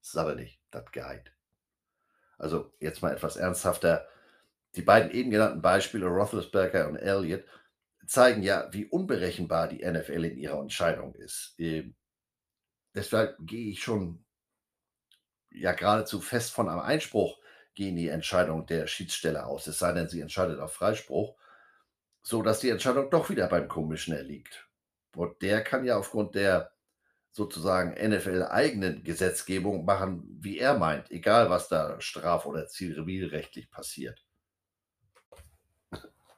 Ist 0.01 0.17
aber 0.17 0.35
nicht 0.35 0.61
das 0.71 0.91
Guide. 0.91 1.31
Also 2.37 2.73
jetzt 2.79 3.01
mal 3.01 3.13
etwas 3.13 3.35
ernsthafter. 3.35 4.07
Die 4.75 4.81
beiden 4.81 5.11
eben 5.11 5.31
genannten 5.31 5.61
Beispiele, 5.61 6.05
Roethlisberger 6.05 6.87
und 6.87 6.95
Elliott, 6.95 7.43
zeigen 8.07 8.41
ja, 8.41 8.67
wie 8.71 8.85
unberechenbar 8.85 9.67
die 9.67 9.85
NFL 9.85 10.25
in 10.25 10.37
ihrer 10.37 10.59
Entscheidung 10.59 11.13
ist. 11.15 11.55
Ähm, 11.57 11.95
deshalb 12.95 13.37
gehe 13.39 13.71
ich 13.71 13.83
schon 13.83 14.25
ja 15.51 15.73
geradezu 15.73 16.21
fest 16.21 16.51
von 16.51 16.69
einem 16.69 16.81
Einspruch 16.81 17.37
gegen 17.73 17.95
die 17.95 18.09
Entscheidung 18.09 18.65
der 18.65 18.87
Schiedsstelle 18.87 19.45
aus, 19.45 19.67
es 19.67 19.79
sei 19.79 19.93
denn, 19.93 20.09
sie 20.09 20.21
entscheidet 20.21 20.59
auf 20.59 20.73
Freispruch, 20.73 21.35
so 22.23 22.41
dass 22.41 22.59
die 22.59 22.69
Entscheidung 22.69 23.09
doch 23.09 23.29
wieder 23.29 23.47
beim 23.47 23.67
Commissioner 23.67 24.23
liegt. 24.23 24.67
Und 25.15 25.41
der 25.41 25.63
kann 25.63 25.85
ja 25.85 25.97
aufgrund 25.97 26.35
der 26.35 26.71
sozusagen 27.31 27.91
NFL-eigenen 27.93 29.03
Gesetzgebung 29.03 29.85
machen, 29.85 30.23
wie 30.41 30.57
er 30.57 30.77
meint, 30.77 31.11
egal 31.11 31.49
was 31.49 31.69
da 31.69 32.01
straf- 32.01 32.45
oder 32.47 32.67
zivilrechtlich 32.67 33.69
passiert. 33.69 34.25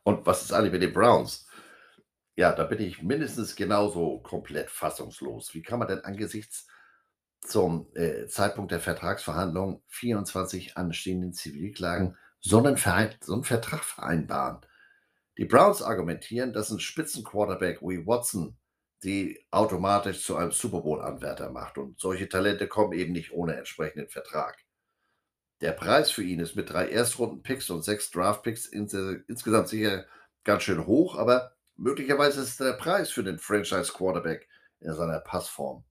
Und 0.04 0.26
was 0.26 0.44
ist 0.44 0.52
eigentlich 0.52 0.74
mit 0.74 0.82
den 0.82 0.94
Browns? 0.94 1.49
Ja, 2.40 2.54
da 2.54 2.64
bin 2.64 2.80
ich 2.80 3.04
mindestens 3.04 3.58
genauso 3.58 4.20
komplett 4.20 4.70
fassungslos. 4.70 5.54
Wie 5.54 5.62
kann 5.62 5.78
man 5.78 5.90
denn 5.90 6.06
angesichts 6.06 6.68
zum 7.42 7.94
äh, 7.96 8.28
Zeitpunkt 8.28 8.72
der 8.72 8.80
Vertragsverhandlungen 8.80 9.82
24 9.88 10.78
anstehenden 10.78 11.34
Zivilklagen 11.34 12.16
so 12.40 12.60
einen, 12.60 12.78
Verein, 12.78 13.14
so 13.20 13.34
einen 13.34 13.44
Vertrag 13.44 13.84
vereinbaren. 13.84 14.62
Die 15.38 15.44
Browns 15.44 15.82
argumentieren, 15.82 16.54
dass 16.54 16.70
ein 16.70 16.80
Spitzenquarterback 16.80 17.82
wie 17.82 18.08
Watson 18.08 18.58
die 19.04 19.46
automatisch 19.52 20.24
zu 20.24 20.38
einem 20.38 20.54
Super 20.54 20.80
Bowl-Anwärter 20.80 21.52
macht. 21.52 21.78
Und 21.78 22.00
solche 22.00 22.30
Talente 22.30 22.70
kommen 22.70 22.94
eben 22.94 23.12
nicht 23.12 23.34
ohne 23.34 23.58
entsprechenden 23.58 24.08
Vertrag. 24.08 24.64
Der 25.60 25.74
Preis 25.74 26.10
für 26.10 26.24
ihn 26.24 26.40
ist 26.40 26.56
mit 26.56 26.70
drei 26.70 26.88
Erstrunden-Picks 26.88 27.70
und 27.70 27.84
sechs 27.84 28.12
Draft-Picks 28.12 28.66
ins, 28.68 28.94
insgesamt 28.94 29.68
sicher 29.68 30.06
ganz 30.46 30.64
schön 30.64 30.88
hoch, 30.88 31.18
aber 31.18 31.59
möglicherweise 31.80 32.42
ist 32.42 32.50
es 32.50 32.58
der 32.58 32.74
Preis 32.74 33.10
für 33.10 33.24
den 33.24 33.40
Franchise-Quarterback 33.40 34.48
in 34.82 34.94
seiner 34.94 35.20
Passform. 35.20 35.84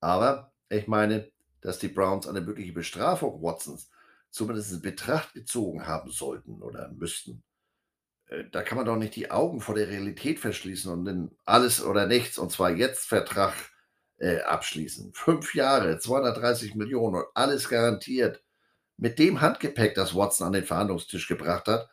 Aber 0.00 0.52
ich 0.68 0.88
meine, 0.88 1.30
dass 1.60 1.78
die 1.78 1.88
Browns 1.88 2.26
eine 2.26 2.40
mögliche 2.40 2.72
Bestrafung 2.72 3.42
Watsons 3.42 3.90
zumindest 4.30 4.72
in 4.72 4.82
Betracht 4.82 5.34
gezogen 5.34 5.86
haben 5.86 6.10
sollten 6.10 6.62
oder 6.62 6.90
müssten. 6.92 7.42
Äh, 8.26 8.44
da 8.50 8.62
kann 8.62 8.76
man 8.76 8.86
doch 8.86 8.96
nicht 8.96 9.14
die 9.14 9.30
Augen 9.30 9.60
vor 9.60 9.74
der 9.74 9.88
Realität 9.88 10.40
verschließen 10.40 10.90
und 10.90 11.06
in 11.06 11.30
alles 11.44 11.82
oder 11.82 12.06
nichts, 12.06 12.38
und 12.38 12.50
zwar 12.50 12.70
jetzt 12.70 13.06
Vertrag 13.06 13.54
äh, 14.18 14.40
abschließen. 14.40 15.12
Fünf 15.14 15.54
Jahre, 15.54 15.98
230 15.98 16.74
Millionen 16.74 17.16
und 17.16 17.26
alles 17.34 17.68
garantiert. 17.68 18.42
Mit 18.96 19.18
dem 19.18 19.40
Handgepäck, 19.40 19.94
das 19.94 20.14
Watson 20.14 20.46
an 20.46 20.52
den 20.52 20.64
Verhandlungstisch 20.64 21.28
gebracht 21.28 21.66
hat, 21.66 21.88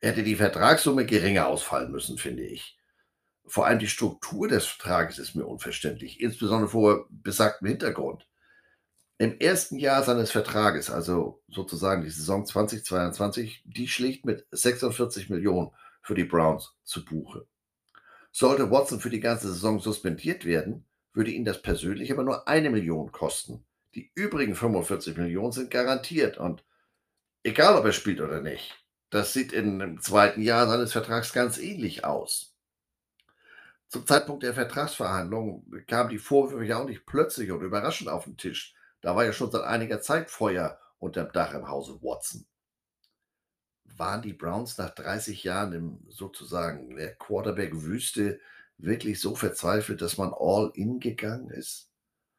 hätte 0.00 0.22
die 0.22 0.36
Vertragssumme 0.36 1.06
geringer 1.06 1.46
ausfallen 1.46 1.90
müssen, 1.90 2.18
finde 2.18 2.44
ich. 2.44 2.78
Vor 3.46 3.66
allem 3.66 3.78
die 3.78 3.88
Struktur 3.88 4.48
des 4.48 4.66
Vertrages 4.66 5.18
ist 5.18 5.34
mir 5.34 5.46
unverständlich, 5.46 6.20
insbesondere 6.20 6.70
vor 6.70 7.06
besagtem 7.10 7.68
Hintergrund. 7.68 8.26
Im 9.18 9.38
ersten 9.38 9.76
Jahr 9.76 10.02
seines 10.02 10.30
Vertrages, 10.30 10.90
also 10.90 11.42
sozusagen 11.48 12.02
die 12.02 12.10
Saison 12.10 12.44
2022, 12.44 13.62
die 13.64 13.86
schlägt 13.86 14.24
mit 14.24 14.46
46 14.50 15.30
Millionen 15.30 15.70
für 16.02 16.14
die 16.14 16.24
Browns 16.24 16.74
zu 16.82 17.04
Buche. 17.04 17.46
Sollte 18.32 18.70
Watson 18.70 18.98
für 18.98 19.10
die 19.10 19.20
ganze 19.20 19.48
Saison 19.48 19.78
suspendiert 19.78 20.44
werden, 20.44 20.84
würde 21.12 21.30
ihn 21.30 21.44
das 21.44 21.62
persönlich 21.62 22.10
aber 22.10 22.24
nur 22.24 22.48
eine 22.48 22.70
Million 22.70 23.12
kosten. 23.12 23.64
Die 23.94 24.10
übrigen 24.14 24.56
45 24.56 25.16
Millionen 25.16 25.52
sind 25.52 25.70
garantiert 25.70 26.38
und 26.38 26.64
egal 27.44 27.78
ob 27.78 27.84
er 27.84 27.92
spielt 27.92 28.20
oder 28.20 28.40
nicht, 28.40 28.83
das 29.14 29.32
sieht 29.32 29.52
im 29.52 30.00
zweiten 30.00 30.42
Jahr 30.42 30.66
seines 30.66 30.90
Vertrags 30.90 31.32
ganz 31.32 31.56
ähnlich 31.58 32.04
aus. 32.04 32.52
Zum 33.86 34.04
Zeitpunkt 34.08 34.42
der 34.42 34.54
Vertragsverhandlungen 34.54 35.86
kamen 35.86 36.10
die 36.10 36.18
Vorwürfe 36.18 36.64
ja 36.64 36.78
auch 36.78 36.88
nicht 36.88 37.06
plötzlich 37.06 37.52
und 37.52 37.62
überraschend 37.62 38.10
auf 38.10 38.24
den 38.24 38.36
Tisch. 38.36 38.74
Da 39.02 39.14
war 39.14 39.24
ja 39.24 39.32
schon 39.32 39.52
seit 39.52 39.62
einiger 39.62 40.00
Zeit 40.00 40.30
Feuer 40.30 40.80
unterm 40.98 41.30
Dach 41.30 41.54
im 41.54 41.68
Hause 41.68 42.02
Watson. 42.02 42.44
waren 43.84 44.20
die 44.20 44.32
Browns 44.32 44.78
nach 44.78 44.90
30 44.90 45.44
Jahren 45.44 45.72
im 45.74 46.00
sozusagen 46.08 46.96
der 46.96 47.14
Quarterback-Wüste 47.14 48.40
wirklich 48.78 49.20
so 49.20 49.36
verzweifelt, 49.36 50.02
dass 50.02 50.18
man 50.18 50.34
all 50.36 50.72
in 50.74 50.98
gegangen 50.98 51.50
ist? 51.50 51.88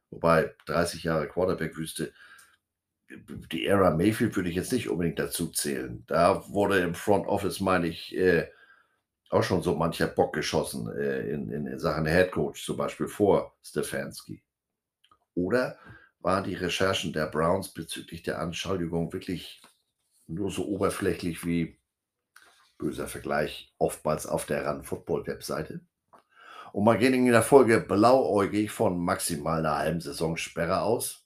Wobei 0.10 0.54
30 0.66 1.06
Jahre 1.06 1.30
Quarterback-Wüste, 1.30 2.12
die 3.10 3.66
Ära 3.68 3.92
Mayfield 3.92 4.36
würde 4.36 4.50
ich 4.50 4.56
jetzt 4.56 4.72
nicht 4.72 4.90
unbedingt 4.90 5.20
dazu 5.20 5.48
zählen. 5.48 6.04
Da 6.08 6.44
wurde 6.50 6.80
im 6.80 6.96
Front 6.96 7.28
Office, 7.28 7.60
meine 7.60 7.88
ich, 7.88 8.16
äh, 8.16 8.48
auch 9.30 9.44
schon 9.44 9.62
so 9.62 9.76
mancher 9.76 10.08
Bock 10.08 10.34
geschossen 10.34 10.92
äh, 10.96 11.30
in, 11.30 11.52
in, 11.52 11.80
Sachen 11.80 12.06
Head 12.06 12.32
Coach, 12.32 12.64
zum 12.64 12.78
Beispiel 12.78 13.08
vor 13.08 13.56
Stefanski. 13.64 14.44
Oder 15.34 15.78
waren 16.20 16.44
die 16.44 16.56
Recherchen 16.56 17.14
der 17.14 17.28
Browns 17.28 17.70
bezüglich 17.70 18.24
der 18.24 18.40
Anschuldigung 18.40 19.12
wirklich 19.14 19.62
nur 20.28 20.50
so 20.50 20.66
oberflächlich 20.68 21.46
wie 21.46 21.78
böser 22.78 23.08
Vergleich 23.08 23.74
oftmals 23.78 24.26
auf 24.26 24.46
der 24.46 24.68
Run 24.68 24.84
Football 24.84 25.28
Webseite? 25.28 25.82
Und 26.72 26.84
man 26.84 27.00
geht 27.00 27.14
in 27.14 27.26
der 27.26 27.44
Folge 27.44 27.80
blauäugig 27.80 28.72
von 28.72 28.98
maximal 28.98 29.60
einer 29.60 29.78
halben 29.78 30.02
Saison 30.02 30.36
Sperre 30.36 30.82
aus. 30.82 31.25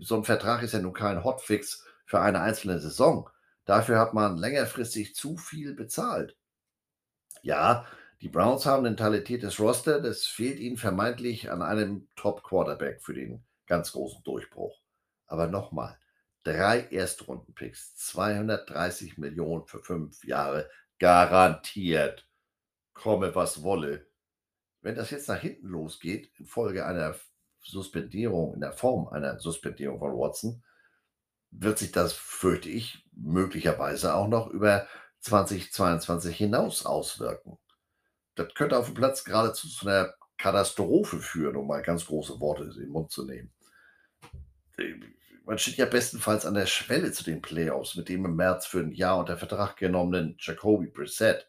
So 0.00 0.16
ein 0.16 0.24
Vertrag 0.24 0.62
ist 0.62 0.72
ja 0.72 0.80
nun 0.80 0.92
kein 0.92 1.24
Hotfix 1.24 1.84
für 2.04 2.20
eine 2.20 2.40
einzelne 2.40 2.78
Saison. 2.78 3.28
Dafür 3.64 3.98
hat 3.98 4.14
man 4.14 4.36
längerfristig 4.36 5.14
zu 5.16 5.36
viel 5.36 5.74
bezahlt. 5.74 6.36
Ja, 7.42 7.86
die 8.22 8.28
Browns 8.28 8.64
haben 8.64 8.86
ein 8.86 8.96
talentiertes 8.96 9.58
Roster, 9.60 10.00
das 10.00 10.24
fehlt 10.24 10.58
ihnen 10.58 10.76
vermeintlich 10.76 11.50
an 11.50 11.60
einem 11.62 12.08
Top-Quarterback 12.16 13.02
für 13.02 13.14
den 13.14 13.44
ganz 13.66 13.92
großen 13.92 14.22
Durchbruch. 14.22 14.80
Aber 15.26 15.48
nochmal, 15.48 15.98
drei 16.44 16.86
Erstrundenpicks, 16.90 17.96
230 17.96 19.18
Millionen 19.18 19.66
für 19.66 19.80
fünf 19.80 20.24
Jahre, 20.24 20.70
garantiert. 20.98 22.28
Komme, 22.94 23.34
was 23.34 23.62
wolle. 23.62 24.06
Wenn 24.80 24.94
das 24.94 25.10
jetzt 25.10 25.28
nach 25.28 25.40
hinten 25.40 25.68
losgeht, 25.68 26.30
infolge 26.38 26.86
einer 26.86 27.16
Suspendierung, 27.70 28.54
in 28.54 28.60
der 28.60 28.72
Form 28.72 29.08
einer 29.08 29.38
Suspendierung 29.38 29.98
von 29.98 30.12
Watson, 30.12 30.62
wird 31.50 31.78
sich 31.78 31.92
das, 31.92 32.12
fürchte 32.12 32.68
ich, 32.68 33.04
möglicherweise 33.12 34.14
auch 34.14 34.28
noch 34.28 34.48
über 34.48 34.86
2022 35.20 36.36
hinaus 36.36 36.84
auswirken. 36.86 37.58
Das 38.34 38.52
könnte 38.54 38.78
auf 38.78 38.86
dem 38.86 38.94
Platz 38.94 39.24
geradezu 39.24 39.68
zu 39.68 39.88
einer 39.88 40.14
Katastrophe 40.36 41.18
führen, 41.18 41.56
um 41.56 41.66
mal 41.66 41.82
ganz 41.82 42.06
große 42.06 42.38
Worte 42.40 42.64
in 42.64 42.70
den 42.70 42.90
Mund 42.90 43.10
zu 43.10 43.24
nehmen. 43.24 43.52
Man 45.44 45.58
steht 45.58 45.76
ja 45.76 45.86
bestenfalls 45.86 46.44
an 46.44 46.54
der 46.54 46.66
Schwelle 46.66 47.12
zu 47.12 47.24
den 47.24 47.40
Playoffs 47.40 47.94
mit 47.94 48.08
dem 48.08 48.24
im 48.24 48.36
März 48.36 48.66
für 48.66 48.80
ein 48.80 48.92
Jahr 48.92 49.18
unter 49.18 49.36
Vertrag 49.36 49.76
genommenen 49.76 50.36
Jacoby 50.38 50.88
Brissett. 50.88 51.48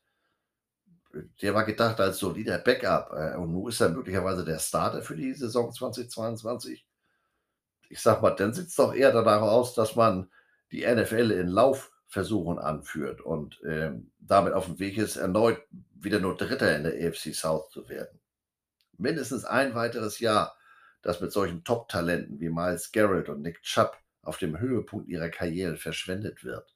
Der 1.41 1.53
war 1.53 1.63
gedacht 1.63 1.99
als 1.99 2.19
solider 2.19 2.57
Backup 2.59 3.11
äh, 3.13 3.35
und 3.37 3.51
nun 3.51 3.69
ist 3.69 3.81
er 3.81 3.89
möglicherweise 3.89 4.43
der 4.43 4.59
Starter 4.59 5.01
für 5.01 5.15
die 5.15 5.33
Saison 5.33 5.71
2022. 5.71 6.85
Ich 7.89 8.01
sag 8.01 8.21
mal, 8.21 8.31
dann 8.31 8.53
sieht 8.53 8.67
es 8.67 8.75
doch 8.75 8.93
eher 8.93 9.11
danach 9.11 9.41
aus, 9.41 9.73
dass 9.73 9.95
man 9.95 10.29
die 10.71 10.85
NFL 10.85 11.31
in 11.31 11.47
Lauf 11.47 11.91
Versuchen 12.09 12.57
anführt 12.57 13.19
und 13.19 13.59
ähm, 13.65 14.11
damit 14.19 14.53
auf 14.53 14.65
dem 14.65 14.79
Weg 14.79 14.97
ist, 14.97 15.17
erneut 15.17 15.61
wieder 15.93 16.19
nur 16.19 16.37
Dritter 16.37 16.75
in 16.75 16.83
der 16.83 16.93
AFC 16.93 17.33
South 17.33 17.69
zu 17.69 17.89
werden. 17.89 18.19
Mindestens 18.97 19.43
ein 19.43 19.75
weiteres 19.75 20.19
Jahr, 20.19 20.55
das 21.01 21.19
mit 21.19 21.33
solchen 21.33 21.65
Top-Talenten 21.65 22.39
wie 22.39 22.49
Miles 22.49 22.93
Garrett 22.93 23.27
und 23.27 23.41
Nick 23.41 23.61
Chubb 23.61 23.97
auf 24.21 24.37
dem 24.37 24.57
Höhepunkt 24.57 25.09
ihrer 25.09 25.29
Karriere 25.29 25.75
verschwendet 25.75 26.45
wird. 26.45 26.75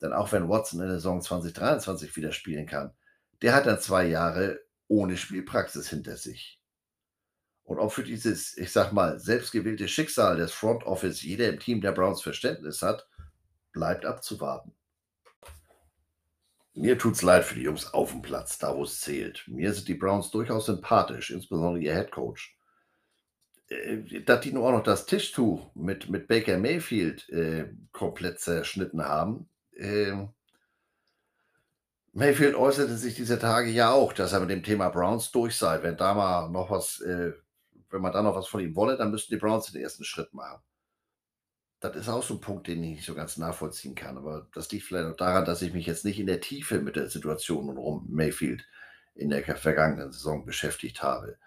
Denn 0.00 0.14
auch 0.14 0.32
wenn 0.32 0.48
Watson 0.48 0.80
in 0.80 0.86
der 0.86 0.96
Saison 0.96 1.20
2023 1.20 2.16
wieder 2.16 2.32
spielen 2.32 2.66
kann, 2.66 2.92
der 3.42 3.54
hat 3.54 3.66
dann 3.66 3.80
zwei 3.80 4.06
Jahre 4.06 4.60
ohne 4.88 5.16
Spielpraxis 5.16 5.88
hinter 5.88 6.16
sich. 6.16 6.60
Und 7.64 7.78
ob 7.78 7.92
für 7.92 8.04
dieses, 8.04 8.56
ich 8.56 8.70
sag 8.70 8.92
mal, 8.92 9.18
selbstgewählte 9.18 9.88
Schicksal 9.88 10.36
des 10.36 10.52
Front 10.52 10.84
Office 10.84 11.22
jeder 11.22 11.48
im 11.48 11.58
Team 11.58 11.80
der 11.80 11.92
Browns 11.92 12.22
Verständnis 12.22 12.80
hat, 12.82 13.08
bleibt 13.72 14.04
abzuwarten. 14.04 14.72
Mir 16.74 16.98
tut's 16.98 17.22
leid 17.22 17.44
für 17.44 17.54
die 17.54 17.62
Jungs 17.62 17.92
auf 17.92 18.12
dem 18.12 18.22
Platz, 18.22 18.58
da 18.58 18.76
wo 18.76 18.84
es 18.84 19.00
zählt. 19.00 19.44
Mir 19.48 19.72
sind 19.72 19.88
die 19.88 19.94
Browns 19.94 20.30
durchaus 20.30 20.66
sympathisch, 20.66 21.30
insbesondere 21.30 21.82
ihr 21.82 21.94
Head 21.94 22.12
Coach. 22.12 22.56
Äh, 23.68 24.20
dass 24.22 24.42
die 24.42 24.52
nur 24.52 24.68
auch 24.68 24.72
noch 24.72 24.82
das 24.82 25.06
Tischtuch 25.06 25.74
mit, 25.74 26.08
mit 26.08 26.28
Baker 26.28 26.58
Mayfield 26.58 27.28
äh, 27.30 27.72
komplett 27.92 28.38
zerschnitten 28.40 29.02
haben. 29.02 29.48
Äh, 29.72 30.26
Mayfield 32.16 32.54
äußerte 32.54 32.96
sich 32.96 33.14
diese 33.14 33.38
Tage 33.38 33.70
ja 33.70 33.92
auch, 33.92 34.12
dass 34.12 34.32
er 34.32 34.40
mit 34.40 34.50
dem 34.50 34.62
Thema 34.62 34.88
Browns 34.88 35.30
durch 35.30 35.56
sei. 35.56 35.82
Wenn 35.82 35.96
da 35.96 36.14
mal 36.14 36.48
noch 36.50 36.70
was, 36.70 37.00
äh, 37.00 37.32
wenn 37.90 38.00
man 38.00 38.12
da 38.12 38.22
noch 38.22 38.34
was 38.34 38.48
von 38.48 38.60
ihm 38.60 38.74
wolle, 38.74 38.96
dann 38.96 39.10
müssten 39.10 39.34
die 39.34 39.40
Browns 39.40 39.70
den 39.70 39.82
ersten 39.82 40.04
Schritt 40.04 40.32
machen 40.32 40.60
das 41.80 41.96
ist 41.96 42.08
auch 42.08 42.22
so 42.22 42.34
ein 42.34 42.40
Punkt, 42.40 42.66
den 42.68 42.82
ich 42.82 42.90
nicht 42.96 43.06
so 43.06 43.14
ganz 43.14 43.36
nachvollziehen 43.36 43.94
kann. 43.94 44.16
Aber 44.16 44.48
das 44.54 44.70
liegt 44.70 44.84
vielleicht 44.84 45.06
auch 45.06 45.16
daran, 45.16 45.44
dass 45.44 45.62
ich 45.62 45.72
mich 45.72 45.86
jetzt 45.86 46.04
nicht 46.04 46.18
in 46.18 46.26
der 46.26 46.40
Tiefe 46.40 46.80
mit 46.80 46.96
der 46.96 47.08
Situation 47.08 47.76
um 47.76 48.06
Mayfield 48.08 48.64
in 49.14 49.30
der 49.30 49.44
vergangenen 49.56 50.12
Saison 50.12 50.44
beschäftigt 50.44 51.02
habe. 51.02 51.38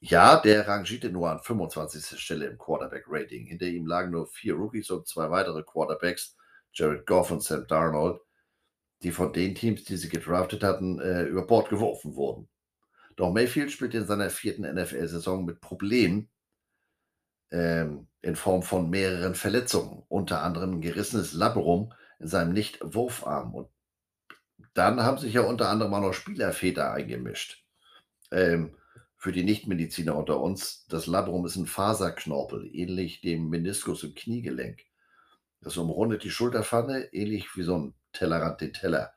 Ja, 0.00 0.38
der 0.40 0.68
rangierte 0.68 1.10
nur 1.10 1.30
an 1.30 1.40
25. 1.40 2.20
Stelle 2.20 2.46
im 2.46 2.58
Quarterback-Rating. 2.58 3.46
Hinter 3.46 3.66
ihm 3.66 3.86
lagen 3.86 4.10
nur 4.10 4.26
vier 4.26 4.54
Rookies 4.54 4.90
und 4.90 5.06
zwei 5.06 5.30
weitere 5.30 5.62
Quarterbacks, 5.62 6.36
Jared 6.72 7.06
Goff 7.06 7.30
und 7.30 7.42
Sam 7.42 7.66
Darnold, 7.66 8.20
die 9.04 9.12
von 9.12 9.32
den 9.32 9.54
Teams, 9.54 9.84
die 9.84 9.96
sie 9.96 10.08
gedraftet 10.08 10.64
hatten, 10.64 10.98
äh, 10.98 11.24
über 11.24 11.46
Bord 11.46 11.68
geworfen 11.68 12.16
wurden. 12.16 12.48
Doch 13.16 13.32
Mayfield 13.32 13.70
spielt 13.70 13.94
in 13.94 14.06
seiner 14.06 14.30
vierten 14.30 14.62
NFL-Saison 14.64 15.44
mit 15.44 15.60
Problemen, 15.60 16.30
ähm, 17.52 18.08
in 18.22 18.34
Form 18.34 18.62
von 18.62 18.90
mehreren 18.90 19.34
Verletzungen, 19.34 20.02
unter 20.08 20.42
anderem 20.42 20.72
ein 20.72 20.80
gerissenes 20.80 21.34
Labrum 21.34 21.92
in 22.18 22.26
seinem 22.26 22.54
Nicht-Wurfarm. 22.54 23.54
Und 23.54 23.68
dann 24.72 25.02
haben 25.02 25.18
sich 25.18 25.34
ja 25.34 25.42
unter 25.42 25.68
anderem 25.68 25.92
auch 25.94 26.00
noch 26.00 26.14
Spielerväter 26.14 26.90
eingemischt. 26.92 27.62
Ähm, 28.32 28.74
für 29.16 29.32
die 29.32 29.44
Nichtmediziner 29.44 30.16
unter 30.16 30.40
uns, 30.40 30.86
das 30.88 31.06
Labrum 31.06 31.44
ist 31.46 31.56
ein 31.56 31.66
Faserknorpel, 31.66 32.68
ähnlich 32.74 33.20
dem 33.20 33.50
Meniskus 33.50 34.02
im 34.02 34.14
Kniegelenk. 34.14 34.80
Das 35.60 35.76
umrundet 35.76 36.24
die 36.24 36.30
Schulterpfanne, 36.30 37.12
ähnlich 37.12 37.54
wie 37.54 37.62
so 37.62 37.78
ein 37.78 37.94
Tellerrand 38.14 38.60
den 38.60 38.72
Teller. 38.72 39.12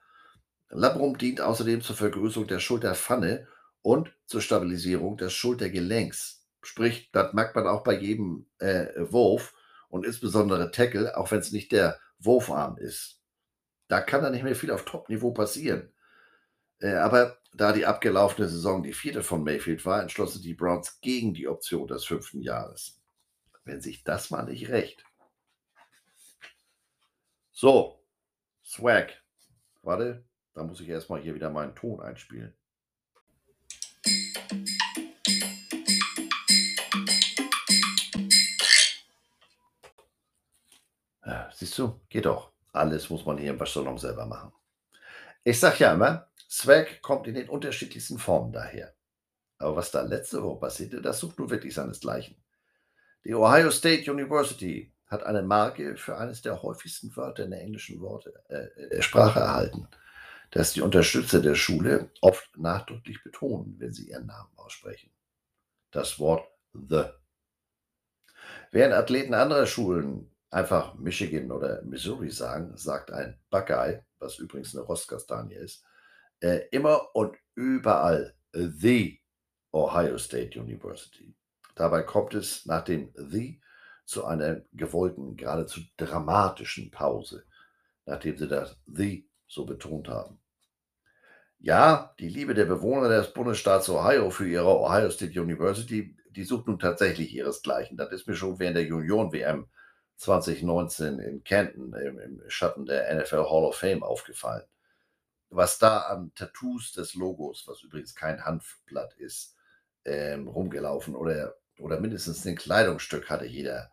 Labrum 0.70 1.18
dient 1.18 1.40
außerdem 1.40 1.82
zur 1.82 1.96
Vergrößerung 1.96 2.48
der 2.48 2.60
Schulterpfanne 2.60 3.48
und 3.82 4.14
zur 4.26 4.42
Stabilisierung 4.42 5.18
des 5.18 5.34
Schultergelenks. 5.34 6.46
Sprich, 6.62 7.10
das 7.14 7.34
merkt 7.34 7.56
man 7.56 7.68
auch 7.68 7.84
bei 7.84 7.98
jedem 7.98 8.48
äh, 8.60 8.88
Wurf 8.98 9.56
und 9.88 10.06
insbesondere 10.06 10.72
Tackle, 10.72 11.16
auch 11.16 11.32
wenn 11.32 11.40
es 11.40 11.54
nicht 11.54 11.72
der 11.72 12.00
Wurfarm 12.20 12.78
ist. 12.78 13.22
Da 13.88 14.02
kann 14.02 14.22
da 14.22 14.30
nicht 14.30 14.44
mehr 14.44 14.56
viel 14.56 14.72
auf 14.72 14.84
Top-Niveau 14.84 15.32
passieren. 15.32 15.94
Äh, 16.80 16.96
aber 16.96 17.38
da 17.54 17.72
die 17.72 17.86
abgelaufene 17.86 18.48
Saison 18.48 18.84
die 18.84 18.94
vierte 18.94 19.24
von 19.24 19.44
Mayfield 19.44 19.86
war, 19.86 20.02
entschlossen 20.02 20.42
die 20.42 20.54
Browns 20.54 21.00
gegen 21.00 21.34
die 21.34 21.48
Option 21.48 21.88
des 21.88 22.06
fünften 22.06 22.42
Jahres. 22.42 23.00
Wenn 23.64 23.82
sich 23.82 24.04
das 24.04 24.30
mal 24.30 24.44
nicht 24.44 24.70
recht. 24.70 25.04
So, 27.52 27.97
Swag. 28.68 29.14
Warte, 29.82 30.26
da 30.54 30.64
muss 30.64 30.82
ich 30.82 30.90
erstmal 30.90 31.22
hier 31.22 31.34
wieder 31.34 31.50
meinen 31.50 31.74
Ton 31.74 32.02
einspielen. 32.02 32.54
Siehst 41.58 41.80
du, 41.80 42.00
geht 42.10 42.26
doch. 42.26 42.52
Alles 42.72 43.10
muss 43.10 43.26
man 43.26 43.40
hier 43.40 43.50
im 43.50 43.60
Waschsalon 43.60 43.98
selber 43.98 44.28
machen. 44.28 44.52
Ich 45.44 45.60
sage 45.60 45.78
ja 45.80 45.94
immer, 45.94 46.30
Swag 46.48 47.02
kommt 47.02 47.26
in 47.26 47.34
den 47.34 47.50
unterschiedlichsten 47.50 48.20
Formen 48.20 48.54
daher. 48.54 48.94
Aber 49.58 49.76
was 49.76 49.90
da 49.90 50.02
letzte 50.02 50.44
Woche 50.44 50.60
passierte, 50.60 51.02
das 51.02 51.20
sucht 51.20 51.40
nur 51.40 51.50
wirklich 51.50 51.74
seinesgleichen. 51.74 52.36
Die 53.26 53.34
Ohio 53.34 53.72
State 53.72 54.12
University 54.12 54.94
hat 55.08 55.24
eine 55.24 55.42
Marke 55.42 55.96
für 55.98 56.18
eines 56.18 56.42
der 56.42 56.62
häufigsten 56.62 57.16
Wörter 57.16 57.46
in 57.46 57.52
der 57.52 57.62
englischen 57.62 58.02
Worte, 58.02 58.34
äh, 58.50 59.02
Sprache 59.02 59.40
erhalten, 59.40 59.88
das 60.52 60.74
die 60.74 60.82
Unterstützer 60.82 61.42
der 61.42 61.56
Schule 61.56 62.12
oft 62.22 62.58
nachdrücklich 62.58 63.24
betonen, 63.24 63.76
wenn 63.80 63.94
sie 63.94 64.10
ihren 64.10 64.26
Namen 64.26 64.52
aussprechen. 64.56 65.12
Das 65.92 66.20
Wort 66.20 66.48
The. 66.74 67.06
Während 68.72 68.94
Athleten 68.94 69.34
anderer 69.34 69.66
Schulen 69.66 70.30
einfach 70.50 70.96
Michigan 70.96 71.52
oder 71.52 71.82
Missouri 71.84 72.30
sagen, 72.30 72.76
sagt 72.76 73.12
ein 73.12 73.40
Buckeye, 73.50 74.04
was 74.20 74.40
übrigens 74.40 74.76
eine 74.76 74.86
Rostkastanie 74.86 75.56
ist, 75.56 75.84
äh, 76.42 76.68
immer 76.72 77.16
und 77.16 77.38
überall 77.56 78.36
The 78.54 79.22
Ohio 79.72 80.18
State 80.18 80.60
University. 80.60 81.36
Dabei 81.76 82.04
kommt 82.04 82.34
es 82.34 82.66
nach 82.66 82.84
dem 82.84 83.14
The 83.16 83.60
zu 84.08 84.26
einer 84.26 84.62
gewollten, 84.74 85.36
geradezu 85.36 85.82
dramatischen 85.98 86.90
Pause. 86.92 87.44
nachdem 88.06 88.38
sie 88.38 88.48
das 88.48 88.78
The 88.86 89.28
so 89.48 89.66
betont 89.66 90.08
haben. 90.08 90.40
Ja, 91.60 92.14
die 92.18 92.30
Liebe 92.30 92.54
der 92.54 92.66
Bewohner 92.66 93.10
des 93.10 93.34
Bundesstaats 93.34 93.90
Ohio 93.90 94.30
für 94.30 94.48
ihre 94.48 94.80
Ohio 94.80 95.10
State 95.10 95.40
University, 95.40 96.16
die 96.30 96.46
sucht 96.46 96.68
nun 96.68 96.80
tatsächlich 96.80 97.34
ihresgleichen. 97.34 97.98
Das 97.98 98.12
ist 98.14 98.28
mir 98.28 98.36
schon 98.36 98.60
während 98.60 98.78
der 98.78 98.86
Junioren-WM 98.86 99.68
2019 100.16 101.20
in 101.20 101.44
Canton 101.44 101.94
im, 101.94 102.20
im 102.20 102.42
Schatten 102.48 102.86
der 102.86 103.14
NFL 103.14 103.44
Hall 103.50 103.66
of 103.66 103.76
Fame 103.76 104.04
aufgefallen. 104.04 104.64
Was 105.50 105.80
da 105.80 106.00
an 106.00 106.32
Tattoos 106.34 106.94
des 106.94 107.14
Logos, 107.14 107.68
was 107.68 107.84
übrigens 107.84 108.16
kein 108.16 108.46
Hanfblatt 108.46 109.14
ist, 109.16 109.56
ähm, 110.06 110.48
rumgelaufen 110.48 111.14
oder, 111.14 111.56
oder 111.80 112.00
mindestens 112.00 112.46
ein 112.46 112.56
Kleidungsstück 112.56 113.30
hatte 113.30 113.46
jeder 113.46 113.92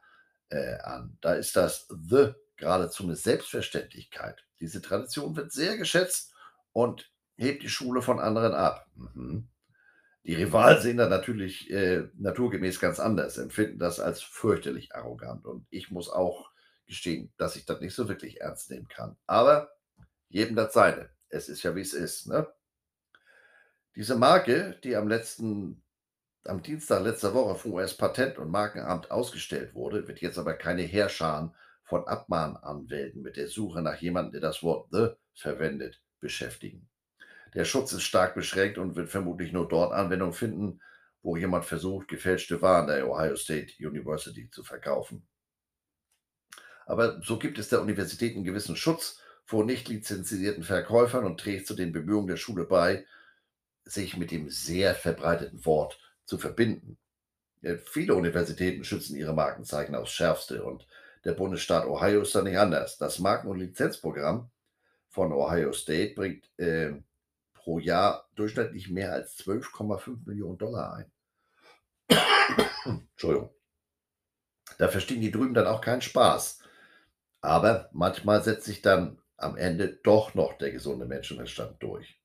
äh, 0.50 0.78
an. 0.78 1.16
Da 1.20 1.34
ist 1.34 1.56
das 1.56 1.88
The 1.88 2.32
geradezu 2.56 3.04
eine 3.04 3.16
Selbstverständlichkeit. 3.16 4.44
Diese 4.60 4.80
Tradition 4.80 5.36
wird 5.36 5.52
sehr 5.52 5.76
geschätzt 5.76 6.32
und 6.72 7.10
hebt 7.36 7.62
die 7.62 7.68
Schule 7.68 8.02
von 8.02 8.20
anderen 8.20 8.54
ab. 8.54 8.86
Mhm. 8.94 9.48
Die 10.24 10.34
Rivalen 10.34 10.80
sehen 10.80 10.96
das 10.96 11.10
natürlich 11.10 11.70
äh, 11.70 12.08
naturgemäß 12.14 12.80
ganz 12.80 12.98
anders, 12.98 13.36
empfinden 13.36 13.78
das 13.78 14.00
als 14.00 14.22
fürchterlich 14.22 14.94
arrogant. 14.94 15.44
Und 15.44 15.66
ich 15.68 15.90
muss 15.90 16.08
auch 16.08 16.50
gestehen, 16.86 17.32
dass 17.36 17.56
ich 17.56 17.66
das 17.66 17.80
nicht 17.80 17.94
so 17.94 18.08
wirklich 18.08 18.40
ernst 18.40 18.70
nehmen 18.70 18.88
kann. 18.88 19.16
Aber 19.26 19.70
jedem 20.28 20.56
das 20.56 20.72
seine. 20.72 21.10
Es 21.28 21.48
ist 21.48 21.62
ja, 21.62 21.76
wie 21.76 21.82
es 21.82 21.92
ist. 21.92 22.26
Ne? 22.26 22.46
Diese 23.96 24.16
Marke, 24.16 24.78
die 24.82 24.96
am 24.96 25.08
letzten, 25.08 25.83
am 26.46 26.62
Dienstag 26.62 27.02
letzter 27.02 27.34
Woche 27.34 27.54
vom 27.54 27.72
US-Patent- 27.72 28.38
und 28.38 28.50
Markenamt 28.50 29.10
ausgestellt 29.10 29.74
wurde, 29.74 30.06
wird 30.06 30.20
jetzt 30.20 30.38
aber 30.38 30.54
keine 30.54 30.82
Heerscharen 30.82 31.54
von 31.84 32.06
Abmahnanwälten 32.06 33.22
mit 33.22 33.36
der 33.36 33.48
Suche 33.48 33.82
nach 33.82 34.00
jemandem, 34.00 34.32
der 34.32 34.40
das 34.40 34.62
Wort 34.62 34.88
The 34.90 35.08
verwendet, 35.34 36.02
beschäftigen. 36.20 36.88
Der 37.54 37.64
Schutz 37.64 37.92
ist 37.92 38.02
stark 38.02 38.34
beschränkt 38.34 38.78
und 38.78 38.96
wird 38.96 39.10
vermutlich 39.10 39.52
nur 39.52 39.68
dort 39.68 39.92
Anwendung 39.92 40.32
finden, 40.32 40.80
wo 41.22 41.36
jemand 41.36 41.64
versucht, 41.64 42.08
gefälschte 42.08 42.60
Waren 42.60 42.88
der 42.88 43.08
Ohio 43.08 43.36
State 43.36 43.72
University 43.78 44.50
zu 44.50 44.64
verkaufen. 44.64 45.26
Aber 46.86 47.22
so 47.22 47.38
gibt 47.38 47.58
es 47.58 47.70
der 47.70 47.80
Universität 47.80 48.34
einen 48.34 48.44
gewissen 48.44 48.76
Schutz 48.76 49.20
vor 49.46 49.64
nicht 49.64 49.88
lizenzierten 49.88 50.62
Verkäufern 50.62 51.24
und 51.24 51.40
trägt 51.40 51.66
zu 51.66 51.74
den 51.74 51.92
Bemühungen 51.92 52.26
der 52.26 52.36
Schule 52.36 52.64
bei, 52.64 53.06
sich 53.84 54.16
mit 54.16 54.30
dem 54.30 54.50
sehr 54.50 54.94
verbreiteten 54.94 55.64
Wort 55.64 55.98
zu 56.26 56.38
verbinden. 56.38 56.98
Viele 57.86 58.14
Universitäten 58.14 58.84
schützen 58.84 59.16
ihre 59.16 59.32
Markenzeichen 59.32 59.94
aufs 59.94 60.12
Schärfste 60.12 60.64
und 60.64 60.86
der 61.24 61.32
Bundesstaat 61.32 61.86
Ohio 61.86 62.22
ist 62.22 62.34
da 62.34 62.42
nicht 62.42 62.58
anders. 62.58 62.98
Das 62.98 63.18
Marken- 63.18 63.48
und 63.48 63.58
Lizenzprogramm 63.58 64.50
von 65.08 65.32
Ohio 65.32 65.72
State 65.72 66.14
bringt 66.14 66.50
äh, 66.58 66.92
pro 67.54 67.78
Jahr 67.78 68.28
durchschnittlich 68.34 68.90
mehr 68.90 69.12
als 69.12 69.38
12,5 69.38 70.26
Millionen 70.26 70.58
Dollar 70.58 70.94
ein. 70.96 71.10
Entschuldigung. 72.84 73.50
Da 74.76 74.88
verstehen 74.88 75.20
die 75.20 75.30
drüben 75.30 75.54
dann 75.54 75.66
auch 75.66 75.80
keinen 75.80 76.02
Spaß. 76.02 76.60
Aber 77.40 77.88
manchmal 77.92 78.42
setzt 78.42 78.64
sich 78.64 78.82
dann 78.82 79.18
am 79.36 79.56
Ende 79.56 79.88
doch 80.02 80.34
noch 80.34 80.58
der 80.58 80.72
gesunde 80.72 81.06
Menschenverstand 81.06 81.82
durch. 81.82 82.18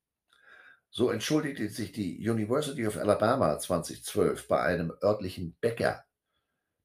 So 0.92 1.12
entschuldigte 1.12 1.70
sich 1.70 1.92
die 1.92 2.28
University 2.28 2.88
of 2.88 2.98
Alabama 2.98 3.58
2012 3.60 4.48
bei 4.48 4.62
einem 4.62 4.92
örtlichen 5.04 5.56
Bäcker, 5.62 6.04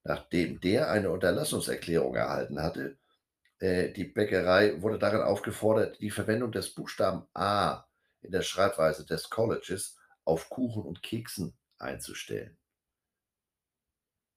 nachdem 0.03 0.59
der 0.59 0.91
eine 0.91 1.09
Unterlassungserklärung 1.09 2.15
erhalten 2.15 2.61
hatte. 2.61 2.97
Äh, 3.59 3.91
die 3.91 4.05
Bäckerei 4.05 4.81
wurde 4.81 4.99
darin 4.99 5.21
aufgefordert, 5.21 5.99
die 6.01 6.11
Verwendung 6.11 6.51
des 6.51 6.73
Buchstaben 6.73 7.27
A 7.33 7.85
in 8.21 8.31
der 8.31 8.43
Schreibweise 8.43 9.05
des 9.05 9.29
Colleges 9.29 9.97
auf 10.23 10.49
Kuchen 10.49 10.83
und 10.83 11.01
Keksen 11.01 11.57
einzustellen. 11.79 12.57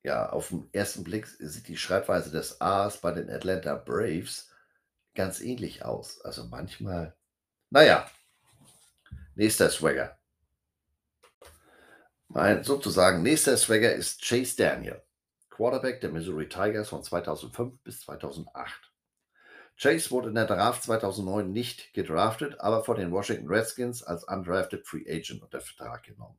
Ja, 0.04 0.30
auf 0.30 0.48
den 0.48 0.68
ersten 0.72 1.04
Blick 1.04 1.26
sieht 1.26 1.68
die 1.68 1.76
Schreibweise 1.76 2.30
des 2.30 2.60
A's 2.60 3.00
bei 3.00 3.12
den 3.12 3.28
Atlanta 3.28 3.74
Braves 3.74 4.50
ganz 5.14 5.40
ähnlich 5.40 5.84
aus. 5.84 6.20
Also 6.22 6.44
manchmal, 6.44 7.16
naja, 7.70 8.08
nächster 9.38 9.70
Swagger. 9.70 10.18
Mein 12.26 12.64
sozusagen 12.64 13.22
nächster 13.22 13.56
Swagger 13.56 13.94
ist 13.94 14.20
Chase 14.20 14.56
Daniel, 14.56 15.00
Quarterback 15.48 16.00
der 16.00 16.10
Missouri 16.10 16.48
Tigers 16.48 16.88
von 16.88 17.04
2005 17.04 17.80
bis 17.84 18.00
2008. 18.00 18.92
Chase 19.76 20.10
wurde 20.10 20.30
in 20.30 20.34
der 20.34 20.46
Draft 20.46 20.82
2009 20.82 21.52
nicht 21.52 21.94
gedraftet, 21.94 22.58
aber 22.58 22.82
von 22.84 22.96
den 22.96 23.12
Washington 23.12 23.46
Redskins 23.46 24.02
als 24.02 24.24
undrafted 24.24 24.84
Free 24.84 25.08
Agent 25.08 25.40
unter 25.40 25.60
Vertrag 25.60 26.02
genommen. 26.02 26.36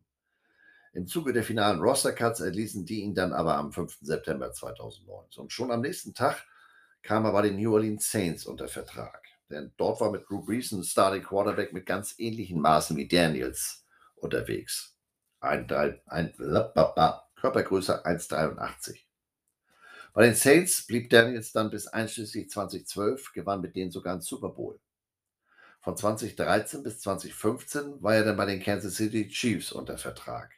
Im 0.91 1.07
Zuge 1.07 1.31
der 1.31 1.43
finalen 1.43 1.79
Roster-Cuts 1.79 2.41
erließen 2.41 2.85
die 2.85 3.01
ihn 3.01 3.15
dann 3.15 3.31
aber 3.31 3.55
am 3.55 3.71
5. 3.71 3.99
September 4.01 4.51
2009. 4.51 5.25
Und 5.37 5.53
schon 5.53 5.71
am 5.71 5.79
nächsten 5.79 6.13
Tag 6.13 6.45
kam 7.01 7.23
er 7.23 7.31
bei 7.31 7.43
den 7.43 7.55
New 7.55 7.73
Orleans 7.73 8.11
Saints 8.11 8.45
unter 8.45 8.67
Vertrag. 8.67 9.28
Denn 9.49 9.73
dort 9.77 9.99
war 9.99 10.11
mit 10.11 10.29
Drew 10.29 10.45
Brees 10.45 10.71
ein 10.71 10.83
Starting 10.83 11.23
Quarterback 11.23 11.73
mit 11.73 11.85
ganz 11.85 12.15
ähnlichen 12.17 12.61
Maßen 12.61 12.95
wie 12.97 13.07
Daniels 13.07 13.85
unterwegs. 14.15 14.95
Ein, 15.39 15.69
ein, 15.71 16.01
ein 16.05 16.33
Körpergröße 17.35 18.05
1,83. 18.05 18.99
Bei 20.13 20.23
den 20.23 20.35
Saints 20.35 20.85
blieb 20.85 21.09
Daniels 21.09 21.51
dann 21.51 21.69
bis 21.69 21.87
einschließlich 21.87 22.49
2012, 22.49 23.31
gewann 23.33 23.61
mit 23.61 23.75
denen 23.75 23.91
sogar 23.91 24.13
einen 24.13 24.21
Super 24.21 24.49
Bowl. 24.49 24.79
Von 25.81 25.95
2013 25.95 26.83
bis 26.83 26.99
2015 26.99 28.03
war 28.03 28.15
er 28.15 28.25
dann 28.25 28.37
bei 28.37 28.45
den 28.45 28.61
Kansas 28.61 28.95
City 28.95 29.29
Chiefs 29.29 29.71
unter 29.71 29.97
Vertrag. 29.97 30.51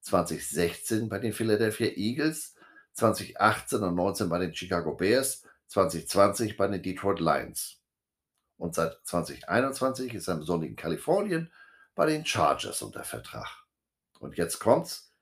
2016 0.00 1.08
bei 1.08 1.18
den 1.18 1.32
Philadelphia 1.32 1.88
Eagles, 1.88 2.54
2018 2.94 3.82
und 3.82 3.94
19 3.94 4.28
bei 4.28 4.38
den 4.38 4.54
Chicago 4.54 4.94
Bears, 4.94 5.42
2020 5.68 6.56
bei 6.56 6.68
den 6.68 6.82
Detroit 6.82 7.20
Lions. 7.20 7.81
Und 8.62 8.76
seit 8.76 8.96
2021 9.02 10.14
ist 10.14 10.28
er 10.28 10.36
im 10.36 10.44
sonnigen 10.44 10.76
Kalifornien 10.76 11.50
bei 11.96 12.06
den 12.06 12.24
Chargers 12.24 12.80
unter 12.82 13.02
Vertrag. 13.02 13.64
Und 14.20 14.36
jetzt 14.36 14.60
kommt's. 14.60 15.12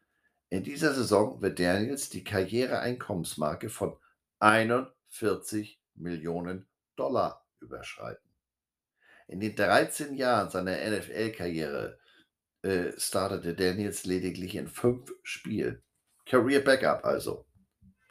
In 0.50 0.62
dieser 0.62 0.92
Saison 0.92 1.40
wird 1.40 1.58
Daniels 1.58 2.10
die 2.10 2.22
Karriereeinkommensmarke 2.22 3.70
von 3.70 3.96
41 4.40 5.80
Millionen 5.94 6.68
Dollar 6.96 7.46
überschreiten. 7.60 8.28
In 9.26 9.40
den 9.40 9.56
13 9.56 10.16
Jahren 10.16 10.50
seiner 10.50 10.76
NFL-Karriere 10.76 11.98
äh, 12.60 12.92
startete 12.98 13.54
Daniels 13.54 14.04
lediglich 14.04 14.54
in 14.54 14.68
fünf 14.68 15.14
Spielen. 15.22 15.82
Career 16.26 16.60
Backup 16.60 17.06
also, 17.06 17.46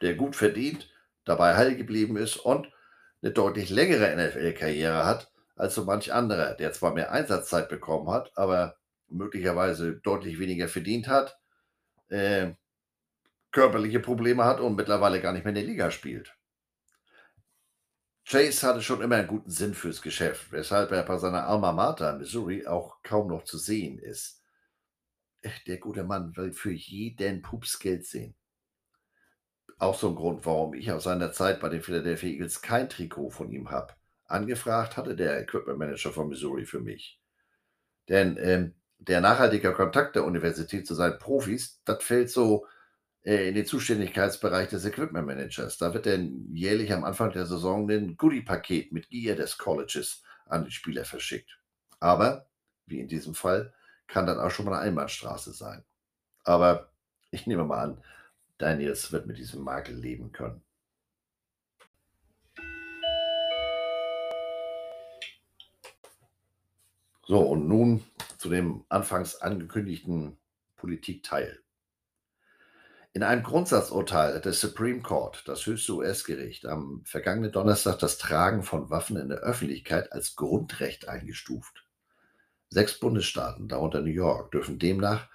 der 0.00 0.16
gut 0.16 0.34
verdient, 0.34 0.90
dabei 1.24 1.54
heil 1.54 1.76
geblieben 1.76 2.16
ist 2.16 2.36
und 2.36 2.66
eine 3.22 3.32
deutlich 3.32 3.70
längere 3.70 4.14
NFL-Karriere 4.16 5.04
hat 5.04 5.30
als 5.56 5.74
so 5.74 5.84
manch 5.84 6.12
anderer, 6.12 6.54
der 6.54 6.72
zwar 6.72 6.94
mehr 6.94 7.12
Einsatzzeit 7.12 7.68
bekommen 7.68 8.10
hat, 8.10 8.32
aber 8.36 8.76
möglicherweise 9.08 9.96
deutlich 9.96 10.38
weniger 10.38 10.68
verdient 10.68 11.08
hat 11.08 11.36
äh, 12.10 12.54
körperliche 13.52 14.00
Probleme 14.00 14.44
hat 14.44 14.60
und 14.60 14.76
mittlerweile 14.76 15.20
gar 15.20 15.32
nicht 15.32 15.44
mehr 15.44 15.50
in 15.50 15.56
der 15.56 15.64
Liga 15.64 15.90
spielt. 15.90 16.36
Chase 18.24 18.66
hatte 18.66 18.82
schon 18.82 19.00
immer 19.00 19.16
einen 19.16 19.28
guten 19.28 19.50
Sinn 19.50 19.74
fürs 19.74 20.02
Geschäft, 20.02 20.52
weshalb 20.52 20.92
er 20.92 21.02
bei 21.02 21.18
seiner 21.18 21.48
Alma 21.48 21.72
Mater 21.72 22.12
in 22.12 22.18
Missouri 22.18 22.66
auch 22.66 23.02
kaum 23.02 23.28
noch 23.28 23.44
zu 23.44 23.58
sehen 23.58 23.98
ist. 23.98 24.44
Der 25.66 25.78
gute 25.78 26.04
Mann 26.04 26.36
will 26.36 26.52
für 26.52 26.70
jeden 26.70 27.42
Pups 27.42 27.78
Geld 27.78 28.06
sehen. 28.06 28.36
Auch 29.78 29.98
so 29.98 30.08
ein 30.08 30.14
Grund, 30.14 30.44
warum 30.46 30.74
ich 30.74 30.90
aus 30.92 31.04
seiner 31.04 31.32
Zeit 31.32 31.60
bei 31.60 31.68
den 31.68 31.82
Philadelphia 31.82 32.30
Eagles 32.30 32.62
kein 32.62 32.88
Trikot 32.88 33.30
von 33.30 33.50
ihm 33.50 33.70
habe. 33.70 33.94
Angefragt 34.26 34.96
hatte 34.96 35.16
der 35.16 35.40
Equipment 35.40 35.78
Manager 35.78 36.12
von 36.12 36.28
Missouri 36.28 36.64
für 36.64 36.80
mich. 36.80 37.20
Denn 38.08 38.36
ähm, 38.40 38.74
der 38.98 39.20
nachhaltige 39.20 39.72
Kontakt 39.72 40.16
der 40.16 40.24
Universität 40.24 40.86
zu 40.86 40.94
seinen 40.94 41.18
Profis, 41.18 41.80
das 41.84 42.04
fällt 42.04 42.30
so 42.30 42.66
äh, 43.22 43.48
in 43.48 43.54
den 43.54 43.66
Zuständigkeitsbereich 43.66 44.68
des 44.68 44.84
Equipment 44.84 45.26
Managers. 45.26 45.78
Da 45.78 45.94
wird 45.94 46.06
dann 46.06 46.48
jährlich 46.52 46.92
am 46.92 47.04
Anfang 47.04 47.32
der 47.32 47.46
Saison 47.46 47.90
ein 47.90 48.16
Goodie-Paket 48.16 48.92
mit 48.92 49.08
Gear 49.08 49.36
des 49.36 49.58
Colleges 49.58 50.22
an 50.46 50.64
die 50.64 50.70
Spieler 50.70 51.04
verschickt. 51.04 51.58
Aber, 51.98 52.48
wie 52.86 53.00
in 53.00 53.08
diesem 53.08 53.34
Fall, 53.34 53.72
kann 54.06 54.26
dann 54.26 54.38
auch 54.38 54.50
schon 54.50 54.66
mal 54.66 54.72
eine 54.72 54.82
Einbahnstraße 54.82 55.52
sein. 55.52 55.84
Aber 56.44 56.92
ich 57.30 57.46
nehme 57.46 57.64
mal 57.64 57.82
an, 57.82 58.04
Daniels 58.60 59.10
wird 59.10 59.26
mit 59.26 59.38
diesem 59.38 59.62
Makel 59.62 59.96
leben 59.96 60.32
können. 60.32 60.62
So, 67.26 67.40
und 67.40 67.68
nun 67.68 68.04
zu 68.38 68.50
dem 68.50 68.84
anfangs 68.88 69.36
angekündigten 69.36 70.36
Politikteil. 70.76 71.60
In 73.12 73.22
einem 73.22 73.42
Grundsatzurteil 73.42 74.34
hat 74.34 74.44
der 74.44 74.52
Supreme 74.52 75.00
Court, 75.00 75.42
das 75.46 75.64
höchste 75.64 75.94
US-Gericht, 75.94 76.66
am 76.66 77.02
vergangenen 77.04 77.52
Donnerstag 77.52 77.98
das 77.98 78.18
Tragen 78.18 78.62
von 78.62 78.90
Waffen 78.90 79.16
in 79.16 79.28
der 79.28 79.38
Öffentlichkeit 79.38 80.12
als 80.12 80.36
Grundrecht 80.36 81.08
eingestuft. 81.08 81.86
Sechs 82.68 83.00
Bundesstaaten, 83.00 83.68
darunter 83.68 84.00
New 84.00 84.10
York, 84.10 84.52
dürfen 84.52 84.78
demnach 84.78 85.28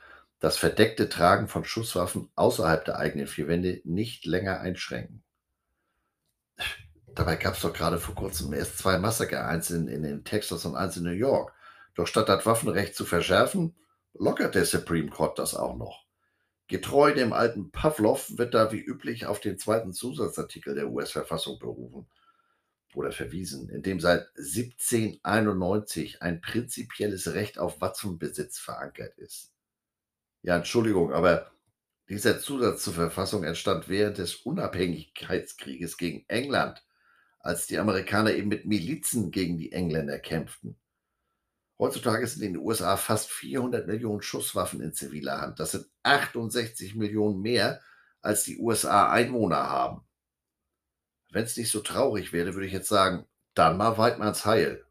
das 0.46 0.60
verdeckte 0.60 1.10
Tragen 1.10 1.48
von 1.48 1.66
Schusswaffen 1.66 2.30
außerhalb 2.36 2.86
der 2.86 3.00
eigenen 3.00 3.26
vier 3.26 3.48
Wände 3.48 3.82
nicht 3.84 4.28
länger 4.28 4.60
einschränken. 4.60 5.24
Dabei 7.08 7.36
gab 7.36 7.56
es 7.56 7.62
doch 7.62 7.74
gerade 7.74 7.98
vor 7.98 8.14
kurzem 8.14 8.54
erst 8.54 8.78
zwei 8.78 9.00
Massaker, 9.00 9.48
eins 9.48 9.72
in, 9.72 9.88
in, 9.88 10.24
Texas 10.24 10.64
und 10.66 10.76
eins 10.76 10.98
in 10.98 11.04
New 11.04 11.10
York. 11.10 11.52
Doch 11.96 12.06
statt 12.06 12.30
das 12.30 12.46
Waffenrecht 12.46 12.94
zu 12.94 13.06
verschärfen, 13.06 13.76
lockert 14.14 14.54
der 14.54 14.66
Supreme 14.66 15.10
Court 15.10 15.40
das 15.40 15.56
auch 15.56 15.76
noch. 15.78 16.06
Getreu 16.68 17.12
dem 17.12 17.34
alten 17.34 17.72
Pavlov 17.72 18.38
wird 18.38 18.54
da 18.54 18.72
wie 18.72 18.84
üblich 18.84 19.26
auf 19.26 19.40
den 19.40 19.58
zweiten 19.58 19.94
Zusatzartikel 19.94 20.76
der 20.76 20.92
US-Verfassung 20.92 21.58
berufen 21.58 22.06
oder 22.94 23.12
verwiesen, 23.12 23.68
in 23.70 23.82
dem 23.82 24.00
seit 24.00 24.28
1791 24.38 26.22
ein 26.22 26.40
prinzipielles 26.40 27.34
Recht 27.34 27.58
auf 27.58 27.82
Waffenbesitz 27.82 28.60
verankert 28.60 29.18
ist. 29.18 29.55
Ja, 30.46 30.58
Entschuldigung, 30.58 31.12
aber 31.12 31.52
dieser 32.08 32.40
Zusatz 32.40 32.84
zur 32.84 32.94
Verfassung 32.94 33.44
entstand 33.44 33.90
während 33.90 34.20
des 34.20 34.36
Unabhängigkeitskrieges 34.36 35.98
gegen 35.98 36.24
England, 36.28 36.86
als 37.40 37.66
die 37.66 37.80
Amerikaner 37.80 38.32
eben 38.32 38.50
mit 38.50 38.68
Milizen 38.68 39.32
gegen 39.32 39.58
die 39.58 39.72
Engländer 39.72 40.20
kämpften. 40.20 40.78
Heutzutage 41.80 42.28
sind 42.28 42.44
in 42.44 42.54
den 42.54 42.62
USA 42.62 42.96
fast 42.96 43.32
400 43.32 43.88
Millionen 43.88 44.22
Schusswaffen 44.22 44.82
in 44.82 44.94
ziviler 44.94 45.42
Hand. 45.42 45.60
Das 45.60 45.72
sind 45.72 45.88
68 46.04 46.94
Millionen 46.94 47.42
mehr, 47.42 47.82
als 48.22 48.44
die 48.44 48.60
USA 48.60 49.12
Einwohner 49.12 49.68
haben. 49.68 50.06
Wenn 51.32 51.46
es 51.46 51.58
nicht 51.58 51.72
so 51.72 51.80
traurig 51.80 52.34
wäre, 52.34 52.54
würde 52.54 52.68
ich 52.68 52.74
jetzt 52.74 52.90
sagen, 52.90 53.26
dann 53.56 53.78
mal 53.78 53.98
Weidmanns 53.98 54.46
Heil. 54.46 54.86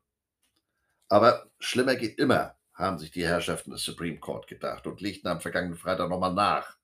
Aber 1.08 1.48
schlimmer 1.60 1.94
geht 1.94 2.18
immer, 2.18 2.53
haben 2.74 2.98
sich 2.98 3.10
die 3.10 3.26
Herrschaften 3.26 3.70
des 3.70 3.84
Supreme 3.84 4.18
Court 4.18 4.46
gedacht 4.48 4.86
und 4.86 5.00
legten 5.00 5.28
am 5.28 5.40
vergangenen 5.40 5.76
Freitag 5.76 6.10
nochmal 6.10 6.34
nach, 6.34 6.76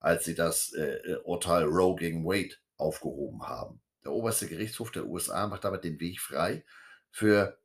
als 0.00 0.24
sie 0.24 0.34
das 0.34 0.72
äh, 0.72 0.96
äh, 0.96 1.16
Urteil 1.24 1.64
Roe 1.64 1.94
gegen 1.96 2.24
Wade 2.24 2.56
aufgehoben 2.76 3.42
haben. 3.46 3.80
Der 4.04 4.12
oberste 4.12 4.48
Gerichtshof 4.48 4.90
der 4.90 5.06
USA 5.06 5.46
macht 5.46 5.64
damit 5.64 5.84
den 5.84 6.00
Weg 6.00 6.20
frei 6.20 6.64
für 7.10 7.58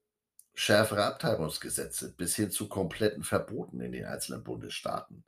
schärfere 0.53 1.05
Abtreibungsgesetze 1.05 2.13
bis 2.15 2.35
hin 2.35 2.51
zu 2.51 2.69
kompletten 2.69 3.23
Verboten 3.23 3.81
in 3.81 3.91
den 3.91 4.05
einzelnen 4.05 4.43
Bundesstaaten. 4.43 5.23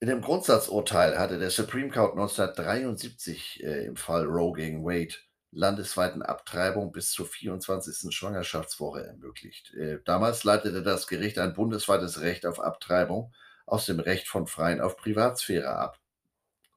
In 0.00 0.08
dem 0.08 0.20
Grundsatzurteil 0.20 1.18
hatte 1.18 1.38
der 1.38 1.50
Supreme 1.50 1.90
Court 1.90 2.12
1973 2.12 3.64
äh, 3.64 3.86
im 3.86 3.96
Fall 3.96 4.26
Roe 4.26 4.52
gegen 4.52 4.84
Wade 4.84 5.14
landesweiten 5.54 6.22
Abtreibung 6.22 6.92
bis 6.92 7.12
zur 7.12 7.26
24. 7.26 8.14
Schwangerschaftswoche 8.14 9.06
ermöglicht. 9.06 9.72
Äh, 9.74 10.00
damals 10.04 10.44
leitete 10.44 10.82
das 10.82 11.06
Gericht 11.06 11.38
ein 11.38 11.54
bundesweites 11.54 12.20
Recht 12.20 12.46
auf 12.46 12.60
Abtreibung 12.60 13.32
aus 13.66 13.86
dem 13.86 14.00
Recht 14.00 14.28
von 14.28 14.46
Freien 14.46 14.80
auf 14.80 14.96
Privatsphäre 14.96 15.76
ab. 15.76 15.98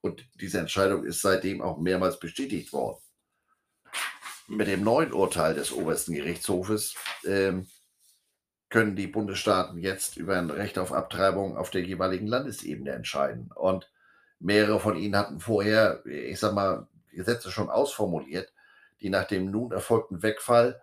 Und 0.01 0.25
diese 0.35 0.59
Entscheidung 0.59 1.03
ist 1.03 1.21
seitdem 1.21 1.61
auch 1.61 1.77
mehrmals 1.77 2.19
bestätigt 2.19 2.71
worden 2.71 3.01
mit 4.47 4.67
dem 4.67 4.83
neuen 4.83 5.13
Urteil 5.13 5.53
des 5.53 5.71
obersten 5.71 6.13
Gerichtshofes 6.13 6.95
ähm, 7.25 7.67
können 8.69 8.95
die 8.95 9.07
Bundesstaaten 9.07 9.77
jetzt 9.77 10.17
über 10.17 10.37
ein 10.37 10.49
Recht 10.49 10.77
auf 10.77 10.91
Abtreibung 10.91 11.57
auf 11.57 11.69
der 11.69 11.83
jeweiligen 11.83 12.27
Landesebene 12.27 12.91
entscheiden. 12.91 13.51
Und 13.53 13.89
mehrere 14.39 14.79
von 14.79 14.97
ihnen 14.97 15.15
hatten 15.15 15.39
vorher, 15.39 16.05
ich 16.05 16.39
sag 16.39 16.53
mal, 16.53 16.87
Gesetze 17.11 17.51
schon 17.51 17.69
ausformuliert, 17.69 18.51
die 19.01 19.09
nach 19.09 19.25
dem 19.25 19.51
nun 19.51 19.71
erfolgten 19.71 20.23
Wegfall 20.23 20.81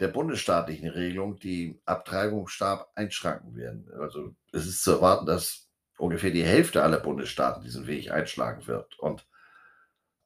der 0.00 0.08
bundesstaatlichen 0.08 0.88
Regelung 0.88 1.38
die 1.38 1.80
Abtreibung 1.84 2.48
stark 2.48 2.88
einschränken 2.94 3.54
werden. 3.54 3.90
Also 3.98 4.34
es 4.52 4.66
ist 4.66 4.82
zu 4.82 4.92
erwarten, 4.92 5.26
dass 5.26 5.68
ungefähr 5.98 6.30
die 6.30 6.44
Hälfte 6.44 6.82
aller 6.82 6.98
Bundesstaaten 6.98 7.62
diesen 7.62 7.86
Weg 7.86 8.10
einschlagen 8.10 8.66
wird. 8.66 8.98
Und 8.98 9.26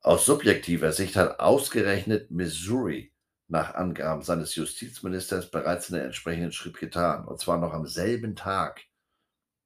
aus 0.00 0.24
subjektiver 0.24 0.92
Sicht 0.92 1.16
hat 1.16 1.40
ausgerechnet 1.40 2.30
Missouri 2.30 3.12
nach 3.48 3.74
Angaben 3.74 4.22
seines 4.22 4.54
Justizministers 4.54 5.50
bereits 5.50 5.92
einen 5.92 6.04
entsprechenden 6.04 6.52
Schritt 6.52 6.78
getan, 6.78 7.26
und 7.26 7.40
zwar 7.40 7.58
noch 7.58 7.72
am 7.72 7.86
selben 7.86 8.34
Tag. 8.34 8.82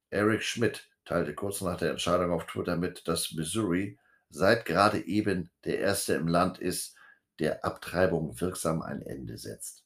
Eric 0.09 0.43
Schmidt 0.43 0.89
teilte 1.05 1.33
kurz 1.33 1.61
nach 1.61 1.77
der 1.77 1.91
Entscheidung 1.91 2.31
auf 2.31 2.45
Twitter 2.45 2.75
mit, 2.75 3.07
dass 3.07 3.31
Missouri 3.31 3.97
seit 4.29 4.65
gerade 4.65 4.99
eben 5.05 5.49
der 5.63 5.79
erste 5.79 6.13
im 6.13 6.27
Land 6.27 6.59
ist, 6.59 6.95
der 7.41 7.65
Abtreibung 7.65 8.39
wirksam 8.39 8.81
ein 8.81 9.01
Ende 9.01 9.37
setzt. 9.37 9.83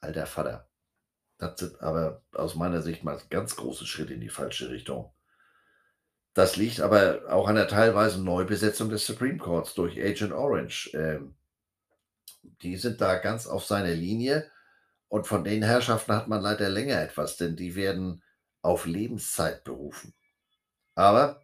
Alter 0.00 0.26
Vater. 0.26 0.70
Das 1.38 1.58
sind 1.58 1.80
aber 1.80 2.22
aus 2.32 2.54
meiner 2.54 2.82
Sicht 2.82 3.02
mal 3.02 3.20
ganz 3.30 3.56
große 3.56 3.86
Schritte 3.86 4.14
in 4.14 4.20
die 4.20 4.28
falsche 4.28 4.70
Richtung. 4.70 5.12
Das 6.32 6.56
liegt 6.56 6.80
aber 6.80 7.22
auch 7.28 7.48
an 7.48 7.56
der 7.56 7.66
teilweise 7.66 8.22
Neubesetzung 8.22 8.88
des 8.88 9.04
Supreme 9.04 9.38
Courts 9.38 9.74
durch 9.74 10.00
Agent 10.00 10.32
Orange. 10.32 10.90
Ähm, 10.94 11.34
die 12.62 12.76
sind 12.76 13.00
da 13.00 13.16
ganz 13.16 13.46
auf 13.46 13.64
seiner 13.64 13.94
Linie 13.94 14.48
und 15.08 15.26
von 15.26 15.42
den 15.42 15.64
Herrschaften 15.64 16.14
hat 16.14 16.28
man 16.28 16.40
leider 16.40 16.68
länger 16.68 17.02
etwas, 17.02 17.36
denn 17.36 17.56
die 17.56 17.74
werden 17.74 18.22
auf 18.62 18.86
Lebenszeit 18.86 19.64
berufen. 19.64 20.14
Aber, 20.94 21.42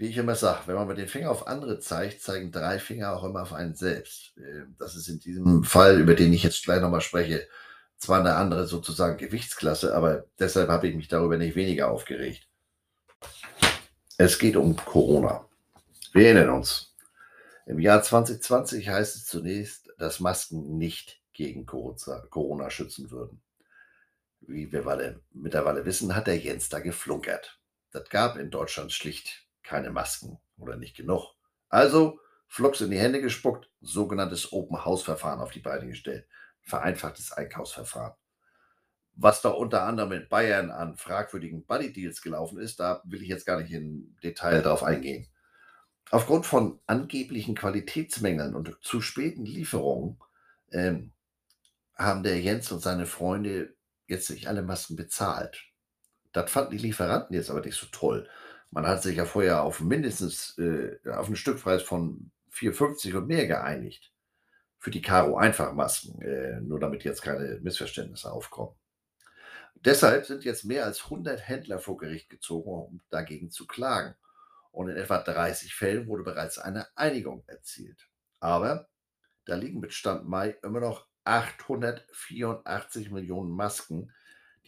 wie 0.00 0.06
ich 0.06 0.16
immer 0.16 0.34
sage, 0.34 0.60
wenn 0.64 0.76
man 0.76 0.88
mit 0.88 0.96
dem 0.96 1.08
Finger 1.08 1.30
auf 1.30 1.46
andere 1.46 1.78
zeigt, 1.78 2.22
zeigen 2.22 2.50
drei 2.50 2.78
Finger 2.78 3.12
auch 3.12 3.22
immer 3.22 3.42
auf 3.42 3.52
einen 3.52 3.74
selbst. 3.74 4.32
Ähm, 4.38 4.74
das 4.78 4.96
ist 4.96 5.08
in 5.08 5.20
diesem 5.20 5.62
Fall, 5.62 6.00
über 6.00 6.14
den 6.14 6.32
ich 6.32 6.42
jetzt 6.42 6.64
gleich 6.64 6.80
nochmal 6.80 7.02
spreche, 7.02 7.46
zwar 7.98 8.20
eine 8.20 8.34
andere 8.36 8.66
sozusagen 8.66 9.18
Gewichtsklasse, 9.18 9.94
aber 9.94 10.24
deshalb 10.38 10.70
habe 10.70 10.88
ich 10.88 10.96
mich 10.96 11.08
darüber 11.08 11.36
nicht 11.36 11.54
weniger 11.54 11.90
aufgeregt. 11.90 12.48
Es 14.16 14.38
geht 14.38 14.56
um 14.56 14.74
Corona. 14.74 15.44
Wir 16.14 16.28
erinnern 16.28 16.48
uns. 16.48 16.96
Im 17.66 17.78
Jahr 17.78 18.02
2020 18.02 18.88
heißt 18.88 19.16
es 19.16 19.26
zunächst, 19.26 19.90
dass 19.98 20.18
Masken 20.18 20.78
nicht 20.78 21.20
gegen 21.34 21.66
Corona 21.66 22.70
schützen 22.70 23.10
würden. 23.10 23.42
Wie 24.40 24.72
wir 24.72 25.20
mittlerweile 25.34 25.84
wissen, 25.84 26.16
hat 26.16 26.26
der 26.26 26.38
Jens 26.38 26.70
da 26.70 26.78
geflunkert. 26.78 27.58
Das 27.90 28.08
gab 28.08 28.38
in 28.38 28.50
Deutschland 28.50 28.92
schlicht 28.92 29.49
keine 29.70 29.90
Masken 29.90 30.40
oder 30.58 30.76
nicht 30.76 30.96
genug. 30.96 31.36
Also 31.68 32.18
Flux 32.48 32.80
in 32.80 32.90
die 32.90 32.98
Hände 32.98 33.20
gespuckt, 33.20 33.70
sogenanntes 33.80 34.52
Open-House-Verfahren 34.52 35.38
auf 35.38 35.52
die 35.52 35.60
Beine 35.60 35.86
gestellt. 35.86 36.26
Vereinfachtes 36.62 37.30
Einkaufsverfahren. 37.30 38.14
Was 39.14 39.42
da 39.42 39.50
unter 39.50 39.84
anderem 39.84 40.10
in 40.10 40.28
Bayern 40.28 40.72
an 40.72 40.96
fragwürdigen 40.96 41.64
Buddy-Deals 41.66 42.20
gelaufen 42.20 42.58
ist, 42.58 42.80
da 42.80 43.00
will 43.04 43.22
ich 43.22 43.28
jetzt 43.28 43.46
gar 43.46 43.60
nicht 43.60 43.70
im 43.70 44.16
Detail 44.24 44.60
drauf 44.60 44.82
eingehen. 44.82 45.28
Aufgrund 46.10 46.46
von 46.46 46.80
angeblichen 46.88 47.54
Qualitätsmängeln 47.54 48.56
und 48.56 48.76
zu 48.82 49.00
späten 49.00 49.44
Lieferungen 49.44 50.18
ähm, 50.72 51.12
haben 51.94 52.24
der 52.24 52.40
Jens 52.40 52.72
und 52.72 52.80
seine 52.80 53.06
Freunde 53.06 53.76
jetzt 54.08 54.30
nicht 54.30 54.48
alle 54.48 54.62
Masken 54.62 54.96
bezahlt. 54.96 55.62
Das 56.32 56.50
fanden 56.50 56.72
die 56.72 56.78
Lieferanten 56.78 57.36
jetzt 57.36 57.50
aber 57.50 57.60
nicht 57.60 57.78
so 57.78 57.86
toll. 57.92 58.28
Man 58.70 58.86
hat 58.86 59.02
sich 59.02 59.16
ja 59.16 59.24
vorher 59.24 59.62
auf 59.62 59.80
mindestens 59.80 60.56
äh, 60.58 60.98
auf 61.08 61.26
einen 61.26 61.36
Stückpreis 61.36 61.82
von 61.82 62.30
4,50 62.52 63.16
und 63.16 63.26
mehr 63.26 63.46
geeinigt. 63.46 64.12
Für 64.78 64.90
die 64.90 65.02
Karo 65.02 65.36
Einfachmasken, 65.36 66.22
äh, 66.22 66.60
nur 66.60 66.80
damit 66.80 67.04
jetzt 67.04 67.22
keine 67.22 67.58
Missverständnisse 67.60 68.30
aufkommen. 68.32 68.74
Deshalb 69.74 70.26
sind 70.26 70.44
jetzt 70.44 70.64
mehr 70.64 70.84
als 70.84 71.04
100 71.04 71.48
Händler 71.48 71.78
vor 71.78 71.96
Gericht 71.96 72.28
gezogen, 72.30 72.70
um 72.70 73.00
dagegen 73.10 73.50
zu 73.50 73.66
klagen. 73.66 74.14
Und 74.72 74.88
in 74.88 74.96
etwa 74.96 75.18
30 75.18 75.74
Fällen 75.74 76.06
wurde 76.06 76.22
bereits 76.22 76.58
eine 76.58 76.86
Einigung 76.96 77.42
erzielt. 77.46 78.08
Aber 78.40 78.88
da 79.46 79.56
liegen 79.56 79.80
mit 79.80 79.92
Stand 79.92 80.28
Mai 80.28 80.56
immer 80.62 80.80
noch 80.80 81.06
884 81.24 83.10
Millionen 83.10 83.50
Masken, 83.50 84.12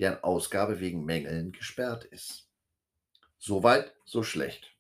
an 0.01 0.23
Ausgabe 0.23 0.81
wegen 0.81 1.05
Mängeln 1.05 1.53
gesperrt 1.53 2.05
ist. 2.05 2.49
Soweit, 3.45 3.93
so 4.05 4.23
schlecht. 4.23 4.73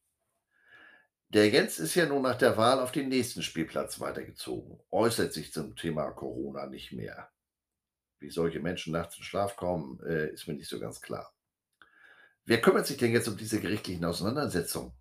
Der 1.31 1.49
Jens 1.49 1.81
ist 1.81 1.97
ja 1.97 2.07
nun 2.07 2.23
nach 2.23 2.39
der 2.39 2.57
Wahl 2.57 2.79
auf 2.79 2.93
den 2.93 3.09
nächsten 3.09 3.43
Spielplatz 3.43 3.99
weitergezogen, 3.99 4.79
äußert 4.93 5.33
sich 5.33 5.53
zum 5.53 5.75
Thema 5.75 6.13
Corona 6.13 6.69
nicht 6.69 6.93
mehr. 6.93 7.29
Wie 8.21 8.31
solche 8.31 8.61
Menschen 8.61 8.93
nachts 8.93 9.19
in 9.19 9.25
Schlaf 9.25 9.57
kommen, 9.57 9.99
äh, 10.07 10.31
ist 10.31 10.47
mir 10.47 10.55
nicht 10.55 10.69
so 10.69 10.79
ganz 10.79 11.01
klar. 11.01 11.35
Wer 12.45 12.61
kümmert 12.61 12.87
sich 12.87 12.99
denn 12.99 13.11
jetzt 13.11 13.27
um 13.27 13.37
diese 13.37 13.59
gerichtlichen 13.59 14.05
Auseinandersetzungen? 14.05 14.93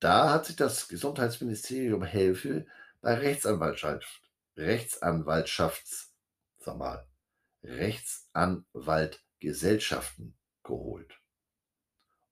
Da 0.00 0.30
hat 0.30 0.46
sich 0.46 0.56
das 0.56 0.88
Gesundheitsministerium 0.88 2.02
Hilfe 2.02 2.64
bei 3.02 3.12
Rechtsanwaltschaft, 3.12 4.22
Rechtsanwaltschafts, 4.56 6.14
sag 6.60 6.78
mal, 6.78 7.06
Rechtsanwaltgesellschaften 7.62 10.34
geholt. 10.62 11.20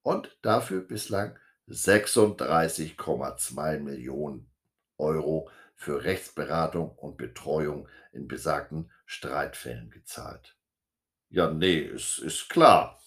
Und 0.03 0.37
dafür 0.43 0.83
bislang 0.83 1.39
36,2 1.69 3.79
Millionen 3.79 4.51
Euro 4.99 5.49
für 5.75 6.05
Rechtsberatung 6.05 6.91
und 6.91 7.17
Betreuung 7.17 7.89
in 8.13 8.29
besagten 8.29 8.93
Streitfällen 9.07 9.91
gezahlt. 9.91 10.57
Ja, 11.29 11.51
nee, 11.51 11.79
ist, 11.79 12.19
ist 12.19 12.49
klar. 12.49 13.03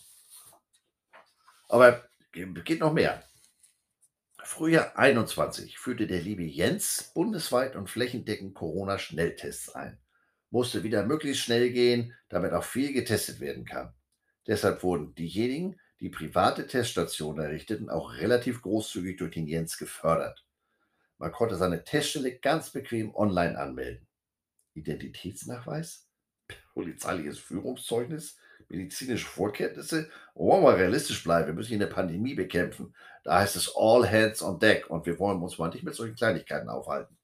Aber 1.70 2.08
geht 2.32 2.80
noch 2.80 2.94
mehr. 2.94 3.24
Frühjahr 4.44 4.98
21 4.98 5.80
führte 5.80 6.06
der 6.06 6.22
liebe 6.22 6.44
Jens 6.44 7.12
bundesweit 7.16 7.76
und 7.76 7.90
flächendeckend 7.90 8.54
Corona-Schnelltests 8.54 9.74
ein. 9.74 10.00
Musste 10.52 10.84
wieder 10.84 11.06
möglichst 11.06 11.44
schnell 11.44 11.72
gehen, 11.72 12.14
damit 12.30 12.54
auch 12.54 12.64
viel 12.64 12.94
getestet 12.94 13.40
werden 13.40 13.66
kann. 13.66 13.94
Deshalb 14.48 14.84
wurden 14.84 15.16
diejenigen, 15.16 15.80
die 16.06 16.12
private 16.12 16.68
Teststationen 16.68 17.44
errichteten, 17.44 17.90
auch 17.90 18.14
relativ 18.18 18.62
großzügig 18.62 19.18
durch 19.18 19.32
den 19.32 19.48
Jens 19.48 19.76
gefördert. 19.80 20.46
Man 21.18 21.32
konnte 21.32 21.56
seine 21.56 21.84
Teststelle 21.84 22.38
ganz 22.38 22.70
bequem 22.70 23.16
online 23.16 23.58
anmelden. 23.58 24.08
Identitätsnachweis, 24.76 26.08
polizeiliches 26.76 27.40
Führungszeugnis, 27.40 28.38
medizinische 28.70 29.26
Vorkenntnisse. 29.26 30.12
wollen 30.36 30.64
wir 30.64 30.78
realistisch 30.78 31.24
bleiben, 31.24 31.48
wir 31.48 31.54
müssen 31.56 31.70
hier 31.70 31.78
eine 31.78 31.88
Pandemie 31.88 32.36
bekämpfen. 32.36 32.94
Da 33.24 33.40
heißt 33.40 33.56
es 33.56 33.76
all 33.76 34.08
hands 34.08 34.44
on 34.44 34.60
deck 34.60 34.88
und 34.92 35.08
wir 35.08 35.18
wollen 35.18 35.42
uns 35.42 35.58
mal 35.58 35.70
nicht 35.70 35.84
mit 35.84 35.96
solchen 35.96 36.16
Kleinigkeiten 36.16 36.70
aufhalten. 36.70 37.18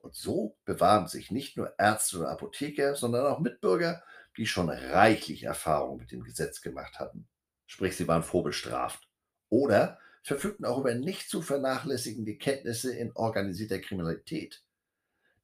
Und 0.00 0.16
so 0.16 0.56
bewahren 0.64 1.06
sich 1.06 1.30
nicht 1.30 1.56
nur 1.56 1.72
Ärzte 1.78 2.18
oder 2.18 2.30
Apotheker, 2.30 2.96
sondern 2.96 3.26
auch 3.26 3.38
Mitbürger, 3.38 4.02
die 4.36 4.48
schon 4.48 4.70
reichlich 4.70 5.44
Erfahrung 5.44 5.98
mit 5.98 6.10
dem 6.10 6.24
Gesetz 6.24 6.62
gemacht 6.62 6.98
hatten. 6.98 7.28
Sprich, 7.72 7.96
sie 7.96 8.06
waren 8.06 8.22
vorbestraft. 8.22 9.08
Oder 9.48 9.98
verfügten 10.22 10.66
auch 10.66 10.80
über 10.80 10.94
nicht 10.94 11.30
zu 11.30 11.40
vernachlässigende 11.40 12.36
Kenntnisse 12.36 12.94
in 12.94 13.12
organisierter 13.16 13.78
Kriminalität. 13.78 14.62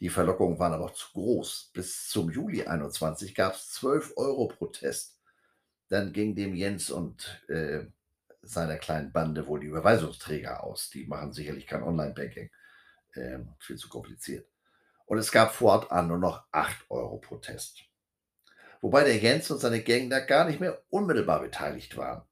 Die 0.01 0.11
Verlockungen 0.11 0.59
waren 0.59 0.75
aber 0.75 0.93
zu 0.93 1.11
groß. 1.13 1.71
Bis 1.73 2.07
zum 2.07 2.31
Juli 2.31 2.67
21 2.67 3.35
gab 3.35 3.55
es 3.55 3.71
12 3.71 4.13
Euro 4.19 4.47
Protest. 4.47 5.19
Dann 5.89 6.13
ging 6.13 6.35
dem 6.35 6.55
Jens 6.55 6.91
und 6.91 7.43
äh, 7.49 7.87
seiner 8.43 8.77
kleinen 8.77 9.11
Bande 9.11 9.47
wohl 9.47 9.61
die 9.61 9.69
Überweisungsträger 9.69 10.63
aus. 10.63 10.91
Die 10.91 11.07
machen 11.07 11.33
sicherlich 11.33 11.67
kein 11.67 11.83
Online-Banking. 11.83 12.51
Äh, 13.15 13.39
viel 13.59 13.77
zu 13.77 13.89
kompliziert. 13.89 14.47
Und 15.07 15.17
es 15.17 15.33
gab 15.33 15.55
fortan 15.55 16.09
nur 16.09 16.19
noch 16.19 16.45
8 16.53 16.91
Euro 16.91 17.17
Protest. 17.17 17.88
Wobei 18.81 19.05
der 19.05 19.19
Jens 19.19 19.51
und 19.51 19.59
seine 19.59 19.83
Gang 19.83 20.11
da 20.11 20.21
gar 20.21 20.45
nicht 20.45 20.61
mehr 20.61 20.83
unmittelbar 20.91 21.41
beteiligt 21.41 21.97
waren. 21.97 22.23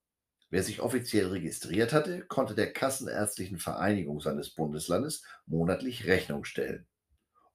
Wer 0.48 0.62
sich 0.62 0.80
offiziell 0.80 1.26
registriert 1.26 1.92
hatte, 1.92 2.20
konnte 2.22 2.54
der 2.54 2.72
Kassenärztlichen 2.72 3.58
Vereinigung 3.58 4.20
seines 4.20 4.50
Bundeslandes 4.50 5.22
monatlich 5.46 6.06
Rechnung 6.06 6.44
stellen. 6.44 6.86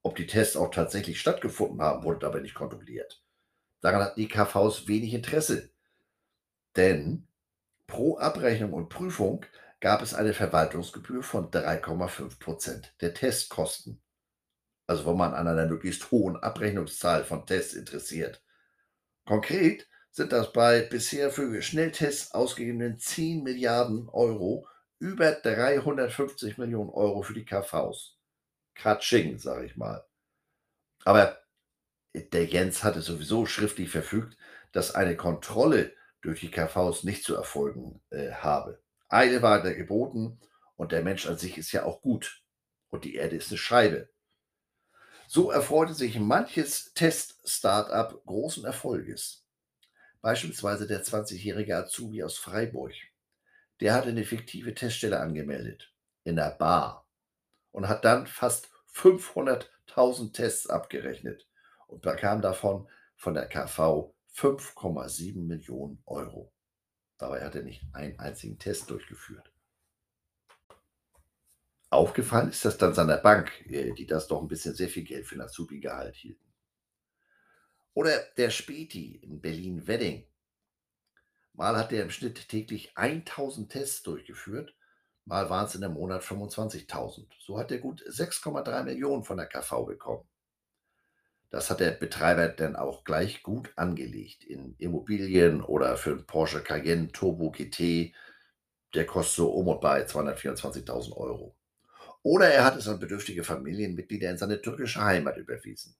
Ob 0.03 0.15
die 0.15 0.27
Tests 0.27 0.57
auch 0.57 0.71
tatsächlich 0.71 1.19
stattgefunden 1.19 1.81
haben, 1.81 2.03
wurde 2.03 2.19
dabei 2.19 2.39
nicht 2.41 2.55
kontrolliert. 2.55 3.23
Daran 3.81 4.01
hatten 4.01 4.19
die 4.19 4.27
KVs 4.27 4.87
wenig 4.87 5.13
Interesse. 5.13 5.69
Denn 6.75 7.27
pro 7.87 8.17
Abrechnung 8.17 8.73
und 8.73 8.89
Prüfung 8.89 9.45
gab 9.79 10.01
es 10.01 10.13
eine 10.13 10.33
Verwaltungsgebühr 10.33 11.23
von 11.23 11.49
3,5 11.49 12.39
Prozent 12.39 12.93
der 13.01 13.13
Testkosten. 13.13 14.01
Also 14.85 15.05
wenn 15.05 15.17
man 15.17 15.33
an 15.33 15.47
einer 15.47 15.65
möglichst 15.65 16.11
hohen 16.11 16.35
Abrechnungszahl 16.35 17.23
von 17.23 17.45
Tests 17.45 17.73
interessiert. 17.73 18.41
Konkret 19.25 19.87
sind 20.11 20.31
das 20.31 20.51
bei 20.51 20.81
bisher 20.81 21.31
für 21.31 21.61
Schnelltests 21.61 22.33
ausgegebenen 22.33 22.99
10 22.99 23.43
Milliarden 23.43 24.09
Euro 24.09 24.67
über 24.99 25.31
350 25.31 26.57
Millionen 26.57 26.89
Euro 26.89 27.21
für 27.23 27.33
die 27.33 27.45
KVs. 27.45 28.17
Katsching, 28.75 29.37
sage 29.39 29.65
ich 29.65 29.77
mal. 29.77 30.05
Aber 31.05 31.39
der 32.13 32.45
Jens 32.45 32.83
hatte 32.83 33.01
sowieso 33.01 33.45
schriftlich 33.45 33.89
verfügt, 33.89 34.37
dass 34.71 34.93
eine 34.95 35.15
Kontrolle 35.15 35.93
durch 36.21 36.41
die 36.41 36.51
KVs 36.51 37.03
nicht 37.03 37.23
zu 37.23 37.35
erfolgen 37.35 38.01
äh, 38.09 38.31
habe. 38.31 38.81
Eile 39.09 39.41
war 39.41 39.63
da 39.63 39.73
geboten 39.73 40.39
und 40.75 40.91
der 40.91 41.03
Mensch 41.03 41.27
an 41.27 41.37
sich 41.37 41.57
ist 41.57 41.71
ja 41.71 41.83
auch 41.83 42.01
gut 42.01 42.43
und 42.89 43.03
die 43.03 43.15
Erde 43.15 43.37
ist 43.37 43.49
eine 43.49 43.57
Scheibe. 43.57 44.09
So 45.33 45.49
erfreute 45.49 45.93
sich 45.93 46.19
manches 46.19 46.93
Test-Startup 46.93 48.21
großen 48.25 48.65
Erfolges. 48.65 49.47
Beispielsweise 50.19 50.87
der 50.87 51.05
20-jährige 51.05 51.77
Azubi 51.77 52.21
aus 52.21 52.37
Freiburg. 52.37 52.91
Der 53.79 53.93
hatte 53.93 54.09
eine 54.09 54.25
fiktive 54.25 54.75
Teststelle 54.75 55.21
angemeldet 55.21 55.95
in 56.25 56.35
der 56.35 56.51
Bar 56.51 57.07
und 57.71 57.87
hat 57.87 58.03
dann 58.03 58.27
fast 58.27 58.67
500.000 58.93 60.33
Tests 60.33 60.67
abgerechnet 60.67 61.47
und 61.87 62.01
bekam 62.01 62.41
davon 62.41 62.89
von 63.15 63.33
der 63.33 63.47
KV 63.47 64.13
5,7 64.35 65.47
Millionen 65.47 66.03
Euro. 66.07 66.51
Dabei 67.17 67.45
hat 67.45 67.55
er 67.55 67.63
nicht 67.63 67.85
einen 67.93 68.19
einzigen 68.19 68.59
Test 68.59 68.89
durchgeführt. 68.89 69.50
Aufgefallen 71.91 72.49
ist 72.49 72.65
das 72.65 72.77
dann 72.79 72.95
seiner 72.95 73.17
Bank, 73.17 73.51
äh, 73.67 73.93
die 73.93 74.07
das 74.07 74.27
doch 74.27 74.41
ein 74.41 74.47
bisschen 74.47 74.73
sehr 74.73 74.89
viel 74.89 75.03
Geld 75.03 75.27
für 75.27 75.35
ein 75.35 75.41
Azubi-Gehalt 75.41 76.15
hielten. 76.15 76.51
Oder 77.93 78.17
der 78.37 78.49
Späti 78.49 79.17
in 79.17 79.41
Berlin-Wedding. 79.41 80.25
Mal 81.53 81.77
hat 81.77 81.91
er 81.91 82.01
im 82.01 82.09
Schnitt 82.09 82.49
täglich 82.49 82.97
1000 82.97 83.71
Tests 83.71 84.01
durchgeführt 84.01 84.73
Mal 85.25 85.49
waren 85.49 85.65
es 85.65 85.75
in 85.75 85.83
einem 85.83 85.93
Monat 85.93 86.23
25.000. 86.23 87.27
So 87.39 87.57
hat 87.57 87.71
er 87.71 87.77
gut 87.77 88.03
6,3 88.07 88.83
Millionen 88.83 89.23
von 89.23 89.37
der 89.37 89.45
KV 89.45 89.85
bekommen. 89.85 90.27
Das 91.49 91.69
hat 91.69 91.79
der 91.79 91.91
Betreiber 91.91 92.47
dann 92.47 92.75
auch 92.75 93.03
gleich 93.03 93.43
gut 93.43 93.71
angelegt 93.75 94.43
in 94.43 94.75
Immobilien 94.77 95.61
oder 95.61 95.97
für 95.97 96.11
einen 96.11 96.25
Porsche 96.25 96.63
Cayenne 96.63 97.11
Turbo 97.11 97.51
GT. 97.51 98.13
Der 98.93 99.05
kostet 99.05 99.35
so 99.35 99.51
um 99.51 99.67
und 99.67 99.81
bei 99.81 100.05
224.000 100.05 101.15
Euro. 101.15 101.55
Oder 102.23 102.49
er 102.49 102.63
hat 102.65 102.77
es 102.77 102.87
an 102.87 102.99
bedürftige 102.99 103.43
Familienmitglieder 103.43 104.29
in 104.29 104.37
seine 104.37 104.61
türkische 104.61 105.03
Heimat 105.03 105.37
überwiesen. 105.37 105.95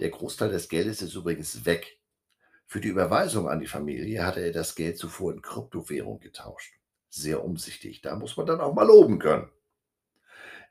Der 0.00 0.10
Großteil 0.10 0.50
des 0.50 0.68
Geldes 0.68 1.02
ist 1.02 1.14
übrigens 1.14 1.64
weg. 1.64 2.00
Für 2.66 2.80
die 2.80 2.88
Überweisung 2.88 3.48
an 3.48 3.60
die 3.60 3.66
Familie 3.66 4.24
hatte 4.24 4.40
er 4.40 4.52
das 4.52 4.74
Geld 4.74 4.98
zuvor 4.98 5.32
in 5.32 5.42
Kryptowährung 5.42 6.18
getauscht 6.18 6.74
sehr 7.14 7.44
umsichtig. 7.44 8.02
Da 8.02 8.16
muss 8.16 8.36
man 8.36 8.46
dann 8.46 8.60
auch 8.60 8.74
mal 8.74 8.86
loben 8.86 9.18
können. 9.18 9.48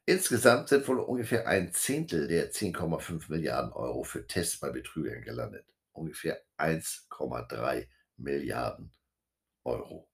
Insgesamt 0.05 0.67
sind 0.67 0.85
wohl 0.87 0.99
ungefähr 0.99 1.47
ein 1.47 1.71
Zehntel 1.71 2.27
der 2.27 2.51
10,5 2.51 3.29
Milliarden 3.29 3.71
Euro 3.71 4.03
für 4.03 4.27
Tests 4.27 4.59
bei 4.59 4.69
Betrügern 4.69 5.21
gelandet. 5.21 5.65
Ungefähr 5.93 6.41
1,3 6.57 7.87
Milliarden 8.17 8.91
Euro. 9.63 10.09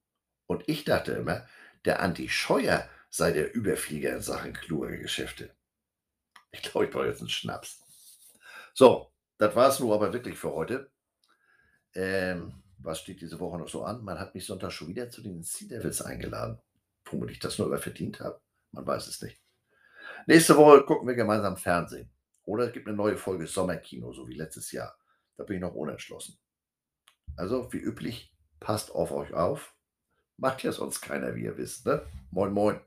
Und 0.45 0.63
ich 0.67 0.85
dachte 0.85 1.13
immer, 1.13 1.47
der 1.85 2.01
Anti 2.01 2.29
Scheuer 2.29 2.87
sei 3.09 3.31
der 3.31 3.53
Überflieger 3.55 4.15
in 4.15 4.21
Sachen 4.21 4.53
kluge 4.53 4.99
Geschäfte. 4.99 5.55
Ich 6.51 6.61
glaube, 6.61 6.85
ich 6.85 6.91
brauche 6.91 7.07
jetzt 7.07 7.19
einen 7.19 7.29
Schnaps. 7.29 7.83
So, 8.73 9.11
das 9.37 9.55
war 9.55 9.69
es 9.69 9.79
nur 9.79 9.93
aber 9.93 10.13
wirklich 10.13 10.37
für 10.37 10.53
heute. 10.53 10.91
Ähm, 11.93 12.63
was 12.77 12.99
steht 12.99 13.21
diese 13.21 13.39
Woche 13.39 13.57
noch 13.57 13.67
so 13.67 13.83
an? 13.83 14.03
Man 14.03 14.19
hat 14.19 14.33
mich 14.33 14.45
Sonntag 14.45 14.71
schon 14.71 14.87
wieder 14.87 15.09
zu 15.09 15.21
den 15.21 15.43
Sea 15.43 15.67
Devils 15.67 16.01
eingeladen. 16.01 16.59
Womit 17.05 17.31
ich 17.31 17.39
das 17.39 17.57
nur 17.57 17.67
überverdient 17.67 18.19
habe. 18.19 18.39
Man 18.71 18.85
weiß 18.85 19.07
es 19.07 19.21
nicht. 19.21 19.41
Nächste 20.27 20.55
Woche 20.55 20.83
gucken 20.83 21.07
wir 21.07 21.15
gemeinsam 21.15 21.57
Fernsehen. 21.57 22.11
Oder 22.43 22.67
es 22.67 22.73
gibt 22.73 22.87
eine 22.87 22.95
neue 22.95 23.17
Folge 23.17 23.47
Sommerkino, 23.47 24.13
so 24.13 24.27
wie 24.27 24.33
letztes 24.33 24.71
Jahr. 24.71 24.97
Da 25.37 25.43
bin 25.43 25.57
ich 25.57 25.61
noch 25.61 25.75
unentschlossen. 25.75 26.37
Also, 27.35 27.71
wie 27.73 27.77
üblich, 27.77 28.35
passt 28.59 28.91
auf 28.91 29.11
euch 29.11 29.33
auf. 29.33 29.75
Macht 30.37 30.63
ja 30.63 30.71
sonst 30.71 31.01
keiner, 31.01 31.35
wie 31.35 31.43
ihr 31.43 31.57
wisst. 31.57 31.85
Ne? 31.85 32.01
Moin, 32.31 32.51
moin. 32.51 32.79